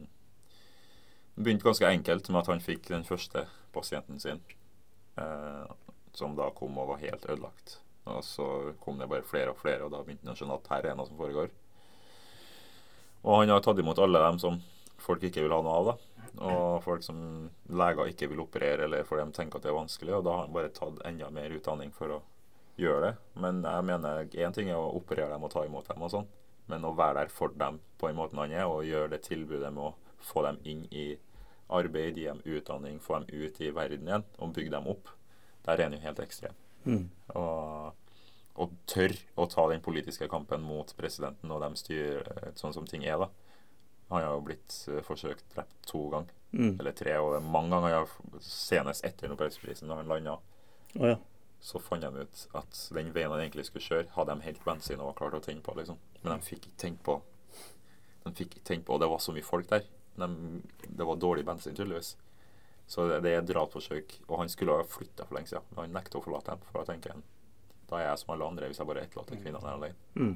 begynte 1.38 1.68
ganske 1.68 1.86
enkelt 1.86 2.30
med 2.32 2.40
at 2.42 2.50
han 2.50 2.62
fikk 2.64 2.88
den 2.90 3.06
første 3.06 3.44
pasienten 3.74 4.18
sin, 4.18 4.40
eh, 5.16 5.68
som 6.18 6.34
da 6.34 6.48
kom 6.56 6.78
og 6.78 6.90
var 6.94 7.04
helt 7.04 7.28
ødelagt. 7.28 7.78
Og 8.08 8.24
så 8.24 8.48
kom 8.82 8.98
det 8.98 9.08
bare 9.10 9.26
flere 9.26 9.52
og 9.52 9.60
flere, 9.60 9.84
og 9.84 9.92
da 9.92 10.02
begynte 10.02 10.26
han 10.26 10.34
å 10.34 10.40
skjønne 10.40 10.58
at 10.58 10.70
her 10.72 10.90
er 10.90 10.98
noe 10.98 11.06
som 11.06 11.20
foregår. 11.20 11.52
Og 13.22 13.42
han 13.42 13.52
har 13.52 13.62
tatt 13.62 13.78
imot 13.78 14.00
alle 14.02 14.22
dem 14.24 14.38
som 14.42 14.58
folk 14.98 15.22
ikke 15.28 15.44
vil 15.44 15.54
ha 15.54 15.60
noe 15.62 15.76
av, 15.78 15.92
da. 15.92 15.96
Og 16.48 16.82
folk 16.84 17.02
som 17.02 17.20
leger 17.66 18.10
ikke 18.10 18.28
vil 18.30 18.42
operere, 18.42 18.86
eller 18.86 19.06
for 19.06 19.20
de 19.20 19.34
tenker 19.34 19.58
at 19.58 19.66
det 19.66 19.70
er 19.72 19.78
vanskelig. 19.78 20.16
Og 20.18 20.26
da 20.26 20.34
har 20.34 20.46
han 20.46 20.54
bare 20.54 20.72
tatt 20.74 21.02
enda 21.06 21.30
mer 21.34 21.54
utdanning 21.54 21.90
for 21.94 22.16
å 22.16 22.18
gjøre 22.78 23.08
det. 23.08 23.14
Men 23.42 23.62
jeg 23.66 23.86
mener 23.90 24.28
én 24.38 24.54
ting 24.54 24.70
er 24.70 24.78
å 24.78 24.92
operere 24.98 25.32
dem 25.34 25.46
og 25.46 25.52
ta 25.54 25.64
imot 25.66 25.90
dem 25.90 26.04
og 26.06 26.12
sånn. 26.14 26.28
Men 26.68 26.84
å 26.84 26.94
være 26.96 27.22
der 27.22 27.32
for 27.32 27.48
dem 27.56 27.80
på 27.98 28.08
en 28.10 28.16
måte 28.18 28.36
han 28.36 28.52
er, 28.52 28.66
og 28.68 28.84
gjøre 28.86 29.10
det 29.14 29.22
tilbudet 29.26 29.72
med 29.72 29.90
å 29.90 29.94
få 30.20 30.42
dem 30.46 30.58
inn 30.68 30.84
i 30.92 31.06
arbeid, 31.72 32.16
gi 32.16 32.26
dem 32.28 32.42
utdanning, 32.44 32.98
få 33.00 33.18
dem 33.20 33.28
ut 33.44 33.60
i 33.60 33.70
verden 33.76 34.08
igjen 34.08 34.24
og 34.38 34.52
bygge 34.56 34.72
dem 34.76 34.86
opp, 34.88 35.08
der 35.66 35.78
er 35.78 35.88
han 35.88 35.96
jo 35.96 36.00
helt 36.04 36.20
ekstrem. 36.24 36.54
Mm. 36.84 37.08
Og, 37.36 37.92
og 38.58 38.72
tør 38.88 39.12
å 39.36 39.46
ta 39.52 39.66
den 39.72 39.82
politiske 39.84 40.28
kampen 40.32 40.64
mot 40.64 40.94
presidenten 40.96 41.50
og 41.52 41.60
dem 41.64 41.76
styrer 41.76 42.52
sånn 42.56 42.72
som 42.76 42.86
ting 42.88 43.04
er, 43.04 43.20
da. 43.20 43.28
Han 44.08 44.22
har 44.24 44.30
jo 44.38 44.44
blitt 44.46 44.76
eh, 44.88 45.02
forsøkt 45.04 45.48
drept 45.54 45.80
to 45.88 46.06
ganger, 46.14 46.34
Mm. 46.48 46.78
eller 46.80 46.94
tre, 46.96 47.12
og 47.20 47.42
mange 47.44 47.76
ganger 47.76 48.06
senest 48.40 49.04
etter 49.04 49.28
Nobelsprisen, 49.28 49.84
når 49.90 49.98
han 50.00 50.06
landa, 50.08 50.38
Oh, 50.96 51.04
ja. 51.10 51.16
Så 51.60 51.80
fant 51.82 52.04
de 52.04 52.22
ut 52.22 52.44
at 52.58 52.80
den 52.94 53.10
veien 53.14 53.32
han 53.32 53.42
egentlig 53.42 53.66
skulle 53.68 53.84
kjøre, 53.84 54.12
hadde 54.14 54.34
de 54.36 54.46
helt 54.46 54.64
bensin 54.64 55.00
og 55.00 55.10
var 55.10 55.18
klart 55.20 55.38
å 55.40 55.42
tenne 55.44 55.64
på, 55.64 55.74
liksom. 55.78 55.98
Men 56.22 56.34
de 56.34 56.46
fikk 56.46 56.68
ikke 56.68 56.80
tenkt 56.84 57.02
på 57.06 57.20
De 58.24 58.32
fikk 58.34 58.58
ikke 58.58 58.66
tenkt 58.66 58.86
på, 58.86 58.96
og 58.96 59.02
det 59.02 59.08
var 59.08 59.22
så 59.24 59.32
mye 59.32 59.46
folk 59.46 59.68
der. 59.70 59.86
De, 60.18 60.28
det 60.84 61.06
var 61.06 61.16
dårlig 61.22 61.46
bensin, 61.48 61.74
tydeligvis. 61.74 62.16
Så 62.88 63.06
det, 63.08 63.22
det 63.24 63.32
er 63.36 63.46
drapsforsøk. 63.46 64.18
Og 64.26 64.42
han 64.42 64.50
skulle 64.52 64.76
ha 64.76 64.84
flytta 64.84 65.24
for 65.24 65.38
lenge 65.38 65.48
siden, 65.48 65.64
men 65.72 65.86
han 65.86 65.96
nekter 65.96 66.20
å 66.20 66.24
forlate 66.26 66.52
dem. 66.52 66.66
For 66.68 66.80
da 66.80 66.92
tenker 66.92 67.14
han 67.14 67.24
da 67.88 68.02
er 68.02 68.10
jeg 68.10 68.20
som 68.20 68.34
alle 68.34 68.48
andre 68.48 68.68
hvis 68.68 68.80
jeg 68.82 68.88
bare 68.88 69.02
etterlater 69.06 69.40
kvinnene 69.40 69.64
her 69.64 69.78
alene. 69.78 69.96
Mm. 70.18 70.34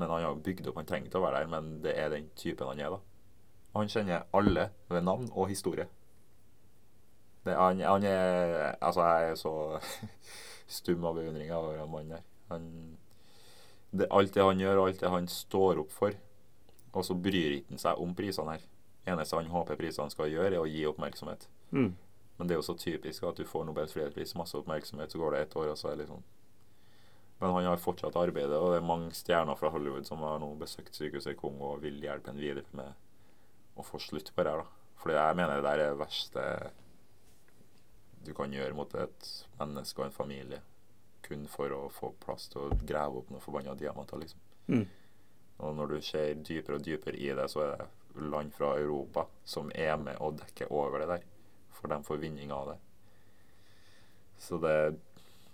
Men 0.00 0.12
han 0.14 0.24
har 0.24 0.38
bygd 0.46 0.68
opp, 0.70 0.78
han 0.80 0.88
trenger 0.88 1.10
ikke 1.10 1.20
å 1.20 1.26
være 1.26 1.42
der, 1.42 1.50
men 1.52 1.72
det 1.84 1.92
er 2.00 2.12
den 2.14 2.30
typen 2.38 2.70
han 2.70 2.80
er, 2.80 2.94
da. 2.94 3.00
Og 3.72 3.82
han 3.82 3.92
kjenner 3.92 4.24
alle 4.36 4.70
ved 4.88 5.04
navn 5.04 5.28
og 5.32 5.50
historie. 5.52 5.84
Det, 7.44 7.54
han, 7.58 7.80
han 7.80 8.04
er 8.06 8.76
Altså, 8.80 9.02
jeg 9.02 9.30
er 9.30 9.38
så 9.40 9.54
stum 10.78 11.04
av 11.04 11.16
beundring 11.18 11.50
over 11.52 11.78
den 11.78 11.90
mannen 11.90 12.16
der. 12.16 12.26
Han, 12.52 12.68
det, 13.92 14.06
alt 14.10 14.34
det 14.34 14.44
han 14.44 14.60
gjør, 14.60 14.84
alt 14.86 15.00
det 15.00 15.10
han 15.10 15.28
står 15.28 15.82
opp 15.82 15.92
for, 15.92 16.14
og 16.92 17.04
så 17.04 17.16
bryr 17.16 17.58
ikke 17.58 17.74
han 17.74 17.82
seg 17.82 18.00
om 18.00 18.14
prisene 18.16 18.56
her. 18.56 18.68
Eneste 19.12 19.36
han 19.36 19.50
håper 19.52 19.80
prisene 19.80 20.12
skal 20.12 20.30
gjøre, 20.30 20.54
er 20.54 20.62
å 20.62 20.68
gi 20.70 20.84
oppmerksomhet. 20.88 21.48
Mm. 21.72 21.90
Men 22.38 22.48
det 22.48 22.54
er 22.54 22.60
jo 22.60 22.68
så 22.70 22.76
typisk 22.78 23.26
at 23.28 23.40
du 23.40 23.44
får 23.48 23.66
Nobels 23.68 23.92
fredspris, 23.94 24.36
masse 24.38 24.56
oppmerksomhet, 24.58 25.12
så 25.12 25.20
går 25.20 25.34
det 25.34 25.42
et 25.42 25.56
år, 25.58 25.72
og 25.72 25.78
så 25.78 25.90
er 25.90 25.96
det 25.96 26.06
liksom 26.06 26.22
Men 27.42 27.50
han 27.50 27.64
har 27.66 27.80
fortsatt 27.82 28.16
arbeidet, 28.16 28.54
og 28.54 28.70
det 28.70 28.78
er 28.78 28.86
mange 28.86 29.10
stjerner 29.18 29.58
fra 29.58 29.72
Hollywood 29.74 30.06
som 30.06 30.20
har 30.22 30.38
nå 30.38 30.52
besøkt 30.60 30.94
sykehuset 30.94 31.32
i 31.32 31.38
Kongo 31.40 31.72
og 31.72 31.82
vil 31.82 31.98
hjelpe 31.98 32.30
ham 32.30 32.38
videre 32.38 32.62
med 32.70 32.94
å 33.74 33.82
få 33.82 33.98
slutt 33.98 34.30
på 34.30 34.44
det 34.44 34.52
her, 34.52 34.62
da. 34.62 34.94
For 35.02 35.10
jeg 35.10 35.36
mener 35.36 35.58
det 35.58 35.66
der 35.66 35.82
er 35.82 35.90
det 35.90 35.98
verste 35.98 36.44
du 38.24 38.32
kan 38.34 38.52
gjøre 38.52 38.76
mot 38.76 38.94
et 38.98 39.30
menneske 39.58 40.00
og 40.00 40.08
en 40.08 40.14
familie. 40.14 40.60
Kun 41.22 41.46
for 41.50 41.74
å 41.74 41.82
få 41.92 42.12
plass 42.22 42.48
til 42.52 42.64
å 42.64 42.78
grave 42.86 43.20
opp 43.20 43.30
noen 43.30 43.44
forbanna 43.44 43.74
diamanter, 43.78 44.22
liksom. 44.22 44.40
Mm. 44.68 44.86
Og 45.62 45.76
når 45.78 45.92
du 45.92 45.98
ser 46.02 46.34
dypere 46.42 46.78
og 46.78 46.86
dypere 46.86 47.18
i 47.18 47.30
det, 47.36 47.46
så 47.50 47.62
er 47.64 47.76
det 47.76 48.26
land 48.32 48.52
fra 48.54 48.74
Europa 48.78 49.26
som 49.44 49.70
er 49.74 49.94
med 50.00 50.18
og 50.20 50.40
dekker 50.40 50.72
over 50.72 51.02
det 51.02 51.08
der. 51.12 51.28
For 51.76 51.90
de 51.90 52.02
får 52.06 52.20
vinning 52.22 52.52
av 52.54 52.72
det. 52.72 52.78
Så 54.42 54.58
det, 54.62 54.74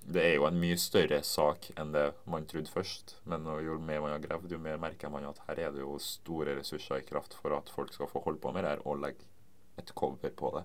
det 0.09 0.25
er 0.25 0.35
jo 0.39 0.47
en 0.49 0.61
mye 0.61 0.79
større 0.81 1.21
sak 1.27 1.71
enn 1.77 1.93
det 1.93 2.07
man 2.31 2.49
trodde 2.49 2.73
først. 2.73 3.19
Men 3.29 3.47
jo 3.65 3.79
mer 3.81 4.03
man 4.05 4.17
har 4.17 4.25
gravd, 4.25 4.53
jo 4.57 4.61
mer 4.63 4.81
merker 4.81 5.13
man 5.13 5.29
at 5.29 5.43
her 5.49 5.67
er 5.67 5.75
det 5.75 5.85
jo 5.85 5.99
store 6.03 6.57
ressurser 6.61 7.03
i 7.03 7.09
kraft 7.09 7.37
for 7.37 7.57
at 7.57 7.73
folk 7.75 7.93
skal 7.95 8.11
få 8.11 8.25
holde 8.25 8.43
på 8.43 8.53
med 8.55 8.65
det 8.65 8.77
her 8.77 8.85
og 8.89 9.03
legge 9.05 9.29
et 9.79 9.93
cover 9.95 10.33
på 10.35 10.53
det. 10.57 10.65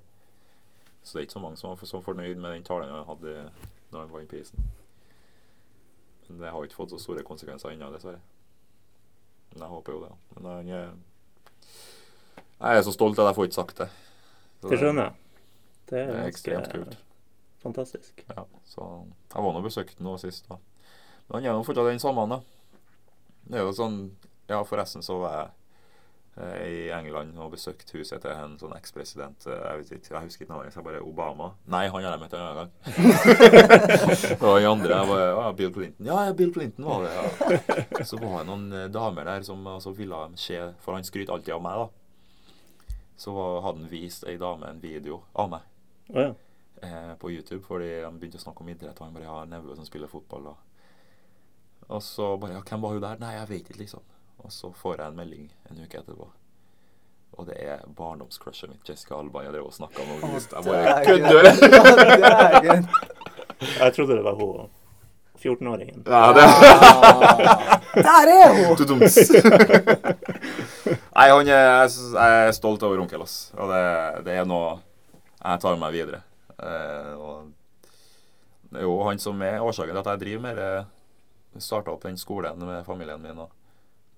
Så 1.03 1.13
det 1.13 1.19
er 1.21 1.25
ikke 1.27 1.33
så 1.37 1.39
mange 1.43 1.57
som 1.59 1.69
var 1.73 1.85
så 1.85 1.99
fornøyd 2.01 2.35
med 2.39 2.53
den 2.55 2.63
talen 2.63 2.89
han 2.89 3.05
hadde 3.05 3.33
da 3.91 3.99
han 3.99 4.11
vant 4.11 4.29
prisen. 4.31 4.63
Men 6.29 6.39
det 6.39 6.51
har 6.51 6.63
ikke 6.65 6.75
fått 6.79 6.93
så 6.95 6.99
store 7.01 7.23
konsekvenser 7.27 7.73
ennå, 7.73 7.91
dessverre. 7.93 8.21
Men 9.53 9.61
jeg 9.65 9.69
håper 9.73 9.93
jo 9.93 10.03
det. 10.05 10.11
Men 10.35 10.45
han 10.51 10.69
er 10.69 10.93
Jeg 12.63 12.77
er 12.77 12.81
så 12.81 12.93
stolt 12.95 13.19
at 13.19 13.25
jeg 13.27 13.35
får 13.35 13.49
ikke 13.49 13.59
sagt 13.59 13.77
det. 13.83 13.89
Så 14.61 14.69
Det 14.69 14.79
skjønner 14.79 15.03
jeg. 15.03 15.13
Det 15.89 15.99
er, 15.99 16.07
Det 16.07 16.15
er 16.21 16.27
ekstremt 16.31 16.71
kult. 16.71 16.97
fantastisk. 17.61 18.23
Ja, 18.29 18.43
så 18.65 19.05
Jeg 19.35 19.43
var 19.43 19.53
nå 19.53 19.61
den 19.69 20.05
nå 20.05 20.17
sist. 20.17 20.47
da. 20.49 20.55
Men 21.27 21.35
Han 21.35 21.45
er 21.45 21.53
nå 21.57 21.63
fortsatt 21.63 21.91
den 21.91 21.99
samme, 21.99 22.27
da. 22.29 22.39
Det 23.43 23.59
er 23.59 23.63
jo 23.67 23.71
sånn 23.73 24.11
Ja, 24.49 24.63
forresten 24.63 25.03
så 25.03 25.19
var 25.19 25.31
jeg 25.37 25.51
i 26.41 26.89
England 26.89 27.37
og 27.37 27.51
besøkte 27.53 27.99
huset 27.99 28.23
til 28.23 28.31
en 28.33 28.55
sånn 28.57 28.71
ekspresident 28.73 29.43
eh, 29.45 29.53
Jeg 29.53 29.77
vet 29.77 29.91
ikke, 29.99 30.13
jeg 30.15 30.25
husker 30.25 30.45
ikke 30.45 30.53
navnet, 30.53 30.73
jeg 30.73 30.85
bare 30.87 31.01
Obama. 31.05 31.51
Nei, 31.69 31.83
han 31.93 31.99
har 32.01 32.15
jeg 32.15 32.21
møtt 32.23 32.33
en 32.33 32.41
annen 32.41 32.57
gang. 32.57 32.71
og 34.47 34.55
den 34.57 34.69
andre 34.71 34.95
jeg 34.97 35.09
bare 35.11 35.27
ja, 35.27 35.51
Bill 35.59 35.73
Clinton. 35.75 36.07
Ja, 36.09 36.17
ja, 36.25 36.37
Bill 36.39 36.53
Clinton 36.55 36.87
var 36.89 37.05
det. 37.05 37.11
ja. 37.13 38.05
Så 38.09 38.17
var 38.17 38.39
det 38.39 38.47
noen 38.49 38.65
eh, 38.73 38.87
damer 38.89 39.29
der 39.29 39.45
som 39.45 39.61
altså, 39.69 39.93
ville 39.93 40.23
se 40.41 40.57
For 40.81 40.97
han 40.97 41.05
skryter 41.05 41.35
alltid 41.35 41.53
av 41.53 41.61
meg, 41.67 41.83
da. 41.83 42.95
Så 43.23 43.35
hadde 43.37 43.83
han 43.83 43.91
vist 43.91 44.25
ei 44.25 44.39
dame 44.41 44.71
en 44.73 44.81
video 44.81 45.21
av 45.37 45.51
meg 45.53 45.69
ja. 46.17 46.31
eh, 46.81 47.13
på 47.21 47.29
YouTube 47.29 47.61
fordi 47.67 47.91
han 48.01 48.17
begynte 48.17 48.41
å 48.41 48.45
snakke 48.47 48.65
om 48.65 48.73
idrett. 48.73 48.97
Og 48.97 49.05
han 49.05 49.13
bare 49.19 49.29
har 49.29 49.45
en 49.45 49.53
nevø 49.53 49.77
som 49.77 49.85
spiller 49.85 50.09
fotball. 50.09 50.49
Da. 50.49 50.57
og 51.93 52.01
så 52.01 52.33
bare 52.41 52.57
ja, 52.57 52.65
'Hvem 52.65 52.81
var 52.81 52.97
hun 52.97 53.05
der?' 53.05 53.21
Nei, 53.21 53.35
jeg 53.37 53.49
vet 53.49 53.69
ikke, 53.69 53.83
liksom. 53.85 54.01
Og 54.39 54.51
så 54.51 54.71
får 54.75 54.95
jeg 54.97 55.07
en 55.07 55.15
melding 55.15 55.51
en 55.71 55.77
uke 55.83 55.97
etterpå. 55.99 56.27
Og 57.33 57.45
det 57.47 57.55
er 57.63 57.77
barndomscrushet 57.97 58.69
mitt, 58.69 58.89
Jessica 58.89 59.15
Alba. 59.17 59.39
Jeg 59.41 59.53
drev 59.55 59.65
og 59.65 59.73
snakka 59.73 59.99
med 60.05 60.21
henne. 60.21 60.39
Jeg 60.39 60.63
bare 60.65 61.05
kødder! 61.05 61.43
Jeg 63.79 63.93
trodde 63.95 64.15
det 64.17 64.23
var 64.25 64.33
hun 64.35 64.69
14-åringen. 65.39 66.03
Ja, 66.07 66.33
det 66.35 66.43
Ah, 66.43 66.47
Der 67.95 68.27
er 68.33 68.49
hun! 68.67 68.75
Nei, 71.15 71.27
han 71.29 71.47
er, 71.47 71.87
jeg 71.87 72.47
er 72.47 72.51
stolt 72.51 72.83
over 72.83 72.99
onkel, 72.99 73.21
ass. 73.23 73.53
Og 73.57 73.69
det, 73.71 73.83
det 74.25 74.33
er 74.39 74.45
noe 74.49 74.79
jeg 75.43 75.59
tar 75.63 75.71
med 75.75 75.79
meg 75.83 75.93
videre. 75.95 76.19
Eh, 76.59 77.13
og 77.19 77.35
det 78.71 78.77
er 78.81 78.85
jo 78.87 78.93
han 79.07 79.19
som 79.19 79.41
er 79.45 79.61
årsaken 79.63 79.93
til 79.93 80.01
at 80.03 80.11
jeg 80.13 80.19
driver 80.25 80.41
med 80.47 80.53
det. 80.61 80.71
Starta 81.61 81.89
opp 81.93 82.03
den 82.07 82.17
skolen 82.17 82.57
med 82.65 82.85
familien 82.87 83.21
min 83.21 83.39
og 83.43 83.49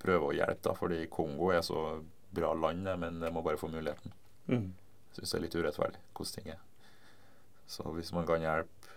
prøver 0.06 0.30
å 0.30 0.36
hjelpe, 0.38 0.62
da, 0.70 0.78
fordi 0.78 1.02
Kongo 1.12 1.52
er 1.54 1.66
så 1.66 1.82
bra 2.36 2.54
land, 2.54 2.88
men 3.02 3.20
de 3.22 3.32
må 3.34 3.44
bare 3.46 3.60
få 3.60 3.72
muligheten. 3.72 4.14
Mm. 4.48 4.70
Syns 5.16 5.32
det 5.32 5.38
er 5.40 5.46
litt 5.46 5.58
urettferdig 5.58 6.02
hvordan 6.14 6.36
ting 6.38 6.52
er. 6.54 6.62
Så 7.68 7.86
hvis 7.96 8.12
man 8.14 8.28
kan 8.30 8.44
hjelpe 8.44 8.94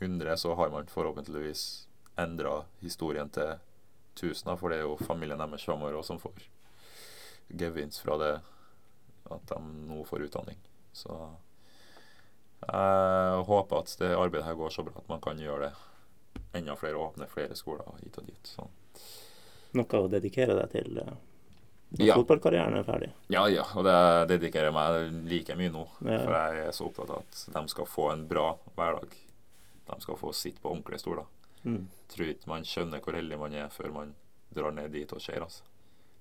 100, 0.00 0.36
så 0.42 0.54
har 0.58 0.72
man 0.74 0.90
forhåpentligvis 0.90 1.86
endra 2.18 2.64
historien 2.80 3.30
til 3.30 3.54
tusener, 4.18 4.58
for 4.58 4.70
det 4.70 4.80
er 4.80 4.88
jo 4.88 4.98
familien 4.98 5.38
deres 5.38 5.66
framover 5.66 6.02
som 6.06 6.18
får 6.22 6.48
gevinst 7.48 8.02
fra 8.02 8.18
det 8.18 8.34
at 9.32 9.48
de 9.50 9.58
nå 9.88 10.02
får 10.08 10.26
utdanning. 10.28 10.58
Så 10.92 11.14
jeg 12.64 13.44
håper 13.48 13.82
at 13.82 13.96
det 14.00 14.14
arbeidet 14.16 14.46
her 14.46 14.58
går 14.58 14.72
så 14.72 14.84
bra 14.86 14.96
at 14.98 15.10
man 15.10 15.22
kan 15.24 15.40
gjøre 15.40 15.68
det 15.68 15.72
enda 16.58 16.76
flere 16.78 16.98
og 16.98 17.10
åpne 17.10 17.28
flere 17.30 17.56
skoler 17.58 17.98
hit 18.02 18.18
og 18.18 18.28
dit. 18.28 18.54
Så. 18.56 18.66
Noe 19.74 20.00
å 20.00 20.08
dedikere 20.10 20.54
deg 20.60 20.70
til 20.70 20.98
eh, 21.02 21.14
når 21.94 22.06
Ja. 22.06 22.14
fotballkarrieren 22.18 22.74
er 22.78 22.84
ferdig. 22.86 23.12
Ja, 23.30 23.44
ja, 23.48 23.62
og 23.76 23.84
det 23.86 24.38
dedikerer 24.38 24.70
jeg 24.70 24.74
meg 24.74 25.28
like 25.30 25.56
mye 25.58 25.70
nå. 25.70 25.84
Ja. 26.02 26.18
For 26.24 26.32
jeg 26.34 26.66
er 26.66 26.72
så 26.74 26.86
opptatt 26.88 27.10
av 27.10 27.18
at 27.22 27.44
de 27.54 27.68
skal 27.70 27.86
få 27.86 28.08
en 28.12 28.26
bra 28.30 28.56
hverdag. 28.76 29.14
De 29.86 30.00
skal 30.00 30.16
få 30.18 30.32
sitte 30.34 30.60
på 30.62 30.70
ordentlige 30.72 30.98
stoler. 31.04 31.26
Mm. 31.64 31.86
Tror 32.08 32.28
ikke 32.32 32.50
man 32.50 32.64
skjønner 32.66 33.00
hvor 33.04 33.14
heldig 33.16 33.38
man 33.38 33.54
er 33.54 33.68
før 33.72 33.92
man 33.92 34.14
drar 34.54 34.72
ned 34.72 34.92
dit 34.92 35.12
og 35.12 35.22
ser. 35.22 35.40
Altså. 35.44 35.62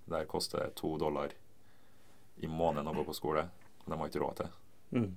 Der 0.10 0.26
koster 0.26 0.60
det 0.64 0.76
to 0.76 0.98
dollar 0.98 1.30
i 2.38 2.48
måneden 2.48 2.88
å 2.92 2.94
gå 2.96 3.06
på 3.06 3.16
skole. 3.16 3.48
og 3.86 3.90
De 3.92 3.98
har 4.00 4.08
ikke 4.10 4.22
råd 4.24 4.36
til. 4.36 4.50
Mm. 4.94 5.16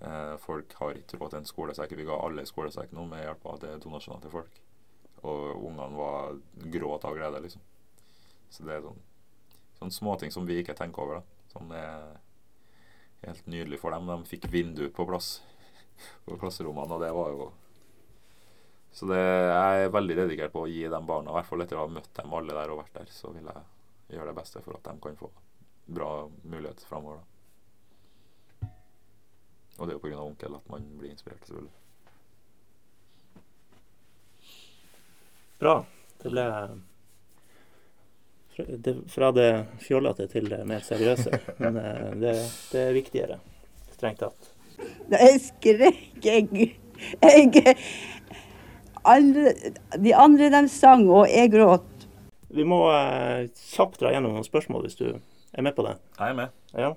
Eh, 0.00 0.36
folk 0.42 0.74
har 0.78 0.94
ikke 0.94 1.18
råd 1.18 1.30
til 1.30 1.38
en 1.38 1.48
skolesekk. 1.48 1.96
Vi 1.96 2.04
ga 2.08 2.18
alle 2.24 2.44
skolesekk 2.46 2.92
nå 2.92 3.06
med 3.08 3.24
hjelp 3.24 3.46
av 3.46 3.60
det 3.60 3.76
donasjoner 3.84 4.20
til 4.22 4.30
folk. 4.30 4.60
Og 5.22 5.66
ungene 5.66 5.98
var 5.98 6.38
gråt 6.72 7.04
av 7.08 7.16
glede, 7.18 7.42
liksom. 7.42 7.62
Så 8.50 8.64
det 8.64 8.76
er 8.76 8.86
sånn, 8.86 9.02
sånne 9.80 9.96
småting 9.96 10.32
som 10.34 10.46
vi 10.48 10.60
ikke 10.62 10.76
tenker 10.78 11.04
over, 11.04 11.20
da. 11.20 11.52
Som 11.52 11.72
er 11.74 12.18
helt 13.24 13.46
nydelig 13.50 13.80
for 13.82 13.94
dem. 13.94 14.08
De 14.08 14.30
fikk 14.30 14.48
vindu 14.52 14.86
på 14.94 15.06
plass 15.08 15.38
på 16.24 16.36
klasserommene, 16.38 16.94
og 16.94 17.02
det 17.02 17.14
var 17.14 17.32
jo 17.34 17.48
Så 18.94 19.06
det, 19.06 19.18
jeg 19.20 19.82
er 19.84 19.90
veldig 19.92 20.14
dedikert 20.16 20.52
på 20.54 20.62
å 20.64 20.70
gi 20.70 20.86
de 20.88 21.00
barna, 21.06 21.30
i 21.30 21.34
hvert 21.36 21.46
fall 21.46 21.60
etter 21.62 21.76
å 21.76 21.82
ha 21.84 21.90
møtt 21.92 22.08
dem 22.16 22.32
alle 22.34 22.54
der 22.56 22.70
og 22.72 22.80
vært 22.80 22.94
der, 22.96 23.10
så 23.12 23.28
vil 23.34 23.44
jeg 23.46 24.16
gjøre 24.16 24.30
det 24.30 24.38
beste 24.38 24.62
for 24.64 24.78
at 24.78 24.86
de 24.88 24.94
kan 25.04 25.18
få 25.18 25.28
bra 25.98 26.08
mulighet 26.48 26.80
framover. 26.88 27.20
Da. 27.20 28.70
Og 29.76 29.86
det 29.86 29.92
er 29.92 29.98
jo 29.98 30.02
pga. 30.02 30.22
onkel 30.24 30.56
at 30.56 30.70
man 30.72 30.88
blir 30.98 31.12
inspirert, 31.12 31.44
selvfølgelig. 31.46 31.74
Bra. 35.58 35.80
Det 36.22 36.30
ble 36.30 36.44
fra 39.06 39.32
det, 39.32 39.66
fjollete 39.80 40.26
til 40.30 40.48
det 40.50 40.64
mer 40.66 40.82
seriøse. 40.82 41.30
Men 41.62 41.76
eh, 41.78 42.06
det, 42.18 42.34
det 42.72 42.84
er 42.88 42.96
viktigere, 42.96 43.38
strengt 43.94 44.22
tatt. 44.24 44.52
Jeg 45.10 45.40
skrek 45.42 46.26
jeg, 46.26 46.68
jeg 47.22 47.76
andre, 49.06 49.54
De 49.98 50.14
andre 50.14 50.50
de 50.54 50.62
sang, 50.70 51.06
og 51.10 51.26
jeg 51.30 51.52
gråt. 51.54 52.06
Vi 52.54 52.64
må 52.66 52.80
eh, 52.94 53.48
kjapt 53.74 54.00
dra 54.00 54.14
gjennom 54.14 54.38
noen 54.38 54.46
spørsmål 54.46 54.86
hvis 54.86 54.98
du 54.98 55.06
er 55.10 55.64
med 55.64 55.74
på 55.76 55.84
det. 55.86 55.98
Jeg 56.18 56.32
er 56.34 56.38
med. 56.38 56.56
Ja. 56.74 56.94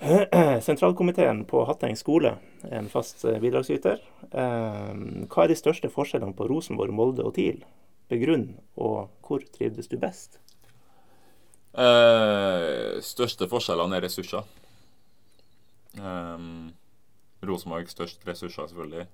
Sentralkomiteen 0.66 1.42
på 1.44 1.60
Hatteng 1.68 1.96
skole 1.98 2.30
er 2.64 2.78
en 2.78 2.88
fast 2.88 3.20
eh, 3.28 3.36
bidragsyter. 3.42 4.00
Eh, 4.32 4.94
Hva 5.28 5.44
er 5.44 5.52
de 5.52 5.56
største 5.58 5.90
forskjellene 5.92 6.32
på 6.38 6.46
Rosenborg, 6.48 6.94
Molde 6.96 7.26
og 7.26 7.34
TIL? 7.36 7.60
Begrunn, 8.08 8.54
og 8.80 9.10
hvor 9.26 9.44
trivdes 9.52 9.90
du 9.92 9.98
best? 10.00 10.40
Eh, 11.76 12.96
største 13.04 13.46
forskjellene 13.52 14.00
er 14.00 14.06
ressurser. 14.08 14.48
Eh, 16.00 16.48
Rosenborg 17.44 17.92
størst 17.92 18.24
ressurser, 18.24 18.72
selvfølgelig. 18.72 19.04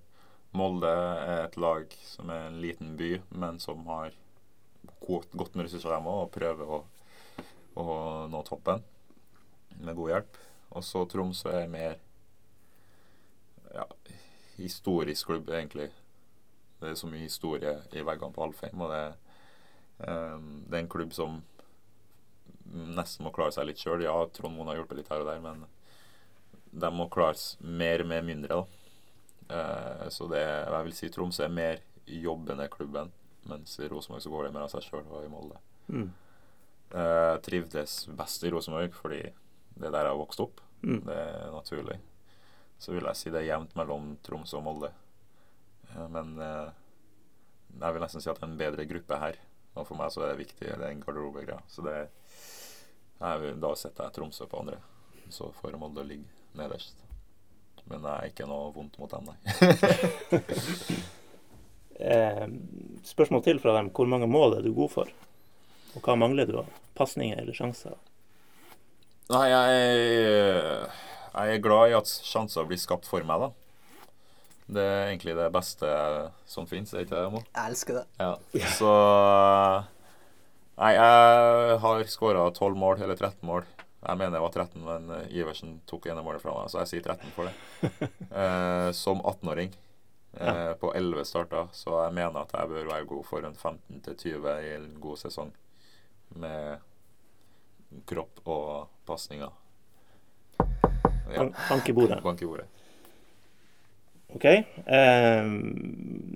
Molde 0.56 0.94
er 1.26 1.44
et 1.48 1.58
lag 1.58 1.90
som 2.06 2.30
er 2.30 2.46
en 2.46 2.62
liten 2.62 2.94
by, 2.96 3.16
men 3.34 3.58
som 3.58 3.82
har 3.90 4.14
godt, 5.02 5.34
godt 5.34 5.58
med 5.58 5.66
ressurser, 5.66 5.98
òg, 5.98 6.06
og 6.14 6.34
prøver 6.38 6.74
å, 6.78 6.84
å 7.74 7.86
nå 8.30 8.46
toppen 8.46 8.86
med 9.82 9.98
god 9.98 10.14
hjelp. 10.14 10.44
Og 10.76 10.84
så 10.84 11.04
Tromsø 11.08 11.48
er 11.56 11.70
mer 11.72 11.96
ja, 13.74 13.86
historisk 14.58 15.30
klubb, 15.30 15.48
egentlig. 15.56 15.88
Det 16.80 16.90
er 16.92 16.98
så 17.00 17.08
mye 17.08 17.24
historie 17.24 17.72
i 17.96 18.02
veggene 18.04 18.34
på 18.36 18.44
Alfheim, 18.44 18.80
og 18.84 18.92
det, 18.92 19.04
um, 20.04 20.50
det 20.68 20.76
er 20.76 20.82
en 20.84 20.90
klubb 20.92 21.14
som 21.16 21.38
nesten 22.66 23.24
må 23.24 23.32
klare 23.34 23.54
seg 23.54 23.68
litt 23.70 23.80
sjøl. 23.80 24.02
Ja, 24.04 24.16
Trond 24.36 24.56
Moen 24.56 24.68
har 24.72 24.80
hjulpet 24.80 25.00
litt 25.00 25.10
her 25.12 25.22
og 25.24 25.30
der, 25.30 25.40
men 25.44 25.64
de 26.76 26.90
må 26.92 27.06
klare 27.12 27.38
s- 27.38 27.54
mer 27.60 28.04
med 28.04 28.26
mindre. 28.28 28.60
da. 28.60 28.66
Uh, 29.46 30.08
så 30.12 30.26
det, 30.28 30.42
jeg 30.44 30.84
vil 30.88 30.96
si 30.98 31.08
Tromsø 31.14 31.44
er 31.46 31.54
mer 31.54 31.80
jobbende 32.06 32.68
klubben, 32.72 33.12
mens 33.46 33.78
i 33.80 33.88
Rosenborg 33.88 34.22
så 34.24 34.30
går 34.32 34.44
det 34.48 34.52
mer 34.56 34.66
av 34.66 34.72
seg 34.74 34.84
sjøl 34.84 35.06
og 35.06 35.24
i 35.24 35.30
Molde. 35.32 35.58
Mm. 35.88 36.08
Uh, 36.92 37.36
trivdes 37.42 38.00
best 38.18 38.44
i 38.46 38.50
Rosenborg 38.52 38.92
fordi 38.94 39.22
det 39.76 39.88
er 39.88 39.92
der 39.94 40.06
jeg 40.08 40.12
har 40.14 40.20
vokst 40.20 40.42
opp. 40.42 40.60
Mm. 40.82 41.00
Det 41.06 41.16
er 41.16 41.52
naturlig. 41.54 41.98
Så 42.78 42.92
vil 42.92 43.08
jeg 43.08 43.18
si 43.18 43.32
det 43.32 43.42
er 43.42 43.50
jevnt 43.52 43.76
mellom 43.78 44.14
Tromsø 44.26 44.58
og 44.60 44.66
Molde. 44.66 44.92
Eh, 45.90 46.06
men 46.12 46.34
eh, 46.42 46.68
jeg 47.76 47.96
vil 47.96 48.04
nesten 48.04 48.24
si 48.24 48.30
at 48.30 48.40
det 48.40 48.46
er 48.46 48.52
en 48.52 48.60
bedre 48.60 48.88
gruppe 48.90 49.20
her. 49.22 49.40
Og 49.76 49.88
for 49.88 49.98
meg 49.98 50.12
så 50.12 50.24
er 50.24 50.32
det 50.32 50.44
viktig, 50.44 50.68
det 50.68 50.76
er 50.76 50.92
en 50.92 51.02
garderobegreie. 51.02 51.64
Så 51.68 51.84
det 51.84 51.96
jeg 53.16 53.54
Da 53.62 53.70
setter 53.80 54.04
jeg 54.04 54.16
Tromsø 54.16 54.44
på 54.50 54.60
andre. 54.60 54.80
Så 55.32 55.48
får 55.60 55.78
Molde 55.80 56.04
ligge 56.04 56.28
nederst. 56.56 57.00
Men 57.86 58.02
det 58.02 58.12
er 58.12 58.32
ikke 58.32 58.48
noe 58.50 58.72
vondt 58.74 58.98
mot 58.98 59.12
dem, 59.12 59.30
nei. 59.30 59.38
Eh, 61.96 62.42
spørsmål 63.08 63.40
til 63.40 63.56
fra 63.56 63.72
dem. 63.78 63.86
Hvor 63.88 64.04
mange 64.04 64.26
mål 64.28 64.58
er 64.58 64.66
du 64.66 64.74
god 64.76 64.90
for? 64.92 65.12
Og 65.96 66.02
hva 66.04 66.12
mangler 66.20 66.44
du 66.44 66.58
av 66.60 66.68
pasninger 66.98 67.40
eller 67.40 67.56
sjanser? 67.56 67.94
Nei, 69.26 69.46
jeg, 69.50 69.78
jeg 71.34 71.54
er 71.56 71.62
glad 71.64 71.90
i 71.90 71.96
at 71.98 72.10
sjanser 72.10 72.66
blir 72.68 72.78
skapt 72.78 73.08
for 73.10 73.26
meg, 73.26 73.42
da. 73.42 73.48
Det 74.66 74.82
er 74.82 75.08
egentlig 75.12 75.34
det 75.38 75.46
beste 75.54 75.88
som 76.50 76.66
fins, 76.66 76.92
er 76.94 77.04
ikke 77.06 77.14
det, 77.14 77.26
Mo? 77.34 77.42
Jeg 77.54 77.72
elsker 77.72 78.00
det. 78.00 78.04
Ja. 78.22 78.32
Så 78.74 78.92
Nei, 80.76 80.92
jeg 80.92 81.76
har 81.80 82.02
skåra 82.12 82.44
12 82.50 82.76
mål, 82.76 83.00
eller 83.00 83.16
13 83.16 83.46
mål. 83.48 83.64
Jeg 84.06 84.18
mener 84.20 84.36
det 84.36 84.42
var 84.44 84.52
13, 84.52 84.82
men 84.84 85.06
eh, 85.16 85.30
Iversen 85.40 85.78
tok 85.88 86.06
ene 86.10 86.22
målet 86.22 86.42
fra 86.42 86.52
meg, 86.52 86.68
så 86.70 86.82
jeg 86.82 86.90
sier 86.90 87.06
13 87.16 87.32
for 87.34 87.48
det. 87.48 87.54
Eh, 88.36 88.90
som 88.92 89.22
18-åring. 89.24 89.70
Eh, 90.36 90.72
på 90.76 90.90
11 90.94 91.24
starter, 91.24 91.70
så 91.72 91.94
jeg 92.04 92.14
mener 92.18 92.42
at 92.42 92.52
jeg 92.52 92.68
bør 92.68 92.90
være 92.90 93.08
god 93.08 93.24
for 93.24 93.46
en 93.48 93.56
15-20 93.56 94.50
i 94.66 94.74
en 94.74 94.90
god 95.00 95.22
sesong. 95.22 95.54
Med 96.36 98.04
kropp 98.10 98.42
og 98.44 98.95
pasninger. 99.06 99.52
Ja. 101.34 101.48
Bank, 101.68 101.88
i 101.88 101.92
bordet. 101.92 102.22
Bank 102.22 102.42
i 102.42 102.46
bordet. 102.46 102.66
OK. 104.34 104.44
Eh, 104.44 105.46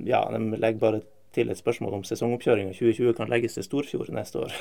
ja, 0.07 0.21
de 0.33 0.57
legger 0.57 0.81
bare 0.81 1.03
til 1.35 1.51
et 1.51 1.59
spørsmål 1.59 2.01
om 2.01 2.07
sesongoppkjøringa 2.07 2.75
2020 2.75 3.15
kan 3.19 3.31
legges 3.31 3.55
til 3.55 3.67
Storfjord 3.67 4.11
neste 4.15 4.47
år. 4.47 4.57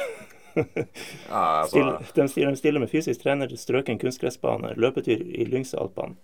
Ja, 1.29 1.61
altså, 1.61 1.69
Still, 1.69 2.23
de, 2.23 2.27
stiller, 2.27 2.49
de 2.49 2.57
stiller 2.57 2.81
med 2.81 2.89
fysisk 2.89 3.21
trener, 3.21 3.51
strøken 3.55 3.99
kunstgressbane, 4.01 4.73
løpetur 4.81 5.21
i 5.21 5.45
Lyngsalpene 5.45 6.17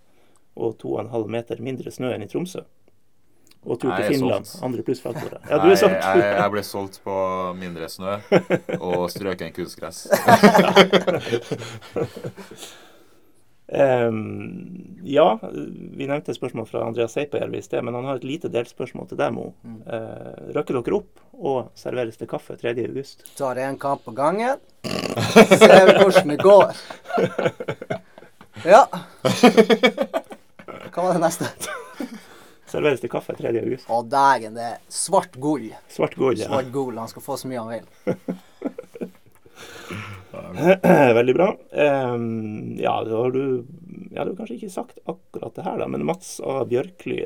og 0.56 0.78
2,5 0.82 1.28
meter 1.32 1.62
mindre 1.62 1.92
snø 1.94 2.10
enn 2.16 2.26
i 2.26 2.30
Tromsø. 2.32 2.64
Og 3.66 3.80
tur 3.82 3.92
til 3.96 4.06
Finland. 4.14 4.46
solgt. 4.46 4.64
Andre 4.66 4.84
plussfaktorer. 4.86 5.40
Ja, 5.50 5.58
du 5.58 5.68
er 5.72 5.76
solgt. 5.80 6.02
Jeg, 6.02 6.22
jeg, 6.22 6.34
jeg 6.38 6.52
ble 6.54 6.64
solgt 6.66 7.00
på 7.06 7.16
mindre 7.58 7.90
snø 7.90 8.14
og 8.80 9.10
strøken 9.14 9.54
kunstgress. 9.56 10.06
um, 13.82 14.20
ja, 15.06 15.28
vi 15.42 16.06
nevnte 16.06 16.32
et 16.32 16.38
spørsmål 16.38 16.68
fra 16.70 16.86
Andreas 16.86 17.18
Seipajärvi 17.18 17.58
i 17.58 17.66
sted, 17.66 17.82
men 17.86 17.98
han 17.98 18.06
har 18.10 18.22
et 18.22 18.28
lite 18.28 18.52
delspørsmål 18.54 19.10
til 19.10 19.20
deg, 19.22 19.34
Mo. 19.34 19.52
Mm. 19.66 19.82
Uh, 19.90 20.54
røkker 20.58 20.78
dere 20.80 21.00
opp 21.02 21.14
og 21.36 21.58
serveres 21.80 22.22
det 22.22 22.30
kaffe 22.32 22.58
3. 22.62 22.76
august? 22.86 23.26
Tar 23.38 23.58
én 23.66 23.78
kamp 23.82 24.06
på 24.06 24.14
gangen. 24.16 24.62
Ser 24.86 25.90
vi 25.90 25.98
hvordan 26.04 26.36
det 26.36 26.42
går. 26.44 26.70
Ja. 28.64 28.86
Hva 30.96 31.04
var 31.04 31.18
det 31.18 31.22
neste? 31.26 31.50
Serveres 32.76 33.00
det 33.04 33.12
kaffe 33.14 33.36
3. 33.38 33.54
august? 33.62 33.88
Å, 33.88 34.02
dægen, 34.12 34.58
det 34.58 34.66
er 34.74 34.82
svart 34.92 35.38
gull. 35.40 35.70
Svart 35.92 36.18
gull, 36.20 36.36
ja. 36.36 36.50
Svart 36.50 36.74
gull. 36.76 36.98
Han 37.00 37.12
skal 37.12 37.24
få 37.24 37.38
så 37.40 37.48
mye 37.48 37.64
han 37.64 37.72
vil. 37.72 37.86
Veldig 41.16 41.36
bra. 41.38 41.48
Um, 41.72 42.76
ja, 42.80 42.98
da 43.08 43.22
har 43.22 43.32
du 43.32 43.66
ja, 44.12 44.24
du 44.24 44.32
har 44.32 44.36
kanskje 44.38 44.56
ikke 44.58 44.70
sagt 44.72 45.00
akkurat 45.12 45.56
det 45.56 45.64
her, 45.66 45.80
da, 45.80 45.88
men 45.92 46.06
Mats 46.08 46.38
A. 46.44 46.62
Bjørkly 46.68 47.18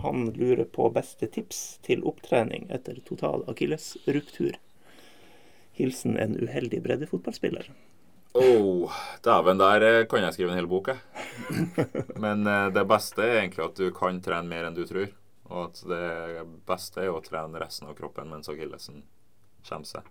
han 0.00 0.30
lurer 0.36 0.64
på 0.64 0.88
beste 0.92 1.28
tips 1.32 1.78
til 1.84 2.04
opptrening 2.08 2.68
etter 2.72 3.00
total 3.08 3.44
akillesruptur. 3.52 4.56
Hilsen 5.76 6.16
en 6.20 6.36
uheldig 6.40 6.80
breddefotballspiller. 6.84 7.68
Oh, 8.36 8.92
Dæven, 9.24 9.58
der 9.58 9.82
eh, 9.82 10.06
kan 10.06 10.20
jeg 10.20 10.34
skrive 10.34 10.52
en 10.52 10.58
hel 10.58 10.68
bok, 10.68 10.90
jeg. 10.92 10.98
Men 12.24 12.44
eh, 12.46 12.66
det 12.74 12.82
beste 12.88 13.24
er 13.24 13.38
egentlig 13.38 13.64
at 13.64 13.78
du 13.80 13.86
kan 13.96 14.18
trene 14.20 14.50
mer 14.50 14.66
enn 14.68 14.76
du 14.76 14.82
tror. 14.84 15.08
Og 15.46 15.70
at 15.70 15.80
det 15.88 16.42
beste 16.68 17.00
er 17.00 17.14
å 17.14 17.22
trene 17.24 17.62
resten 17.62 17.88
av 17.88 17.96
kroppen 17.96 18.28
mens 18.28 18.50
akillesen 18.52 19.04
kommer 19.68 19.88
seg. 19.88 20.10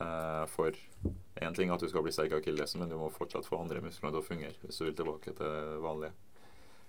Eh, 0.00 0.44
for 0.50 0.74
én 0.74 1.54
ting 1.54 1.70
er 1.70 1.76
at 1.76 1.84
du 1.84 1.90
skal 1.92 2.02
bli 2.02 2.14
sterk 2.16 2.34
av 2.34 2.42
akillesen, 2.42 2.82
men 2.82 2.90
du 2.90 2.96
må 2.98 3.12
fortsatt 3.14 3.46
få 3.46 3.60
andre 3.62 3.84
muskler 3.84 4.10
til 4.10 4.22
å 4.22 4.26
fungere 4.26 4.58
hvis 4.64 4.80
du 4.80 4.88
vil 4.88 4.98
tilbake 4.98 5.36
til 5.36 5.44
det 5.44 5.82
vanlige. 5.84 6.14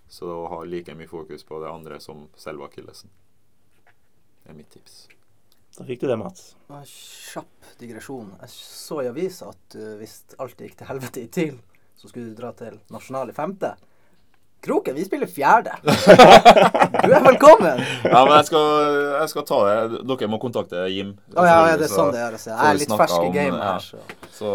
Så 0.10 0.32
å 0.32 0.48
ha 0.50 0.64
like 0.66 0.98
mye 0.98 1.10
fokus 1.10 1.46
på 1.46 1.62
det 1.62 1.70
andre 1.70 2.02
som 2.02 2.26
selve 2.42 2.66
akillesen. 2.72 3.14
Det 3.86 4.50
er 4.50 4.58
mitt 4.58 4.74
tips. 4.74 5.06
Da 5.76 5.84
fikk 5.84 6.06
du 6.06 6.08
det, 6.08 6.16
Mats. 6.16 6.54
En 6.72 6.86
Kjapp 6.88 7.74
digresjon. 7.82 8.30
Jeg 8.40 8.52
så 8.54 9.02
i 9.04 9.10
avisa 9.10 9.50
at 9.52 9.76
uh, 9.76 9.96
hvis 10.00 10.22
alt 10.40 10.62
gikk 10.62 10.78
til 10.80 10.88
helvete 10.88 11.24
i 11.26 11.28
TIL, 11.28 11.58
så 12.00 12.08
skulle 12.08 12.30
du 12.30 12.38
dra 12.38 12.54
til 12.56 12.78
nasjonal 12.96 13.34
i 13.34 13.36
femte. 13.36 13.74
Kroken, 14.64 14.96
vi 14.96 15.04
spiller 15.06 15.28
fjerde. 15.28 15.76
Du 17.06 17.12
er 17.14 17.22
velkommen. 17.22 17.82
Ja, 18.08 18.22
men 18.26 18.32
jeg 18.40 18.48
skal, 18.48 18.96
jeg 19.20 19.30
skal 19.30 19.44
ta 19.46 19.58
det. 19.68 20.00
Dere 20.10 20.30
må 20.32 20.40
kontakte 20.42 20.88
Jim. 20.90 21.12
Å 21.36 21.44
ja, 21.46 21.58
ja, 21.70 21.76
det 21.78 21.86
er 21.86 21.92
sånn 21.92 22.10
det 22.16 22.24
gjøres. 22.24 22.48
Jeg 22.48 22.58
får 22.58 22.70
er 22.72 22.80
litt 22.80 22.96
fersk 23.04 23.18
i 23.20 23.34
gamet 23.36 23.62
her, 23.62 23.84
så 23.84 24.00
Så 24.40 24.54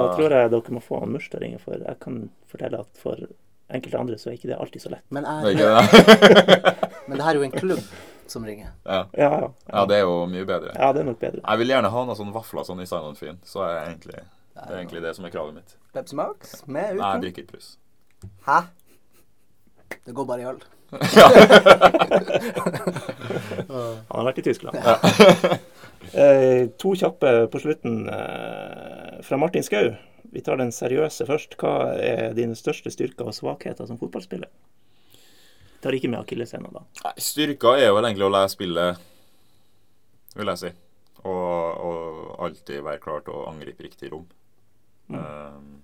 Da 0.00 0.08
tror 0.16 0.34
jeg 0.38 0.50
dere 0.56 0.74
må 0.74 0.82
få 0.82 1.04
han 1.04 1.12
Murs 1.14 1.28
til 1.28 1.38
å 1.38 1.44
ringe, 1.44 1.60
for 1.62 1.76
jeg 1.76 2.00
kan 2.02 2.18
fortelle 2.50 2.80
at 2.82 3.04
for 3.04 3.20
enkelte 3.74 4.00
andre 4.00 4.18
så 4.18 4.32
er 4.32 4.40
ikke 4.40 4.50
det 4.50 4.58
alltid 4.58 4.86
så 4.88 4.96
lett. 4.96 5.04
Men, 5.14 5.28
Det 5.44 5.54
er 5.54 5.62
jeg, 5.62 6.74
men 7.06 7.20
det 7.20 7.28
her 7.28 7.30
er 7.30 7.40
jo 7.42 7.46
en 7.46 7.56
klubb 7.60 7.86
som 8.30 8.46
ringer. 8.46 8.70
Ja. 8.84 9.00
Ja, 9.12 9.30
ja. 9.40 9.48
ja, 9.68 9.84
det 9.90 10.00
er 10.00 10.06
jo 10.06 10.14
mye 10.30 10.46
bedre. 10.48 10.74
Ja, 10.74 10.92
det 10.94 11.02
er 11.02 11.08
nok 11.10 11.20
bedre. 11.22 11.42
Jeg 11.42 11.62
vil 11.62 11.74
gjerne 11.74 11.92
ha 11.94 12.04
noen 12.04 12.18
sånne 12.18 12.34
vafler 12.34 12.68
sånn 12.68 12.84
i 12.84 12.88
Silent 12.88 13.20
Fin. 13.20 13.40
Så 13.48 13.64
er 13.66 13.74
egentlig, 13.86 14.20
det 14.54 14.68
er 14.68 14.78
egentlig 14.78 15.04
det 15.04 15.12
som 15.18 15.28
er 15.28 15.34
kravet 15.34 15.58
mitt. 15.58 15.76
Pepsi 15.94 16.18
Max 16.18 16.38
med 16.66 16.86
Nei, 16.98 17.10
jeg 17.14 17.26
drikker 17.26 17.44
ikke 17.44 17.56
pluss. 17.56 17.68
Hæ? 18.48 18.58
Det 20.04 20.12
går 20.16 20.26
bare 20.28 20.42
i 20.42 20.48
øl. 20.50 20.60
Han 24.08 24.18
har 24.18 24.28
vært 24.28 24.42
i 24.42 24.46
Tyskland. 24.46 24.76
eh, 26.24 26.62
to 26.80 26.90
kjappe 26.98 27.30
på 27.52 27.62
slutten 27.62 27.94
eh, 28.10 29.22
fra 29.26 29.36
Martin 29.40 29.66
Skau. 29.66 29.86
Vi 30.34 30.40
tar 30.44 30.56
den 30.60 30.72
seriøse 30.74 31.26
først. 31.28 31.50
Hva 31.60 31.72
er 31.98 32.36
dine 32.36 32.56
største 32.58 32.90
styrker 32.92 33.24
og 33.30 33.36
svakheter 33.36 33.84
som 33.88 34.00
fotballspiller? 34.00 34.50
Tar 35.84 35.96
ikke 35.98 36.08
med 36.08 36.22
akilleshæla, 36.22 36.70
da. 36.72 36.82
Nei, 37.04 37.12
Styrka 37.20 37.74
er 37.76 37.92
vel 37.92 38.08
egentlig 38.08 38.24
å 38.24 38.32
lære 38.32 38.52
spillet, 38.54 39.02
vil 40.38 40.52
jeg 40.54 40.62
si. 40.62 40.70
Og, 41.24 41.84
og 41.84 42.40
alltid 42.46 42.80
være 42.84 43.02
klar 43.04 43.24
til 43.24 43.36
å 43.36 43.46
angripe 43.50 43.84
riktig 43.84 44.10
rom. 44.12 44.24
Um, 45.12 45.82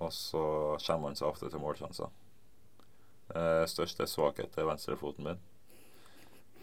og 0.00 0.08
så 0.16 0.42
kommer 0.86 1.10
man 1.10 1.18
seg 1.20 1.28
ofte 1.28 1.52
til 1.52 1.60
målsjanser. 1.60 2.08
Uh, 3.32 3.64
største 3.68 4.08
svakhet 4.08 4.56
er 4.56 4.68
venstrefoten 4.68 5.28
min. 5.28 5.44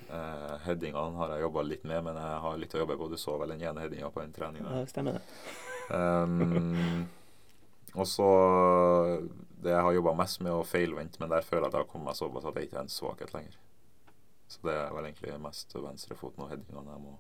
Uh, 0.10 0.58
headingene 0.66 1.18
har 1.22 1.36
jeg 1.36 1.46
jobba 1.46 1.66
litt 1.66 1.86
med, 1.86 2.02
men 2.10 2.18
jeg 2.18 2.42
har 2.46 2.60
litt 2.62 2.74
å 2.74 2.82
jobbe 2.82 2.98
på. 2.98 3.10
Du 3.14 3.18
så 3.22 3.38
vel 3.42 3.54
den 3.54 3.66
ene 3.70 3.86
headinga 3.86 4.10
på 4.14 4.26
den 4.26 4.34
treninga. 4.34 4.82
Ja, 4.82 4.90
stemmer 4.90 5.20
det. 5.20 5.24
Um, 5.94 7.06
og 7.96 8.08
så 8.08 8.28
Det 9.60 9.74
jeg 9.74 9.84
har 9.84 9.92
jobba 9.92 10.14
mest 10.16 10.40
med, 10.40 10.54
å 10.56 10.64
feilvente, 10.64 11.20
men 11.20 11.32
der 11.34 11.44
føler 11.44 11.66
jeg 11.66 11.68
at 11.68 11.74
jeg 11.76 11.84
har 11.84 11.90
kommet 11.92 12.08
meg 12.08 12.16
såpass 12.16 12.46
at 12.48 12.56
det 12.56 12.62
ikke 12.64 12.78
er 12.78 12.86
en 12.86 12.94
svakhet 12.94 13.34
lenger. 13.36 13.58
Så 14.48 14.62
det 14.64 14.76
er 14.76 14.94
vel 14.96 15.08
egentlig 15.10 15.34
mest 15.44 15.76
venstrefoten 15.76 16.46
og 16.46 16.54
headingene 16.54 16.94
jeg 16.94 17.04
må 17.04 17.18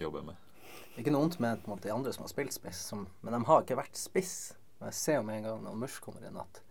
jobbe 0.00 0.22
med. 0.30 0.38
Det 0.64 0.94
er 0.96 1.02
Ikke 1.02 1.12
noe 1.12 1.26
vondt 1.26 1.36
med 1.44 1.60
på 1.62 1.74
måte, 1.74 1.84
de 1.84 1.92
andre 1.92 2.14
som 2.16 2.24
har 2.24 2.32
spilt 2.32 2.56
spiss, 2.56 2.80
som, 2.90 3.04
men 3.20 3.36
de 3.36 3.42
har 3.50 3.62
ikke 3.62 3.76
vært 3.78 4.00
spiss. 4.00 4.32
Men 4.78 4.88
jeg 4.88 4.98
ser 5.02 5.18
jo 5.18 5.26
med 5.28 5.36
en 5.36 5.46
gang 5.50 5.62
når 5.66 5.78
Mush 5.84 6.00
kommer 6.02 6.24
inn, 6.24 6.40
at 6.40 6.62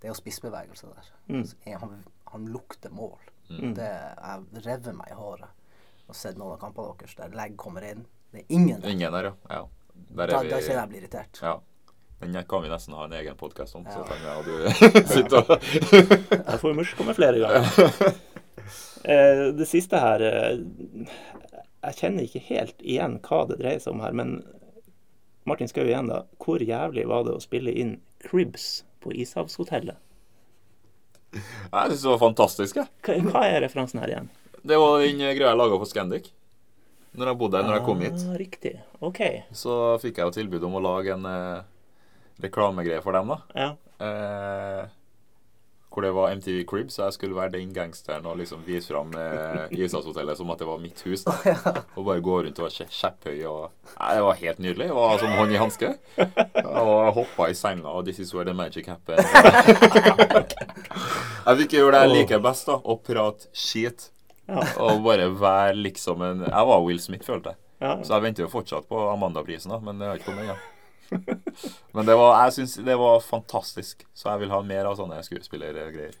det 0.00 0.08
er 0.08 0.12
jo 0.14 0.18
spissbevegelser 0.18 0.90
der. 0.96 1.08
Mm. 1.30 1.46
Han, 1.84 1.96
han 2.34 2.50
lukter 2.50 2.90
mål. 2.90 3.30
Mm. 3.50 3.74
Det, 3.78 3.88
jeg 3.88 4.64
rever 4.66 4.98
meg 4.98 5.14
i 5.14 5.18
håret 5.18 5.56
og 6.10 6.16
sett 6.18 6.38
noen 6.38 6.56
av 6.56 6.60
kampene 6.62 6.94
deres 6.98 7.16
der 7.18 7.34
legg 7.38 7.56
kommer 7.60 7.86
inn. 7.86 8.04
Det 8.32 8.42
er 8.42 8.54
ingen 8.56 8.80
der. 8.82 8.90
Ingen 8.90 9.14
der, 9.14 9.30
ja. 9.30 9.34
ja. 9.50 9.66
Der 10.10 10.30
Da, 10.32 10.40
er 10.40 10.48
da 10.50 10.58
vi 10.58 10.64
kjenner 10.66 10.80
jeg 10.80 10.90
blir 10.90 11.02
irritert. 11.04 11.40
Ja. 11.44 11.56
Den 12.20 12.36
kan 12.44 12.62
vi 12.62 12.68
nesten 12.68 12.94
ha 12.94 13.04
en 13.06 13.12
egen 13.16 13.36
podkast 13.40 13.74
om. 13.78 13.84
Så 13.88 14.04
Ja. 14.04 14.16
jeg 14.20 14.36
og 14.36 14.44
du 14.44 14.52
sitter 15.14 15.38
og 15.40 15.62
Jeg 16.36 16.60
får 16.60 16.74
Murs 16.76 16.94
komme 16.98 17.14
flere 17.16 17.40
ganger. 17.40 18.14
Eh, 19.00 19.46
det 19.56 19.64
siste 19.64 19.96
her 19.96 20.20
eh, 20.20 20.58
Jeg 21.86 21.94
kjenner 21.96 22.26
ikke 22.26 22.42
helt 22.50 22.82
igjen 22.84 23.14
hva 23.24 23.38
det 23.48 23.56
dreier 23.62 23.80
seg 23.80 23.94
om 23.94 24.02
her, 24.04 24.12
men 24.12 24.34
Martin 25.48 25.70
Skau 25.70 25.86
igjen, 25.88 26.10
da. 26.12 26.18
Hvor 26.36 26.60
jævlig 26.60 27.06
var 27.08 27.24
det 27.24 27.32
å 27.32 27.40
spille 27.40 27.72
inn 27.72 27.94
Cribs 28.20 28.84
på 29.00 29.14
Ishavshotellet? 29.16 29.96
Jeg 31.32 31.72
syns 31.72 32.04
det 32.04 32.10
var 32.12 32.20
fantastisk, 32.26 32.76
jeg. 32.82 32.92
Hva, 33.08 33.16
hva 33.32 33.46
er 33.48 33.64
referansen 33.64 34.02
her 34.04 34.12
igjen? 34.12 34.28
Det 34.60 34.76
var 34.84 35.00
den 35.00 35.24
greia 35.24 35.48
jeg 35.54 35.60
laga 35.62 35.80
på 35.80 35.88
Scandic. 35.88 36.28
Når 37.16 37.32
jeg 37.32 37.40
bodde 37.40 37.56
der, 37.56 37.66
når 37.70 37.78
jeg 37.80 37.86
kom 37.88 38.04
hit. 38.04 38.20
Ah, 38.28 38.36
riktig. 38.44 38.74
OK. 39.00 39.20
Så 39.56 39.80
fikk 40.04 40.20
jeg 40.20 40.28
jo 40.28 40.36
tilbud 40.36 40.68
om 40.68 40.76
å 40.76 40.84
lage 40.84 41.16
en 41.16 41.24
eh, 41.26 41.64
reklamegreie 42.42 43.02
for 43.04 43.12
dem, 43.16 43.28
da. 43.34 43.38
Ja. 43.54 43.70
Eh, 44.06 44.88
hvor 45.90 46.04
det 46.06 46.12
var 46.14 46.30
MTV 46.38 46.60
Cribs, 46.70 46.94
så 46.94 47.08
jeg 47.08 47.16
skulle 47.16 47.34
være 47.34 47.50
den 47.56 47.72
gangsteren 47.74 48.26
og 48.30 48.36
liksom 48.38 48.60
vise 48.62 48.92
fram 48.92 49.10
eh, 49.18 49.72
Ishavshotellet 49.74 50.38
som 50.38 50.52
at 50.54 50.60
det 50.62 50.68
var 50.68 50.78
mitt 50.78 51.00
hus. 51.02 51.24
da. 51.26 51.34
Og 51.98 52.04
bare 52.06 52.22
gå 52.22 52.36
rundt 52.46 52.60
og 52.62 52.68
være 52.68 52.86
kjepphøy 52.86 53.40
og 53.50 53.64
Nei, 53.98 54.12
Det 54.14 54.22
var 54.22 54.38
helt 54.38 54.58
nydelig. 54.62 54.86
Det 54.86 54.94
var 54.94 55.18
som 55.18 55.34
hånd 55.34 55.50
i 55.52 55.58
hanske. 55.58 55.90
Og 56.62 57.10
hoppa 57.18 57.48
i 57.50 57.54
senga, 57.58 57.88
og 57.90 58.04
'This 58.06 58.20
is 58.22 58.30
where 58.34 58.46
the 58.46 58.54
magic 58.54 58.86
happens. 58.86 59.26
Jeg 61.46 61.56
fikk 61.64 61.74
gjøre 61.74 61.92
det 61.96 62.00
jeg 62.04 62.10
liker 62.14 62.42
best, 62.44 62.66
da. 62.68 62.76
Å 62.78 62.96
prate 63.02 63.48
skit. 63.56 64.10
Ja. 64.50 64.62
Og 64.82 65.02
bare 65.02 65.26
være 65.40 65.74
liksom 65.78 66.22
en 66.26 66.44
Jeg 66.46 66.66
var 66.70 66.82
Will 66.86 67.00
Smith, 67.02 67.26
følte 67.26 67.50
jeg. 67.54 67.58
ja. 67.80 67.96
Så 68.04 68.14
jeg 68.14 68.22
venter 68.22 68.44
jo 68.46 68.50
fortsatt 68.52 68.86
på 68.90 68.98
Amanda-prisen, 69.10 69.70
da, 69.74 69.78
men 69.82 69.98
det 69.98 70.06
har 70.08 70.18
ikke 70.20 70.30
kommet 70.30 70.44
ennå. 70.46 70.56
Men 71.94 72.06
det 72.06 72.14
var, 72.16 72.36
jeg 72.44 72.52
syns 72.60 72.74
det 72.86 72.96
var 73.00 73.20
fantastisk, 73.24 74.06
så 74.14 74.30
jeg 74.32 74.44
vil 74.44 74.50
ha 74.54 74.60
mer 74.66 74.88
av 74.90 74.96
sånne 74.98 75.18
skuespillergreier. 75.26 76.14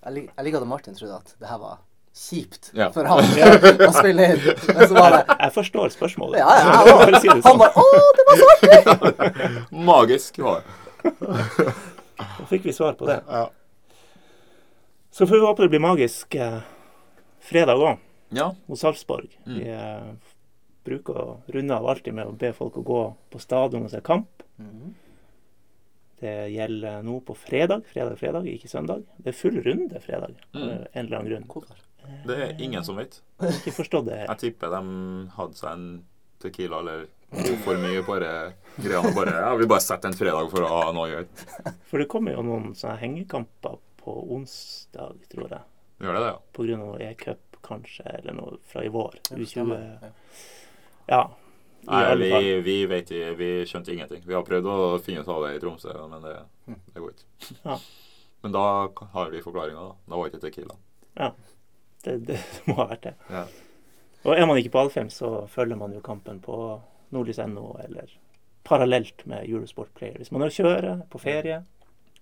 Jeg, 0.00 0.12
lik, 0.16 0.28
jeg 0.36 0.46
liker 0.46 0.62
at 0.62 0.68
Martin 0.70 0.94
trodde 0.96 1.16
at 1.18 1.34
det 1.42 1.48
her 1.50 1.58
var 1.60 1.78
kjipt 2.16 2.70
Ja. 2.74 2.88
for 2.94 3.06
han 3.06 3.20
å 3.20 3.90
spille 4.00 4.24
inn. 4.32 4.40
Men 4.70 4.82
så 4.88 4.94
var 4.96 5.14
det 5.14 5.20
Jeg 5.36 5.52
forstår 5.54 5.92
spørsmålet. 5.94 6.40
Ja, 6.40 6.54
ja, 6.58 6.64
ja. 6.88 6.96
Han, 7.04 7.20
si 7.22 7.28
Han 7.30 7.42
sånn. 7.44 7.60
bare 7.60 7.72
Å, 7.76 7.84
det 8.18 8.24
var 8.28 8.36
så 8.40 9.74
Magisk 9.90 10.38
var 10.42 10.62
det. 10.64 11.74
Da 12.20 12.46
fikk 12.50 12.64
vi 12.66 12.72
svar 12.76 12.96
på 12.98 13.06
det. 13.08 13.20
Ja. 13.28 13.44
Så 15.10 15.26
får 15.26 15.34
vi 15.40 15.46
håpe 15.46 15.62
det 15.66 15.70
blir 15.72 15.82
magisk 15.82 16.34
eh, 16.38 16.58
fredag 17.42 17.80
òg, 17.82 17.98
Ja. 18.36 18.50
hos 18.70 18.82
Sarpsborg. 18.84 19.30
Mm. 19.46 19.56
Vi 19.58 19.70
eh, 19.74 20.10
bruker 20.84 21.14
å 21.20 21.26
runde 21.52 21.76
av 21.76 21.86
alltid 21.92 22.14
med 22.14 22.26
å 22.26 22.36
be 22.38 22.52
folk 22.56 22.76
å 22.80 22.84
gå 22.84 23.00
på 23.30 23.40
stadion 23.42 23.84
og 23.84 23.90
se 23.92 24.00
kamp. 24.00 24.42
Mhm. 24.58 24.94
Det 26.20 26.50
gjelder 26.52 27.02
nå 27.02 27.14
på 27.24 27.32
fredag, 27.36 27.86
fredag, 27.88 28.18
fredag, 28.20 28.44
ikke 28.44 28.68
søndag. 28.68 29.04
Det 29.16 29.30
er 29.32 29.38
full 29.38 29.56
runde 29.64 30.00
fredag, 30.04 30.34
Mm. 30.52 30.86
en 30.92 31.06
eller 31.06 31.16
annen 31.18 31.30
grunn. 31.30 31.46
Hvorfor? 31.48 31.76
Det 32.26 32.36
er 32.38 32.60
ingen 32.62 32.84
som 32.84 32.96
vet. 32.96 33.20
Jeg 33.40 33.50
har 33.50 33.58
ikke 33.60 33.72
forstått 33.84 34.04
det. 34.06 34.18
Jeg 34.28 34.38
tipper 34.38 34.68
de 34.70 35.30
hadde 35.36 35.54
seg 35.56 35.72
en 35.72 36.04
Tequila 36.40 36.78
eller 36.80 37.06
for 37.64 37.76
mye 37.76 38.02
bare 38.06 38.52
greiene 38.80 39.14
bare 39.14 39.32
Ja, 39.32 39.54
vi 39.56 39.66
bare 39.66 39.80
setter 39.80 40.08
en 40.08 40.14
fredag 40.16 40.50
for 40.50 40.60
å 40.64 40.68
ha 40.68 40.92
noe 40.92 41.06
å 41.06 41.10
gjøre. 41.10 41.74
For 41.88 41.98
det 41.98 42.08
kommer 42.08 42.32
jo 42.32 42.42
noen 42.42 42.74
sånne 42.74 42.98
hengekamper 42.98 43.78
på 44.00 44.14
onsdag, 44.36 45.16
tror 45.30 45.48
jeg. 45.50 45.60
Gjør 46.00 46.14
det 46.16 46.20
det, 46.24 46.30
ja? 46.32 46.38
På 46.52 46.64
grunn 46.66 46.80
av 46.80 46.86
noe 46.94 47.10
e-cup, 47.10 47.56
kanskje, 47.62 48.06
eller 48.18 48.32
noe 48.34 48.56
fra 48.68 48.82
i 48.84 48.88
vår. 48.88 49.14
U20. 49.30 50.00
Ja. 50.02 50.08
Ja. 51.10 51.22
Nei, 51.88 52.02
vi, 52.20 52.60
vi 52.62 52.74
vet. 52.86 53.08
Vi 53.38 53.50
skjønte 53.66 53.92
ingenting. 53.94 54.20
Vi 54.28 54.34
har 54.36 54.44
prøvd 54.46 54.66
å 54.68 54.76
finne 55.02 55.22
ut 55.24 55.30
av 55.32 55.42
det 55.46 55.54
i 55.56 55.60
Tromsø, 55.62 55.94
men 56.12 56.22
det, 56.26 56.34
det 56.94 57.00
går 57.02 57.14
ikke. 57.16 57.26
Ja. 57.70 57.78
Men 58.42 58.52
da 58.56 58.60
har 59.12 59.32
vi 59.34 59.40
forklaringa, 59.44 59.80
da. 59.90 59.96
Da 60.08 60.16
var 60.16 60.28
det 60.28 60.32
ikke 60.38 60.44
Tequila. 60.46 60.76
Det, 62.04 62.14
det 62.30 62.38
må 62.68 62.76
ha 62.78 62.86
vært 62.94 63.08
det. 63.10 63.14
Ja. 63.28 63.42
Og 64.24 64.36
er 64.36 64.46
man 64.48 64.60
ikke 64.60 64.72
på 64.76 64.80
Alfheim, 64.84 65.10
så 65.12 65.46
følger 65.52 65.76
man 65.80 65.92
jo 65.96 66.00
kampen 66.04 66.38
på 66.44 66.56
nordlys.no 67.12 67.66
eller 67.84 68.12
parallelt 68.68 69.24
med 69.28 69.48
Eurosport 69.48 69.92
Player. 69.96 70.16
Hvis 70.20 70.30
man 70.32 70.44
er 70.44 70.52
kjører 70.52 71.02
på 71.12 71.20
ferie, 71.20 71.62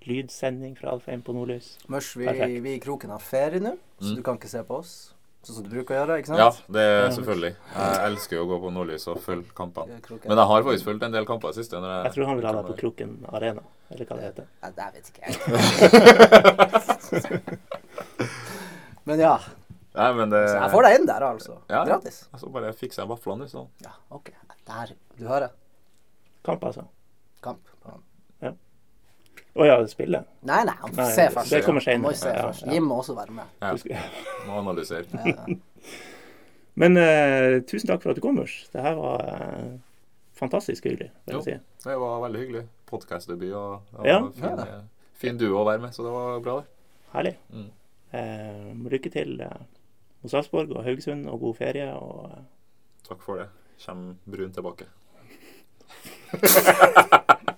lydsending 0.07 0.77
fra 0.79 0.93
Alfheim 0.95 1.23
på 1.27 1.35
Nordlys. 1.35 1.73
Mørs, 1.91 2.13
vi, 2.19 2.27
vi 2.63 2.75
i 2.77 2.83
Kroken 2.83 3.11
har 3.15 3.23
ferie 3.23 3.61
nå, 3.63 3.75
så 3.99 4.13
Mm. 4.13 4.17
du 4.17 4.23
kan 4.23 4.39
ikke 4.39 4.51
se 4.51 4.63
på 4.65 4.79
oss. 4.79 4.93
Sånn 5.49 5.57
som 5.57 5.65
du 5.65 5.71
bruker 5.73 5.95
å 5.95 5.97
gjøre, 6.03 6.17
ikke 6.21 6.29
sant? 6.29 6.41
Ja, 6.43 6.49
det 6.77 6.83
er 6.85 7.07
selvfølgelig. 7.17 7.51
Jeg 7.73 8.01
elsker 8.11 8.37
jo 8.37 8.43
å 8.45 8.49
gå 8.51 8.57
på 8.61 8.73
Nordlys 8.75 9.07
og 9.09 9.17
følge 9.25 9.49
kampene. 9.57 9.97
Men 10.27 10.37
jeg 10.43 10.49
har 10.51 10.67
faktisk 10.67 10.85
fulgt 10.91 11.07
en 11.07 11.15
del 11.15 11.25
kamper 11.31 11.49
i 11.49 11.51
det 11.55 11.63
siste. 11.63 11.81
Når 11.81 11.89
jeg, 11.95 12.03
Jeg 12.05 12.13
tror 12.19 12.29
han 12.29 12.37
vil 12.37 12.49
ha 12.49 12.53
deg 12.59 12.65
på 12.69 12.75
Kroken 12.83 13.15
Arena, 13.39 13.63
eller 13.89 14.05
hva 14.11 14.19
det 14.19 14.27
heter. 14.27 14.45
Ja, 14.61 14.69
det 14.77 14.87
vet 14.99 15.07
ikke 15.09 15.23
jeg. 15.25 15.33
Men 19.09 19.17
ja, 19.25 19.39
Nei, 19.99 20.11
men 20.15 20.31
det 20.31 20.43
så 20.47 20.59
jeg 20.61 20.71
får 20.75 20.85
deg 20.85 20.97
inn 20.99 21.07
der, 21.09 21.25
altså. 21.27 21.55
Ja. 21.73 21.81
Gratis. 21.89 22.19
Så 22.39 22.51
bare 22.55 22.69
fikser 22.77 23.03
jeg 23.03 23.11
vaflene, 23.11 23.49
så. 23.51 23.65
Ja, 23.83 23.97
OK. 24.15 24.29
Der. 24.69 24.93
Du 25.17 25.25
hører. 25.27 25.51
Kamp, 26.47 26.61
altså. 26.69 26.85
Kamp. 27.43 27.65
På 29.59 29.65
oh, 29.65 29.69
ja, 29.69 29.77
spille? 29.91 30.21
Nei, 30.47 30.61
nei, 30.69 30.75
han 30.79 30.93
får 30.95 31.03
Nei, 31.03 31.09
se 31.17 31.25
først. 31.35 31.51
det 31.55 31.61
kommer 31.67 31.83
Han 31.89 32.01
må 32.05 32.13
senere. 32.15 32.21
se 32.23 32.31
Ja, 32.37 32.47
først. 32.47 32.63
ja. 32.67 32.73
Jim 32.77 32.87
må 32.89 32.99
også 33.03 33.17
være 33.19 33.35
med. 33.35 33.45
Ja, 33.61 34.03
må 34.47 34.59
analysere. 34.63 35.05
Ja, 35.19 35.35
ja. 35.35 35.57
Men 36.81 36.95
uh, 36.95 37.59
tusen 37.67 37.91
takk 37.91 38.05
for 38.05 38.13
at 38.15 38.19
du 38.19 38.23
kom, 38.23 38.37
Murs. 38.39 38.55
Det 38.71 38.83
her 38.85 38.95
var 38.95 39.25
uh, 39.27 39.73
fantastisk 40.39 40.85
hyggelig, 40.87 41.09
vil 41.27 41.35
Jo. 41.35 41.41
si. 41.43 41.57
Det 41.85 41.97
var 41.99 42.21
veldig 42.23 42.43
hyggelig. 42.45 42.63
Podkastdebut 42.87 43.51
og, 43.59 43.81
og 43.99 44.07
Ja. 44.07 44.21
fin, 44.39 44.63
fin 45.25 45.41
duo 45.41 45.59
å 45.59 45.67
være 45.67 45.83
med, 45.83 45.91
så 45.97 46.07
det 46.07 46.13
var 46.15 46.39
bra, 46.45 46.55
det. 46.61 46.67
Herlig. 47.17 47.35
Mm. 47.51 47.67
Uh, 48.15 48.89
lykke 48.95 49.11
til 49.11 49.41
uh, 49.43 49.59
hos 50.23 50.31
Sarpsborg 50.37 50.71
og 50.77 50.85
Haugesund, 50.87 51.27
og 51.29 51.41
god 51.43 51.59
ferie. 51.59 51.91
Og 51.99 52.31
uh... 52.31 52.39
Takk 53.11 53.21
for 53.27 53.43
det. 53.43 53.49
Kjem 53.83 54.13
brun 54.31 54.55
tilbake. 54.55 54.87